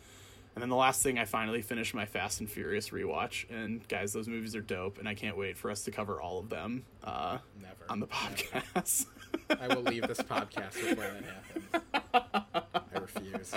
And 0.54 0.62
then 0.62 0.68
the 0.70 0.76
last 0.76 1.02
thing, 1.02 1.18
I 1.18 1.24
finally 1.24 1.62
finished 1.62 1.94
my 1.94 2.06
Fast 2.06 2.42
and 2.42 2.50
Furious 2.52 2.90
rewatch, 2.90 3.50
and 3.50 3.88
guys, 3.88 4.12
those 4.12 4.28
movies 4.28 4.54
are 4.54 4.62
dope, 4.62 5.00
and 5.00 5.08
I 5.08 5.14
can't 5.16 5.38
wait 5.38 5.58
for 5.58 5.72
us 5.72 5.84
to 5.86 5.92
cover 5.92 6.20
all 6.20 6.40
of 6.40 6.50
them 6.50 6.84
uh, 7.06 7.38
Never. 7.62 7.74
on 7.90 8.02
the 8.02 8.08
podcast. 8.08 9.06
I 9.50 9.74
will 9.74 9.84
leave 9.84 10.06
this 10.10 10.20
podcast 10.20 10.74
before 10.74 11.06
that 11.06 11.24
happens. 11.24 12.66
I 12.94 13.00
refuse. 13.00 13.54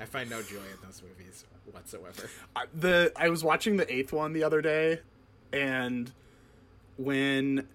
I 0.00 0.04
find 0.06 0.30
no 0.30 0.40
joy 0.40 0.56
in 0.56 0.78
those 0.86 1.02
movies 1.02 1.44
whatsoever. 1.70 2.30
I- 2.56 2.64
the 2.74 3.12
I 3.14 3.28
was 3.28 3.44
watching 3.44 3.76
the 3.76 3.92
eighth 3.92 4.12
one 4.12 4.32
the 4.32 4.44
other 4.44 4.62
day, 4.62 5.00
and 5.52 6.12
when 6.96 7.66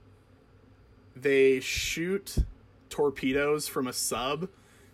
they 1.16 1.60
shoot 1.60 2.38
torpedoes 2.90 3.68
from 3.68 3.88
a 3.88 3.94
sub 3.94 4.50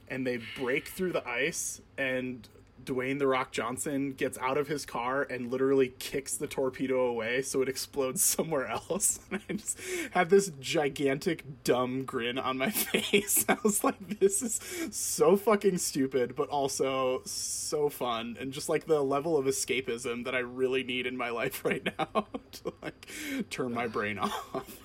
and 0.08 0.26
they 0.26 0.40
break 0.58 0.88
through 0.88 1.12
the 1.12 1.28
ice 1.28 1.82
and 1.98 2.48
Dwayne 2.84 3.20
the 3.20 3.28
Rock 3.28 3.52
Johnson 3.52 4.14
gets 4.14 4.38
out 4.38 4.58
of 4.58 4.68
his 4.68 4.86
car 4.86 5.24
and 5.24 5.52
literally 5.52 5.94
kicks 6.00 6.36
the 6.36 6.48
torpedo 6.48 7.06
away 7.06 7.42
so 7.42 7.62
it 7.62 7.70
explodes 7.70 8.22
somewhere 8.24 8.68
else. 8.68 9.20
And 9.32 9.42
I 9.48 9.54
just 9.54 9.80
had 10.12 10.30
this 10.30 10.52
gigantic 10.60 11.64
dumb 11.64 12.04
grin 12.04 12.38
on 12.38 12.58
my 12.58 12.70
face. 12.72 13.46
I 13.48 13.58
was 13.64 13.84
like, 13.84 14.20
this 14.20 14.42
is 14.42 14.60
so 14.92 15.36
fucking 15.38 15.78
stupid, 15.78 16.36
but 16.36 16.50
also 16.50 17.22
so 17.26 17.90
fun 17.90 18.38
and 18.40 18.52
just 18.52 18.70
like 18.70 18.86
the 18.86 19.02
level 19.02 19.38
of 19.38 19.46
escapism 19.46 20.26
that 20.26 20.36
I 20.36 20.40
really 20.40 20.84
need 20.84 21.06
in 21.06 21.16
my 21.16 21.30
life 21.30 21.64
right 21.64 21.86
now 21.86 22.26
to 22.52 22.74
like 22.82 23.10
turn 23.50 23.74
my 23.74 23.88
brain 23.88 24.18
off. 24.20 24.80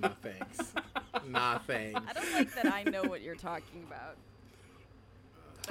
No 0.00 0.10
thanks. 0.22 0.72
Nah 1.28 1.58
thanks. 1.58 2.00
I 2.08 2.12
don't 2.12 2.32
like 2.32 2.54
that 2.54 2.72
I 2.72 2.84
know 2.84 3.02
what 3.04 3.22
you're 3.22 3.34
talking 3.34 3.84
about. 3.86 4.16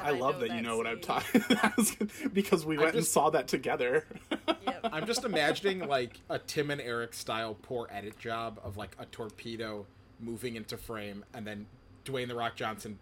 I 0.02 0.11
love 0.11 0.36
know 0.41 0.48
that 0.48 0.56
you 0.56 0.61
know 0.61 0.78
what 0.78 0.88
I'm 0.88 1.02
scene. 1.02 1.41
talking 1.41 2.30
because 2.34 2.65
we 2.65 2.78
went 2.78 2.95
and 2.95 3.06
saw 3.06 3.30
that 3.32 3.48
together. 3.48 4.06
Yep. 4.32 4.80
I'm 4.91 5.06
just 5.06 5.24
imagining 5.24 5.88
like 5.88 6.20
a 6.30 6.40
Tim 6.40 6.72
and 6.72 6.82
Eric 6.82 7.14
style 7.14 7.56
poor 7.61 7.88
edit 7.91 8.18
job 8.20 8.60
of 8.64 8.78
like 8.78 8.95
a 8.99 9.06
torpedo 9.06 9.86
moving 10.20 10.56
into 10.56 10.78
frame 10.78 11.26
and 11.34 11.45
then 11.45 11.65
Dwayne 12.06 12.28
the 12.28 12.36
Rock 12.36 12.56
Johnson 12.56 12.99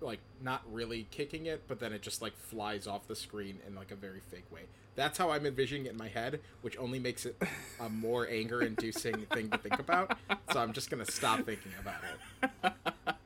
like 0.00 0.20
not 0.42 0.62
really 0.70 1.06
kicking 1.10 1.46
it, 1.46 1.62
but 1.68 1.80
then 1.80 1.92
it 1.92 2.02
just 2.02 2.22
like 2.22 2.36
flies 2.36 2.86
off 2.86 3.06
the 3.06 3.16
screen 3.16 3.58
in 3.66 3.74
like 3.74 3.90
a 3.90 3.94
very 3.94 4.20
fake 4.30 4.50
way. 4.50 4.62
That's 4.96 5.18
how 5.18 5.30
I'm 5.30 5.46
envisioning 5.46 5.86
it 5.86 5.92
in 5.92 5.96
my 5.96 6.08
head, 6.08 6.40
which 6.62 6.76
only 6.78 6.98
makes 6.98 7.24
it 7.24 7.40
a 7.78 7.88
more 7.88 8.28
anger 8.28 8.62
inducing 8.62 9.26
thing 9.32 9.50
to 9.50 9.58
think 9.58 9.78
about. 9.78 10.16
So 10.52 10.60
I'm 10.60 10.72
just 10.72 10.90
gonna 10.90 11.06
stop 11.06 11.44
thinking 11.44 11.72
about 11.80 12.00
it. 12.42 12.72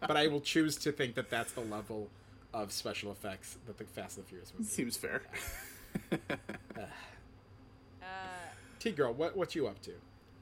But 0.01 0.17
I 0.17 0.27
will 0.27 0.41
choose 0.41 0.77
to 0.79 0.93
think 0.93 1.15
that 1.15 1.31
that's 1.31 1.53
the 1.53 1.63
level 1.63 2.09
of 2.55 2.73
special 2.73 3.11
effects 3.13 3.59
that 3.67 3.77
the 3.77 3.85
Fast 3.85 4.17
and 4.17 4.25
the 4.25 4.29
Furious 4.29 4.53
movie. 4.55 4.65
Seems 4.69 4.97
fair. 4.97 5.23
Uh, 8.03 8.07
T 8.79 8.91
girl, 8.91 9.13
what 9.15 9.37
what 9.37 9.55
you 9.55 9.67
up 9.67 9.81
to? 9.83 9.93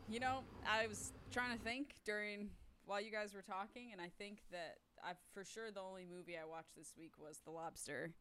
you 0.09 0.18
know, 0.20 0.40
I 0.68 0.86
was 0.89 1.12
trying 1.30 1.56
to 1.56 1.62
think 1.62 1.94
during 2.05 2.51
while 2.86 3.01
you 3.01 3.10
guys 3.12 3.32
were 3.34 3.43
talking, 3.43 3.90
and 3.93 4.01
I 4.01 4.10
think 4.18 4.39
that 4.51 4.76
I 5.02 5.12
for 5.32 5.44
sure 5.44 5.70
the 5.70 5.80
only 5.80 6.05
movie 6.05 6.36
I 6.36 6.44
watched 6.44 6.74
this 6.76 6.93
week 6.98 7.12
was 7.18 7.40
The 7.44 7.51
Lobster, 7.51 8.12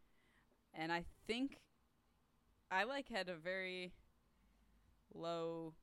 and 0.74 0.92
I 0.92 1.06
think 1.28 1.58
I 2.70 2.84
like 2.84 3.10
had 3.10 3.28
a 3.30 3.36
very 3.36 3.92
low, 5.14 5.74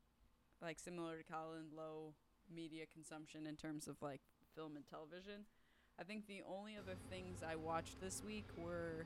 like 0.61 0.79
similar 0.79 1.17
to 1.17 1.23
Colin, 1.23 1.65
low 1.75 2.13
media 2.53 2.85
consumption 2.91 3.45
in 3.45 3.55
terms 3.55 3.87
of 3.87 3.97
like 4.01 4.21
film 4.55 4.75
and 4.77 4.85
television. 4.87 5.45
I 5.99 6.03
think 6.03 6.27
the 6.27 6.41
only 6.57 6.73
other 6.77 6.95
things 7.09 7.39
I 7.47 7.55
watched 7.55 7.99
this 8.01 8.21
week 8.25 8.45
were 8.57 9.05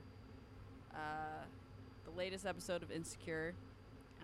uh, 0.94 1.42
the 2.04 2.16
latest 2.16 2.46
episode 2.46 2.82
of 2.82 2.90
Insecure 2.92 3.54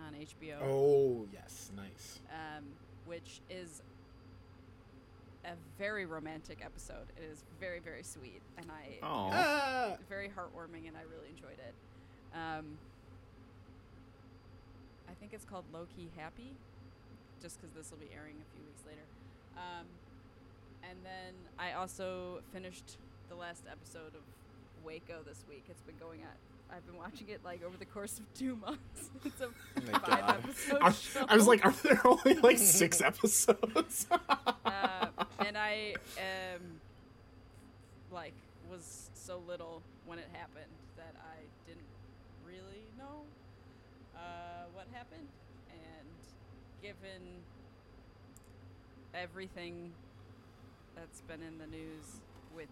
on 0.06 0.14
HBO 0.14 0.56
Oh 0.62 1.26
yes, 1.32 1.70
nice. 1.76 2.20
um, 2.30 2.64
which 3.06 3.40
is 3.50 3.82
a 5.44 5.50
very 5.78 6.06
romantic 6.06 6.58
episode. 6.64 7.06
It 7.16 7.24
is 7.30 7.42
very, 7.58 7.80
very 7.80 8.02
sweet, 8.02 8.40
and 8.56 8.66
I 8.70 8.98
Oh, 9.02 9.30
Ah! 9.32 9.96
very 10.08 10.28
heartwarming, 10.28 10.86
and 10.86 10.96
I 10.96 11.02
really 11.10 11.28
enjoyed 11.30 11.58
it. 11.58 11.74
Um, 12.36 12.78
I 15.08 15.12
think 15.18 15.32
it's 15.32 15.44
called 15.44 15.64
Low 15.72 15.86
Key 15.96 16.08
Happy, 16.16 16.52
just 17.42 17.60
because 17.60 17.74
this 17.74 17.90
will 17.90 17.98
be 17.98 18.10
airing 18.14 18.36
a 18.36 18.46
few 18.54 18.64
weeks 18.64 18.82
later. 18.86 19.02
Um, 19.56 19.86
and 20.88 20.98
then 21.04 21.34
I 21.58 21.72
also 21.72 22.40
finished 22.52 22.98
the 23.28 23.34
last 23.34 23.64
episode 23.70 24.14
of 24.14 24.22
Waco 24.84 25.22
this 25.26 25.44
week. 25.48 25.64
It's 25.68 25.82
been 25.82 25.98
going 25.98 26.22
at 26.22 26.36
I've 26.72 26.86
been 26.86 26.96
watching 26.96 27.28
it 27.28 27.40
like 27.44 27.64
over 27.64 27.76
the 27.76 27.84
course 27.84 28.18
of 28.18 28.32
two 28.34 28.56
months. 28.66 29.10
it's 29.24 29.40
a 29.40 29.48
my 29.92 29.98
five 29.98 30.20
God. 30.20 30.38
episode 30.44 30.78
I, 30.80 30.92
show. 30.92 31.24
I 31.28 31.36
was 31.36 31.46
like, 31.46 31.64
are 31.64 31.72
there 31.82 32.00
only 32.06 32.34
like 32.34 32.58
six 32.58 33.00
episodes? 33.02 34.06
uh, 34.64 35.06
and 35.44 35.58
I 35.58 35.94
um 36.16 36.80
like 38.12 38.34
was 38.70 39.10
so 39.14 39.40
little 39.48 39.82
when 40.06 40.18
it 40.18 40.28
happened 40.32 40.70
that 40.96 41.14
I 41.18 41.42
didn't 41.66 41.82
really 42.46 42.86
know 42.98 43.22
uh, 44.16 44.64
what 44.74 44.86
happened, 44.92 45.26
and 45.70 46.08
given 46.82 47.22
everything 49.14 49.90
that's 51.00 51.22
been 51.22 51.40
in 51.42 51.56
the 51.58 51.66
news 51.66 52.20
with 52.54 52.68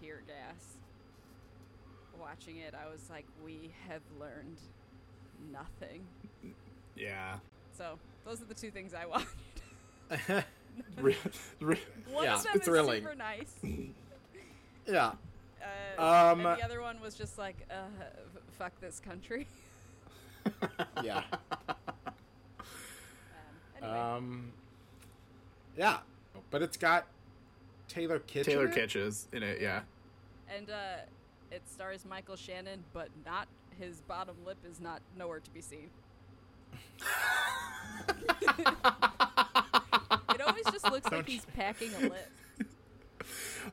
tear 0.00 0.22
gas, 0.26 0.76
watching 2.18 2.56
it, 2.56 2.74
I 2.74 2.90
was 2.90 3.00
like, 3.10 3.26
we 3.44 3.70
have 3.88 4.00
learned 4.18 4.56
nothing. 5.52 6.06
yeah. 6.96 7.36
So 7.76 7.98
those 8.24 8.40
are 8.40 8.46
the 8.46 8.54
two 8.54 8.70
things 8.70 8.94
I 8.94 9.04
watched. 9.06 9.26
Re- 10.96 11.16
re- 11.60 11.78
One 12.10 12.24
Yeah, 12.24 12.36
of 12.36 12.42
them 12.44 12.56
is 12.56 12.64
super 12.64 13.14
nice. 13.14 13.54
yeah. 14.86 15.12
Uh, 15.98 16.32
Um, 16.32 16.42
the 16.44 16.64
other 16.64 16.80
one 16.80 17.00
was 17.00 17.14
just 17.14 17.36
like, 17.36 17.56
uh, 17.70 17.74
fuck 18.58 18.72
this 18.80 18.98
country. 19.00 19.46
Yeah. 21.04 21.22
Um, 21.68 21.74
anyway, 23.82 23.98
Um. 23.98 24.52
Yeah, 25.76 25.98
but 26.50 26.62
it's 26.62 26.76
got 26.76 27.06
Taylor 27.88 28.18
Kitsch. 28.20 28.44
Taylor 28.44 28.66
in 28.66 28.72
it? 28.72 28.76
Kitsch 28.76 28.96
is 28.96 29.28
in 29.32 29.42
it, 29.42 29.60
yeah. 29.60 29.80
and 30.54 30.70
uh, 30.70 30.96
it 31.50 31.62
stars 31.68 32.04
Michael 32.08 32.36
Shannon, 32.36 32.84
but 32.92 33.08
not 33.26 33.48
his 33.80 34.00
bottom 34.02 34.36
lip 34.44 34.58
is 34.70 34.80
not 34.80 35.00
nowhere 35.16 35.40
to 35.40 35.50
be 35.50 35.60
seen. 35.60 35.90
it 40.34 40.40
always 40.46 40.64
just 40.66 40.84
looks 40.84 41.04
like 41.04 41.10
Don't 41.10 41.26
he's 41.28 41.44
packing 41.56 41.90
a 41.94 42.00
lip. 42.00 42.30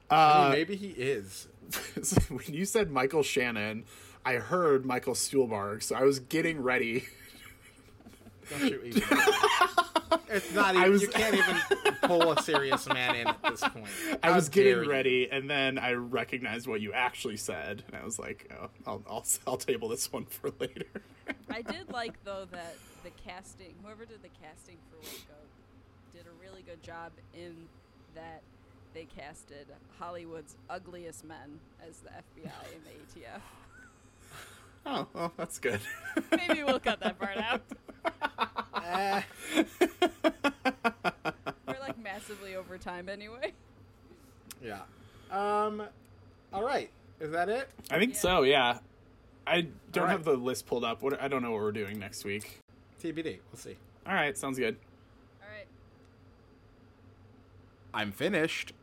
I 0.10 0.16
Uh, 0.16 0.44
mean, 0.44 0.52
maybe 0.60 0.76
he 0.76 0.90
is. 0.90 1.48
when 2.30 2.46
you 2.54 2.66
said 2.66 2.92
Michael 2.92 3.24
Shannon, 3.24 3.86
I 4.26 4.36
heard 4.36 4.86
Michael 4.86 5.14
Stuhlbarg, 5.14 5.84
so 5.84 5.96
I 5.96 6.04
was 6.04 6.20
getting 6.20 6.62
ready. 6.62 7.06
Don't 8.50 8.70
you 8.70 8.82
even. 8.86 9.04
it's 10.30 10.54
not 10.54 10.76
even. 10.76 10.92
Was- 10.92 11.02
You 11.02 11.08
can't 11.10 11.36
even 11.36 11.56
pull 12.04 12.32
a 12.32 12.42
serious 12.42 12.88
man 12.88 13.16
in 13.16 13.28
at 13.28 13.42
this 13.44 13.62
point. 13.62 13.88
I 14.24 14.32
was 14.32 14.50
getting 14.50 14.84
you. 14.84 14.90
ready, 14.90 15.30
and 15.32 15.50
then 15.50 15.78
I 15.78 15.94
recognized 15.94 16.68
what 16.68 16.82
you 16.82 16.94
actually 16.94 17.38
said, 17.38 17.84
and 17.88 17.96
I 17.96 18.04
was 18.04 18.20
like, 18.20 18.52
"Oh, 18.60 18.70
I'll, 18.86 19.04
I'll, 19.10 19.26
I'll 19.48 19.58
table 19.58 19.90
this 19.90 20.12
one 20.12 20.26
for 20.26 20.52
later." 20.60 20.86
I 21.50 21.62
did 21.62 21.92
like 21.92 22.24
though 22.24 22.46
that 22.52 22.76
the 23.04 23.12
casting, 23.26 23.74
whoever 23.84 24.06
did 24.06 24.22
the 24.22 24.30
casting 24.42 24.78
for 24.90 24.98
Waco, 24.98 25.40
did 26.14 26.26
a 26.28 26.34
really 26.50 26.62
good 26.64 26.82
job 26.84 27.12
in 27.34 27.56
that 28.16 28.42
they 28.94 29.06
casted 29.18 29.68
Hollywood's 30.00 30.56
ugliest 30.70 31.26
men 31.26 31.60
as 31.88 31.98
the 32.00 32.10
FBI 32.10 32.52
and 32.74 32.84
the 32.86 33.20
ATF. 33.22 33.42
Oh, 34.86 35.08
well, 35.14 35.34
that's 35.38 35.58
good. 35.60 35.80
Maybe 36.32 36.64
we'll 36.64 36.80
cut 36.80 37.00
that 37.00 37.18
part 37.20 37.38
out. 37.38 37.62
We're 41.68 41.80
like 41.80 41.98
massively 41.98 42.56
over 42.56 42.78
time 42.78 43.10
anyway. 43.10 43.54
yeah. 44.64 44.82
Um. 45.32 45.84
All 46.54 46.64
right. 46.64 46.90
Is 47.20 47.32
that 47.32 47.50
it? 47.50 47.70
I 47.90 47.98
think 48.00 48.14
Yeah. 48.14 48.20
so. 48.20 48.44
Yeah. 48.44 48.78
I 49.48 49.62
don't 49.92 49.98
All 49.98 50.04
right. 50.04 50.12
have 50.12 50.24
the 50.24 50.34
list 50.36 50.66
pulled 50.68 50.84
up. 50.84 51.02
What 51.02 51.22
I 51.22 51.28
don't 51.28 51.42
know 51.42 51.52
what 51.52 51.62
we're 51.62 51.72
doing 51.72 51.98
next 52.00 52.24
week. 52.26 52.60
TBD. 53.04 53.40
We'll 53.52 53.58
see. 53.60 53.76
All 54.08 54.14
right, 54.14 54.38
sounds 54.38 54.58
good. 54.60 54.78
All 55.42 55.48
right. 55.50 55.68
I'm 57.94 58.12
finished. 58.12 58.74